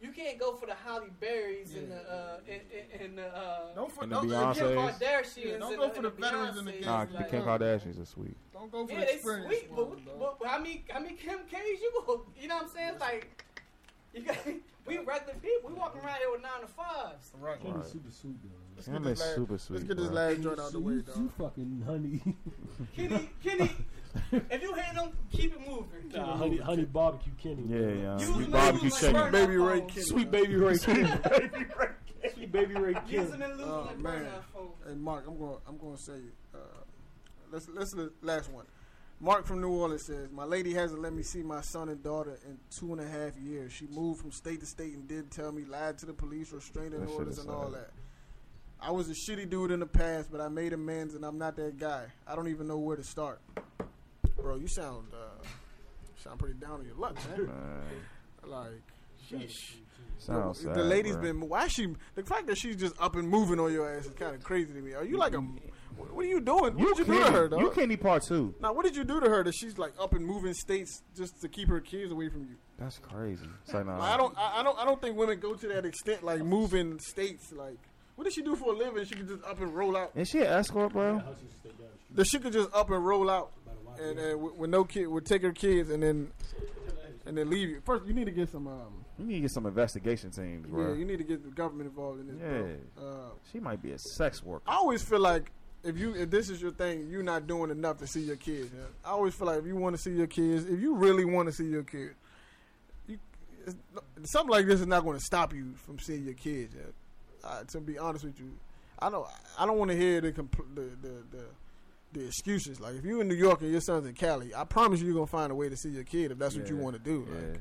you 0.00 0.12
can't 0.12 0.38
go 0.38 0.54
for 0.54 0.66
the 0.66 0.74
Halle 0.74 1.08
Berrys 1.20 1.76
and 1.76 1.90
the 1.90 1.96
uh 2.10 2.38
and, 2.48 2.60
and, 2.72 3.02
and 3.02 3.18
the 3.18 3.26
uh 3.36 3.74
Don't 3.74 3.90
for 3.92 4.04
And 4.04 4.12
the 4.12 4.16
don't, 4.20 4.28
Beyonce. 4.30 4.54
Kim 4.54 4.66
Beyonces. 4.68 4.98
Kardashians 4.98 5.44
Yeah, 5.44 5.58
don't 5.58 5.72
and 5.72 5.76
go 5.80 5.88
the, 5.88 5.94
for 5.94 6.02
the 6.02 6.08
and 6.08 6.18
veterans 6.18 6.58
and 6.58 6.66
the 6.68 6.72
Beyonces, 6.72 6.76
kids. 6.76 6.86
Nah, 6.86 7.06
like, 7.18 7.30
Kim 7.30 7.42
Kardashians 7.42 8.00
is 8.00 8.08
sweet. 8.08 8.36
don't 8.52 8.70
go 8.72 8.86
for 8.86 8.92
yeah, 8.92 9.00
the 9.00 9.06
they 9.06 9.12
experience. 9.14 9.46
sweet, 9.48 9.76
but, 9.76 9.88
ones, 9.88 10.02
dog. 10.06 10.18
but, 10.20 10.38
but 10.38 10.48
how 10.48 10.58
many 10.58 10.84
how 10.88 11.00
many 11.00 11.14
Kim 11.16 11.38
K's 11.50 11.80
you 11.80 11.90
go? 12.06 12.22
You 12.40 12.48
know 12.48 12.54
what 12.56 12.64
I'm 12.64 12.70
saying? 12.70 12.88
It's 12.92 13.00
like 13.00 13.44
you 14.14 14.22
got 14.22 14.36
we 14.86 14.98
regular 14.98 15.34
people. 15.42 15.68
We 15.70 15.74
walking 15.74 16.00
around 16.00 16.16
here 16.18 16.30
with 16.30 16.42
nine 16.42 16.60
to 16.62 16.66
fives. 16.68 17.32
right. 17.40 17.60
Kenny's 17.60 17.76
Right. 17.76 17.86
super 17.86 18.10
sweet 18.10 18.36
though. 18.44 18.50
Let's 18.78 18.86
Him 18.88 19.02
get 19.02 19.12
is 19.12 19.18
this 19.18 19.26
last- 19.26 19.34
super 19.36 19.58
sweet. 19.58 19.74
Let's 19.76 19.88
get 19.88 19.96
this 19.98 20.06
bro. 20.06 20.14
last 20.16 20.40
joint 20.42 20.60
out 20.60 20.72
the 20.72 20.80
way, 20.80 20.92
You, 20.94 20.98
you 20.98 21.02
dog. 21.02 21.32
fucking 21.38 21.82
honey. 21.86 22.22
Kenny, 22.96 23.30
Kenny, 23.42 23.70
if 24.50 24.62
you 24.62 24.72
hit 24.74 24.94
them, 24.94 25.10
keep 25.32 25.52
it 25.54 25.60
moving. 25.60 26.08
Nah, 26.14 26.36
honey, 26.36 26.56
honey 26.58 26.84
barbecue 26.84 27.32
Kenny. 27.42 27.64
Yeah, 27.66 27.78
yeah. 27.78 28.18
Use 28.18 28.36
You 28.36 28.46
barbecue 28.46 28.90
like 28.90 29.00
chicken. 29.00 29.32
Baby 29.32 29.56
Ray. 29.56 29.80
Kenny. 29.88 30.02
Sweet 30.02 30.30
baby 30.30 30.56
Ray 30.56 30.78
Kenny. 30.78 31.10
Sweet 32.34 32.52
baby 32.52 32.74
Ray 32.74 32.92
Use 32.92 33.00
Kenny. 33.10 33.24
them 33.30 33.42
and 33.42 33.58
lose 33.58 33.66
Oh, 33.68 33.90
man. 33.98 34.02
burn. 34.02 34.26
Hey 34.86 34.94
Mark, 34.94 35.24
I'm 35.28 35.38
going. 35.38 35.56
I'm 35.66 35.76
going 35.78 35.96
to 35.96 36.02
say. 36.02 36.20
Uh, 36.54 36.58
let's 37.52 37.68
let's 37.68 37.92
the 37.92 38.12
last 38.22 38.50
one. 38.50 38.64
Mark 39.20 39.46
from 39.46 39.60
New 39.60 39.70
Orleans 39.70 40.06
says, 40.06 40.28
"My 40.32 40.44
lady 40.44 40.72
hasn't 40.72 41.02
let 41.02 41.12
me 41.12 41.22
see 41.24 41.42
my 41.42 41.60
son 41.60 41.88
and 41.88 42.00
daughter 42.02 42.38
in 42.46 42.58
two 42.78 42.92
and 42.92 43.00
a 43.00 43.08
half 43.08 43.36
years. 43.36 43.72
She 43.72 43.86
moved 43.88 44.20
from 44.20 44.30
state 44.30 44.60
to 44.60 44.66
state 44.66 44.94
and 44.94 45.08
did 45.08 45.30
tell 45.32 45.50
me, 45.50 45.64
lied 45.64 45.98
to 45.98 46.06
the 46.06 46.12
police, 46.12 46.52
restraining 46.52 47.04
orders, 47.08 47.38
and 47.38 47.50
all 47.50 47.64
sad. 47.72 47.80
that. 47.80 47.90
I 48.80 48.90
was 48.92 49.08
a 49.10 49.12
shitty 49.14 49.50
dude 49.50 49.70
in 49.70 49.80
the 49.80 49.86
past, 49.86 50.30
but 50.30 50.40
I 50.40 50.48
made 50.48 50.72
amends, 50.72 51.14
and 51.14 51.24
I'm 51.24 51.38
not 51.38 51.56
that 51.56 51.78
guy. 51.78 52.06
I 52.26 52.36
don't 52.36 52.48
even 52.48 52.66
know 52.68 52.78
where 52.78 52.96
to 52.96 53.02
start, 53.02 53.40
bro. 54.36 54.56
You 54.56 54.68
sound 54.68 55.08
uh, 55.12 55.44
sound 56.22 56.38
pretty 56.38 56.54
down 56.58 56.80
on 56.80 56.84
your 56.86 56.94
luck, 56.96 57.16
man. 57.30 57.46
Man, 57.46 57.82
Like, 58.44 58.82
sheesh. 59.30 59.76
sounds 60.18 60.62
the 60.62 60.74
sad, 60.74 60.84
lady's 60.86 61.14
bro. 61.14 61.22
been. 61.22 61.48
Why 61.48 61.66
she? 61.68 61.88
The 62.14 62.22
fact 62.22 62.46
that 62.46 62.56
she's 62.58 62.76
just 62.76 62.94
up 63.00 63.16
and 63.16 63.28
moving 63.28 63.58
on 63.58 63.72
your 63.72 63.92
ass 63.92 64.06
is 64.06 64.14
kind 64.14 64.34
of 64.36 64.42
crazy 64.44 64.72
to 64.72 64.80
me. 64.80 64.92
Are 64.94 65.04
you 65.04 65.16
like 65.18 65.34
a? 65.34 65.40
What 65.96 66.24
are 66.24 66.28
you 66.28 66.40
doing? 66.40 66.74
What 66.74 66.78
You 66.78 66.94
did 66.94 67.08
you 67.08 67.14
do 67.14 67.24
to 67.24 67.30
her, 67.32 67.48
dog? 67.48 67.60
You 67.60 67.70
Kenny 67.70 67.96
part 67.96 68.22
two. 68.22 68.54
Now, 68.60 68.72
what 68.72 68.84
did 68.84 68.94
you 68.94 69.02
do 69.02 69.18
to 69.18 69.28
her 69.28 69.42
that 69.42 69.52
she's 69.54 69.78
like 69.78 69.92
up 70.00 70.12
and 70.14 70.24
moving 70.24 70.54
states 70.54 71.02
just 71.16 71.40
to 71.40 71.48
keep 71.48 71.68
her 71.68 71.80
kids 71.80 72.12
away 72.12 72.28
from 72.28 72.42
you? 72.42 72.54
That's 72.78 72.98
crazy. 73.00 73.48
It's 73.64 73.74
like, 73.74 73.84
nah. 73.86 73.98
Like, 73.98 74.12
I 74.12 74.16
don't, 74.16 74.38
I, 74.38 74.60
I 74.60 74.62
don't, 74.62 74.78
I 74.78 74.84
don't 74.84 75.00
think 75.02 75.16
women 75.16 75.40
go 75.40 75.54
to 75.54 75.66
that 75.66 75.84
extent, 75.84 76.22
like 76.22 76.44
moving 76.44 77.00
states. 77.00 77.52
Like, 77.52 77.78
what 78.18 78.24
did 78.24 78.32
she 78.32 78.42
do 78.42 78.56
for 78.56 78.74
a 78.74 78.76
living? 78.76 79.04
She 79.04 79.14
could 79.14 79.28
just 79.28 79.44
up 79.44 79.60
and 79.60 79.72
roll 79.72 79.96
out. 79.96 80.10
Is 80.16 80.28
she 80.28 80.38
an 80.40 80.46
escort, 80.48 80.92
bro? 80.92 81.18
House 81.18 81.36
used 81.40 81.52
to 81.54 81.58
stay 81.60 81.68
down 81.68 81.88
the 81.92 81.98
street 82.02 82.16
That 82.16 82.26
she 82.26 82.38
could 82.40 82.52
just 82.52 82.74
up 82.74 82.90
and 82.90 83.06
roll 83.06 83.30
out, 83.30 83.52
by 83.64 83.72
the 84.02 84.10
and 84.10 84.18
Y. 84.18 84.32
uh, 84.32 84.36
with, 84.36 84.54
with 84.56 84.70
no 84.70 84.82
kid, 84.84 85.06
would 85.06 85.24
take 85.24 85.42
her 85.42 85.52
kids 85.52 85.88
and 85.90 86.02
then, 86.02 86.32
and 87.26 87.38
then 87.38 87.48
leave 87.48 87.68
you. 87.68 87.80
First, 87.86 88.06
you 88.06 88.12
need 88.14 88.24
to 88.24 88.32
get 88.32 88.48
some. 88.50 88.66
Um, 88.66 89.04
You 89.20 89.24
need 89.26 89.34
to 89.36 89.40
get 89.42 89.50
some 89.52 89.66
investigation 89.66 90.30
teams, 90.32 90.66
bro. 90.66 90.88
yeah, 90.92 90.98
you 90.98 91.04
need 91.04 91.18
to 91.18 91.24
get 91.24 91.44
the 91.44 91.50
government 91.50 91.88
involved 91.90 92.20
in 92.20 92.26
this. 92.26 92.36
Bro. 92.96 93.04
Uh, 93.06 93.30
She 93.52 93.60
might 93.60 93.80
be 93.80 93.92
a 93.92 93.98
sex 93.98 94.42
worker. 94.42 94.64
I 94.66 94.74
always 94.74 95.02
feel 95.02 95.20
like 95.20 95.52
if 95.84 95.96
you 95.96 96.12
if 96.16 96.28
this 96.28 96.50
is 96.50 96.60
your 96.60 96.72
thing, 96.72 97.06
you're 97.08 97.22
not 97.22 97.46
doing 97.46 97.70
enough 97.70 97.98
to 97.98 98.06
see 98.08 98.20
your 98.20 98.34
kids. 98.36 98.70
yeah. 98.76 98.82
I 99.04 99.10
always 99.10 99.32
feel 99.34 99.46
like 99.46 99.60
if 99.60 99.66
you 99.66 99.76
want 99.76 99.94
to 99.96 100.02
see 100.02 100.10
your 100.10 100.26
kids, 100.26 100.64
if 100.66 100.80
you 100.80 100.96
really 100.96 101.24
want 101.24 101.48
to 101.48 101.52
see 101.52 101.66
your 101.66 101.84
kids, 101.84 102.14
you 103.06 103.18
something 104.24 104.50
like 104.50 104.66
this 104.66 104.80
is 104.80 104.86
not 104.88 105.04
going 105.04 105.16
to 105.18 105.24
stop 105.24 105.54
you 105.54 105.74
from 105.86 105.98
seeing 106.00 106.24
your 106.24 106.34
kids. 106.34 106.74
Yeah. 106.74 106.82
Uh, 107.44 107.64
to 107.64 107.80
be 107.80 107.98
honest 107.98 108.24
with 108.24 108.38
you, 108.40 108.52
I 108.98 109.10
don't 109.10 109.26
I 109.58 109.66
don't 109.66 109.78
want 109.78 109.90
to 109.90 109.96
hear 109.96 110.20
the, 110.20 110.32
compl- 110.32 110.74
the 110.74 110.82
the 111.02 111.14
the 111.30 111.44
the 112.12 112.26
excuses. 112.26 112.80
Like 112.80 112.94
if 112.96 113.04
you're 113.04 113.20
in 113.20 113.28
New 113.28 113.34
York 113.34 113.60
and 113.62 113.70
your 113.70 113.80
son's 113.80 114.06
in 114.06 114.14
Cali, 114.14 114.54
I 114.54 114.64
promise 114.64 115.00
you 115.00 115.06
you're 115.06 115.14
gonna 115.14 115.26
find 115.26 115.52
a 115.52 115.54
way 115.54 115.68
to 115.68 115.76
see 115.76 115.90
your 115.90 116.04
kid 116.04 116.32
if 116.32 116.38
that's 116.38 116.56
what 116.56 116.68
you 116.68 116.76
want 116.76 116.96
to 116.96 117.02
do. 117.02 117.26
Yeah. 117.28 117.34
Like, 117.52 117.60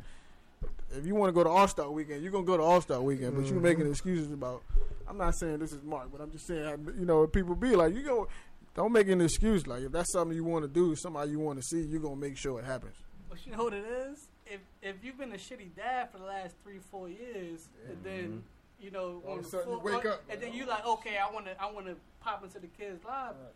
if 0.98 1.06
you 1.06 1.14
want 1.16 1.30
to 1.30 1.34
go 1.34 1.44
to 1.44 1.50
All 1.50 1.68
Star 1.68 1.92
Weekend, 1.92 2.24
you're 2.24 2.32
gonna 2.32 2.46
go 2.46 2.58
to 2.58 2.64
All 2.64 2.82
Star 2.82 3.02
Weekend. 3.02 3.36
But 3.36 3.44
Mm-hmm. 3.46 3.54
you're 3.54 3.62
making 3.64 3.90
excuses 3.90 4.32
about. 4.32 4.64
I'm 5.08 5.18
not 5.18 5.36
saying 5.36 5.60
this 5.60 5.72
is 5.74 5.84
Mark, 5.84 6.10
but 6.12 6.20
I'm 6.22 6.32
just 6.32 6.48
saying, 6.48 6.94
you 7.00 7.06
know, 7.06 7.28
people 7.28 7.56
be 7.56 7.76
like, 7.76 7.94
you 7.96 8.02
go, 8.04 8.28
don't 8.76 8.92
make 8.92 9.08
an 9.10 9.22
excuse. 9.22 9.68
Like 9.68 9.84
if 9.84 9.92
that's 9.92 10.12
something 10.12 10.36
you 10.36 10.44
want 10.44 10.64
to 10.64 10.70
do, 10.70 10.96
somebody 10.96 11.32
you 11.32 11.40
want 11.40 11.60
to 11.60 11.64
see, 11.64 11.82
you're 11.82 12.02
gonna 12.02 12.16
make 12.16 12.36
sure 12.38 12.60
it 12.60 12.66
happens. 12.66 12.96
But 13.30 13.46
you 13.46 13.52
know 13.56 13.64
what 13.66 13.74
it 13.74 13.86
is? 13.86 14.28
If 14.46 14.62
if 14.82 14.96
you've 15.04 15.18
been 15.18 15.34
a 15.34 15.38
shitty 15.38 15.76
dad 15.76 16.10
for 16.12 16.20
the 16.20 16.26
last 16.26 16.56
three 16.64 16.80
four 16.90 17.10
years, 17.10 17.68
and 17.90 17.98
then 18.04 18.44
you 18.80 18.92
know, 18.92 19.22
All 19.26 19.34
on 19.34 19.40
of 19.40 19.44
the 19.46 19.50
sudden 19.50 19.72
you 19.72 19.80
wake 19.80 20.06
up, 20.06 20.24
and 20.30 20.42
then 20.42 20.54
you 20.54 20.66
like, 20.66 20.86
okay, 20.86 21.18
I 21.18 21.32
want 21.32 21.46
to 21.46 21.62
I 21.62 21.72
want 21.72 21.88
to 21.88 21.96
pop 22.22 22.44
into 22.44 22.60
the 22.60 22.68
kid's 22.68 23.04
life. 23.04 23.32
Right. 23.32 23.54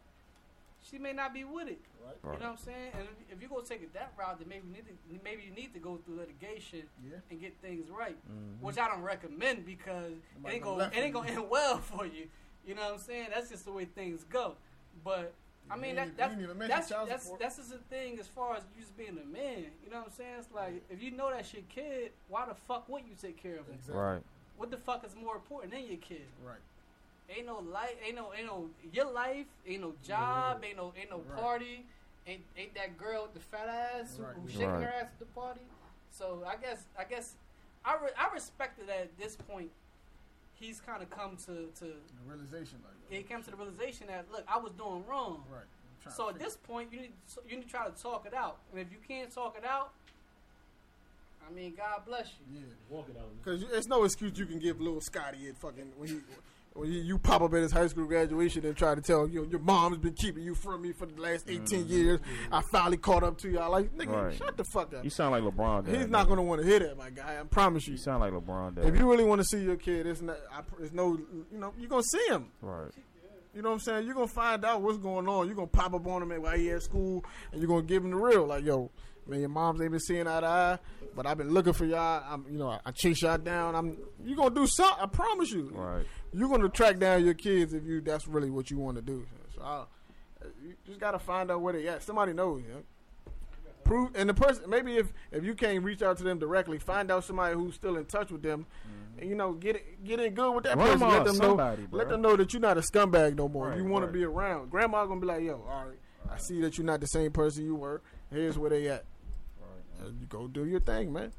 She 0.89 0.97
may 0.97 1.13
not 1.13 1.31
be 1.33 1.43
with 1.43 1.67
it. 1.67 1.79
Right. 2.23 2.33
You 2.33 2.39
know 2.39 2.45
what 2.51 2.51
I'm 2.53 2.57
saying? 2.57 2.91
And 2.97 3.03
if, 3.03 3.35
if 3.35 3.41
you're 3.41 3.49
gonna 3.51 3.61
take 3.67 3.83
it 3.83 3.93
that 3.93 4.13
route, 4.17 4.39
then 4.39 4.49
maybe 4.49 4.65
you 4.67 4.73
need 4.73 4.85
to 4.87 5.23
maybe 5.23 5.43
you 5.43 5.51
need 5.53 5.73
to 5.73 5.79
go 5.79 5.97
through 6.03 6.17
litigation 6.17 6.83
Yeah. 7.07 7.17
and 7.29 7.39
get 7.39 7.55
things 7.61 7.89
right, 7.91 8.17
Mhm. 8.29 8.61
which 8.61 8.77
I 8.79 8.87
don't 8.87 9.03
recommend 9.03 9.65
because 9.65 10.13
it 10.13 10.41
might 10.41 10.53
ain't 10.53 10.63
gonna 10.63 10.85
it 10.93 10.97
ain't 10.97 11.13
gonna 11.13 11.29
end 11.29 11.49
well 11.49 11.77
for 11.91 12.05
you. 12.05 12.27
You 12.65 12.73
know 12.75 12.81
what 12.81 12.93
I'm 12.93 12.99
saying? 12.99 13.27
That's 13.33 13.49
just 13.49 13.65
the 13.65 13.71
way 13.71 13.85
things 13.85 14.23
go. 14.23 14.55
But 15.03 15.33
I 15.69 15.77
mean 15.77 15.95
that, 15.95 16.17
that's 16.17 16.31
you 16.33 16.39
ain't 16.39 16.43
even 16.45 16.57
mention 16.57 16.75
that's 16.77 16.89
that's 16.89 17.29
that's 17.39 17.55
just 17.57 17.69
the 17.71 17.77
thing 17.77 18.19
as 18.19 18.27
far 18.27 18.55
as 18.57 18.63
you 18.75 18.81
just 18.81 18.97
being 18.97 19.17
a 19.21 19.25
man. 19.25 19.65
You 19.83 19.91
know 19.91 19.97
what 19.97 20.07
I'm 20.07 20.11
saying? 20.11 20.33
It's 20.39 20.51
like 20.51 20.83
if 20.89 21.01
you 21.03 21.11
know 21.11 21.29
that's 21.29 21.53
your 21.53 21.63
kid, 21.69 22.11
why 22.27 22.47
the 22.47 22.55
fuck 22.55 22.89
wouldn't 22.89 23.09
you 23.09 23.15
take 23.21 23.37
care 23.41 23.59
of 23.59 23.67
him? 23.67 23.75
Exactly. 23.75 24.01
Right. 24.01 24.21
What 24.61 24.69
the 24.69 24.77
fuck 24.77 25.03
is 25.03 25.15
more 25.15 25.33
important 25.37 25.73
than 25.73 25.87
your 25.87 25.97
kid? 25.97 26.21
Right. 26.45 26.59
Ain't 27.35 27.47
no 27.47 27.57
life, 27.73 27.95
ain't 28.05 28.15
no, 28.15 28.31
ain't 28.31 28.45
no 28.45 28.69
your 28.93 29.11
life, 29.11 29.47
ain't 29.65 29.81
no 29.81 29.95
job, 30.03 30.63
ain't 30.63 30.77
no, 30.77 30.93
ain't 30.95 31.09
no 31.09 31.17
Right. 31.21 31.41
party, 31.41 31.85
ain't 32.27 32.43
ain't 32.55 32.75
that 32.75 32.95
girl 32.95 33.23
with 33.23 33.33
the 33.33 33.39
fat 33.39 33.67
ass 33.67 34.17
who, 34.17 34.23
Right. 34.23 34.35
who 34.35 34.47
shaking 34.47 34.67
Right. 34.69 34.83
her 34.83 34.93
ass 34.93 35.05
at 35.13 35.17
the 35.17 35.25
party. 35.25 35.61
So 36.11 36.43
I 36.45 36.57
guess 36.57 36.83
I 36.95 37.05
guess 37.05 37.33
I 37.83 37.95
re- 37.95 38.13
I 38.15 38.31
respected 38.35 38.85
that 38.87 38.99
at 38.99 39.17
this 39.17 39.35
point. 39.35 39.71
He's 40.53 40.79
kind 40.79 41.01
of 41.01 41.09
come 41.09 41.37
to 41.37 41.71
to 41.79 41.85
The 41.85 42.23
realization, 42.27 42.83
like 42.85 42.93
he 43.17 43.23
came 43.23 43.41
to 43.41 43.49
the 43.49 43.57
realization 43.57 44.05
that 44.07 44.31
look, 44.31 44.43
I 44.47 44.57
was 44.59 44.73
doing 44.73 45.03
wrong. 45.07 45.43
right. 45.49 45.65
So 46.13 46.27
at 46.29 46.33
figure- 46.35 46.45
this 46.47 46.57
point, 46.57 46.93
you 46.93 46.99
need 47.01 47.13
you 47.47 47.55
need 47.55 47.63
to 47.63 47.67
try 47.67 47.89
to 47.89 47.99
talk 47.99 48.27
it 48.27 48.35
out, 48.35 48.59
and 48.69 48.79
if 48.79 48.91
you 48.91 48.99
can't 48.99 49.31
talk 49.31 49.57
it 49.57 49.65
out, 49.65 49.91
I 51.47 51.53
mean, 51.53 51.73
God 51.75 52.05
bless 52.05 52.27
you. 52.39 52.59
yeah. 52.59 52.65
Walk 52.89 53.09
it 53.09 53.17
out. 53.17 53.29
Because 53.43 53.65
there's 53.69 53.87
no 53.87 54.03
excuse 54.03 54.37
you 54.37 54.45
can 54.45 54.59
give 54.59 54.79
little 54.79 55.01
Scotty 55.01 55.47
at 55.49 55.57
fucking 55.57 55.91
when 55.97 56.09
he 56.09 56.19
when 56.73 56.91
you, 56.91 57.01
you 57.01 57.17
pop 57.17 57.41
up 57.41 57.53
at 57.53 57.61
his 57.61 57.71
high 57.71 57.87
school 57.87 58.05
graduation 58.05 58.65
and 58.65 58.75
try 58.77 58.95
to 58.95 59.01
tell 59.01 59.27
you 59.27 59.41
know, 59.41 59.47
your 59.49 59.59
mom's 59.59 59.97
been 59.97 60.13
keeping 60.13 60.43
you 60.43 60.55
from 60.55 60.81
me 60.81 60.93
for 60.93 61.05
the 61.05 61.21
last 61.21 61.49
18 61.49 61.63
mm-hmm. 61.63 61.91
years. 61.91 62.19
I 62.51 62.61
finally 62.71 62.97
caught 62.97 63.23
up 63.23 63.37
to 63.39 63.49
you. 63.49 63.59
I 63.59 63.67
like 63.67 63.95
nigga, 63.97 64.23
Right. 64.23 64.33
shut 64.33 64.55
the 64.55 64.63
fuck 64.63 64.93
up. 64.93 65.03
You 65.03 65.09
sound 65.09 65.31
like 65.31 65.43
LeBron. 65.43 65.87
He's 65.93 66.07
not 66.07 66.29
gonna 66.29 66.43
want 66.43 66.61
to 66.61 66.67
hear 66.67 66.79
that, 66.79 66.97
my 66.97 67.09
guy. 67.09 67.37
I 67.39 67.43
promise 67.43 67.87
you. 67.87 67.93
You 67.93 67.97
sound 67.97 68.21
like 68.21 68.31
LeBron. 68.31 68.75
Dad. 68.75 68.85
If 68.85 68.95
you 68.97 69.09
really 69.09 69.25
want 69.25 69.41
to 69.41 69.45
see 69.45 69.61
your 69.61 69.75
kid, 69.75 70.07
it's 70.07 70.21
not. 70.21 70.37
I, 70.51 70.61
it's 70.81 70.93
no. 70.93 71.17
You 71.51 71.59
know, 71.59 71.73
you're 71.77 71.89
gonna 71.89 72.03
see 72.03 72.25
him. 72.29 72.47
right. 72.61 72.91
You 73.53 73.61
know 73.61 73.69
what 73.71 73.75
I'm 73.75 73.79
saying? 73.81 74.05
You're 74.05 74.15
gonna 74.15 74.27
find 74.27 74.63
out 74.63 74.81
what's 74.81 74.97
going 74.97 75.27
on. 75.27 75.45
You're 75.47 75.55
gonna 75.55 75.67
pop 75.67 75.93
up 75.93 76.07
on 76.07 76.23
him 76.23 76.41
while 76.41 76.57
he 76.57 76.71
at 76.71 76.83
school, 76.83 77.25
and 77.51 77.61
you're 77.61 77.67
gonna 77.67 77.81
give 77.81 78.03
him 78.05 78.11
the 78.11 78.15
real. 78.15 78.45
Like, 78.45 78.63
yo, 78.63 78.89
Man, 79.27 79.39
your 79.39 79.49
moms 79.49 79.81
ain't 79.81 79.91
been 79.91 79.99
seeing 79.99 80.27
eye 80.27 80.41
to 80.41 80.47
eye, 80.47 80.79
but 81.15 81.25
I've 81.25 81.37
been 81.37 81.51
looking 81.51 81.73
for 81.73 81.85
y'all. 81.85 82.23
I'm, 82.27 82.45
you 82.51 82.57
know, 82.57 82.69
I, 82.69 82.79
I 82.85 82.91
chase 82.91 83.21
y'all 83.21 83.37
down. 83.37 83.75
I'm, 83.75 83.97
you 84.23 84.35
gonna 84.35 84.53
do 84.53 84.67
something. 84.67 85.03
I 85.03 85.05
promise 85.07 85.51
you. 85.51 85.71
Right. 85.73 86.05
You're 86.33 86.49
gonna 86.49 86.69
track 86.69 86.99
down 86.99 87.23
your 87.23 87.33
kids 87.33 87.73
if 87.73 87.85
you. 87.85 88.01
That's 88.01 88.27
really 88.27 88.49
what 88.49 88.71
you 88.71 88.77
want 88.77 88.97
to 88.97 89.01
do. 89.01 89.25
So 89.55 89.61
I, 89.61 89.83
you 90.63 90.75
just 90.85 90.99
gotta 90.99 91.19
find 91.19 91.51
out 91.51 91.61
where 91.61 91.73
they 91.73 91.87
at. 91.87 92.03
Somebody 92.03 92.33
knows. 92.33 92.63
You 92.67 92.73
know? 92.73 92.81
Prove 93.83 94.11
and 94.15 94.29
the 94.29 94.33
person 94.33 94.69
maybe 94.69 94.97
if 94.97 95.11
if 95.31 95.43
you 95.43 95.55
can't 95.55 95.83
reach 95.83 96.01
out 96.01 96.17
to 96.17 96.23
them 96.23 96.39
directly, 96.39 96.79
find 96.79 97.11
out 97.11 97.23
somebody 97.23 97.55
who's 97.55 97.75
still 97.75 97.97
in 97.97 98.05
touch 98.05 98.31
with 98.31 98.41
them. 98.41 98.65
And, 99.17 99.29
you 99.29 99.35
know, 99.35 99.53
get 99.53 99.75
it, 99.75 100.03
get 100.03 100.19
in 100.19 100.33
good 100.33 100.51
with 100.51 100.63
that 100.63 100.77
person. 100.77 101.07
Let 101.07 101.25
them 101.25 101.37
know. 101.37 101.55
bro. 101.55 101.77
Let 101.91 102.09
them 102.09 102.21
know 102.21 102.35
that 102.35 102.53
you're 102.53 102.61
not 102.61 102.77
a 102.77 102.81
scumbag 102.81 103.35
no 103.35 103.47
more. 103.47 103.69
Right, 103.69 103.77
you 103.77 103.85
want 103.85 104.03
right. 104.03 104.11
to 104.11 104.17
be 104.17 104.23
around. 104.23 104.71
Grandma 104.71 105.05
gonna 105.05 105.19
be 105.19 105.27
like, 105.27 105.43
yo, 105.43 105.63
all 105.69 105.85
right, 105.85 105.99
I 106.31 106.37
see 106.37 106.61
that 106.61 106.77
you're 106.77 106.85
not 106.85 107.01
the 107.01 107.07
same 107.07 107.31
person 107.31 107.65
you 107.65 107.75
were. 107.75 108.01
Here's 108.31 108.57
where 108.57 108.69
they 108.69 108.87
at. 108.87 109.05
Right. 110.01 110.07
Uh, 110.07 110.11
you 110.19 110.25
go 110.27 110.47
do 110.47 110.65
your 110.65 110.79
thing, 110.79 111.13
man. 111.13 111.31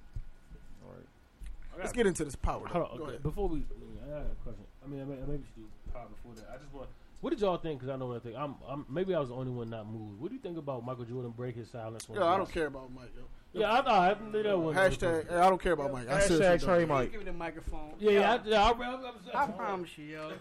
Right. 0.85 0.97
Let's 1.79 1.93
get 1.93 2.07
into 2.07 2.25
this 2.25 2.37
power. 2.37 2.67
Hold 2.67 2.73
though. 2.85 2.91
on, 2.91 2.97
Go 2.99 3.03
okay. 3.05 3.11
ahead. 3.13 3.23
Before 3.23 3.49
we, 3.49 3.65
I 4.07 4.09
got 4.11 4.21
a 4.21 4.35
question. 4.45 4.65
I 4.85 4.89
mean, 4.89 5.01
I 5.01 5.05
may- 5.05 5.17
maybe 5.17 5.31
we 5.33 5.45
should 5.47 5.57
do 5.57 5.69
power 5.93 6.07
before 6.15 6.35
that. 6.37 6.51
I 6.55 6.59
just 6.59 6.73
want. 6.73 6.89
What 7.21 7.31
did 7.31 7.41
y'all 7.41 7.57
think? 7.57 7.79
Because 7.81 7.95
I 7.95 7.97
know 7.97 8.07
what 8.09 8.17
I 8.17 8.19
think. 8.21 8.37
I'm, 8.37 8.57
I'm. 8.69 8.85
Maybe 8.91 9.15
I 9.15 9.21
was 9.21 9.29
the 9.29 9.37
only 9.37 9.53
one 9.53 9.71
not 9.71 9.87
moved. 9.87 10.21
What 10.21 10.29
do 10.31 10.35
you 10.35 10.41
think 10.41 10.59
about 10.59 10.85
Michael 10.85 11.05
Jordan 11.05 11.31
break 11.31 11.55
his 11.55 11.71
silence? 11.71 12.09
when 12.09 12.19
Yo, 12.19 12.27
he 12.27 12.33
I 12.33 12.37
don't 12.37 12.51
care 12.53 12.67
about 12.67 12.93
Mike. 12.93 13.11
Yo. 13.17 13.23
Yeah, 13.61 13.71
I, 13.71 13.81
I, 13.81 14.11
I 14.13 14.17
knew 14.33 14.43
that 14.43 14.59
was 14.59 14.75
Hashtag. 14.77 15.31
I 15.31 15.49
don't 15.49 15.61
care 15.63 15.73
about 15.73 15.93
Mike. 15.93 16.09
I 16.09 16.21
seriously 16.21 16.39
Hashtag 16.47 16.61
don't. 16.67 16.69
Trey 16.77 16.85
Mike. 16.87 17.13
give 17.13 17.21
me 17.21 17.27
the 17.27 17.33
microphone. 17.33 17.93
Yeah, 18.01 18.11
yeah. 18.11 18.39
Yo, 18.45 18.57
I, 18.57 18.59
I, 18.61 18.71
I, 18.73 19.11
I, 19.35 19.45
I 19.45 19.47
promise 19.49 19.97
you, 19.99 20.05
yo. 20.07 20.33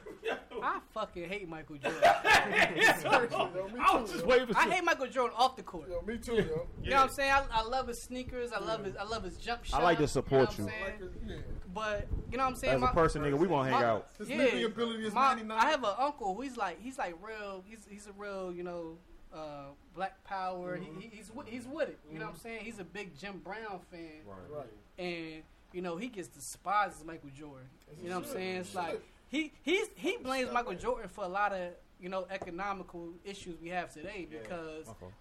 I 0.62 0.80
fucking 0.94 1.28
hate 1.30 1.48
Michael 1.50 1.76
Jordan. 1.84 2.02
I 2.04 3.98
was 4.00 4.12
just 4.12 4.26
waiting 4.26 4.48
for. 4.48 4.58
I 4.58 4.70
hate 4.70 4.84
Michael 4.84 5.08
Jordan 5.08 5.36
off 5.38 5.56
the 5.56 5.64
court. 5.64 5.90
Yo, 5.90 6.02
me 6.06 6.18
too, 6.18 6.36
yo. 6.36 6.68
You 6.84 6.90
know 6.92 6.98
what 6.98 7.04
I'm 7.04 7.10
saying? 7.10 7.32
I, 7.32 7.44
I 7.52 7.64
love 7.64 7.88
his 7.88 8.02
sneakers. 8.02 8.52
I 8.52 8.60
love 8.60 8.84
his. 8.86 8.96
I 8.96 9.04
love 9.04 9.24
his 9.24 9.38
jump 9.38 9.64
shot. 9.66 9.80
I 9.82 9.84
like 9.84 9.98
to 10.00 10.08
support 10.08 10.58
you. 10.58 10.66
know 10.66 10.72
you. 10.72 10.84
what 10.84 10.92
I'm 10.94 11.28
saying? 11.30 11.44
But 11.74 12.08
you 12.32 12.38
know 12.38 12.44
what 12.44 12.50
I'm 12.50 12.56
saying? 12.56 12.74
As 12.76 12.82
a 12.82 12.86
My- 12.86 12.92
person, 12.92 13.22
nigga, 13.24 13.38
we 13.38 13.48
won't 13.48 13.70
hang 13.70 13.80
my- 13.80 13.86
out. 13.86 14.08
His 14.18 14.30
Yeah, 14.30 14.66
ability 14.66 15.06
is 15.06 15.14
my- 15.14 15.30
99. 15.36 15.58
I 15.58 15.70
have 15.70 15.84
an 15.84 15.94
uncle. 15.98 16.36
who 16.36 16.42
He's 16.42 16.58
like 16.58 16.82
he's 16.82 16.98
like 16.98 17.16
real. 17.22 17.64
He's 17.68 17.86
he's 17.90 18.08
a 18.08 18.12
real 18.18 18.52
you 18.54 18.64
know 18.64 18.98
uh, 19.34 19.66
black 19.96 20.22
power. 20.26 20.76
He, 20.78 20.86
he, 21.00 21.08
he's 21.16 21.32
he's 21.48 21.66
with 21.68 21.90
it. 21.90 22.00
You 22.12 22.20
know 22.20 22.26
what 22.26 22.34
I'm 22.36 22.40
saying? 22.40 22.66
He's 22.66 22.80
a 22.80 22.84
big 22.84 23.18
Jim 23.18 23.40
Brown 23.44 23.80
fan, 23.90 24.22
Right. 24.26 24.66
and 25.00 25.44
you 25.72 25.82
know 25.82 25.96
he 25.96 26.08
gets 26.10 26.28
despised 26.28 27.00
as 27.00 27.06
Michael 27.06 27.30
Jordan. 27.38 27.68
You 28.04 28.10
know 28.10 28.20
what 28.20 28.28
I'm 28.28 28.34
saying? 28.34 28.56
It's 28.58 28.76
like 28.76 29.02
he 29.32 29.52
he's 29.64 29.88
he 29.96 30.18
blames 30.18 30.52
Michael 30.52 30.76
Jordan 30.76 31.10
for 31.10 31.24
a 31.24 31.28
lot 31.30 31.54
of 31.54 31.72
you 32.00 32.10
know 32.10 32.26
economical 32.30 33.10
issues 33.26 33.56
we 33.62 33.70
have 33.70 33.94
today 33.94 34.28
because 34.30 34.88
My 34.88 34.94
fault. 34.94 35.14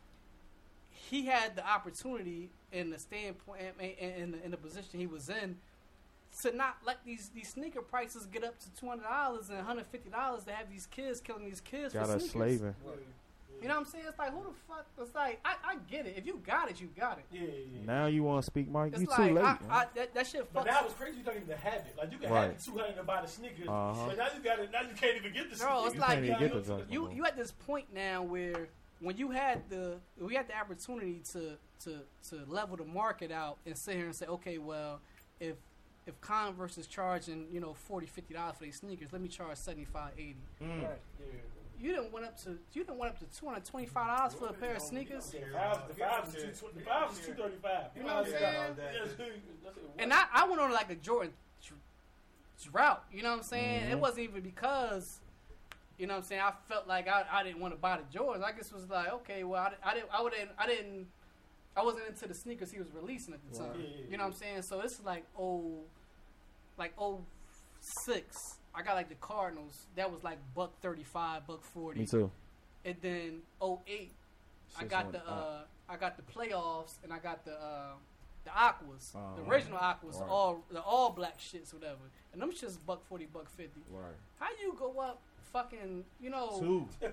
he 0.91 1.27
had 1.27 1.57
the 1.57 1.67
opportunity 1.67 2.51
in 2.73 2.91
the 2.91 2.99
standpoint 2.99 3.61
in, 3.79 3.95
in, 3.99 4.31
the, 4.33 4.45
in 4.45 4.51
the 4.51 4.57
position 4.57 4.99
he 5.01 5.07
was 5.07 5.29
in 5.29 5.57
to 6.43 6.55
not 6.57 6.77
let 6.87 7.05
these 7.05 7.31
these 7.35 7.49
sneaker 7.49 7.83
prices 7.83 8.27
get 8.27 8.45
up 8.45 8.59
to 8.61 8.67
two 8.79 8.89
hundred 8.89 9.05
dollars 9.05 9.49
and 9.49 9.59
one 9.59 9.67
hundred 9.67 9.87
fifty 9.87 10.11
dollars 10.11 10.45
to 10.45 10.53
have 10.53 10.71
these 10.71 10.87
kids 10.87 11.21
killing 11.21 11.45
these 11.45 11.61
kids 11.61 11.93
Got 11.95 12.07
for 12.07 12.13
us 12.15 12.23
sneakers. 12.31 12.33
slaving. 12.33 12.75
You 13.63 13.69
know 13.69 13.75
what 13.75 13.81
I'm 13.81 13.87
saying? 13.87 14.05
It's 14.09 14.19
like 14.19 14.33
who 14.33 14.43
the 14.43 14.55
fuck? 14.69 14.87
It's 15.01 15.15
like 15.15 15.41
I, 15.45 15.55
I 15.65 15.77
get 15.91 16.07
it. 16.07 16.15
If 16.17 16.27
you 16.27 16.41
got 16.47 16.71
it, 16.71 16.81
you 16.81 16.89
got 16.99 17.19
it. 17.19 17.25
Yeah, 17.33 17.41
yeah. 17.43 17.47
yeah. 17.75 17.87
Now 17.87 18.07
you 18.07 18.23
want 18.23 18.43
to 18.43 18.47
speak, 18.47 18.71
Mike? 18.71 18.93
It's 18.93 19.03
You 19.03 19.09
like 19.09 19.29
too 19.29 19.35
late. 19.35 19.45
I. 19.45 19.59
I, 19.71 19.87
that, 19.95 20.15
that 20.15 20.27
shit 20.27 20.51
But 20.53 20.63
fucks. 20.65 20.67
now 20.67 20.81
it's 20.85 20.95
crazy 20.95 21.19
you 21.19 21.25
don't 21.25 21.37
even 21.37 21.57
have 21.57 21.75
it. 21.75 21.95
Like 21.99 22.13
you 22.13 22.19
can 22.19 22.31
Right. 22.31 22.51
have 22.53 22.65
two 22.65 22.73
hundred 22.73 22.97
to 22.97 23.03
buy 23.03 23.21
the 23.23 23.29
sneakers, 23.29 23.69
Uh-huh. 23.69 24.07
but 24.09 24.17
now 24.19 24.27
you 24.37 24.43
got 24.43 24.59
it. 24.61 24.71
Now 24.73 24.81
you 24.83 24.95
can't 24.97 25.17
even 25.17 25.33
get 25.33 25.51
the 25.51 25.57
Bro, 25.57 25.69
sneakers. 25.91 25.93
it's 25.93 26.01
like 26.01 26.11
can't 26.15 26.25
even 26.25 26.39
get 26.39 26.65
the 26.67 26.85
you 26.89 27.11
you 27.13 27.25
at 27.27 27.37
this 27.37 27.53
point 27.53 27.87
now 27.95 28.23
where 28.23 28.69
when 29.01 29.17
you 29.17 29.31
had 29.31 29.69
the 29.69 29.97
we 30.19 30.35
had 30.35 30.49
the 30.49 30.57
opportunity 30.59 31.21
to 31.33 31.57
to 31.85 32.01
to 32.29 32.45
level 32.47 32.77
the 32.77 32.85
market 32.85 33.31
out 33.33 33.59
and 33.67 33.77
sit 33.77 33.97
here 33.97 34.05
and 34.07 34.15
say, 34.15 34.27
okay, 34.27 34.59
well, 34.59 35.01
if 35.39 35.57
if 36.07 36.19
Converse 36.23 36.79
is 36.79 36.87
charging 36.87 37.47
you 37.53 37.61
know 37.61 37.75
40 37.75 38.07
50 38.07 38.35
dollars 38.35 38.57
for 38.57 38.65
these 38.65 38.77
sneakers, 38.77 39.09
let 39.13 39.21
me 39.21 39.29
charge 39.29 39.57
75 39.59 40.13
80 40.17 40.37
Mm. 40.63 40.89
You 41.81 41.93
didn't 41.93 42.13
went 42.13 42.27
up 42.27 42.37
to 42.45 42.51
you 42.73 42.85
didn't 42.85 42.99
went 42.99 43.15
up 43.15 43.19
to 43.21 43.41
225 43.41 44.07
dollars 44.07 44.35
for 44.35 44.47
a 44.49 44.53
pair 44.53 44.75
of 44.75 44.83
sneakers. 44.83 45.31
The 45.31 45.39
fives, 45.53 45.79
the 45.89 45.95
fives 45.95 46.35
is 46.35 46.61
two, 46.61 46.67
the 46.75 46.81
fives 46.83 47.19
is 47.19 47.27
two 47.27 47.33
thirty 47.33 47.57
five. 47.63 47.85
You 47.97 48.03
know 48.03 48.17
what 48.17 48.27
I'm 48.27 48.33
saying? 48.33 48.77
And 49.99 50.13
I, 50.13 50.25
I 50.33 50.47
went 50.47 50.61
on 50.61 50.73
like 50.73 50.91
a 50.91 50.95
Jordan 50.97 51.33
tr- 51.65 51.75
route. 52.73 53.03
You 53.13 53.23
know 53.23 53.31
what 53.31 53.39
I'm 53.39 53.43
saying? 53.45 53.83
Mm-hmm. 53.83 53.93
It 53.93 53.99
wasn't 54.01 54.21
even 54.21 54.43
because, 54.43 55.21
you 55.99 56.07
know 56.07 56.15
what 56.15 56.19
I'm 56.19 56.25
saying. 56.25 56.43
I 56.43 56.53
felt 56.69 56.87
like 56.87 57.09
I, 57.09 57.25
I 57.33 57.43
didn't 57.43 57.61
want 57.61 57.73
to 57.73 57.81
buy 57.81 57.97
the 57.99 58.19
Jordans. 58.19 58.43
I 58.45 58.53
just 58.53 58.75
was 58.75 58.89
like, 58.91 59.13
okay, 59.15 59.45
well, 59.45 59.63
I, 59.63 59.91
I 59.91 59.95
didn't, 59.95 60.11
I 60.13 60.23
wouldn't, 60.23 60.51
I 60.59 60.67
didn't, 60.67 61.07
I 61.77 61.83
wasn't 61.83 62.09
into 62.09 62.27
the 62.27 62.35
sneakers 62.35 62.71
he 62.71 62.79
was 62.79 62.93
releasing 62.93 63.33
at 63.33 63.41
the 63.51 63.59
time. 63.59 63.73
Yeah, 63.79 63.87
yeah, 63.87 64.05
You 64.11 64.17
know 64.19 64.25
what 64.25 64.35
I'm 64.35 64.39
saying? 64.39 64.63
So 64.63 64.81
it's 64.81 65.01
like 65.03 65.25
oh, 65.39 65.79
like 66.77 66.93
oh 66.99 67.21
six. 68.05 68.37
I 68.81 68.83
got 68.83 68.95
like 68.95 69.09
the 69.09 69.15
Cardinals. 69.17 69.87
That 69.97 70.11
was 70.11 70.25
like 70.25 70.39
buck 70.55 70.73
thirty 70.81 71.05
five, 71.05 71.47
buck 71.47 71.63
forty. 71.63 72.01
Me 72.01 72.07
too. 72.07 72.31
And 72.85 72.97
then 73.03 73.41
oh 73.61 73.81
eight, 73.87 74.13
I 74.79 74.85
got 74.85 75.13
the 75.13 75.19
uh, 75.19 75.31
uh, 75.31 75.59
I 75.89 75.97
got 75.97 76.17
the 76.17 76.23
playoffs, 76.23 76.95
and 77.05 77.13
I 77.13 77.19
got 77.19 77.45
the 77.45 77.53
uh, 77.53 77.93
the 78.45 78.57
aquas, 78.57 79.11
the 79.11 79.19
Uh-huh. 79.19 79.51
original 79.51 79.79
aquas, 79.79 80.17
Right. 80.17 80.29
all 80.31 80.65
the 80.71 80.81
all 80.81 81.11
black 81.11 81.39
shits, 81.39 81.75
whatever. 81.75 81.99
And 82.33 82.41
them 82.41 82.53
shits 82.53 82.79
buck 82.87 83.05
forty, 83.07 83.27
buck 83.27 83.51
fifty. 83.51 83.83
Right. 83.91 84.15
How 84.39 84.47
you 84.63 84.75
go 84.79 84.99
up 85.01 85.21
fucking 85.53 86.05
you 86.21 86.31
know 86.31 86.57
Two. 86.61 86.89
to 87.01 87.13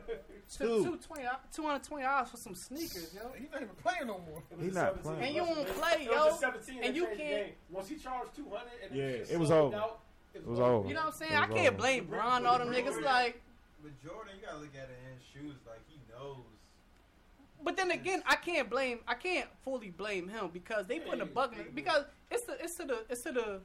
two. 0.57 0.83
two 0.85 0.97
twenty 1.05 1.25
two 1.53 1.63
hundred 1.63 1.83
twenty 1.83 2.03
dollars 2.03 2.29
for 2.29 2.37
some 2.37 2.55
sneakers, 2.55 3.13
yo? 3.13 3.29
He's 3.37 3.51
not 3.51 3.61
even 3.63 3.75
playing 3.83 4.07
no 4.07 4.21
more. 4.29 4.41
He 4.61 4.67
not 4.67 5.01
playing. 5.03 5.21
And 5.23 5.35
you 5.35 5.43
won't 5.43 5.67
play, 5.67 6.03
It 6.05 6.09
was 6.11 6.39
yo. 6.41 6.49
17 6.51 6.83
And 6.83 6.95
you 6.95 7.05
changed 7.07 7.19
the 7.19 7.23
can't- 7.23 7.45
game. 7.47 7.53
Once 7.71 7.89
he 7.89 7.95
charged 7.97 8.35
two 8.35 8.45
hundred, 8.49 8.71
and 8.85 8.95
Yeah, 8.95 9.03
it, 9.33 9.37
was 9.39 9.51
over. 9.51 9.75
Out, 9.75 9.99
It 10.37 10.47
was 10.47 10.59
over. 10.59 10.87
You 10.87 10.93
know 10.93 11.01
what 11.01 11.13
I'm 11.13 11.13
saying? 11.13 11.35
I 11.35 11.47
can't 11.47 11.67
over. 11.67 11.77
blame 11.77 12.05
Bron 12.05 12.45
all 12.45 12.57
them 12.59 12.69
niggas. 12.69 13.01
Like, 13.01 13.41
But 13.83 13.91
Jordan, 14.03 14.33
you 14.39 14.45
gotta 14.45 14.59
look 14.59 14.75
at 14.75 14.89
it 14.89 14.99
in 15.11 15.19
shoes. 15.41 15.55
Like 15.65 15.81
he 15.87 15.99
knows. 16.11 16.37
but 17.63 17.75
then 17.77 17.91
again, 17.91 18.23
I 18.25 18.35
can't 18.35 18.69
blame. 18.69 18.99
I 19.07 19.13
can't 19.13 19.47
fully 19.63 19.89
blame 19.89 20.27
him 20.27 20.49
because 20.53 20.87
they 20.87 20.99
put 20.99 21.19
a 21.21 21.25
bug 21.25 21.53
in 21.53 21.59
it. 21.61 21.75
Because 21.75 22.05
it's 22.31 22.43
the 22.43 22.63
it's 22.63 22.75
to 22.75 22.85
the 22.85 23.03
it's 23.09 23.21
to 23.23 23.31
the. 23.31 23.59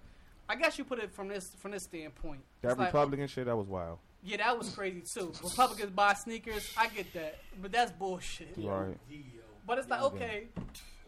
I 0.49 0.57
guess 0.57 0.77
you 0.77 0.85
put 0.85 0.99
it 0.99 1.13
from 1.13 1.29
this 1.29 1.55
from 1.59 1.71
this 1.71 1.85
standpoint. 1.85 2.41
That 2.63 2.71
It's 2.71 2.79
like, 2.79 2.89
Republican 2.89 3.27
shit, 3.29 3.47
that 3.47 3.57
was 3.57 3.69
wild. 3.69 3.99
Yeah, 4.25 4.37
that 4.39 4.57
was 4.57 4.71
crazy 4.75 5.03
too. 5.03 5.33
Republicans 5.43 5.91
buy 5.91 6.15
sneakers. 6.15 6.73
I 6.77 6.89
get 6.89 7.13
that, 7.15 7.39
but 7.61 7.73
that's 7.73 7.91
bullshit. 7.91 8.55
Right. 8.57 8.97
But 9.67 9.79
it's 9.79 9.89
like 9.89 10.03
okay, 10.03 10.47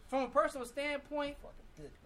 from 0.08 0.22
a 0.22 0.28
personal 0.28 0.66
standpoint, 0.66 1.36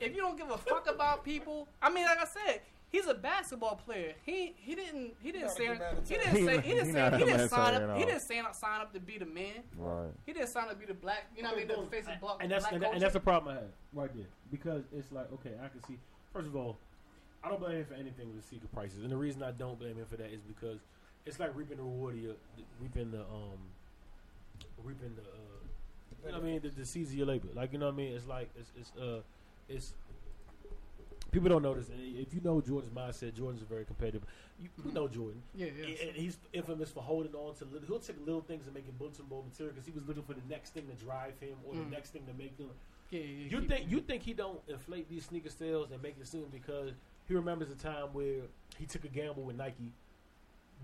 if 0.00 0.14
you 0.14 0.20
don't 0.20 0.36
give 0.36 0.50
a 0.50 0.58
fuck 0.58 0.88
about 0.88 1.24
people, 1.24 1.68
I 1.80 1.90
mean, 1.90 2.04
like 2.04 2.18
I 2.18 2.24
said, 2.24 2.60
he's 2.90 3.06
a 3.06 3.14
basketball 3.14 3.76
player. 3.76 4.14
He 4.24 4.54
he 4.56 4.74
didn't 4.74 5.14
he 5.22 5.32
didn't 5.32 5.50
say 5.50 5.66
he 5.66 6.14
didn't 6.14 6.34
say 6.34 6.60
he 6.60 6.74
didn't 6.74 6.94
say 6.94 7.18
he 7.18 7.24
didn't 7.24 7.48
sign 7.48 7.74
up 7.74 7.96
he 7.98 8.04
didn't 8.04 8.20
sign 8.20 8.44
up 8.44 8.54
sign 8.54 8.80
up 8.80 8.92
to 8.92 9.00
be 9.00 9.18
the 9.18 9.26
man. 9.26 9.62
Right. 9.76 10.10
He 10.26 10.32
didn't 10.32 10.48
sign 10.48 10.64
up 10.64 10.70
to 10.70 10.76
be 10.76 10.86
the 10.86 10.94
black. 10.94 11.26
You 11.36 11.42
know 11.42 11.50
what 11.50 11.56
I 11.56 11.64
mean? 11.64 11.68
The 11.68 11.90
face 11.90 12.06
of 12.06 12.20
black, 12.20 12.36
and 12.40 12.50
that's 12.50 12.64
black 12.64 12.72
and, 12.74 12.82
that- 12.82 12.92
and 12.92 13.02
that's 13.02 13.14
the 13.14 13.20
problem 13.20 13.56
I 13.56 13.60
have 13.60 13.70
right 13.92 14.14
there 14.14 14.26
because 14.50 14.82
it's 14.96 15.10
like 15.12 15.32
okay, 15.34 15.52
I 15.62 15.68
can 15.68 15.82
see. 15.84 15.98
First 16.32 16.46
of 16.48 16.56
all, 16.56 16.78
I 17.42 17.48
don't 17.48 17.60
blame 17.60 17.76
him 17.76 17.84
for 17.84 17.94
anything 17.94 18.26
with 18.28 18.42
the 18.42 18.48
secret 18.48 18.72
prices, 18.72 19.02
and 19.02 19.10
the 19.10 19.16
reason 19.16 19.42
I 19.42 19.52
don't 19.52 19.78
blame 19.78 19.96
him 19.96 20.06
for 20.06 20.16
that 20.16 20.30
is 20.32 20.40
because 20.42 20.78
it's 21.26 21.38
like 21.38 21.54
reaping 21.54 21.76
the 21.76 21.82
reward 21.82 22.14
of 22.14 22.20
your, 22.20 22.34
reaping 22.80 23.10
the 23.10 23.20
um, 23.20 23.58
reaping 24.82 25.14
the. 25.14 25.22
Uh, 25.22 25.34
you 26.24 26.32
know 26.32 26.38
what 26.38 26.46
I 26.48 26.50
mean? 26.50 26.60
The, 26.60 26.68
the 26.70 26.84
seeds 26.84 27.10
of 27.10 27.16
your 27.16 27.26
labor. 27.26 27.48
Like 27.54 27.72
you 27.72 27.78
know 27.78 27.86
what 27.86 27.94
I 27.94 27.96
mean? 27.98 28.12
It's 28.14 28.26
like 28.26 28.50
it's 28.58 28.72
it's 28.78 28.92
uh 29.00 29.20
it's. 29.68 29.92
People 31.30 31.50
don't 31.50 31.62
know 31.62 31.74
this, 31.74 31.90
if 31.94 32.32
you 32.32 32.40
know 32.42 32.60
Jordan's 32.62 32.92
mindset, 32.92 33.34
Jordan's 33.34 33.62
very 33.68 33.84
competitive. 33.84 34.22
You, 34.60 34.68
you 34.84 34.92
know 34.92 35.06
Jordan. 35.08 35.42
yeah, 35.54 35.66
yeah. 35.78 36.06
And 36.08 36.16
he's 36.16 36.38
infamous 36.54 36.90
for 36.90 37.02
holding 37.02 37.34
on 37.34 37.54
to 37.56 37.64
little. 37.66 37.86
He'll 37.86 37.98
take 37.98 38.18
little 38.24 38.40
things 38.40 38.64
and 38.66 38.74
make 38.74 38.84
it 38.88 38.98
bulletin 38.98 39.26
board 39.26 39.44
material 39.46 39.74
because 39.74 39.86
he 39.86 39.92
was 39.92 40.06
looking 40.08 40.22
for 40.22 40.32
the 40.32 40.40
next 40.48 40.70
thing 40.70 40.86
to 40.86 40.94
drive 41.04 41.34
him 41.38 41.56
or 41.66 41.74
Mm. 41.74 41.84
the 41.84 41.90
next 41.96 42.10
thing 42.10 42.22
to 42.26 42.32
make 42.32 42.56
him. 42.58 42.70
yeah, 43.10 43.20
yeah, 43.20 43.48
You 43.50 43.60
think 43.68 43.90
you 43.90 44.00
think 44.00 44.22
he 44.22 44.32
don't 44.32 44.58
inflate 44.68 45.08
these 45.10 45.26
sneaker 45.26 45.50
sales 45.50 45.90
and 45.92 46.02
make 46.02 46.16
it 46.18 46.26
seem 46.26 46.46
because 46.50 46.92
he 47.26 47.34
remembers 47.34 47.70
a 47.70 47.74
time 47.76 48.06
where 48.14 48.40
he 48.78 48.86
took 48.86 49.04
a 49.04 49.08
gamble 49.08 49.42
with 49.42 49.56
Nike 49.56 49.92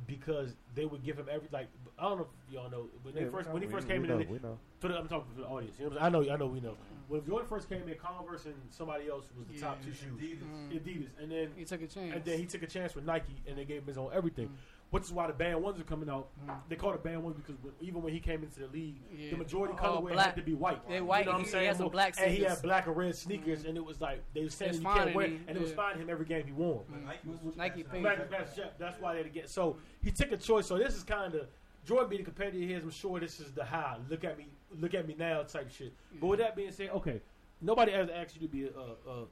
because 0.07 0.55
they 0.75 0.85
would 0.85 1.03
give 1.05 1.17
him 1.19 1.27
every 1.31 1.49
like 1.53 1.69
I 1.99 2.03
don't 2.03 2.19
know 2.19 2.27
if 2.49 2.53
y'all 2.53 2.71
know 2.71 2.87
when 3.03 3.15
they 3.15 3.21
Yeah, 3.23 3.27
we 3.29 3.33
first 3.33 3.49
know, 3.49 3.55
when 3.55 3.63
he 3.63 3.69
first 3.69 3.87
we 3.87 3.95
came 3.95 4.03
in 4.05 4.11
know, 4.11 4.19
the, 4.19 4.25
we 4.25 4.39
know. 4.41 4.59
for 4.81 4.89
the, 4.89 4.99
I'm 4.99 5.09
talking 5.09 5.27
for 5.35 5.41
the 5.41 5.47
audience. 5.47 5.77
You 5.79 5.85
know 5.87 5.91
what 5.93 6.03
I'm? 6.03 6.07
I 6.15 6.19
know 6.19 6.33
I 6.33 6.37
know 6.37 6.47
we 6.47 6.61
know 6.61 6.77
when 7.09 7.25
Jordan 7.25 7.49
first 7.49 7.69
came 7.69 7.87
in 7.89 7.95
Converse 7.99 8.47
and 8.47 8.55
somebody 8.71 9.09
else 9.09 9.27
was 9.39 9.47
the 9.49 9.59
top 9.61 9.83
two 9.83 9.91
Yeah. 9.91 9.95
shoes 9.95 10.39
Adidas. 10.41 10.83
Adidas 10.83 11.23
and 11.23 11.31
then 11.31 11.51
He 11.57 11.65
took 11.65 11.83
a 11.83 11.87
chance. 11.87 12.15
and 12.15 12.25
then 12.25 12.39
he 12.39 12.47
took 12.47 12.63
a 12.63 12.67
chance 12.67 12.95
with 12.95 13.05
Nike, 13.05 13.35
and 13.47 13.57
they 13.59 13.65
gave 13.65 13.83
him 13.83 13.87
his 13.89 13.99
own 13.99 14.11
everything. 14.13 14.49
Mm. 14.49 14.57
Which 14.91 15.05
is 15.05 15.13
why 15.13 15.27
the 15.27 15.33
band 15.33 15.61
ones 15.61 15.81
are 15.81 15.85
coming 15.85 16.09
out. 16.09 16.29
Mm. 16.47 16.55
They 16.69 16.77
call 16.77 16.93
it 16.93 17.03
band 17.03 17.25
ones 17.25 17.37
because 17.37 17.57
when, 17.63 17.73
even 17.81 18.01
when 18.01 18.13
he 18.13 18.21
came 18.21 18.45
into 18.45 18.61
the 18.61 18.69
league, 18.69 19.01
Yeah. 19.13 19.31
the 19.31 19.37
majority 19.39 19.75
All 19.77 20.03
colorway 20.03 20.13
black. 20.13 20.27
had 20.27 20.37
to 20.37 20.43
be 20.43 20.55
white. 20.55 20.87
They 20.89 21.01
white. 21.01 21.01
You 21.01 21.05
white, 21.05 21.27
know 21.27 21.33
what 21.33 21.35
I'm 21.37 21.41
he- 21.41 21.47
he 21.47 21.51
saying? 21.53 21.67
had 21.67 21.77
some 21.77 21.85
Well, 21.87 21.91
black 21.91 22.15
and 22.21 22.31
he 22.33 22.43
had 22.45 22.63
black 22.63 22.87
or 22.87 22.93
red 22.93 23.17
sneakers, 23.17 23.65
and 23.65 23.77
it 23.77 23.85
was 23.85 24.01
like 24.01 24.23
they 24.35 24.45
were 24.45 24.51
saying 24.51 24.71
It's 24.71 24.79
you 24.79 24.85
can't 24.85 25.15
wear, 25.15 25.27
and 25.27 25.39
he- 25.41 25.45
and 25.49 25.57
it 25.57 25.61
was 25.61 25.71
yeah. 25.71 25.77
fine 25.77 25.99
him 25.99 26.09
every 26.11 26.27
game 26.27 26.47
he 26.47 26.53
won. 26.53 26.85
Mm. 26.93 27.07
Nike 27.07 27.29
was 27.45 27.57
Nike 27.57 27.83
passing 27.83 28.03
paid 28.05 28.07
out. 28.07 28.17
for 28.19 28.31
that's, 28.31 28.61
that's 28.79 29.01
why 29.01 29.21
they 29.21 29.29
get 29.29 29.49
so 29.51 29.79
he 30.01 30.13
took 30.13 30.31
a 30.31 30.37
choice. 30.37 30.67
So 30.67 30.79
this 30.79 30.95
is 30.95 31.03
kind 31.03 31.35
of 31.35 31.49
Jordan 31.85 32.09
being 32.09 32.23
a 32.23 32.25
competitor 32.25 32.59
here. 32.59 32.79
I'm 32.79 32.91
sure 32.91 33.19
this 33.19 33.41
is 33.41 33.51
the 33.53 33.65
high. 33.65 33.99
Look 34.09 34.23
at 34.23 34.39
me, 34.39 34.47
look 34.81 34.95
at 34.95 35.07
me 35.07 35.15
now 35.19 35.43
type 35.43 35.71
shit. 35.71 35.93
But 36.21 36.27
with 36.27 36.39
that 36.41 36.57
being 36.57 36.73
said, 36.73 36.91
okay, 36.91 37.21
nobody 37.61 37.93
ever 37.93 38.11
asked 38.13 38.35
you 38.35 38.43
to 38.43 38.49
be 38.49 38.65
a, 38.65 39.11
a, 39.11 39.23
a 39.23 39.27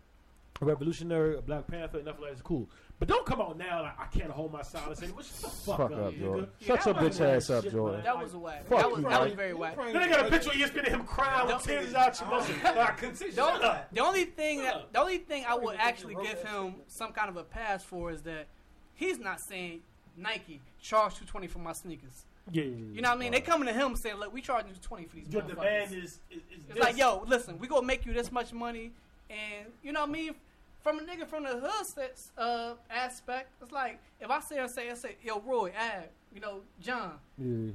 revolutionary, 0.64 1.36
a 1.36 1.42
Black 1.42 1.66
Panther, 1.66 2.02
nothing 2.02 2.20
like 2.22 2.30
that's 2.30 2.42
cool. 2.42 2.68
But 2.98 3.08
don't 3.08 3.26
come 3.26 3.40
out 3.40 3.58
now 3.58 3.82
like 3.82 3.98
I 3.98 4.06
can't 4.16 4.30
hold 4.30 4.52
my 4.52 4.62
silence 4.62 5.02
anymore. 5.02 5.22
Shut 5.24 5.40
the 5.40 5.48
fuck, 5.48 5.76
Fuck 5.78 5.90
up, 5.92 5.98
up. 6.06 6.18
Jordan. 6.18 6.48
Yeah, 6.60 6.66
Shut 6.66 6.84
that 6.84 7.02
your 7.02 7.10
bitch 7.10 7.20
ass 7.36 7.48
whack 7.48 7.64
up, 7.64 7.72
Jordan. 7.72 8.02
That 8.04 8.22
was 8.22 8.36
whack. 8.36 8.68
Fuck 8.68 8.78
That 8.78 8.88
you, 8.88 8.94
was 8.94 9.02
that 9.02 9.08
Frank. 9.10 9.24
was 9.24 9.32
very 9.32 9.54
whack. 9.54 9.76
Then 9.76 9.92
they 9.94 10.08
got 10.08 10.26
a 10.26 10.30
picture 10.30 10.50
of 10.50 10.56
ESPN 10.56 10.86
of 10.86 10.92
him 10.92 11.04
crying 11.04 11.46
with 11.46 11.56
Don't- 11.56 11.64
tears 11.64 11.94
out 11.96 12.20
your 12.20 12.28
muscle. 12.28 12.54
The 12.62 13.42
only, 13.42 13.64
up. 13.64 13.92
the 13.92 14.00
only 14.00 14.24
thing 14.26 14.62
that 14.62 14.92
the 14.92 15.00
only 15.00 15.18
thing 15.18 15.44
I 15.48 15.54
would 15.56 15.76
actually 15.78 16.14
give 16.22 16.42
him 16.42 16.76
some 16.86 17.12
kind 17.12 17.28
of 17.28 17.36
a 17.36 17.42
pass 17.44 17.82
for 17.82 18.12
is 18.12 18.22
that 18.22 18.46
he's 18.94 19.18
not 19.18 19.40
saying 19.40 19.80
Nike 20.16 20.60
charge 20.80 21.16
two 21.16 21.24
twenty 21.24 21.48
for 21.48 21.58
my 21.58 21.72
sneakers. 21.72 22.24
Yeah, 22.50 22.62
yeah, 22.64 22.68
yeah. 22.70 22.76
You 22.94 23.02
know 23.02 23.10
what 23.10 23.18
I 23.18 23.20
mean? 23.20 23.32
They 23.32 23.40
coming 23.40 23.68
to 23.68 23.72
him 23.74 23.94
saying, 23.96 24.16
"Look, 24.16 24.32
we 24.32 24.40
charging 24.42 24.70
you 24.70 24.76
twenty 24.82 25.04
for 25.06 25.16
these." 25.16 25.28
Your 25.28 25.42
motherfuckers." 25.42 25.54
demand 25.54 25.92
is, 25.94 26.02
is, 26.02 26.10
is 26.30 26.42
It's 26.50 26.66
this. 26.74 26.78
like, 26.78 26.96
yo, 26.96 27.22
listen, 27.26 27.58
we 27.58 27.68
gonna 27.68 27.86
make 27.86 28.04
you 28.04 28.12
this 28.12 28.32
much 28.32 28.52
money, 28.52 28.90
and 29.30 29.66
you 29.82 29.92
know 29.92 30.00
what 30.00 30.08
I 30.08 30.12
mean. 30.12 30.34
From 30.82 30.98
a 30.98 31.02
nigga 31.02 31.28
from 31.28 31.44
the 31.44 31.50
hood 31.50 31.86
sets, 31.86 32.32
uh, 32.36 32.74
aspect, 32.90 33.50
it's 33.62 33.70
like 33.70 34.00
if 34.20 34.28
I 34.28 34.40
say 34.40 34.58
and 34.58 34.68
say, 34.68 34.90
I 34.90 34.94
say, 34.94 35.14
yo, 35.22 35.38
Roy, 35.40 35.70
Ab, 35.76 36.06
you 36.34 36.40
know, 36.40 36.62
John, 36.80 37.12
Yeah. 37.38 37.70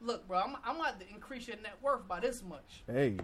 look, 0.00 0.26
bro, 0.26 0.40
I'm, 0.40 0.56
I'm 0.64 0.74
about 0.74 0.98
to 0.98 1.08
increase 1.08 1.46
your 1.46 1.56
net 1.58 1.76
worth 1.80 2.08
by 2.08 2.18
this 2.18 2.42
much. 2.42 2.82
Hey. 2.88 3.16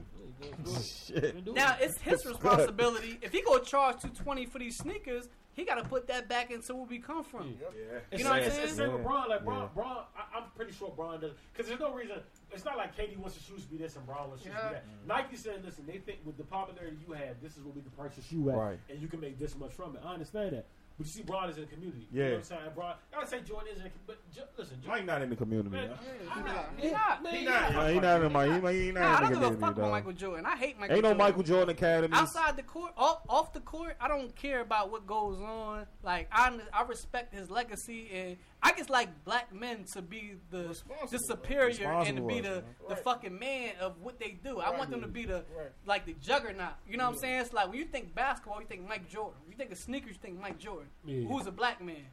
Now 1.52 1.76
it's 1.80 1.98
his 2.00 2.24
responsibility. 2.26 3.18
If 3.22 3.32
he 3.32 3.42
go 3.42 3.58
charge 3.58 4.02
two 4.02 4.08
twenty 4.10 4.46
for 4.46 4.58
these 4.60 4.76
sneakers, 4.76 5.28
he 5.54 5.64
got 5.64 5.76
to 5.76 5.84
put 5.88 6.06
that 6.08 6.28
back 6.28 6.50
into 6.50 6.74
where 6.74 6.84
we 6.84 6.98
come 6.98 7.22
from. 7.24 7.56
Yeah. 7.60 7.98
It's 8.10 8.18
You 8.18 8.24
know 8.24 8.30
what 8.30 8.42
I'm 8.42 8.50
saying? 8.50 8.64
it's 8.64 8.76
same 8.76 8.92
with 8.92 9.00
Yeah. 9.00 9.06
Bron. 9.06 9.28
Like 9.28 9.44
Bron, 9.44 9.62
Yeah. 9.62 9.68
Bron 9.74 10.04
I, 10.16 10.38
I'm 10.38 10.44
pretty 10.56 10.72
sure 10.72 10.90
Bron 10.94 11.20
does 11.20 11.32
because 11.52 11.68
there's 11.68 11.80
no 11.80 11.92
reason. 11.94 12.16
It's 12.52 12.64
not 12.64 12.76
like 12.76 12.96
KD 12.96 13.16
wants 13.16 13.36
your 13.36 13.56
shoes 13.56 13.64
to 13.66 13.70
be 13.70 13.78
this 13.78 13.96
and 13.96 14.04
Bron 14.06 14.28
wants 14.28 14.44
your 14.44 14.54
shoes 14.54 14.62
to 14.62 14.68
be 14.68 14.74
Yeah. 14.74 14.80
that. 14.80 15.06
Nike 15.24 15.36
said, 15.36 15.64
"Listen, 15.64 15.86
they 15.86 15.98
think 15.98 16.18
with 16.24 16.36
the 16.36 16.44
popularity 16.44 16.96
you 17.06 17.14
have, 17.14 17.40
this 17.40 17.56
is 17.56 17.62
what 17.64 17.74
we 17.74 17.82
can 17.82 17.90
purchase 17.92 18.30
you 18.32 18.50
at, 18.50 18.56
Right. 18.56 18.78
and 18.90 19.00
you 19.00 19.08
can 19.08 19.20
make 19.20 19.38
this 19.38 19.56
much 19.56 19.72
from 19.72 19.96
it." 19.96 20.02
I 20.04 20.12
understand 20.12 20.54
that, 20.56 20.66
but 20.96 21.06
you 21.06 21.12
see, 21.12 21.22
Bron 21.22 21.50
is 21.50 21.56
in 21.56 21.62
the 21.62 21.68
community. 21.68 22.06
Yeah. 22.12 22.22
you 22.24 22.28
know 22.30 22.34
what 22.34 22.38
I'm 22.38 22.44
saying. 22.44 22.60
Bron, 22.74 22.94
I 23.12 23.18
would 23.18 23.28
say 23.28 23.40
Jordan 23.40 23.68
is 23.72 23.78
in, 23.78 23.84
the, 23.84 23.90
but 24.06 24.30
jo- 24.32 24.42
listen, 24.56 24.76
Jordan, 24.80 25.06
Mike 25.06 25.06
not 25.06 25.22
in 25.22 25.30
the 25.30 25.36
community. 25.36 25.70
Man, 25.70 25.88
man. 25.88 25.98
He 26.34 26.40
not. 26.40 26.70
He 26.78 26.90
not. 26.90 27.22
Man, 27.22 27.32
He 27.32 27.38
he 27.40 27.44
not. 27.44 27.72
Nah, 27.72 27.88
he 27.88 28.00
not 28.00 28.22
in 28.22 28.32
my. 28.32 28.46
He, 28.46 28.84
he 28.84 28.92
not 28.92 29.00
Nah, 29.00 29.16
I 29.16 29.20
don't 29.20 29.32
give 29.32 29.42
a 29.42 29.60
fuck 29.60 29.76
about. 29.76 29.90
Michael 29.90 30.12
Jordan. 30.12 30.46
I 30.46 30.56
hate 30.56 30.78
Michael. 30.78 30.96
Ain't 30.96 31.04
no 31.04 31.14
Michael 31.14 31.42
Jordan 31.42 31.70
Academies. 31.70 32.16
Outside 32.18 32.56
the 32.56 32.62
court, 32.62 32.92
off, 32.96 33.22
off 33.28 33.52
the 33.52 33.60
court, 33.60 33.96
I 34.00 34.06
don't 34.06 34.34
care 34.36 34.60
about 34.60 34.92
what 34.92 35.04
goes 35.06 35.40
on. 35.40 35.86
Like 36.04 36.28
I, 36.30 36.56
I 36.72 36.82
respect 36.82 37.34
his 37.34 37.50
legacy, 37.50 38.08
and 38.14 38.36
I 38.66 38.72
just 38.72 38.88
like 38.88 39.24
black 39.26 39.54
men 39.54 39.84
to 39.92 40.00
be 40.00 40.36
the 40.50 40.68
Responsible, 40.68 41.08
the 41.10 41.18
superior 41.18 41.86
and 41.86 42.16
to 42.16 42.22
be 42.22 42.40
the 42.40 42.48
man. 42.50 42.64
the 42.88 42.94
Right. 42.94 43.04
fucking 43.04 43.38
man 43.38 43.76
of 43.78 44.00
what 44.00 44.18
they 44.18 44.30
do. 44.42 44.58
I 44.58 44.70
want 44.70 44.90
them 44.90 45.02
to 45.02 45.06
be 45.06 45.26
the 45.26 45.44
Right. 45.54 45.70
like 45.84 46.06
the 46.06 46.14
juggernaut. 46.14 46.72
You 46.88 46.96
know 46.96 47.04
what 47.04 47.14
I'm 47.14 47.18
saying? 47.18 47.40
It's 47.42 47.52
like 47.52 47.68
when 47.68 47.76
you 47.76 47.84
think 47.84 48.14
basketball, 48.14 48.60
you 48.62 48.66
think 48.66 48.88
Mike 48.88 49.06
Jordan. 49.08 49.38
When 49.42 49.52
you 49.52 49.58
think 49.58 49.70
of 49.70 49.76
sneakers, 49.78 50.12
you 50.12 50.18
think 50.22 50.40
Mike 50.40 50.58
Jordan. 50.58 50.88
Yeah. 51.04 51.26
Who's 51.28 51.46
a 51.46 51.52
black 51.52 51.82
man? 51.82 52.06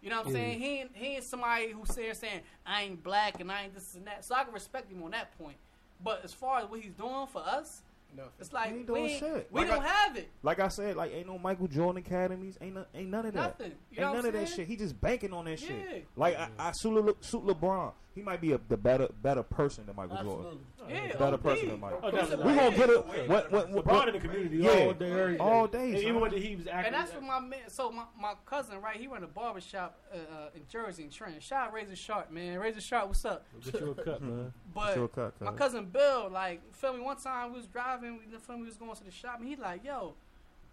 You 0.00 0.10
know 0.10 0.18
what 0.18 0.26
I'm 0.28 0.32
Yeah. 0.32 0.38
saying? 0.38 0.60
He 0.60 0.66
ain't, 0.80 0.96
he 0.96 1.06
ain't 1.16 1.24
somebody 1.24 1.72
who's 1.72 1.88
there 1.88 2.14
saying 2.14 2.42
I 2.64 2.82
ain't 2.82 3.02
black 3.02 3.40
and 3.40 3.50
I 3.50 3.62
ain't 3.64 3.74
this 3.74 3.96
and 3.96 4.06
that. 4.06 4.24
So 4.24 4.36
I 4.36 4.44
can 4.44 4.54
respect 4.54 4.88
him 4.92 5.02
on 5.02 5.10
that 5.10 5.36
point. 5.36 5.56
But 6.00 6.24
as 6.24 6.32
far 6.32 6.60
as 6.60 6.70
what 6.70 6.80
he's 6.80 6.92
doing 6.92 7.26
for 7.26 7.42
us, 7.42 7.82
Nothing. 8.16 8.32
it's 8.40 8.52
like 8.52 8.70
He 8.70 8.76
ain't 8.78 8.80
we, 8.80 8.86
doing 8.86 9.04
ain't- 9.10 9.18
shit. 9.20 9.48
we 9.52 9.60
Like 9.60 9.70
don't 9.70 9.84
I- 9.84 9.88
have 9.88 10.16
it. 10.16 10.28
Like 10.42 10.60
I 10.60 10.68
said, 10.68 10.96
like 10.96 11.12
ain't 11.12 11.26
no 11.26 11.38
Michael 11.38 11.68
Jordan 11.68 12.02
Academies. 12.04 12.58
Ain't 12.60 12.74
no, 12.74 12.84
ain't 12.94 13.10
none 13.10 13.26
of 13.26 13.34
that. 13.34 13.40
Nothing. 13.60 13.66
You 13.66 13.72
ain't 13.92 13.98
know 14.00 14.06
what 14.06 14.16
none 14.16 14.26
I'm 14.34 14.34
of 14.42 14.48
that 14.48 14.48
shit. 14.54 14.66
He 14.66 14.76
just 14.76 15.00
banking 15.00 15.32
on 15.32 15.44
that 15.44 15.60
Yeah. 15.60 15.68
shit. 15.68 16.06
Like 16.16 16.36
I, 16.38 16.48
I 16.58 16.72
suit, 16.72 16.92
Le, 16.92 17.14
suit 17.20 17.44
LeBron. 17.44 17.92
He 18.14 18.22
might 18.22 18.40
be 18.40 18.50
a 18.52 18.58
the 18.68 18.76
better 18.76 19.08
better 19.22 19.44
person 19.44 19.86
than 19.86 19.94
Michael 19.94 20.16
Jordan. 20.24 20.58
Absolutely. 20.80 20.94
Yeah, 21.08 21.16
Better 21.18 21.34
OD. 21.34 21.42
person 21.42 21.68
than 21.68 21.80
Michael. 21.80 22.00
Oh, 22.02 22.10
definitely. 22.10 22.46
We 22.52 22.54
gonna 22.58 22.76
get 22.76 22.90
it. 22.90 23.06
Wait, 23.06 23.28
What, 23.28 23.52
what, 23.52 23.70
what, 23.70 23.84
LeBron 23.84 24.06
in 24.08 24.14
the 24.14 24.20
community 24.20 24.56
Yeah. 24.56 24.70
all 24.70 24.92
day, 24.94 25.10
every 25.12 25.32
day. 25.34 25.38
All 25.38 25.66
day, 25.68 25.84
And 25.90 25.98
even 25.98 26.20
when 26.20 26.32
he 26.32 26.56
was 26.56 26.66
acting. 26.66 26.86
And 26.86 26.94
that's 26.94 27.12
what 27.14 27.22
my 27.22 27.38
man. 27.38 27.60
So 27.68 27.92
my, 27.92 28.04
my 28.20 28.34
cousin, 28.44 28.80
right? 28.80 28.96
He 28.96 29.06
run 29.06 29.22
a 29.22 29.28
barber 29.28 29.60
shop 29.60 29.98
uh, 30.12 30.16
uh, 30.16 30.48
in 30.56 30.62
Jersey 30.68 31.04
and 31.04 31.12
Trent. 31.12 31.40
Shout 31.42 31.68
out 31.68 31.72
Razor 31.74 31.94
Sharp, 31.94 32.32
man. 32.32 32.58
Razor 32.58 32.80
Sharp, 32.80 33.06
what's 33.08 33.24
up? 33.24 33.44
Get 33.64 33.80
you 33.80 33.90
a 33.90 33.94
cut, 33.94 34.20
man. 34.22 34.52
But 34.74 34.94
Sure 34.94 35.08
cut, 35.08 35.40
my 35.40 35.52
cousin 35.52 35.84
Bill, 35.86 36.28
like, 36.32 36.60
feel 36.74 36.94
me? 36.94 37.00
One 37.00 37.16
time 37.18 37.52
we 37.52 37.58
was 37.58 37.66
driving, 37.68 38.18
we 38.18 38.36
feel 38.38 38.56
me, 38.56 38.62
we 38.62 38.68
was 38.68 38.76
going 38.76 38.96
to 38.96 39.04
the 39.04 39.10
shop, 39.12 39.38
and 39.38 39.48
he 39.48 39.54
like, 39.56 39.84
yo, 39.84 40.14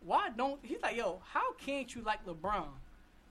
why 0.04 0.30
don't? 0.36 0.60
He's 0.64 0.82
like, 0.82 0.96
yo, 0.96 1.22
how 1.32 1.54
can't 1.54 1.94
you 1.94 2.02
like 2.02 2.26
LeBron? 2.26 2.66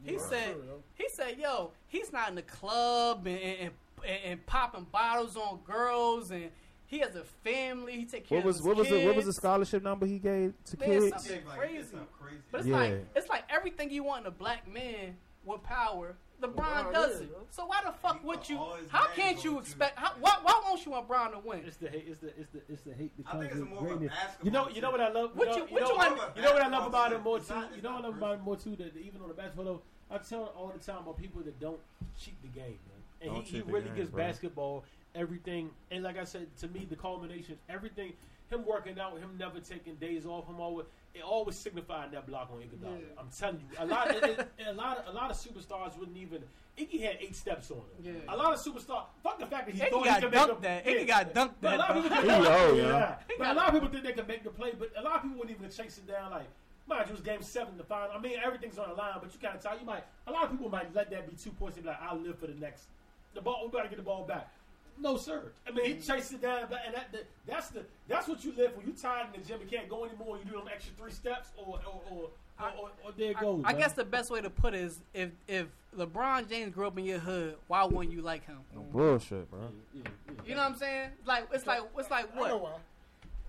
He 0.04 0.18
said, 0.18 0.52
True, 0.54 0.62
yo. 0.66 0.82
he 0.94 1.08
said, 1.08 1.38
yo, 1.38 1.70
he's 1.86 2.12
not 2.12 2.28
in 2.28 2.34
the 2.34 2.42
club 2.42 3.26
and 3.26 3.38
and, 3.38 3.70
and, 4.06 4.18
and 4.24 4.46
popping 4.46 4.86
bottles 4.92 5.36
on 5.36 5.60
girls, 5.66 6.30
and 6.30 6.50
he 6.86 6.98
has 7.00 7.14
a 7.16 7.24
family. 7.42 7.92
He 7.92 8.04
take 8.04 8.26
care 8.28 8.38
What 8.38 8.46
was 8.46 8.56
of 8.56 8.60
his 8.62 8.66
what 8.66 8.76
was 8.76 8.88
the 8.88 9.06
what 9.06 9.16
was 9.16 9.26
the 9.26 9.32
scholarship 9.32 9.82
number 9.82 10.06
he 10.06 10.18
gave 10.18 10.52
to 10.66 10.78
Man, 10.78 10.88
kids? 10.88 11.10
something 11.24 11.46
Like, 11.46 11.58
crazy. 11.58 11.76
it's 11.78 11.92
not 11.92 12.12
crazy. 12.20 12.40
But 12.50 12.60
it's 12.60 12.68
Yeah. 12.68 12.76
like 12.76 13.06
it's 13.16 13.28
like 13.28 13.44
everything 13.48 13.90
you 13.90 14.04
want 14.04 14.22
in 14.22 14.26
a 14.26 14.30
black 14.30 14.70
man 14.72 15.16
with 15.44 15.62
power. 15.62 16.16
LeBron 16.42 16.54
LeBron 16.56 16.92
does 16.92 17.14
is, 17.14 17.20
it. 17.22 17.38
So 17.52 17.64
why 17.64 17.80
the 17.86 17.92
fuck 17.92 18.20
He 18.20 18.26
would 18.26 18.46
you? 18.48 18.58
How 18.88 19.06
can't 19.14 19.42
you 19.44 19.58
expect? 19.60 19.96
How, 19.98 20.12
why, 20.20 20.36
why 20.42 20.60
won't 20.66 20.84
you 20.84 20.90
want 20.92 21.06
Bron 21.08 21.30
to 21.32 21.38
win? 21.38 21.60
It's 21.64 21.76
the 21.76 21.88
hate. 21.88 22.04
It's 22.08 22.18
the 22.20 22.28
it's 22.38 22.50
the 22.50 22.60
it's 22.68 22.82
the 22.82 22.92
hate 22.92 23.16
that 23.16 23.26
I 23.34 23.38
think 23.38 23.52
it's 23.52 23.60
with 23.60 23.70
more 23.70 23.92
of 23.92 24.02
a 24.02 24.06
basketball 24.06 24.44
You 24.44 24.50
know, 24.50 24.68
you 24.68 24.80
know 24.82 24.90
what 24.90 25.00
I 25.00 25.10
love. 25.10 25.30
What 25.36 25.48
you 25.48 25.54
you- 25.54 25.58
know, 25.60 25.64
what 25.64 25.72
you 25.72 25.80
know, 25.80 25.88
you 25.88 25.96
want- 25.96 26.36
you 26.36 26.42
know 26.42 26.52
what 26.52 26.62
I 26.62 26.68
love 26.68 26.86
about 26.86 27.08
shit. 27.10 27.16
him 27.18 27.22
more 27.24 27.38
too. 27.38 27.54
You 27.76 27.82
know 27.82 27.92
what 27.92 28.04
I 28.04 28.08
love 28.08 28.16
about 28.18 28.34
him 28.34 28.40
more 28.42 28.56
too. 28.56 28.76
That 28.76 28.96
even 28.96 29.22
on 29.22 29.28
the 29.28 29.34
basketball, 29.34 29.64
level, 29.64 29.82
I 30.10 30.18
tell 30.18 30.44
all 30.56 30.72
the 30.76 30.84
time 30.84 30.98
about 30.98 31.16
people 31.18 31.40
that 31.42 31.58
don't 31.60 31.80
cheat 32.20 32.34
the 32.42 32.48
game, 32.48 32.78
man. 32.88 32.93
And 33.24 33.32
Don't 33.34 33.44
he, 33.44 33.56
he 33.56 33.62
really 33.62 33.86
game, 33.86 33.96
gives 33.96 34.10
bro. 34.10 34.22
basketball 34.24 34.84
everything. 35.14 35.70
And 35.90 36.02
like 36.04 36.18
I 36.18 36.24
said, 36.24 36.46
to 36.58 36.68
me, 36.68 36.86
the 36.88 36.96
culmination, 36.96 37.56
everything. 37.68 38.12
Him 38.50 38.64
working 38.66 39.00
out, 39.00 39.18
him 39.18 39.30
never 39.38 39.58
taking 39.58 39.94
days 39.94 40.26
off, 40.26 40.46
him 40.46 40.60
always 40.60 40.86
it 41.14 41.22
always 41.22 41.56
signified 41.56 42.12
that 42.12 42.26
block 42.26 42.50
on 42.52 42.58
Iguodala. 42.58 42.98
Yeah. 43.00 43.06
I'm 43.18 43.28
telling 43.36 43.58
you, 43.60 43.66
a 43.78 43.86
lot, 43.86 44.10
it, 44.14 44.22
it, 44.58 44.66
a 44.66 44.72
lot, 44.72 44.98
of, 44.98 45.14
a 45.14 45.16
lot 45.16 45.30
of 45.30 45.36
superstars 45.36 45.96
wouldn't 45.98 46.16
even. 46.18 46.42
Iggy 46.78 47.00
had 47.00 47.16
eight 47.20 47.34
steps 47.36 47.70
on 47.70 47.78
him. 47.78 47.84
Yeah. 48.26 48.34
A 48.34 48.36
lot 48.36 48.52
of 48.52 48.60
superstars. 48.60 49.04
Fuck 49.22 49.38
the 49.38 49.46
fact 49.46 49.66
that 49.66 49.74
he 49.74 49.80
Iggy 49.80 49.90
thought 49.90 50.04
got 50.04 50.16
he 50.16 50.22
could 50.22 50.30
make 50.32 50.40
dunked 50.40 50.58
a- 50.58 50.62
that. 50.62 50.84
Yeah. 50.86 50.92
Iggy 50.92 51.06
got 51.06 51.34
dunked 51.34 51.54
But 51.62 51.74
a 51.74 51.76
that, 51.76 51.78
lot 51.78 51.90
of 51.90 51.94
bro. 51.94 52.02
people 52.02 52.16
He 52.22 52.28
think, 52.44 52.46
old, 52.60 52.76
yeah. 52.76 52.84
yeah. 52.88 53.14
But 53.38 53.48
a 53.48 53.54
lot 53.54 53.68
of 53.68 53.74
people 53.74 53.88
think 53.88 54.04
they 54.04 54.12
can 54.12 54.26
make 54.26 54.44
the 54.44 54.50
play, 54.50 54.72
but 54.78 54.90
a 54.98 55.02
lot 55.02 55.16
of 55.16 55.22
people 55.22 55.38
wouldn't 55.38 55.56
even 55.56 55.70
chase 55.70 55.96
it 55.98 56.06
down. 56.06 56.30
Like, 56.32 56.48
mind 56.86 57.02
you, 57.06 57.06
it 57.06 57.10
was 57.12 57.20
game 57.22 57.42
seven, 57.42 57.78
the 57.78 57.84
final. 57.84 58.10
I 58.14 58.20
mean, 58.20 58.36
everything's 58.44 58.76
on 58.78 58.88
the 58.90 58.94
line, 58.94 59.14
but 59.22 59.32
you 59.32 59.38
can't 59.40 59.58
tell. 59.60 59.78
You 59.78 59.86
might. 59.86 60.04
A 60.26 60.32
lot 60.32 60.44
of 60.44 60.50
people 60.50 60.68
might 60.68 60.94
let 60.94 61.10
that 61.12 61.30
be 61.30 61.34
two 61.36 61.50
points 61.52 61.76
and 61.78 61.84
be 61.84 61.88
like, 61.90 62.02
"I'll 62.02 62.18
live 62.18 62.38
for 62.38 62.46
the 62.48 62.54
next." 62.54 62.88
The 63.34 63.40
ball. 63.40 63.62
We 63.64 63.72
gotta 63.72 63.88
get 63.88 63.98
the 63.98 64.04
ball 64.04 64.24
back. 64.24 64.50
No, 64.98 65.16
sir. 65.16 65.52
I 65.66 65.72
mean, 65.72 65.86
he 65.86 65.94
mm. 65.94 66.06
chased 66.06 66.32
it 66.32 66.42
down, 66.42 66.66
but 66.70 66.80
and 66.86 66.94
that, 66.94 67.10
that 67.12 67.24
that's 67.46 67.68
the 67.68 67.84
that's 68.08 68.28
what 68.28 68.44
you 68.44 68.52
live 68.56 68.74
for. 68.74 68.82
You 68.82 68.92
tired 68.92 69.26
in 69.34 69.40
the 69.40 69.46
gym, 69.46 69.58
you 69.60 69.66
can't 69.66 69.88
go 69.88 70.04
anymore. 70.04 70.38
You 70.38 70.44
do 70.50 70.56
them 70.58 70.68
extra 70.72 70.94
three 70.96 71.10
steps, 71.10 71.48
or 71.56 71.80
or 71.86 72.02
or, 72.10 72.30
or, 72.60 72.68
or, 72.78 72.90
or 73.04 73.12
there 73.16 73.32
it 73.32 73.40
goes. 73.40 73.62
I, 73.64 73.70
I 73.70 73.72
guess 73.72 73.92
the 73.92 74.04
best 74.04 74.30
way 74.30 74.40
to 74.40 74.50
put 74.50 74.74
it 74.74 74.80
is 74.80 75.00
if 75.12 75.30
if 75.48 75.66
LeBron 75.96 76.48
James 76.48 76.72
grew 76.72 76.86
up 76.86 76.96
in 76.98 77.04
your 77.04 77.18
hood, 77.18 77.56
why 77.66 77.84
wouldn't 77.84 78.12
you 78.12 78.22
like 78.22 78.46
him? 78.46 78.58
No 78.74 78.82
bullshit, 78.82 79.50
bro. 79.50 79.60
Yeah, 79.92 80.02
yeah. 80.04 80.32
You 80.46 80.54
know 80.54 80.62
what 80.62 80.72
I'm 80.72 80.76
saying? 80.76 81.10
Like 81.26 81.48
it's 81.52 81.66
like 81.66 81.82
it's 81.98 82.10
like 82.10 82.34
what? 82.36 82.46
I 82.46 82.48
know 82.50 82.56
what? 82.58 82.72
why. 82.72 82.78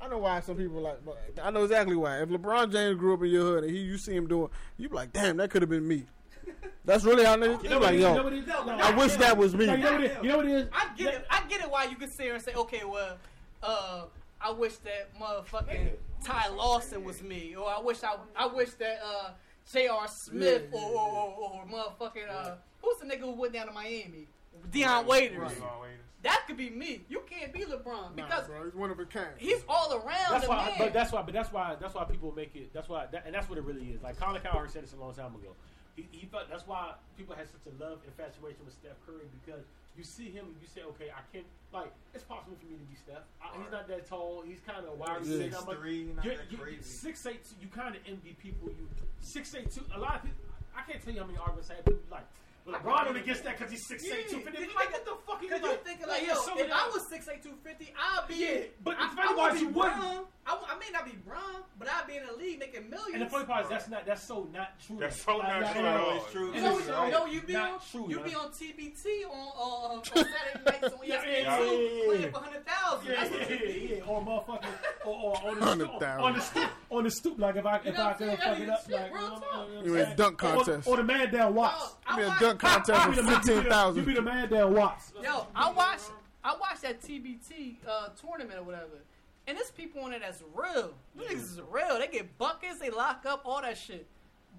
I 0.02 0.08
know 0.10 0.18
why 0.18 0.40
some 0.42 0.58
people 0.58 0.82
like. 0.82 1.06
But 1.06 1.18
I 1.42 1.52
know 1.52 1.64
exactly 1.64 1.96
why. 1.96 2.22
If 2.22 2.30
LeBron 2.30 2.72
James 2.72 2.98
grew 2.98 3.14
up 3.14 3.24
in 3.24 3.30
your 3.30 3.44
hood 3.44 3.64
and 3.64 3.74
he, 3.74 3.80
you 3.82 3.98
see 3.98 4.16
him 4.16 4.28
doing, 4.28 4.50
you 4.78 4.90
be 4.90 4.96
like, 4.96 5.14
damn, 5.14 5.38
that 5.38 5.50
could 5.50 5.62
have 5.62 5.70
been 5.70 5.88
me. 5.88 6.06
That's 6.86 7.04
really 7.04 7.26
how 7.26 7.36
niggas. 7.36 7.64
You 7.64 7.64
You 7.64 7.70
know 7.70 7.76
like, 7.80 7.84
what? 7.84 7.94
You 7.96 8.00
know 8.02 8.16
yo, 8.16 8.24
what 8.24 8.34
it 8.34 8.40
is? 8.40 8.48
No, 8.48 8.78
I 8.82 8.96
wish 8.96 9.14
that 9.16 9.38
was 9.38 9.56
me. 9.56 9.66
No, 9.66 9.74
you 9.74 9.84
know 9.84 9.92
what 9.94 10.02
it 10.04 10.12
is? 10.12 10.18
You 10.24 10.30
know 10.30 10.38
what 10.38 10.46
it 10.46 10.52
is? 10.52 10.68
I 10.72 10.88
get 10.96 11.14
it. 11.14 11.26
I 11.30 11.44
get 11.48 11.62
it. 11.62 11.70
Why 11.72 11.86
you 11.86 11.96
can 11.96 12.10
sit 12.10 12.24
here 12.26 12.36
and 12.36 12.44
say, 12.44 12.54
okay, 12.54 12.82
well, 12.86 13.18
uh, 13.64 14.04
I 14.40 14.52
wish 14.52 14.76
that 14.78 15.10
motherfucking 15.20 15.90
Ty 16.24 16.50
Lawson 16.50 17.04
was 17.04 17.22
me, 17.24 17.56
or 17.56 17.68
I 17.70 17.80
wish 17.80 18.04
I 18.04 18.16
I 18.36 18.48
wish 18.48 18.70
that 18.74 19.00
uh, 19.04 19.32
J.R. 19.72 20.08
Smith 20.08 20.68
Yeah, 20.72 20.80
or, 20.80 20.92
yeah, 20.92 20.98
or, 20.98 21.36
or, 21.40 21.62
or 21.62 21.66
motherfucking 21.66 22.30
uh, 22.30 22.56
who's 22.82 22.98
the 22.98 23.06
nigga 23.06 23.22
who 23.22 23.32
went 23.32 23.54
down 23.54 23.68
to 23.68 23.74
Miami? 23.74 24.28
Dion 24.72 25.06
Waiters. 25.08 25.38
Right. 25.40 25.90
That 26.24 26.44
could 26.48 26.58
be 26.58 26.72
me. 26.72 27.02
You 27.08 27.22
can't 27.30 27.54
be 27.54 27.60
LeBron 27.66 28.16
Nah, 28.16 28.26
because 28.26 28.48
bro, 28.48 28.64
he's 28.64 28.74
one 28.74 28.90
of 28.90 29.00
a 29.00 29.06
kind. 29.06 29.28
he's 29.38 29.64
all 29.70 29.94
around 29.94 30.32
That's 30.32 30.48
why, 30.48 30.66
man. 30.66 30.74
but 30.80 30.92
that's 30.94 31.12
why, 31.12 31.22
but 31.22 31.34
that's 31.36 31.52
why, 31.52 31.76
that's 31.80 31.94
why 31.94 32.04
people 32.06 32.34
make 32.36 32.56
it. 32.56 32.74
That's 32.74 32.90
why, 32.90 33.06
that, 33.12 33.24
and 33.28 33.36
that's 33.36 33.48
what 33.48 33.60
it 33.60 33.64
really 33.64 33.90
is. 33.90 34.02
Like 34.02 34.20
Colin 34.20 34.42
Cowherd 34.42 34.72
said 34.72 34.82
this 34.84 34.94
a 34.94 34.96
long 34.96 35.14
time 35.14 35.36
ago. 35.36 35.50
He, 35.96 36.08
he 36.12 36.26
felt 36.28 36.50
that's 36.50 36.68
why 36.68 36.94
people 37.18 37.36
had 37.36 37.48
such 37.48 37.64
a 37.72 37.74
love 37.84 38.00
infatuation 38.06 38.60
with 38.66 38.74
Steph 38.76 39.00
Curry 39.08 39.28
because 39.44 39.64
you 39.96 40.04
see 40.04 40.28
him 40.30 40.44
and 40.52 40.56
you 40.60 40.68
say, 40.68 40.82
okay, 40.96 41.08
I 41.08 41.24
can't. 41.32 41.48
Like 41.72 41.92
it's 42.14 42.24
possible 42.24 42.56
for 42.60 42.68
me 42.68 42.76
to 42.80 42.88
be 42.88 42.96
Steph. 42.96 43.24
I, 43.42 43.56
he's 43.62 43.72
not 43.72 43.88
that 43.88 44.08
tall. 44.08 44.44
He's 44.46 44.60
kind 44.68 44.84
of 44.86 45.00
wide. 45.00 45.24
Yeah. 45.24 45.38
six, 45.48 45.56
I'm 45.56 45.66
like, 45.68 45.78
6'3", 45.80 46.16
not 46.16 46.26
you're- 46.26 46.38
that 46.38 46.52
you- 46.52 46.58
crazy. 46.58 46.84
Six 46.84 47.26
eight. 47.28 47.44
You 47.62 47.68
kind 47.68 47.96
of 47.96 48.02
envy 48.08 48.36
people. 48.42 48.70
You 48.70 48.88
six 49.22 49.56
eight 49.56 49.72
two. 49.72 49.82
A 49.96 50.00
lot 50.00 50.16
of 50.16 50.22
people. 50.24 50.44
I 50.76 50.82
can't 50.84 51.00
tell 51.04 51.14
you 51.14 51.20
how 51.22 51.26
many 51.28 51.40
arguments 51.40 51.72
I 51.72 51.76
had. 51.80 51.86
People 51.86 52.02
like. 52.12 52.28
Well, 52.66 52.80
LeBron 52.82 53.08
only 53.08 53.22
gets 53.22 53.42
that 53.42 53.58
because 53.58 53.72
he's 53.72 53.86
six 53.88 54.04
eight 54.10 54.28
two 54.28 54.40
fifty. 54.42 54.64
Yeah, 54.64 54.68
Like 54.76 54.92
what 54.92 55.06
the 55.06 55.12
fuck? 55.28 55.36
are 55.38 55.48
Cause 55.48 55.50
you 55.50 55.56
you 55.56 55.72
like? 55.72 55.86
thinking 55.86 56.08
like, 56.08 56.22
yo, 56.24 56.28
yeah, 56.28 56.34
some 56.42 56.58
if 56.58 56.66
I 56.66 56.80
y'all- 56.84 56.92
was 56.94 57.08
six 57.08 57.28
eight 57.30 57.44
two 57.44 57.54
fifty, 57.64 57.94
I'd 57.96 58.28
be 58.28 58.36
Yeah, 58.36 58.58
but 58.84 58.96
I, 59.00 59.10
the 59.10 59.16
funny 59.16 59.22
I 59.30 59.34
part 59.36 59.38
wouldn't 59.38 59.56
is 59.56 59.62
be 59.62 59.68
you 59.68 59.74
wouldn't. 59.80 60.28
Bron. 60.46 60.58
I, 60.58 60.62
w- 60.62 60.68
I 60.72 60.78
may 60.80 60.92
not 60.94 61.06
be 61.06 61.18
Bron, 61.28 61.64
but 61.80 61.88
I'd 61.90 62.08
be 62.08 62.18
in 62.18 62.26
the 62.26 62.34
league 62.34 62.60
making 62.60 62.90
millions. 62.90 63.14
And 63.14 63.22
the 63.24 63.26
funny 63.30 63.46
part 63.46 63.64
is 63.64 63.70
that's 63.70 63.90
not 63.90 64.06
that's 64.06 64.24
so 64.24 64.48
not 64.54 64.80
true. 64.86 64.98
That's 65.00 65.20
so 65.22 65.38
not 65.40 65.62
Like, 65.62 65.74
true 65.74 65.84
like, 65.84 65.94
at 65.94 66.00
all. 66.00 66.16
It's 66.18 66.32
true. 66.32 66.54
You 66.54 66.62
know, 66.62 66.80
you 66.80 66.92
right. 66.92 67.12
know, 67.12 67.26
you 67.26 67.42
be 67.42 67.54
Not 67.54 67.72
on, 67.72 67.80
true, 67.92 68.06
you 68.10 68.16
man. 68.20 68.30
be 68.30 68.36
on 68.36 68.48
TBT 68.52 69.06
on, 69.30 69.48
uh, 69.58 69.94
on 69.96 70.04
Saturday 70.06 70.30
nights 70.66 70.84
on 70.84 71.00
ESPN 71.00 71.08
Yeah, 71.08 71.24
yeah, 71.26 71.58
two, 71.58 71.64
yeah, 71.64 71.72
yeah, 71.72 72.06
playing 72.06 72.22
yeah. 72.22 72.30
for 72.32 72.40
hundred 72.40 72.66
thousand. 72.66 73.08
Yeah, 73.12 73.16
That's 73.16 73.32
yeah, 73.32 73.40
you 73.58 73.60
be. 73.60 73.88
yeah, 73.90 73.96
yeah. 73.98 74.04
Or 74.04 74.22
motherfucking, 74.22 74.66
or, 75.06 75.14
or 75.16 75.48
on 75.50 75.60
the 75.60 75.66
Hundred 75.66 75.88
stoop, 75.88 76.04
on 76.04 76.34
the 76.34 76.42
stoop, 76.42 76.70
on 76.92 77.04
the 77.04 77.12
stoop. 77.12 77.40
Like 77.40 77.56
if 77.56 77.66
I 77.66 77.78
if 77.78 77.86
know 77.98 78.04
I 78.04 78.08
what 78.08 78.18
could 78.18 78.40
fuck 78.40 78.60
it 78.60 78.70
up, 78.70 78.82
Shit, 78.86 78.92
like 78.92 79.10
you 79.12 79.16
real 79.18 79.30
know, 79.30 79.36
you 79.36 79.40
know 79.40 79.40
what 79.40 79.80
I'm 79.80 79.86
You 79.86 79.96
in 79.98 80.16
dunk 80.16 80.38
contest. 80.38 80.88
or, 80.88 80.98
the 80.98 81.04
man 81.04 81.32
down 81.34 81.56
Watts. 81.56 81.76
Oh, 81.84 81.98
I 82.08 82.16
Be 82.18 82.22
a 82.24 82.36
dunk 82.40 82.60
contest 82.60 83.06
You 83.08 83.14
for 83.14 83.16
be 83.16 83.16
the- 83.16 83.22
you 83.22 83.26
be 83.26 83.32
the- 83.32 83.36
fifteen 83.40 83.64
You 83.64 83.70
thousand. 83.70 84.06
be 84.06 84.14
the 84.14 84.22
man 84.22 84.50
down 84.50 84.74
Watts. 84.76 85.12
Yo, 85.24 85.48
I 85.56 85.72
watched 85.72 86.12
I 86.44 86.56
watched 86.60 86.84
that 86.84 87.02
TBT 87.02 87.78
uh, 87.90 88.10
tournament 88.22 88.60
or 88.60 88.64
whatever, 88.64 89.00
and 89.48 89.58
there's 89.58 89.72
people 89.72 90.02
on 90.04 90.14
it 90.14 90.22
that's 90.22 90.44
real. 90.54 90.94
These 91.18 91.28
niggas 91.28 91.42
is 91.42 91.62
real. 91.70 92.00
They 92.00 92.08
get 92.08 92.38
buckets, 92.38 92.80
they 92.80 92.90
lock 92.90 93.26
up, 93.28 93.42
all 93.46 93.62
that 93.62 93.78
shit. 93.78 94.08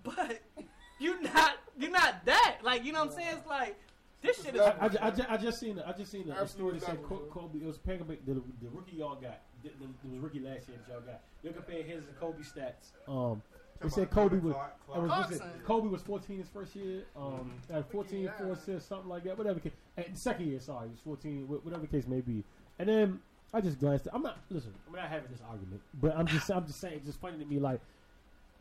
But 0.03 0.41
you 0.99 1.21
not 1.23 1.57
you 1.79 1.91
not 1.91 2.25
that. 2.25 2.59
Like 2.63 2.85
you 2.85 2.93
know 2.93 3.01
what 3.01 3.11
I'm 3.11 3.17
saying? 3.17 3.37
It's 3.39 3.47
like 3.47 3.77
this 4.23 4.43
shit 4.43 4.55
is. 4.55 4.61
I, 4.61 4.73
I, 4.81 5.09
I, 5.09 5.13
I 5.31 5.37
just 5.37 5.61
seen 5.61 5.81
I 5.85 5.93
just 5.93 6.11
seen 6.11 6.29
a 6.29 6.33
Absolutely 6.33 6.81
story 6.81 6.97
that 6.97 7.05
said 7.05 7.11
not, 7.11 7.31
Kobe. 7.31 7.59
It 7.59 7.67
was 7.67 7.79
Kobe, 7.79 8.17
the, 8.27 8.35
the 8.35 8.69
rookie 8.73 8.97
y'all 8.97 9.17
got. 9.17 9.43
The, 9.63 9.71
the, 9.71 9.85
it 9.85 10.13
was 10.13 10.21
rookie 10.21 10.41
last 10.41 10.69
year 10.69 10.79
that 10.79 10.93
y'all 10.93 11.01
got. 11.01 11.21
They're 11.43 11.53
comparing 11.53 11.87
his 11.87 12.07
and 12.07 12.19
Kobe 12.19 12.43
stats. 12.43 12.93
Um, 13.09 13.43
they 13.81 13.89
said 13.89 14.11
Kobe 14.11 14.39
was. 14.39 14.55
Clark- 14.55 14.77
it 14.95 15.01
was 15.01 15.11
Clarkson. 15.11 15.39
what's 15.39 15.57
it? 15.57 15.65
Kobe 15.65 15.89
was 15.89 16.03
14 16.03 16.39
his 16.39 16.49
first 16.49 16.75
year. 16.77 17.05
Um, 17.15 17.53
had 17.71 17.87
14, 17.87 18.31
four 18.39 18.53
assists, 18.53 18.89
something 18.89 19.09
like 19.09 19.25
that. 19.25 19.37
Whatever. 19.37 19.61
Case, 19.61 19.73
second 20.15 20.47
year, 20.47 20.61
sorry, 20.61 20.89
he 20.89 20.93
was 20.93 21.01
14. 21.01 21.47
Whatever 21.47 21.83
the 21.83 21.89
case 21.89 22.07
may 22.07 22.21
be. 22.21 22.43
And 22.79 22.89
then 22.89 23.21
I 23.55 23.61
just 23.61 23.79
glanced. 23.79 24.07
At, 24.07 24.15
I'm 24.15 24.23
not 24.23 24.39
listen. 24.51 24.73
I'm 24.89 24.95
not 24.95 25.09
having 25.09 25.31
this 25.31 25.41
argument, 25.49 25.81
but 26.01 26.17
I'm 26.17 26.27
just 26.27 26.51
I'm 26.51 26.67
just 26.67 26.81
saying. 26.81 26.95
It's 26.97 27.07
just 27.07 27.21
funny 27.21 27.39
to 27.39 27.45
me. 27.45 27.59
Like 27.59 27.81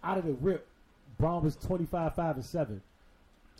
out 0.03 0.17
of 0.17 0.25
the 0.25 0.33
rip, 0.33 0.67
Bron 1.17 1.43
was 1.43 1.55
25, 1.55 2.15
five 2.15 2.35
and 2.35 2.45
seven. 2.45 2.81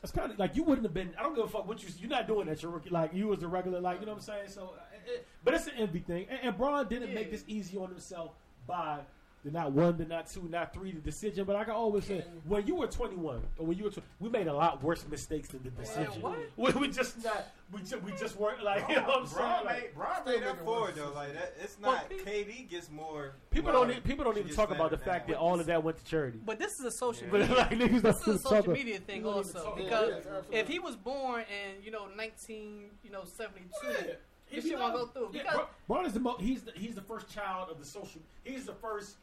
That's 0.02 0.12
kind 0.12 0.32
of 0.32 0.38
like 0.38 0.56
you 0.56 0.64
wouldn't 0.64 0.86
have 0.86 0.94
been. 0.94 1.14
I 1.18 1.24
don't 1.24 1.36
give 1.36 1.46
a 1.46 1.48
fuck 1.48 1.68
what 1.68 1.82
you. 1.82 1.90
You're 2.00 2.10
not 2.10 2.28
doing 2.28 2.48
that. 2.48 2.62
You're 2.62 2.72
rookie. 2.72 2.90
Like 2.90 3.14
you 3.14 3.28
was 3.28 3.42
a 3.44 3.48
regular. 3.48 3.82
Like 3.82 4.00
you 4.00 4.06
know 4.06 4.14
what 4.14 4.20
I'm 4.20 4.24
saying. 4.24 4.50
So, 4.50 4.74
it, 5.08 5.26
but 5.44 5.54
it's 5.54 5.68
an 5.68 5.74
envy 5.78 6.00
thing. 6.00 6.28
And, 6.30 6.40
and 6.44 6.58
Bron 6.58 6.88
didn't 6.88 7.14
make 7.14 7.32
this 7.32 7.44
easy 7.48 7.78
on 7.78 7.90
himself 7.90 8.32
by 8.68 9.00
the 9.46 9.52
not 9.52 9.72
one, 9.72 9.96
the 9.96 10.06
not 10.06 10.28
two, 10.28 10.48
not 10.50 10.74
three, 10.74 10.92
the 10.92 11.00
decision. 11.00 11.46
But 11.46 11.56
I 11.56 11.64
can 11.64 11.74
always 11.76 12.04
say, 12.06 12.26
when 12.48 12.66
you 12.66 12.76
were 12.76 12.88
21 12.88 13.42
or 13.60 13.66
when 13.68 13.78
you 13.78 13.84
were, 13.86 13.90
tw- 13.92 14.02
we 14.20 14.28
made 14.28 14.48
a 14.48 14.54
lot 14.54 14.82
worse 14.84 15.06
mistakes 15.08 15.50
than 15.50 15.62
the 15.64 15.70
decision. 15.70 16.20
what? 16.22 16.40
We, 16.58 16.72
we 16.82 16.88
just 16.90 17.24
not. 17.24 17.46
We 17.72 17.80
just 17.82 18.02
we 18.02 18.12
just 18.14 18.36
weren't 18.38 18.64
like 18.64 18.88
you 18.90 18.96
know 18.96 19.04
what 19.04 19.20
I'm 19.22 19.28
saying. 19.28 19.38
Bron 19.38 19.66
Like, 19.66 19.82
made, 19.84 19.96
Bron 19.96 20.16
Still 20.22 20.26
made 20.40 20.44
up 20.48 20.56
making 20.58 20.66
for 20.66 20.90
it 20.90 20.96
though. 20.96 21.12
Like 21.14 21.34
that, 21.34 21.54
it's 21.62 21.80
not. 21.80 22.10
pe- 22.10 22.18
KD 22.18 22.70
gets 22.70 22.90
more. 22.90 23.34
people 23.52 23.72
love. 23.74 23.88
don't. 23.90 24.04
People 24.04 24.26
don't 24.26 24.38
even 24.40 24.54
talk 24.54 24.72
about 24.72 24.90
the 24.92 24.98
fact 24.98 25.28
that 25.28 25.38
all 25.38 25.60
of 25.60 25.66
that 25.68 25.84
went 25.84 25.98
to 25.98 26.04
charity. 26.06 26.40
But 26.44 26.58
this 26.60 26.72
is 26.80 26.86
a 26.86 26.92
social 26.92 27.28
But 27.30 27.42
media. 27.50 27.56
like 27.56 27.70
niggas 27.72 28.02
This 28.02 28.28
is 28.28 28.36
a 28.36 28.40
social 28.40 28.74
media 28.74 29.00
thing 29.00 29.22
don't 29.24 29.34
also 29.34 29.64
talk 29.64 29.78
because. 29.78 30.26
Yeah, 30.52 30.60
if 30.60 30.68
he 30.68 30.80
was 30.80 30.96
born 30.96 31.42
in 31.44 31.84
you 31.84 31.92
know 31.92 32.08
19 32.18 32.90
you 33.04 33.12
know 33.12 33.24
72, 33.26 33.70
Yeah. 33.84 34.14
this 34.52 34.64
shit 34.66 34.78
won't 34.80 34.94
go 34.94 35.06
through 35.08 35.30
Yeah, 35.34 35.44
because 35.44 35.66
Bron 35.88 36.06
is 36.06 36.14
the 36.14 36.20
mo- 36.20 36.38
he's 36.40 36.62
the 36.64 36.72
he's 36.76 36.96
the 36.96 37.02
first 37.02 37.30
child 37.34 37.70
of 37.72 37.80
the 37.80 37.86
social. 37.86 38.22
He's 38.44 38.66
the 38.66 38.74
first. 38.74 39.18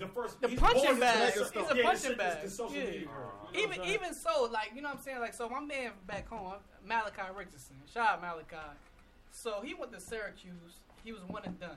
The 0.00 0.08
first. 0.08 0.40
The 0.40 0.48
punching 0.56 0.98
bag. 0.98 1.34
the- 1.34 1.44
He's 1.44 1.70
a 1.70 1.76
yeah, 1.76 1.82
punching 1.84 2.12
it's- 2.12 2.44
it's 2.44 2.56
bag. 2.56 2.70
Yeah. 2.72 2.84
media. 2.84 3.00
era. 3.00 3.04
You 3.52 3.52
know 3.52 3.64
even 3.64 3.80
uh-huh. 3.80 3.92
even 3.92 4.14
so, 4.14 4.48
like 4.50 4.72
you 4.74 4.80
know 4.80 4.88
what 4.88 4.98
I'm 4.98 5.02
saying, 5.04 5.20
like 5.20 5.34
so 5.34 5.48
my 5.48 5.60
man 5.60 5.92
back 6.06 6.28
home, 6.28 6.54
Malachi 6.86 7.22
Richardson, 7.36 7.76
shout 7.92 8.08
out 8.14 8.22
Malachi. 8.22 8.56
So 9.30 9.60
he 9.62 9.74
went 9.74 9.92
to 9.92 10.00
Syracuse. 10.00 10.80
He 11.04 11.12
was 11.12 11.22
one 11.28 11.42
and 11.44 11.58
done. 11.60 11.76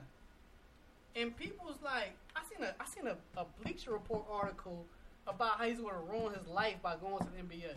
And 1.16 1.36
people 1.36 1.66
was 1.66 1.76
like, 1.82 2.16
I 2.34 2.40
seen 2.48 2.64
a 2.66 2.74
I 2.80 2.86
seen 2.86 3.06
a, 3.06 3.16
a 3.40 3.44
Bleacher 3.62 3.92
Report 3.92 4.24
article 4.30 4.86
about 5.26 5.58
how 5.58 5.64
he's 5.64 5.78
going 5.80 5.94
to 5.94 6.00
ruin 6.00 6.34
his 6.34 6.46
life 6.46 6.76
by 6.82 6.96
going 6.96 7.18
to 7.18 7.24
the 7.24 7.42
NBA. 7.42 7.74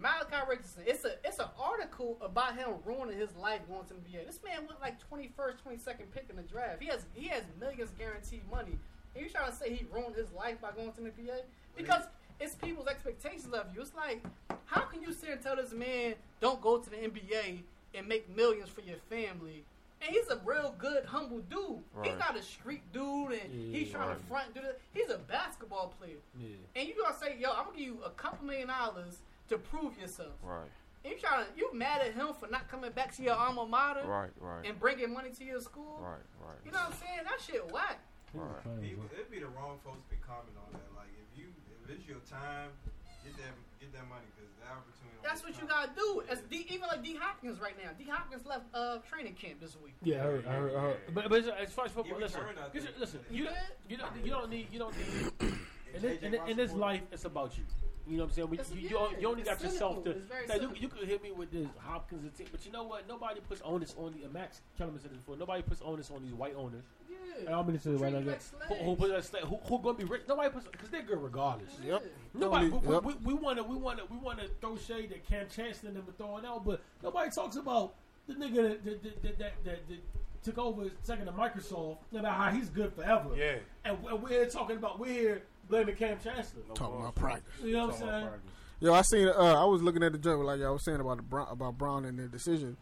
Malachi 0.00 0.36
Richardson. 0.48 0.82
It's 0.86 1.04
a 1.04 1.12
it's 1.24 1.38
an 1.38 1.48
article 1.58 2.16
about 2.20 2.56
him 2.56 2.68
ruining 2.84 3.18
his 3.18 3.34
life 3.36 3.60
going 3.68 3.84
to 3.84 3.94
the 3.94 4.00
NBA. 4.00 4.26
This 4.26 4.40
man 4.44 4.66
went 4.66 4.80
like 4.80 4.98
twenty 5.08 5.30
first, 5.36 5.62
twenty 5.62 5.78
second 5.78 6.12
pick 6.12 6.26
in 6.28 6.36
the 6.36 6.42
draft. 6.42 6.82
He 6.82 6.88
has 6.88 7.06
he 7.14 7.28
has 7.28 7.42
millions 7.58 7.90
guaranteed 7.98 8.42
money. 8.50 8.78
And 9.14 9.24
you 9.24 9.30
trying 9.30 9.50
to 9.50 9.56
say 9.56 9.72
he 9.72 9.86
ruined 9.90 10.14
his 10.14 10.30
life 10.32 10.60
by 10.60 10.72
going 10.72 10.92
to 10.92 11.00
the 11.00 11.10
NBA? 11.10 11.40
Because 11.76 12.02
it's 12.38 12.54
people's 12.54 12.86
expectations 12.86 13.52
of 13.54 13.66
you. 13.74 13.80
It's 13.80 13.94
like, 13.94 14.22
how 14.66 14.82
can 14.82 15.02
you 15.02 15.12
sit 15.12 15.30
and 15.30 15.42
tell 15.42 15.56
this 15.56 15.72
man 15.72 16.14
don't 16.40 16.60
go 16.60 16.78
to 16.78 16.90
the 16.90 16.96
NBA 16.96 17.60
and 17.94 18.06
make 18.06 18.34
millions 18.36 18.68
for 18.68 18.82
your 18.82 18.98
family? 19.08 19.64
And 20.02 20.14
he's 20.14 20.28
a 20.28 20.38
real 20.44 20.74
good, 20.76 21.06
humble 21.06 21.38
dude. 21.48 21.78
He's 22.02 22.18
not 22.18 22.36
a 22.36 22.42
street 22.42 22.82
dude, 22.92 23.32
and 23.32 23.74
he's 23.74 23.90
trying 23.90 24.14
to 24.14 24.22
front 24.24 24.52
do 24.52 24.60
that. 24.60 24.78
He's 24.92 25.08
a 25.08 25.16
basketball 25.16 25.94
player. 25.98 26.18
Yeah. 26.38 26.48
And 26.76 26.86
you 26.86 26.94
gonna 27.02 27.16
say, 27.16 27.36
yo, 27.40 27.50
I'm 27.52 27.64
gonna 27.64 27.78
give 27.78 27.86
you 27.86 27.98
a 28.04 28.10
couple 28.10 28.46
million 28.46 28.68
dollars 28.68 29.20
to 29.48 29.58
prove 29.58 29.98
yourself. 29.98 30.34
Right, 30.42 30.70
And 31.04 31.12
you 31.14 31.18
trying 31.18 31.44
to, 31.44 31.50
you 31.56 31.72
mad 31.74 32.00
at 32.02 32.14
him 32.14 32.28
for 32.38 32.48
not 32.48 32.68
coming 32.68 32.90
back 32.92 33.14
to 33.16 33.22
your 33.22 33.34
alma 33.34 33.66
mater 33.66 34.06
right, 34.06 34.30
right, 34.40 34.66
and 34.66 34.78
bringing 34.78 35.12
money 35.12 35.30
to 35.30 35.44
your 35.44 35.60
school? 35.60 35.98
right, 36.00 36.24
right. 36.44 36.58
You 36.64 36.72
know 36.72 36.78
what 36.78 36.92
I'm 36.92 36.98
saying? 36.98 37.20
That 37.24 37.40
shit 37.40 37.72
whack. 37.72 38.00
Right. 38.34 38.82
It'd 38.82 39.30
be 39.30 39.38
the 39.38 39.46
wrong 39.46 39.78
folks 39.84 40.02
to 40.04 40.10
be 40.10 40.20
commenting 40.20 40.58
on 40.60 40.68
that. 40.72 40.88
Like 40.94 41.08
if 41.16 41.38
you, 41.38 41.48
if 41.84 41.90
it's 41.90 42.06
your 42.06 42.20
time, 42.28 42.68
get 43.24 43.36
that, 43.38 43.54
get 43.80 43.92
that 43.94 44.06
money 44.08 44.26
because 44.34 44.50
the 44.60 44.66
opportunity. 44.68 45.16
That's 45.22 45.42
what 45.42 45.56
you 45.60 45.66
gotta 45.66 45.90
do. 45.96 46.22
As 46.28 46.40
D, 46.50 46.66
even 46.68 46.88
like 46.88 47.02
D 47.02 47.16
Hopkins 47.18 47.60
right 47.60 47.74
now. 47.82 47.90
D 47.96 48.04
Hopkins 48.10 48.44
left 48.46 48.66
uh, 48.74 48.98
training 49.08 49.34
camp 49.34 49.60
this 49.60 49.76
week. 49.82 49.94
Yeah, 50.02 50.16
I 50.16 50.22
heard, 50.22 50.46
I 50.46 50.52
heard, 50.52 50.74
I 50.74 50.80
heard. 50.80 50.96
But, 51.14 51.28
but 51.28 51.44
as 51.48 51.72
far 51.72 51.86
as 51.86 51.92
football, 51.92 52.18
listen, 52.18 52.40
listen, 52.74 52.90
listen. 52.98 53.20
You, 53.30 53.48
you 53.88 53.96
don't, 53.96 54.12
you 54.24 54.30
don't 54.30 54.50
need, 54.50 54.66
you 54.72 54.78
don't 54.78 54.94
need. 54.98 55.52
In 55.94 56.02
this, 56.02 56.22
in, 56.22 56.34
in 56.46 56.56
this 56.56 56.72
life, 56.72 57.00
it's 57.10 57.24
about 57.24 57.56
you. 57.56 57.64
You 58.08 58.18
know 58.18 58.22
what 58.24 58.28
I'm 58.30 58.34
saying? 58.34 58.50
We, 58.50 58.58
It's- 58.58 58.72
you, 58.74 58.88
you, 58.88 59.08
you 59.20 59.28
only 59.28 59.40
it's 59.42 59.50
got 59.50 59.62
yourself 59.62 60.04
to. 60.04 60.10
cynical. 60.12 60.22
It's 60.22 60.26
very 60.28 60.46
Now, 60.46 60.54
you, 60.54 60.60
cynical. 60.60 60.78
you 60.82 60.88
could 60.88 61.08
hit 61.08 61.22
me 61.22 61.32
with 61.32 61.50
this 61.50 61.66
Hopkins 61.78 62.22
and 62.22 62.34
team, 62.36 62.46
but 62.52 62.64
you 62.64 62.70
know 62.72 62.84
what? 62.84 63.08
Nobody 63.08 63.40
puts 63.40 63.60
onus 63.62 63.94
on 63.98 64.12
the. 64.20 64.28
Max 64.28 64.60
Kellerman 64.78 65.00
said 65.00 65.10
this 65.10 65.18
before. 65.18 65.36
Nobody 65.36 65.62
puts 65.62 65.80
onus 65.82 66.10
on 66.10 66.22
these 66.22 66.32
white 66.34 66.54
owners. 66.56 66.84
And 67.38 67.48
Yeah. 67.48 67.58
I'm 67.58 67.66
gonna 67.66 67.78
say 67.80 67.90
it 67.90 67.98
right 67.98 68.12
now. 68.12 68.20
You 68.20 68.26
like 68.26 68.42
Who, 68.68 68.74
who, 68.74 68.96
slaves. 68.96 68.98
put 68.98 69.08
that 69.10 69.40
sla- 69.42 69.48
who, 69.48 69.56
who 69.56 69.82
gonna 69.82 69.98
be 69.98 70.04
rich? 70.04 70.22
Nobody 70.28 70.50
puts 70.50 70.66
because 70.68 70.88
they're 70.88 71.02
good 71.02 71.20
regardless. 71.22 71.70
Yep. 71.84 72.04
Nobody. 72.34 72.70
Totally, 72.70 72.88
We, 72.88 72.94
yep. 72.94 73.02
we, 73.04 73.14
we 73.24 73.34
want 73.34 73.58
to. 73.58 73.64
We 73.64 73.76
want 73.76 73.98
to. 73.98 74.04
We 74.06 74.16
want 74.18 74.38
to 74.38 74.48
throw 74.60 74.76
shade 74.76 75.12
at 75.12 75.26
Kam 75.26 75.46
Chancellor 75.54 75.88
and 75.88 75.96
them 75.98 76.06
throwing 76.16 76.46
out, 76.46 76.64
but 76.64 76.80
nobody 77.02 77.30
talks 77.30 77.56
about 77.56 77.94
the 78.28 78.34
nigga 78.34 78.82
that 78.84 79.02
that 79.02 79.22
that, 79.22 79.38
that, 79.38 79.64
that, 79.64 79.88
that 79.88 79.98
took 80.44 80.58
over 80.58 80.84
second 81.02 81.26
to 81.26 81.32
Microsoft. 81.32 81.98
About 82.16 82.32
how 82.34 82.50
he's 82.52 82.68
good 82.70 82.92
forever. 82.94 83.30
Yeah. 83.36 83.56
And, 83.84 83.98
and 84.08 84.22
we're 84.22 84.46
talking 84.48 84.76
about 84.76 84.98
we're 85.00 85.12
here 85.12 85.42
blaming 85.68 85.96
Kam 85.96 86.16
Chancellor. 86.22 86.62
Talking 86.74 87.00
about 87.00 87.14
practice. 87.14 87.52
You 87.62 87.72
know 87.72 87.86
what 87.88 87.94
I'm 87.94 88.00
saying? 88.00 88.28
Yo, 88.80 88.92
I 88.92 89.02
seen. 89.02 89.28
Uh, 89.28 89.32
I 89.32 89.64
was 89.64 89.82
looking 89.82 90.02
at 90.02 90.12
the 90.12 90.18
joint 90.18 90.40
like 90.40 90.60
y'all 90.60 90.74
was 90.74 90.84
saying 90.84 91.00
about 91.00 91.16
the 91.16 91.22
Bron, 91.22 91.48
about 91.50 91.78
Bron 91.78 92.04
and 92.04 92.18
their 92.18 92.28
decision. 92.28 92.76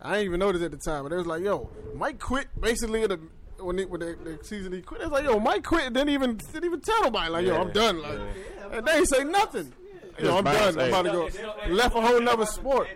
I 0.00 0.12
didn't 0.14 0.26
even 0.26 0.40
notice 0.40 0.62
at 0.62 0.70
the 0.70 0.76
time, 0.78 1.02
but 1.02 1.12
it 1.12 1.16
was 1.16 1.26
like, 1.26 1.42
yo, 1.42 1.68
Mike 1.94 2.18
quit 2.20 2.46
basically 2.60 3.02
at 3.02 3.10
the 3.10 3.20
when, 3.58 3.76
he, 3.78 3.84
when 3.84 4.00
the, 4.00 4.16
the 4.38 4.38
season 4.44 4.72
he 4.72 4.80
quit. 4.80 5.00
It 5.02 5.10
was 5.10 5.12
like, 5.12 5.24
yo, 5.24 5.38
Mike 5.38 5.64
quit. 5.64 5.92
Didn't 5.92 6.08
even 6.10 6.36
didn't 6.36 6.64
even 6.64 6.80
tell 6.80 7.02
nobody. 7.02 7.30
Like, 7.30 7.46
yo, 7.46 7.60
I'm 7.60 7.72
done. 7.72 8.00
Like, 8.00 8.12
Yeah. 8.18 8.76
and 8.78 8.86
they 8.86 8.92
ain't 8.92 9.08
say 9.08 9.24
nothing. 9.24 9.72
Yo, 10.18 10.38
I'm 10.38 10.44
done. 10.44 10.78
I'm 10.78 10.88
about 10.88 11.02
to 11.02 11.10
go. 11.12 11.28
Left 11.68 11.96
a 11.96 12.00
whole 12.00 12.20
nother 12.20 12.46
sport. 12.46 12.88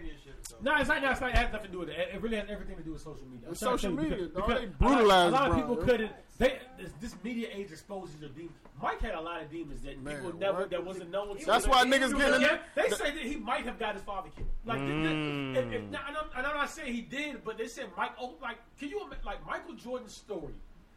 No, 0.65 0.75
it's 0.79 0.89
not. 0.89 1.05
It's 1.05 1.21
not. 1.21 1.31
It 1.31 1.37
has 1.37 1.53
nothing 1.53 1.67
to 1.67 1.73
do 1.73 1.79
with 1.81 1.89
it. 1.91 1.97
It 2.15 2.21
really 2.23 2.37
has 2.37 2.49
everything 2.49 2.77
to 2.77 2.83
do 2.83 2.93
with 2.93 3.03
social 3.03 3.27
media. 3.31 3.49
With 3.51 3.59
social 3.59 3.93
media, 3.93 4.17
because, 4.17 4.31
dog. 4.33 4.47
because 4.49 4.61
They 4.61 4.65
a 4.65 4.69
lot- 4.69 4.79
brutalized 4.79 5.29
A 5.29 5.31
lot 5.39 5.51
of 5.51 5.57
people 5.57 5.77
yo. 5.77 5.85
couldn't. 5.85 6.13
They 6.39 6.59
this, 6.79 6.91
this 7.01 7.15
media 7.23 7.49
age 7.53 7.71
exposes 7.71 8.21
your 8.21 8.31
demons. 8.31 8.57
Mike 8.83 9.01
had 9.03 9.15
a 9.15 9.21
lot 9.21 9.41
of 9.43 9.51
demons 9.51 9.83
that 9.83 10.03
Man, 10.03 10.17
people 10.17 10.37
never 10.39 10.61
what? 10.61 10.71
that 10.71 10.85
wasn't 10.85 11.11
known. 11.11 11.37
to. 11.39 11.45
That's 11.47 11.69
why 11.69 11.85
niggas 11.85 12.17
getting- 12.17 12.41
yeah, 12.41 12.59
They 12.75 12.89
say 12.91 13.11
that 13.13 13.23
he 13.23 13.37
might 13.37 13.65
have 13.67 13.79
got 13.79 13.95
his 13.95 14.03
father 14.03 14.31
killed. 14.35 14.49
Like, 14.65 14.81
the- 14.81 14.87
the- 14.87 14.93
Mm. 14.93 15.57
and, 15.57 15.57
and, 15.59 15.75
and 15.75 15.97
I'm, 15.97 16.27
and 16.37 16.47
I'm 16.47 16.57
not 16.57 16.71
saying 16.71 16.93
he 16.93 17.03
did, 17.03 17.45
but 17.45 17.57
they 17.59 17.69
said 17.69 17.87
Mike. 17.97 18.13
Oh, 18.19 18.35
like, 18.43 18.57
can 18.79 18.89
you 18.89 19.07
like 19.25 19.47
Michael 19.47 19.75
Jordan's 19.75 20.15
story? 20.15 20.55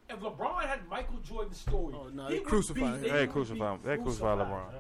If 0.10 0.20
LeBron 0.22 0.62
had 0.64 0.88
Michael 0.88 1.18
Jordan's 1.20 1.58
story, 1.60 1.94
Oh, 1.96 2.08
no, 2.08 2.28
he 2.28 2.34
they 2.36 2.40
would 2.40 2.48
crucified 2.48 3.02
be- 3.02 3.10
they 3.10 3.14
They 3.14 3.28
crucified 3.28 3.74
him. 3.74 3.80
They 3.84 3.98
crucified 3.98 4.38
LeBron. 4.40 4.72
huh? 4.72 4.78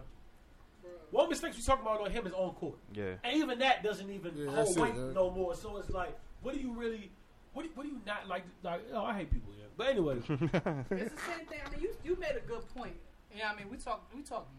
One 1.11 1.29
mistake 1.29 1.53
we 1.55 1.61
talking 1.61 1.83
about 1.85 2.01
on 2.01 2.11
him 2.11 2.27
is 2.27 2.33
on 2.33 2.53
court. 2.55 2.75
Yeah. 2.93 3.13
And 3.23 3.37
even 3.37 3.59
that 3.59 3.83
doesn't 3.83 4.09
even 4.09 4.33
Yeah, 4.35 4.45
hold 4.47 4.57
that's 4.57 4.75
it, 4.75 4.81
weight 4.81 4.95
no 4.95 5.31
more. 5.31 5.55
So 5.55 5.77
it's 5.77 5.89
like, 5.89 6.17
what 6.41 6.53
do 6.53 6.59
you 6.59 6.73
really, 6.73 7.11
what 7.53 7.63
do, 7.63 7.69
what 7.75 7.83
do 7.83 7.89
you 7.89 8.01
not 8.05 8.27
like? 8.27 8.43
Like, 8.63 8.81
oh, 8.93 9.03
I 9.05 9.17
hate 9.17 9.31
people. 9.31 9.51
Yeah. 9.57 9.65
But 9.77 9.87
anyway, 9.87 10.15
It's 10.29 10.29
the 10.29 11.21
same 11.31 11.45
thing. 11.47 11.59
I 11.65 11.69
mean, 11.71 11.81
you 11.81 11.91
you 12.03 12.17
made 12.19 12.35
a 12.35 12.45
good 12.47 12.67
point. 12.75 12.95
Yeah, 13.35 13.51
I 13.53 13.55
mean, 13.57 13.69
we 13.69 13.77
talked 13.77 14.13
we 14.13 14.21
talked 14.21 14.49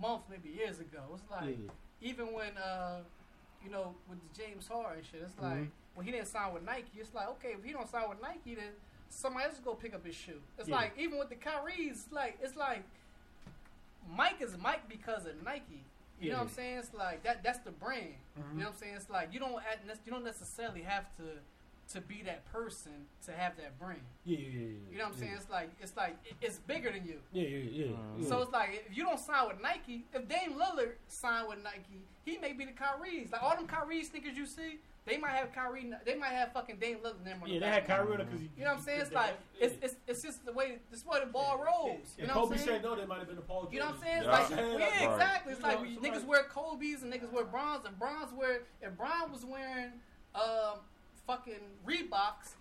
months, 0.00 0.26
maybe 0.30 0.50
years 0.50 0.78
ago. 0.80 1.00
It's 1.14 1.30
like 1.30 1.56
Yeah. 1.58 2.10
even 2.10 2.32
when 2.32 2.56
uh, 2.58 2.98
you 3.64 3.70
know, 3.70 3.94
with 4.08 4.18
the 4.20 4.40
James 4.42 4.68
Harden 4.68 5.02
shit, 5.10 5.22
it's 5.22 5.38
like 5.40 5.52
Mm-hmm. 5.54 5.64
when 5.94 6.06
he 6.06 6.12
didn't 6.12 6.28
sign 6.28 6.52
with 6.54 6.62
Nike, 6.64 6.98
it's 7.00 7.14
like 7.14 7.28
okay, 7.30 7.54
if 7.58 7.64
he 7.64 7.72
don't 7.72 7.88
sign 7.90 8.08
with 8.08 8.20
Nike, 8.22 8.54
then 8.54 8.72
somebody 9.08 9.46
else 9.46 9.58
go 9.64 9.74
pick 9.74 9.94
up 9.94 10.04
his 10.06 10.14
shoe. 10.14 10.40
It's 10.58 10.68
Yeah. 10.68 10.76
like 10.76 10.92
even 10.98 11.18
with 11.18 11.28
the 11.30 11.36
Kyrie's, 11.36 12.06
like 12.12 12.38
it's 12.42 12.56
like 12.56 12.82
Mike 14.08 14.40
is 14.40 14.56
Mike 14.58 14.88
because 14.88 15.26
of 15.26 15.42
Nike. 15.44 15.84
You 16.20 16.30
know 16.30 16.36
what 16.38 16.42
I'm 16.44 16.48
saying? 16.50 16.78
It's 16.78 16.94
like 16.94 17.24
that. 17.24 17.42
That's 17.42 17.58
the 17.60 17.72
brand. 17.72 18.14
Mhm. 18.38 18.52
You 18.54 18.58
know 18.60 18.66
what 18.66 18.74
I'm 18.74 18.78
saying? 18.78 18.94
It's 18.96 19.10
like 19.10 19.32
you 19.32 19.40
don't 19.40 19.56
act- 19.64 19.84
you 20.06 20.12
don't 20.12 20.24
necessarily 20.24 20.82
have 20.82 21.14
to 21.16 21.22
to 21.88 22.00
be 22.00 22.22
that 22.22 22.44
person 22.50 23.06
to 23.26 23.32
have 23.32 23.56
that 23.56 23.78
brand. 23.78 24.00
yeah, 24.24 24.38
yeah, 24.38 24.44
yeah, 24.48 24.60
yeah. 24.60 24.92
You 24.92 24.98
know 24.98 25.04
what 25.04 25.12
I'm 25.14 25.18
saying? 25.18 25.32
It's 25.36 25.50
like 25.50 25.68
it's 25.80 25.96
like 25.96 26.16
it's 26.40 26.58
bigger 26.58 26.92
than 26.92 27.04
you. 27.04 27.20
Yeah, 27.32 27.48
yeah, 27.48 27.86
yeah. 27.86 27.96
yeah. 28.18 28.28
So 28.28 28.40
it's 28.40 28.52
like 28.52 28.84
if 28.88 28.96
you 28.96 29.02
don't 29.04 29.18
sign 29.18 29.48
with 29.48 29.60
Nike, 29.60 30.06
if 30.12 30.28
Dame 30.28 30.54
Lillard 30.54 30.92
signed 31.08 31.48
with 31.48 31.62
Nike, 31.62 32.06
he 32.24 32.38
may 32.38 32.52
be 32.52 32.64
the 32.66 32.72
Kyrie's. 32.72 33.32
Like 33.32 33.42
all 33.42 33.56
them 33.56 33.66
Kyrie 33.66 34.04
sneakers 34.04 34.36
you 34.36 34.46
see, 34.46 34.78
They 35.04 35.18
might 35.18 35.32
have 35.32 35.52
Kyrie. 35.52 35.92
They 36.04 36.14
might 36.14 36.28
have 36.30 36.52
fucking 36.52 36.76
Dame 36.76 36.98
Lillard. 36.98 37.18
in 37.18 37.24
them 37.24 37.38
on 37.42 37.48
the 37.48 37.54
Yeah, 37.54 37.60
they 37.60 37.66
had 37.66 37.78
end. 37.78 37.86
Kyrie 37.88 38.16
because 38.18 38.40
You 38.40 38.48
know 38.64 38.70
what 38.70 38.78
I'm 38.78 38.84
saying? 38.84 39.00
It's 39.00 39.12
like 39.12 39.34
it's 39.58 39.74
it's, 39.82 39.96
it's 40.06 40.22
just 40.22 40.44
the 40.46 40.52
way 40.52 40.78
this 40.90 41.00
is 41.00 41.06
where 41.06 41.18
the 41.20 41.26
ball 41.26 41.58
rolls. 41.58 42.14
You 42.16 42.24
If 42.24 42.28
know 42.28 42.42
what 42.42 42.52
I'm 42.52 42.58
saying? 42.58 42.68
said 42.68 42.82
no, 42.84 42.94
they 42.94 43.04
might 43.04 43.18
have 43.18 43.26
been 43.26 43.34
the 43.36 43.42
Paul 43.42 43.68
You 43.72 43.80
know 43.80 43.86
what 43.86 43.94
I'm 43.96 44.00
George. 44.00 44.06
saying? 44.08 44.22
Yeah. 44.24 44.40
It's 44.42 44.50
like, 44.50 44.60
Yeah. 44.60 44.78
yeah, 44.78 45.12
exactly. 45.12 45.52
It's 45.54 45.60
You 45.60 45.66
like 45.66 45.76
know, 45.78 45.82
we- 45.82 45.94
somebody- 45.94 46.18
niggas 46.20 46.24
wear 46.26 46.42
Kobe's 46.44 47.02
and 47.02 47.12
niggas 47.12 47.32
wear 47.32 47.44
bronze, 47.44 47.84
and 47.84 47.98
bronze 47.98 48.32
wear 48.32 48.60
if 48.80 48.96
Bron 48.96 49.32
was 49.32 49.44
wearing 49.44 49.92
um 50.36 50.78
fucking 51.26 51.60
Reeboks, 51.84 52.54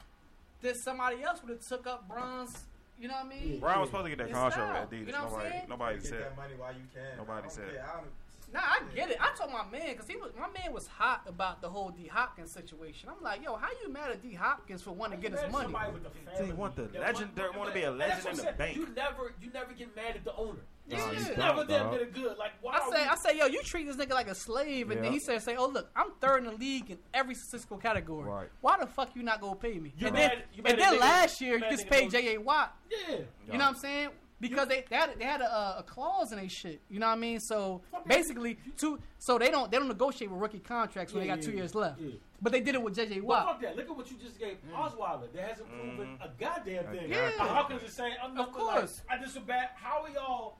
then 0.61 0.73
somebody 0.75 1.23
else 1.23 1.41
would 1.43 1.51
have 1.51 1.67
took 1.67 1.85
up 1.85 2.07
bronze. 2.07 2.63
You 2.99 3.07
know 3.07 3.15
what 3.15 3.25
I 3.25 3.29
mean? 3.29 3.59
Bron 3.59 3.79
was 3.81 3.89
supposed 3.89 4.05
to 4.05 4.09
get 4.15 4.17
that 4.19 4.31
contract 4.31 4.53
style. 4.55 4.81
with 4.81 4.91
Adidas. 4.91 5.05
You 5.07 5.11
know 5.13 5.23
what 5.23 5.25
I'm 5.25 5.31
nobody, 5.33 5.49
saying? 5.51 5.65
nobody 5.69 5.95
Get 5.97 6.05
said. 6.07 6.21
that 6.23 6.37
money 6.37 6.53
while 6.57 6.73
you 6.73 6.85
can. 6.93 7.17
Nobody 7.17 7.37
I 7.37 7.41
don't 7.41 7.51
said. 7.51 7.69
care. 7.71 7.85
I 7.89 7.93
don't- 7.97 8.11
Nah, 8.53 8.59
I 8.61 8.79
get 8.95 9.09
it. 9.11 9.17
I 9.21 9.33
told 9.37 9.51
my 9.51 9.63
man 9.71 9.93
because 9.93 10.07
he 10.07 10.17
was 10.17 10.31
my 10.37 10.47
man 10.49 10.73
was 10.73 10.85
hot 10.87 11.21
about 11.25 11.61
the 11.61 11.69
whole 11.69 11.89
D 11.89 12.07
Hopkins 12.07 12.51
situation. 12.51 13.09
I'm 13.09 13.23
like, 13.23 13.43
yo, 13.43 13.55
how 13.55 13.69
you 13.81 13.91
mad 13.91 14.11
at 14.11 14.21
D 14.21 14.33
Hopkins 14.33 14.81
for 14.81 14.91
wanting 14.91 15.21
to 15.21 15.29
get 15.29 15.39
his 15.39 15.51
money? 15.51 15.65
Somebody 15.65 15.91
with 15.93 16.03
the 16.03 16.09
They 16.31 16.37
family 16.37 16.53
want 16.53 16.75
the 16.75 16.81
that 16.83 17.01
legend- 17.01 17.31
they 17.35 17.43
wanna 17.57 17.73
be 17.73 17.83
a 17.83 17.91
legend 17.91 18.25
in 18.27 18.35
the 18.35 18.41
saying. 18.43 18.55
bank. 18.57 18.75
You 18.77 18.87
never, 18.95 19.33
you 19.41 19.51
never 19.53 19.73
get 19.73 19.95
mad 19.95 20.15
at 20.17 20.23
the 20.25 20.35
owner. 20.35 20.59
Yeah. 20.87 21.09
It's 21.11 21.27
He's 21.27 21.37
never 21.37 21.59
dumb, 21.59 21.67
them 21.67 21.89
dog. 21.91 21.99
that 21.99 22.13
good. 22.13 22.37
Like 22.37 22.51
why? 22.61 22.73
I 22.73 22.79
say, 22.89 23.03
we- 23.03 23.09
I 23.09 23.15
say, 23.15 23.37
yo, 23.37 23.45
you 23.45 23.61
treat 23.63 23.87
this 23.87 23.95
nigga 23.95 24.11
like 24.13 24.27
a 24.27 24.35
slave, 24.35 24.91
and 24.91 25.01
then 25.03 25.11
he 25.13 25.19
said, 25.19 25.41
say, 25.41 25.55
oh 25.55 25.67
look, 25.67 25.89
I'm 25.95 26.11
third 26.19 26.39
in 26.43 26.45
the 26.49 26.57
league 26.57 26.89
in 26.91 26.97
every 27.13 27.35
statistical 27.35 27.77
category. 27.77 28.27
Right. 28.29 28.49
Why 28.59 28.77
the 28.79 28.87
fuck 28.87 29.15
you 29.15 29.23
not 29.23 29.39
gonna 29.39 29.55
pay 29.55 29.79
me? 29.79 29.93
You 29.97 30.07
and 30.07 30.15
mad- 30.15 30.43
then, 30.57 30.65
and 30.65 30.79
then 30.81 30.99
last 30.99 31.39
year, 31.39 31.57
you 31.57 31.69
just 31.69 31.87
paid 31.87 32.11
J.A. 32.11 32.37
Watt. 32.39 32.75
yeah. 32.89 33.15
You 33.47 33.57
know 33.57 33.59
what 33.59 33.61
I'm 33.61 33.75
saying? 33.75 34.09
Because 34.41 34.67
they, 34.67 34.83
they 34.89 34.95
had 34.95 35.11
they 35.19 35.23
had 35.23 35.39
a, 35.41 35.77
a 35.79 35.83
clause 35.87 36.31
in 36.33 36.39
their 36.39 36.49
shit. 36.49 36.81
You 36.89 36.99
know 36.99 37.05
what 37.07 37.13
I 37.13 37.17
mean? 37.17 37.39
So 37.39 37.81
basically, 38.07 38.57
two 38.75 38.99
so 39.19 39.37
they 39.37 39.51
don't 39.51 39.71
they 39.71 39.77
don't 39.77 39.87
negotiate 39.87 40.31
with 40.31 40.41
rookie 40.41 40.59
contracts 40.59 41.13
when 41.13 41.23
Yeah, 41.23 41.35
they 41.35 41.35
got 41.37 41.43
yeah, 41.43 41.45
two 41.45 41.51
yeah. 41.51 41.57
years 41.63 41.75
left. 41.75 42.01
Yeah. 42.01 42.11
But 42.41 42.51
they 42.51 42.59
did 42.59 42.73
it 42.73 42.81
with 42.81 42.95
J.J. 42.95 43.19
But 43.19 43.23
Watt. 43.23 43.45
fuck 43.45 43.61
that. 43.61 43.77
Look 43.77 43.87
at 43.89 43.95
what 43.95 44.09
you 44.09 44.17
just 44.17 44.39
gave 44.39 44.57
Osweiler. 44.75 45.31
That 45.31 45.47
hasn't 45.49 45.69
proven 45.69 46.17
a 46.19 46.29
goddamn 46.39 46.85
thing. 46.85 47.09
Yeah. 47.11 47.29
How 47.37 47.63
can 47.63 47.77
it 47.77 47.89
say? 47.91 48.13
I'm 48.21 48.35
Of 48.37 48.51
course. 48.51 49.01
Like, 49.07 49.19
I 49.19 49.21
just 49.21 49.35
so 49.35 49.41
bad. 49.41 49.69
How 49.75 50.01
are 50.03 50.09
y'all? 50.09 50.55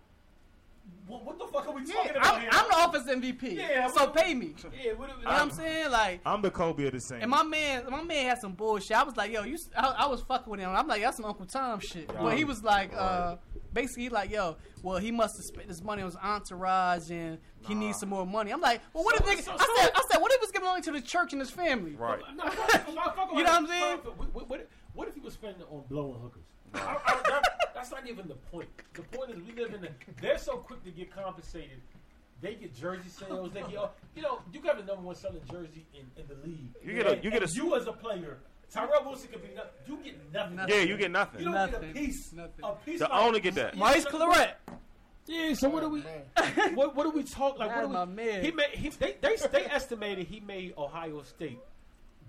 What, 1.08 1.26
what 1.26 1.40
the 1.40 1.45
fuck 1.48 1.68
are 1.68 1.74
we 1.74 1.82
Yeah, 1.86 1.94
talking 1.95 2.12
about 2.18 2.36
I'm, 2.36 2.41
here? 2.41 2.49
I'm 2.53 2.68
the 2.70 2.76
office 2.76 3.03
MVP. 3.03 3.56
Yeah, 3.58 3.88
so 3.88 4.06
what- 4.06 4.16
pay 4.16 4.34
me. 4.36 4.53
Yeah, 4.64 4.94
what, 4.94 5.10
You 5.10 5.24
know 5.24 5.32
what 5.32 5.41
I'm 5.41 5.49
saying? 5.52 5.90
Like, 5.91 6.22
I'm 6.26 6.41
the 6.41 6.52
Kobe 6.52 6.86
of 6.86 6.94
the 6.94 6.99
same. 6.99 7.22
and 7.22 7.32
my 7.32 7.44
man, 7.44 7.86
my 7.90 8.03
man 8.03 8.28
had 8.30 8.40
some 8.40 8.53
bullshit. 8.53 8.95
I 8.95 9.03
was 9.03 9.18
like, 9.18 9.32
yo, 9.32 9.44
you. 9.44 9.56
s- 9.56 9.70
I, 9.76 9.88
I 9.99 10.06
was 10.08 10.22
fucking 10.22 10.49
with 10.52 10.60
him. 10.60 10.70
I'm 10.70 10.88
like, 10.88 11.02
that's 11.02 11.18
some 11.18 11.26
Uncle 11.26 11.45
Tom 11.45 11.80
shit. 11.80 12.08
But 12.08 12.38
he 12.38 12.44
was 12.45 12.64
like, 12.64 12.91
uh, 12.95 13.38
basically, 13.73 14.03
he 14.03 14.10
like, 14.10 14.30
yo, 14.31 14.57
well, 14.84 14.98
he 14.98 15.11
must 15.11 15.35
have 15.38 15.45
spent 15.45 15.68
this 15.68 15.81
money 15.84 16.02
on 16.02 16.07
his 16.07 16.18
entourage, 16.18 17.10
and 17.11 17.38
he 17.68 17.73
needs 17.76 17.99
some 17.99 18.10
more 18.10 18.26
money. 18.26 18.52
I'm 18.52 18.61
like, 18.61 18.81
well, 18.93 19.03
what 19.03 19.18
So- 19.18 19.30
if 19.31 19.39
nigga? 19.39 19.43
so- 19.43 19.52
I 19.53 19.81
said, 19.81 19.91
I 19.95 20.02
said, 20.11 20.22
what 20.22 20.31
if 20.31 20.39
he 20.39 20.43
was 20.45 20.52
giving 20.52 20.68
money 20.68 20.81
to 20.81 20.91
the 20.91 21.02
church 21.02 21.34
and 21.34 21.41
his 21.41 21.52
family? 21.52 21.95
Right. 21.95 22.19
No, 22.35 22.43
fuck- 22.49 22.69
fuck- 22.72 23.15
fuck 23.15 23.30
You 23.31 23.43
know 23.43 23.52
what 23.52 23.61
I'm 23.61 23.68
saying? 23.68 23.98
What, 24.03 24.34
what, 24.34 24.49
what, 24.49 24.69
what 24.93 25.07
if 25.07 25.15
he 25.15 25.22
was 25.22 25.34
spending 25.34 25.61
it 25.61 25.68
on 25.72 25.84
blowing 25.89 26.19
hookers? 26.22 26.43
I, 26.73 26.80
I, 27.06 27.22
that, 27.30 27.43
that's 27.76 27.91
not 27.91 28.07
even 28.07 28.27
the 28.27 28.35
point. 28.35 28.69
The 28.93 29.02
point 29.03 29.31
is 29.31 29.38
we 29.41 29.52
live 29.61 29.73
in 29.73 29.81
the. 29.81 29.89
They're 30.22 30.38
so 30.38 30.57
quick 30.57 30.84
to 30.85 30.91
get 30.91 31.14
compensated. 31.14 31.81
They 32.41 32.56
get 32.56 32.73
jersey 32.73 33.10
sales. 33.10 33.52
They 33.53 33.60
get. 33.61 33.72
You 34.15 34.22
know, 34.22 34.39
you 34.53 34.61
got 34.61 34.77
the 34.77 34.84
number 34.85 35.03
one 35.03 35.15
selling 35.15 35.41
jersey 35.52 35.85
in, 35.93 36.10
in 36.22 36.27
the 36.30 36.35
league. 36.48 36.69
You 36.84 36.93
get 36.93 37.06
a- 37.07 37.11
And- 37.14 37.23
you 37.23 37.30
get 37.31 37.43
a- 37.43 37.53
you 37.53 37.76
as 37.76 37.88
a 37.88 37.91
player. 37.91 38.38
Tyrell 38.73 39.03
Wilson 39.06 39.30
could 39.31 39.41
be. 39.41 39.49
nothing. 39.56 39.72
You 39.88 39.98
get 40.03 40.34
nothing. 40.34 40.56
Nothing. 40.56 40.76
Yeah, 40.76 40.81
you 40.81 40.98
get 40.98 41.11
nothing. 41.11 41.39
You 41.41 41.52
don't 41.52 41.72
get 41.72 41.84
a 41.84 41.93
piece. 41.93 42.34
Nothing. 42.34 42.64
A 42.64 42.72
piece. 42.73 42.99
The 42.99 43.06
like- 43.10 43.23
owner 43.23 43.39
get 43.39 43.56
that. 43.56 43.76
Maurice 43.77 44.06
Clarett. 44.06 44.53
Yeah. 45.27 45.53
So 45.53 45.69
what 45.69 45.81
do 45.81 45.89
we? 45.89 46.02
what 46.73 46.95
what 46.95 47.03
do 47.03 47.11
we 47.11 47.23
talk 47.23 47.60
like? 47.60 47.69
That 47.69 47.88
What 47.89 48.06
do 48.06 48.11
we, 48.11 48.15
man. 48.15 48.43
He 48.43 48.52
made. 48.52 48.69
He, 48.72 48.89
they, 48.89 49.15
they 49.22 49.35
they 49.52 49.65
estimated 49.65 50.27
he 50.27 50.39
made 50.39 50.73
Ohio 50.77 51.22
State 51.23 51.60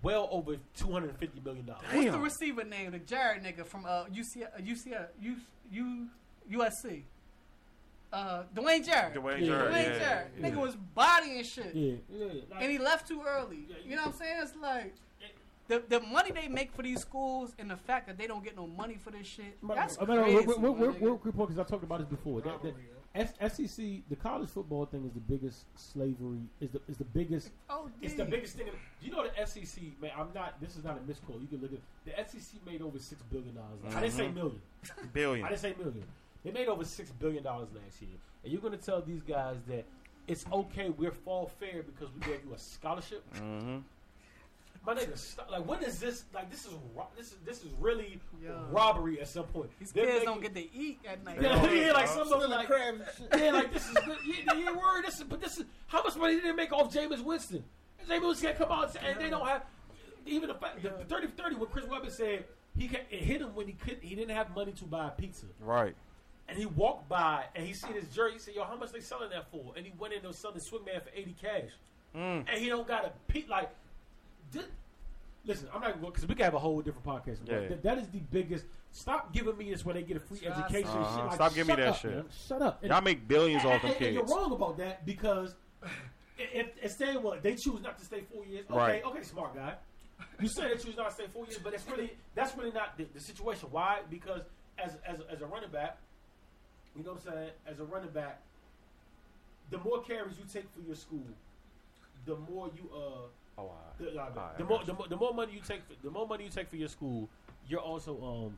well 0.02 0.28
over 0.30 0.56
two 0.76 0.92
hundred 0.92 1.10
and 1.10 1.18
fifty 1.18 1.40
million 1.40 1.64
dollars. 1.66 1.84
What's 1.92 2.10
the 2.10 2.18
receiver 2.18 2.64
name? 2.64 2.90
The 2.92 2.98
Jared 2.98 3.42
nigga 3.42 3.64
from 3.64 3.86
uh, 3.86 4.04
UC, 4.06 4.42
uh, 4.44 4.60
UC, 4.60 4.92
uh, 5.00 5.04
U, 5.20 5.36
U, 5.70 6.06
USC. 6.50 7.02
Uh, 8.12 8.42
Dwayne 8.54 8.84
Jarrett. 8.84 9.14
Dwayne 9.14 9.40
Yeah. 9.40 9.46
Jarrett. 9.46 9.72
Dwayne 9.72 9.84
Yeah, 9.94 9.98
Jarrett. 9.98 10.30
yeah. 10.38 10.48
Nigga 10.50 10.56
was 10.56 10.76
bodying 10.94 11.42
shit. 11.44 11.74
Yeah, 11.74 11.94
yeah. 12.12 12.26
Like, 12.50 12.62
And 12.62 12.70
he 12.70 12.76
left 12.78 13.08
too 13.08 13.22
early. 13.26 13.64
Yeah, 13.70 13.76
You 13.86 13.96
know 13.96 14.02
what 14.02 14.12
I'm 14.12 14.18
saying? 14.18 14.36
It's 14.42 14.52
like 14.60 14.94
the 15.80 15.82
the 15.88 16.00
money 16.06 16.30
they 16.30 16.48
make 16.48 16.72
for 16.72 16.82
these 16.82 17.00
schools 17.00 17.54
and 17.58 17.70
the 17.70 17.76
fact 17.76 18.06
that 18.06 18.18
they 18.18 18.26
don't 18.26 18.44
get 18.44 18.56
no 18.56 18.66
money 18.66 18.96
for 19.02 19.10
this 19.10 19.26
shit. 19.26 19.56
That's 19.62 19.96
I 20.00 20.04
mean, 20.04 20.22
crazy. 20.22 20.36
real, 20.36 20.46
real, 20.46 20.58
my 20.74 20.80
real, 20.84 20.92
nigga. 20.94 21.00
real 21.02 21.18
quick 21.18 21.36
because 21.36 21.58
I 21.58 21.62
talked 21.64 21.84
about 21.84 22.00
this 22.00 22.08
before. 22.08 22.40
That, 22.42 22.62
that 22.62 22.74
S- 23.14 23.34
SEC, 23.58 23.84
the 24.08 24.16
college 24.16 24.48
football 24.48 24.86
thing 24.86 25.04
is 25.04 25.12
the 25.12 25.20
biggest 25.20 25.66
slavery. 25.76 26.40
Is 26.60 26.70
the 26.70 26.80
is 26.88 26.96
the 26.96 27.04
biggest. 27.04 27.50
Oh, 27.68 27.90
It's 28.00 28.14
the 28.14 28.24
biggest 28.24 28.56
thing. 28.56 28.68
in- 28.68 28.74
You 29.02 29.10
know 29.12 29.26
the 29.28 29.46
SEC, 29.46 29.82
man. 30.00 30.12
I'm 30.16 30.28
not. 30.34 30.58
This 30.60 30.76
is 30.76 30.84
not 30.84 30.96
a 30.98 31.02
misquote. 31.06 31.40
You 31.42 31.46
can 31.46 31.60
look 31.60 31.72
at 31.74 31.80
the 32.06 32.12
SEC 32.28 32.60
made 32.66 32.80
over 32.80 32.98
six 32.98 33.20
billion 33.30 33.54
dollars. 33.54 33.78
I 33.94 34.00
didn't 34.00 34.14
say 34.14 34.26
Mhm. 34.28 34.34
million. 34.34 34.62
Billion. 35.12 35.44
I 35.44 35.48
didn't 35.50 35.60
say 35.60 35.74
million. 35.78 36.04
They 36.44 36.50
made 36.52 36.68
over 36.68 36.84
six 36.84 37.10
billion 37.10 37.42
dollars 37.42 37.68
last 37.74 38.00
year, 38.00 38.16
and 38.42 38.52
you're 38.52 38.62
going 38.62 38.76
to 38.78 38.84
tell 38.84 39.02
these 39.02 39.22
guys 39.22 39.56
that 39.68 39.84
it's 40.26 40.44
okay. 40.50 40.88
We're 40.88 41.12
fall 41.12 41.46
fair 41.60 41.82
because 41.82 42.08
we 42.14 42.20
gave 42.20 42.42
you 42.46 42.54
a 42.54 42.58
scholarship. 42.58 43.22
Mm-hmm. 43.34 43.78
My 44.84 44.94
nigga, 44.94 45.16
stop. 45.16 45.48
like 45.50 45.64
when 45.66 45.82
is 45.84 46.00
this? 46.00 46.24
Like 46.34 46.50
this 46.50 46.64
is 46.66 46.72
ro- 46.96 47.06
this 47.16 47.28
is 47.28 47.36
this 47.44 47.58
is 47.62 47.72
really 47.78 48.20
Yo. 48.42 48.66
robbery 48.70 49.20
at 49.20 49.28
some 49.28 49.44
point. 49.44 49.70
These 49.78 49.92
They're 49.92 50.06
kids 50.06 50.24
don't 50.24 50.42
get 50.42 50.54
to 50.56 50.74
eat 50.76 50.98
at 51.08 51.22
night. 51.24 51.40
Yeah, 51.40 51.70
yeah, 51.70 51.92
like 51.92 52.08
some 52.08 52.22
of 52.22 52.28
them 52.30 52.40
Stealing 52.40 52.50
like 52.58 52.66
crabs 52.66 53.00
and 53.00 53.08
shit. 53.32 53.40
yeah, 53.44 53.52
like 53.52 53.72
this 53.72 53.86
is 53.88 53.94
good. 54.04 54.16
Yeah, 54.26 54.54
yeah, 54.54 54.72
word. 54.72 55.04
This 55.06 55.18
is, 55.18 55.24
but 55.24 55.40
this 55.40 55.58
is 55.58 55.64
how 55.86 56.02
much 56.02 56.16
money 56.16 56.34
did 56.34 56.44
they 56.44 56.52
make 56.52 56.72
off 56.72 56.92
Jameis 56.92 57.22
Winston? 57.22 57.62
Jameis 58.08 58.22
Winston 58.22 58.46
can't 58.48 58.58
come 58.58 58.72
out 58.72 58.96
and 59.06 59.20
they 59.20 59.30
don't 59.30 59.46
have 59.46 59.62
even 60.26 60.48
the 60.48 60.54
fact 60.54 60.82
the, 60.82 60.88
the 60.88 61.04
30 61.04 61.28
30 61.28 61.54
when 61.56 61.68
Chris 61.68 61.86
Webber 61.86 62.10
said 62.10 62.44
he 62.76 62.88
can, 62.88 63.00
it 63.10 63.20
hit 63.22 63.40
him 63.40 63.54
when 63.54 63.66
he 63.68 63.74
could. 63.74 63.94
not 63.98 64.02
he 64.02 64.14
didn't 64.16 64.34
have 64.34 64.52
money 64.54 64.72
to 64.72 64.84
buy 64.84 65.06
a 65.06 65.10
pizza 65.10 65.46
Right. 65.60 65.94
and 66.48 66.58
he 66.58 66.66
walked 66.66 67.08
by 67.08 67.44
and 67.54 67.64
he 67.64 67.72
seen 67.72 67.92
his 67.94 68.08
jersey. 68.08 68.32
He 68.34 68.38
said, 68.40 68.54
"Yo, 68.56 68.64
how 68.64 68.76
much 68.76 68.90
they 68.90 68.98
selling 69.00 69.30
that 69.30 69.48
for?" 69.52 69.74
And 69.76 69.86
he 69.86 69.92
went 69.96 70.12
in 70.12 70.18
and 70.20 70.26
was 70.28 70.38
selling 70.38 70.58
Swingman 70.58 71.02
for 71.04 71.10
eighty 71.14 71.36
cash, 71.40 71.70
Mm. 72.16 72.46
and 72.52 72.58
he 72.60 72.68
don't 72.68 72.86
got 72.88 73.04
a 73.04 73.12
pe 73.32 73.44
like. 73.48 73.70
Did, 74.52 74.64
listen, 75.44 75.68
I'm 75.74 75.80
not 75.80 76.00
because 76.00 76.26
we 76.26 76.34
can 76.34 76.44
have 76.44 76.54
a 76.54 76.58
whole 76.58 76.80
different 76.82 77.06
podcast. 77.06 77.38
Yeah. 77.44 77.58
But 77.60 77.68
th- 77.68 77.82
that 77.82 77.98
is 77.98 78.08
the 78.08 78.18
biggest. 78.30 78.64
Stop 78.94 79.32
giving 79.32 79.56
me 79.56 79.70
this 79.70 79.84
when 79.84 79.96
they 79.96 80.02
get 80.02 80.18
a 80.18 80.20
free 80.20 80.38
Trust 80.38 80.60
education. 80.60 80.90
Uh-huh. 80.90 81.16
shit. 81.16 81.24
Like, 81.26 81.34
Stop 81.34 81.54
giving 81.54 81.76
me 81.76 81.82
that 81.82 81.88
up, 81.90 81.96
shit. 81.96 82.14
man. 82.14 82.24
Shut 82.46 82.60
up. 82.62 82.82
And- 82.82 82.90
Y'all 82.90 83.00
make 83.00 83.26
billions 83.26 83.64
off 83.64 83.80
them 83.82 83.90
and- 83.92 84.02
and 84.04 84.14
you're 84.14 84.24
wrong 84.26 84.52
about 84.52 84.76
that 84.76 85.06
because 85.06 85.54
if, 86.38 86.68
if 86.82 86.92
saying 86.92 87.22
well 87.22 87.38
they 87.40 87.54
choose 87.54 87.80
not 87.82 87.98
to 87.98 88.04
stay 88.04 88.20
four 88.32 88.44
years, 88.44 88.66
okay, 88.68 88.78
Right. 88.78 89.04
okay, 89.04 89.22
smart 89.22 89.54
guy. 89.54 89.74
You 90.40 90.48
say 90.48 90.68
they 90.68 90.76
choose 90.82 90.96
not 90.96 91.08
to 91.08 91.14
stay 91.14 91.26
four 91.32 91.46
years, 91.46 91.58
but 91.64 91.72
it's 91.72 91.88
really 91.88 92.12
that's 92.34 92.56
really 92.56 92.72
not 92.72 92.96
the, 92.98 93.04
the 93.14 93.20
situation. 93.20 93.68
Why? 93.70 94.00
Because 94.10 94.42
as 94.78 94.96
as 95.06 95.20
as 95.30 95.40
a 95.40 95.46
running 95.46 95.70
back, 95.70 95.96
you 96.94 97.02
know 97.02 97.12
what 97.12 97.22
I'm 97.26 97.32
saying? 97.32 97.50
As 97.66 97.80
a 97.80 97.84
running 97.84 98.10
back, 98.10 98.40
the 99.70 99.78
more 99.78 100.02
carries 100.02 100.36
you 100.38 100.44
take 100.52 100.68
for 100.74 100.80
your 100.86 100.96
school, 100.96 101.24
the 102.26 102.36
more 102.36 102.70
you 102.76 102.90
uh. 102.94 103.26
Oh, 103.58 103.64
wow. 103.64 103.70
The, 103.98 104.08
All 104.10 104.16
right, 104.16 104.58
the 104.58 104.64
I 104.64 104.66
more 104.66 104.84
the, 104.84 104.94
more 104.94 105.08
the 105.08 105.16
more 105.16 105.34
money 105.34 105.52
you 105.52 105.60
take 105.60 105.82
for, 105.86 105.94
the 106.02 106.10
more 106.10 106.26
money 106.26 106.44
you 106.44 106.50
take 106.50 106.68
for 106.68 106.76
your 106.76 106.88
school, 106.88 107.28
you're 107.68 107.80
also 107.80 108.12
um 108.22 108.56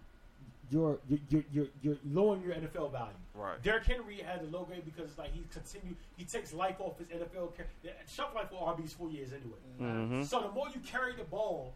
You're 0.70 0.98
you're 1.08 1.18
you're, 1.28 1.44
you're, 1.52 1.66
you're 1.82 1.98
lowering 2.10 2.42
your 2.42 2.54
NFL 2.54 2.92
value. 2.92 3.12
Right. 3.34 3.62
Derrick 3.62 3.84
Henry 3.84 4.18
has 4.24 4.40
a 4.42 4.46
low 4.56 4.64
grade 4.64 4.84
because 4.84 5.10
it's 5.10 5.18
like 5.18 5.32
he 5.34 5.42
continue 5.52 5.94
he 6.16 6.24
takes 6.24 6.54
life 6.54 6.76
off 6.78 6.98
his 6.98 7.08
NFL 7.08 7.56
car- 7.56 7.66
shelf 8.08 8.34
life 8.34 8.48
for 8.50 8.74
RBs 8.74 8.84
is 8.86 8.92
four 8.94 9.10
years 9.10 9.30
anyway. 9.32 9.58
Mm-hmm. 9.80 10.22
So 10.22 10.40
the 10.40 10.50
more 10.50 10.68
you 10.74 10.80
carry 10.80 11.14
the 11.14 11.24
ball, 11.24 11.74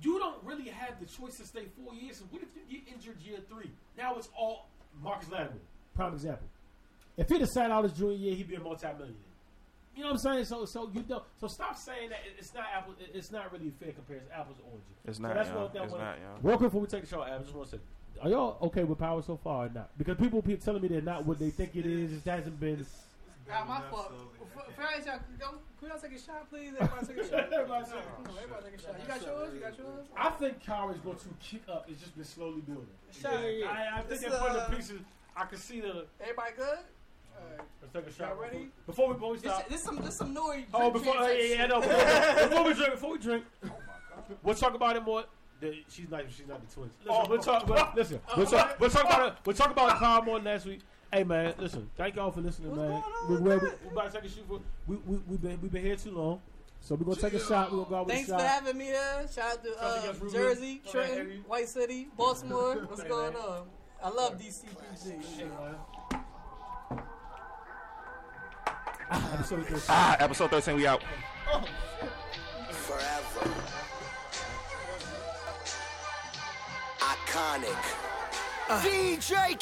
you 0.00 0.18
don't 0.18 0.42
really 0.44 0.68
have 0.70 0.98
the 1.00 1.06
choice 1.06 1.36
to 1.38 1.44
stay 1.46 1.64
four 1.82 1.94
years. 1.94 2.18
So 2.18 2.24
what 2.30 2.42
if 2.42 2.48
you 2.56 2.78
get 2.78 2.94
injured 2.94 3.16
year 3.22 3.38
three? 3.50 3.70
Now 3.98 4.14
it's 4.16 4.28
all 4.36 4.68
Marcus 5.02 5.30
Lattimore, 5.30 5.58
prime 5.94 6.14
example. 6.14 6.46
If 7.16 7.28
he'd 7.28 7.40
have 7.40 7.50
sat 7.50 7.70
out 7.70 7.84
his 7.84 7.92
junior 7.92 8.16
year, 8.16 8.34
he'd 8.34 8.48
be 8.48 8.54
a 8.54 8.60
multi-millionaire. 8.60 9.14
You 9.94 10.02
know 10.02 10.08
what 10.08 10.12
I'm 10.14 10.18
saying? 10.18 10.44
So, 10.46 10.64
so 10.64 10.90
you 10.94 11.04
know, 11.08 11.22
so 11.38 11.46
stop 11.48 11.76
saying 11.76 12.08
that 12.10 12.20
it's 12.38 12.54
not 12.54 12.64
apple. 12.74 12.94
It's 13.12 13.30
not 13.30 13.52
really 13.52 13.68
a 13.68 13.84
fair 13.84 13.92
comparison, 13.92 14.28
apples 14.34 14.56
to 14.58 14.62
oranges. 14.64 14.88
It's 15.04 15.18
So 15.18 15.22
not, 15.24 15.34
that's 15.34 15.50
what 15.50 15.72
that 15.74 15.82
It's 15.84 15.92
one- 15.92 16.00
not, 16.00 16.18
young. 16.18 16.38
real 16.42 16.56
quick 16.56 16.68
before 16.70 16.80
we 16.80 16.86
take 16.86 17.02
the 17.02 17.06
show. 17.08 17.22
I 17.22 17.38
just 17.38 17.54
want 17.54 17.70
to 17.70 17.76
say, 17.76 17.82
are 18.22 18.30
y'all 18.30 18.58
okay 18.62 18.84
with 18.84 18.98
power 18.98 19.20
so 19.22 19.36
far 19.36 19.66
or 19.66 19.68
not? 19.68 19.90
Because 19.98 20.16
people 20.16 20.40
be 20.42 20.56
telling 20.56 20.80
me 20.82 20.88
they're 20.88 21.02
not 21.02 21.26
what 21.26 21.38
they 21.38 21.50
think 21.50 21.76
it 21.76 21.84
is. 21.86 22.12
It 22.12 22.24
hasn't 22.24 22.58
been. 22.58 22.86
Ah, 23.50 23.64
my 23.68 23.80
fault. 23.90 24.12
Ferris, 24.76 25.04
y'all, 25.04 25.18
go- 25.38 25.58
can 25.78 25.88
y'all 25.88 25.98
take 25.98 26.12
a 26.12 26.18
shot, 26.18 26.48
please? 26.48 26.72
Everybody 26.80 27.06
take 27.06 27.16
a 27.18 27.28
shot. 27.28 27.52
Everybody 27.52 27.84
take, 27.84 27.92
come 28.24 28.34
on, 28.34 28.38
everybody 28.42 28.64
take 28.70 28.78
a 28.78 28.82
shot. 28.82 28.94
You 29.00 29.06
got 29.08 29.22
yours? 29.26 29.50
You 29.54 29.60
got 29.60 29.78
yours? 29.78 30.06
I 30.16 30.30
think 30.30 30.64
Kyrie's 30.64 31.00
going 31.00 31.16
to 31.16 31.28
kick 31.40 31.62
up. 31.68 31.86
It's 31.88 32.00
just 32.00 32.14
been 32.14 32.24
slowly 32.24 32.60
building. 32.62 32.86
Shot. 33.10 33.32
I, 33.34 33.88
I 33.94 33.96
think 33.98 34.08
This, 34.08 34.20
they're 34.20 34.30
putting 34.30 34.56
uh, 34.56 34.68
the 34.68 34.76
pieces. 34.76 35.00
I 35.36 35.44
can 35.46 35.58
see 35.58 35.80
the. 35.80 36.06
Everybody 36.20 36.52
good? 36.56 36.78
Alright. 37.36 37.60
Let's 37.80 37.92
take 37.92 38.06
a 38.06 38.12
shot. 38.12 38.28
Y'all 38.28 38.42
ready? 38.42 38.68
Before 38.86 39.08
we, 39.08 39.14
before 39.14 39.32
we 39.32 39.38
stop. 39.38 39.68
this 39.68 39.82
some 39.82 39.96
this 39.96 40.16
some 40.16 40.32
noise. 40.32 40.64
Oh, 40.72 40.90
before 40.90 41.16
uh, 41.16 41.28
yeah, 41.28 41.54
yeah, 41.54 41.66
no, 41.66 41.80
before, 41.80 42.48
before 42.48 42.64
we 42.64 42.74
drink, 42.74 42.92
before 42.92 43.12
we 43.12 43.18
drink, 43.18 43.44
we'll 44.42 44.54
talk 44.54 44.74
about 44.74 44.96
it 44.96 45.02
more. 45.04 45.24
The, 45.60 45.82
she's 45.88 46.10
not. 46.10 46.24
She's 46.28 46.46
not 46.48 46.66
the 46.66 46.74
twins. 46.74 46.92
Listen, 47.04 47.24
we'll 47.28 47.38
talk. 47.38 47.68
We'll, 47.68 47.88
listen, 47.94 48.20
we'll 48.36 48.46
talk. 48.46 48.80
We'll 48.80 48.90
talk 48.90 49.04
about 49.04 49.28
it. 49.28 49.34
We'll 49.44 49.56
talk 49.56 49.70
about 49.70 49.98
Kyle 49.98 50.22
more 50.22 50.40
next 50.40 50.64
week. 50.64 50.80
Hey 51.12 51.24
man, 51.24 51.54
listen. 51.58 51.90
Thank 51.96 52.16
y'all 52.16 52.30
for 52.30 52.40
listening, 52.40 52.70
What's 52.70 52.80
man. 52.80 52.90
going 52.90 53.02
on 53.02 53.28
we, 53.28 53.34
with 53.34 53.62
we, 53.62 53.68
that? 53.68 53.84
we 53.84 53.90
about 53.90 54.12
to 54.12 54.20
take 54.20 54.30
a 54.30 54.34
shoot 54.34 54.48
for. 54.48 54.60
We 54.86 54.96
we 55.06 55.18
we 55.28 55.36
been 55.36 55.60
we 55.60 55.68
been 55.68 55.84
here 55.84 55.96
too 55.96 56.10
long. 56.10 56.40
So 56.80 56.96
we're 56.96 57.04
gonna 57.04 57.20
take 57.20 57.34
a 57.34 57.38
shot. 57.38 57.70
We're 57.70 57.78
gonna 57.78 57.90
go 57.90 57.96
out 57.96 58.06
with 58.06 58.14
Thanks 58.16 58.30
a 58.30 58.38
for 58.38 58.44
having 58.44 58.76
me 58.76 58.86
here. 58.86 59.26
Shout 59.32 59.52
out 59.52 59.64
to 59.64 59.74
uh. 59.78 60.30
Jersey, 60.32 60.80
Go 60.84 60.90
Trenton, 60.90 61.44
White 61.46 61.68
City, 61.68 62.08
Baltimore. 62.16 62.74
What's 62.88 63.04
going 63.04 63.36
on? 63.36 63.66
I 64.02 64.08
love 64.08 64.36
DCPG. 64.40 65.36
Hey, 65.36 65.44
man. 65.44 67.02
Ah, 69.14 69.34
episode 69.34 69.66
13. 69.66 69.82
Ah, 69.88 70.16
episode 70.20 70.50
13, 70.50 70.76
we 70.76 70.86
out. 70.86 71.02
Forever. 72.70 73.50
Iconic. 76.98 78.21
DJ 78.68 79.56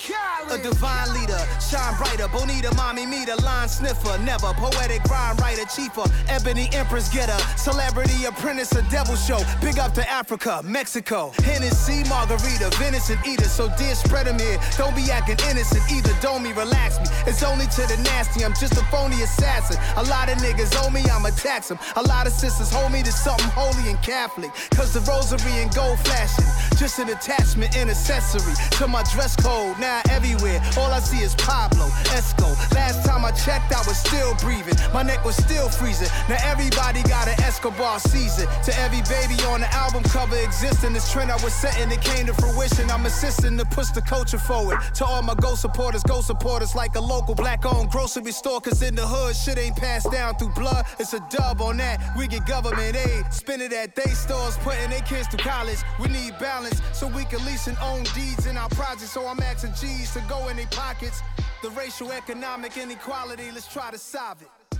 A 0.50 0.58
divine 0.58 1.12
leader, 1.14 1.38
shine 1.60 1.96
brighter. 1.96 2.28
Bonita, 2.28 2.74
mommy, 2.76 3.06
me, 3.06 3.24
the 3.24 3.40
line 3.42 3.68
sniffer. 3.68 4.18
Never 4.18 4.52
poetic 4.54 5.02
rhyme 5.04 5.36
writer, 5.36 5.64
chiefer. 5.64 6.10
Ebony 6.28 6.68
empress 6.72 7.08
getter. 7.08 7.36
Celebrity 7.56 8.24
apprentice, 8.24 8.72
a 8.72 8.82
devil 8.90 9.16
show. 9.16 9.40
Big 9.60 9.78
up 9.78 9.94
to 9.94 10.08
Africa, 10.08 10.60
Mexico. 10.64 11.32
Hennessy, 11.42 12.08
margarita, 12.08 12.70
venison 12.78 13.18
eater. 13.26 13.44
So 13.44 13.68
dear, 13.76 13.94
spread 13.94 14.28
'em 14.28 14.38
here. 14.38 14.58
Don't 14.76 14.94
be 14.94 15.10
acting 15.10 15.38
innocent 15.50 15.82
either. 15.90 16.14
Don't 16.20 16.42
me, 16.42 16.52
relax 16.52 16.98
me. 16.98 17.06
It's 17.26 17.42
only 17.42 17.66
to 17.66 17.82
the 17.86 17.96
nasty. 18.04 18.44
I'm 18.44 18.54
just 18.54 18.74
a 18.74 18.84
phony 18.86 19.22
assassin. 19.22 19.78
A 19.96 20.04
lot 20.04 20.28
of 20.28 20.38
niggas 20.38 20.74
owe 20.82 20.90
me, 20.90 21.02
I'ma 21.10 21.30
tax 21.30 21.68
them. 21.68 21.78
A 21.96 22.02
lot 22.02 22.26
of 22.26 22.32
sisters 22.32 22.70
hold 22.70 22.92
me 22.92 23.02
to 23.02 23.12
something 23.12 23.50
holy 23.50 23.90
and 23.90 24.00
Catholic. 24.02 24.50
Cause 24.76 24.92
the 24.92 25.00
rosary 25.00 25.62
and 25.62 25.72
gold 25.74 25.98
flashing. 26.00 26.46
Just 26.78 26.98
an 26.98 27.08
attachment 27.08 27.76
and 27.76 27.90
accessory 27.90 28.54
to 28.78 28.89
my 28.90 29.02
dress 29.04 29.36
code. 29.36 29.78
Now 29.78 30.02
everywhere, 30.10 30.60
all 30.76 30.90
I 30.90 31.00
see 31.00 31.22
is 31.22 31.34
Pablo, 31.36 31.86
Esco. 32.16 32.48
Last 32.74 33.06
time 33.06 33.24
I 33.24 33.30
checked, 33.30 33.72
I 33.72 33.82
was 33.86 33.96
still 33.96 34.34
breathing. 34.36 34.74
My 34.92 35.02
neck 35.02 35.24
was 35.24 35.36
still 35.36 35.68
freezing. 35.68 36.08
Now 36.28 36.38
everybody 36.44 37.02
got 37.04 37.28
an 37.28 37.40
Escobar 37.40 38.00
season. 38.00 38.46
To 38.64 38.78
every 38.80 39.02
baby 39.02 39.40
on 39.44 39.60
the 39.60 39.72
album 39.72 40.02
cover 40.04 40.36
existing, 40.36 40.92
this 40.92 41.10
trend 41.12 41.30
I 41.30 41.42
was 41.42 41.54
setting, 41.54 41.90
it 41.90 42.02
came 42.02 42.26
to 42.26 42.34
fruition. 42.34 42.90
I'm 42.90 43.06
assisting 43.06 43.56
to 43.58 43.64
push 43.64 43.88
the 43.90 44.02
culture 44.02 44.38
forward. 44.38 44.78
To 44.94 45.04
all 45.04 45.22
my 45.22 45.34
go 45.34 45.54
supporters, 45.54 46.02
go 46.02 46.20
supporters 46.20 46.74
like 46.74 46.96
a 46.96 47.00
local 47.00 47.34
black 47.34 47.64
owned 47.64 47.90
grocery 47.90 48.32
store. 48.32 48.60
Cause 48.60 48.82
in 48.82 48.94
the 48.94 49.06
hood, 49.06 49.36
shit 49.36 49.58
ain't 49.58 49.76
passed 49.76 50.10
down 50.10 50.34
through 50.36 50.54
blood. 50.54 50.84
It's 50.98 51.14
a 51.14 51.20
dub 51.30 51.60
on 51.60 51.76
that. 51.76 52.16
We 52.16 52.26
get 52.26 52.46
government 52.46 52.96
aid. 52.96 53.32
Spend 53.32 53.62
it 53.62 53.72
at 53.72 53.94
they 53.94 54.10
stores, 54.10 54.56
putting 54.58 54.90
their 54.90 55.00
kids 55.02 55.28
through 55.28 55.44
college. 55.44 55.78
We 56.00 56.08
need 56.08 56.38
balance 56.38 56.80
so 56.92 57.06
we 57.06 57.24
can 57.24 57.44
lease 57.44 57.66
and 57.66 57.78
own 57.82 58.02
deeds 58.14 58.46
in 58.46 58.56
our 58.56 58.68
So 58.80 59.26
I'm 59.26 59.40
asking 59.40 59.74
G's 59.74 60.12
to 60.14 60.20
go 60.28 60.48
in 60.48 60.56
their 60.56 60.66
pockets. 60.66 61.20
The 61.62 61.70
racial 61.70 62.12
economic 62.12 62.76
inequality, 62.76 63.50
let's 63.52 63.72
try 63.72 63.90
to 63.90 63.98
solve 63.98 64.42
it. 64.42 64.78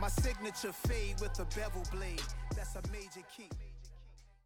My 0.00 0.08
signature 0.08 0.72
fade 0.72 1.20
with 1.20 1.38
a 1.38 1.44
bevel 1.54 1.82
blade. 1.92 2.22
That's 2.54 2.74
a 2.76 2.82
major 2.90 3.24
key. 3.34 3.48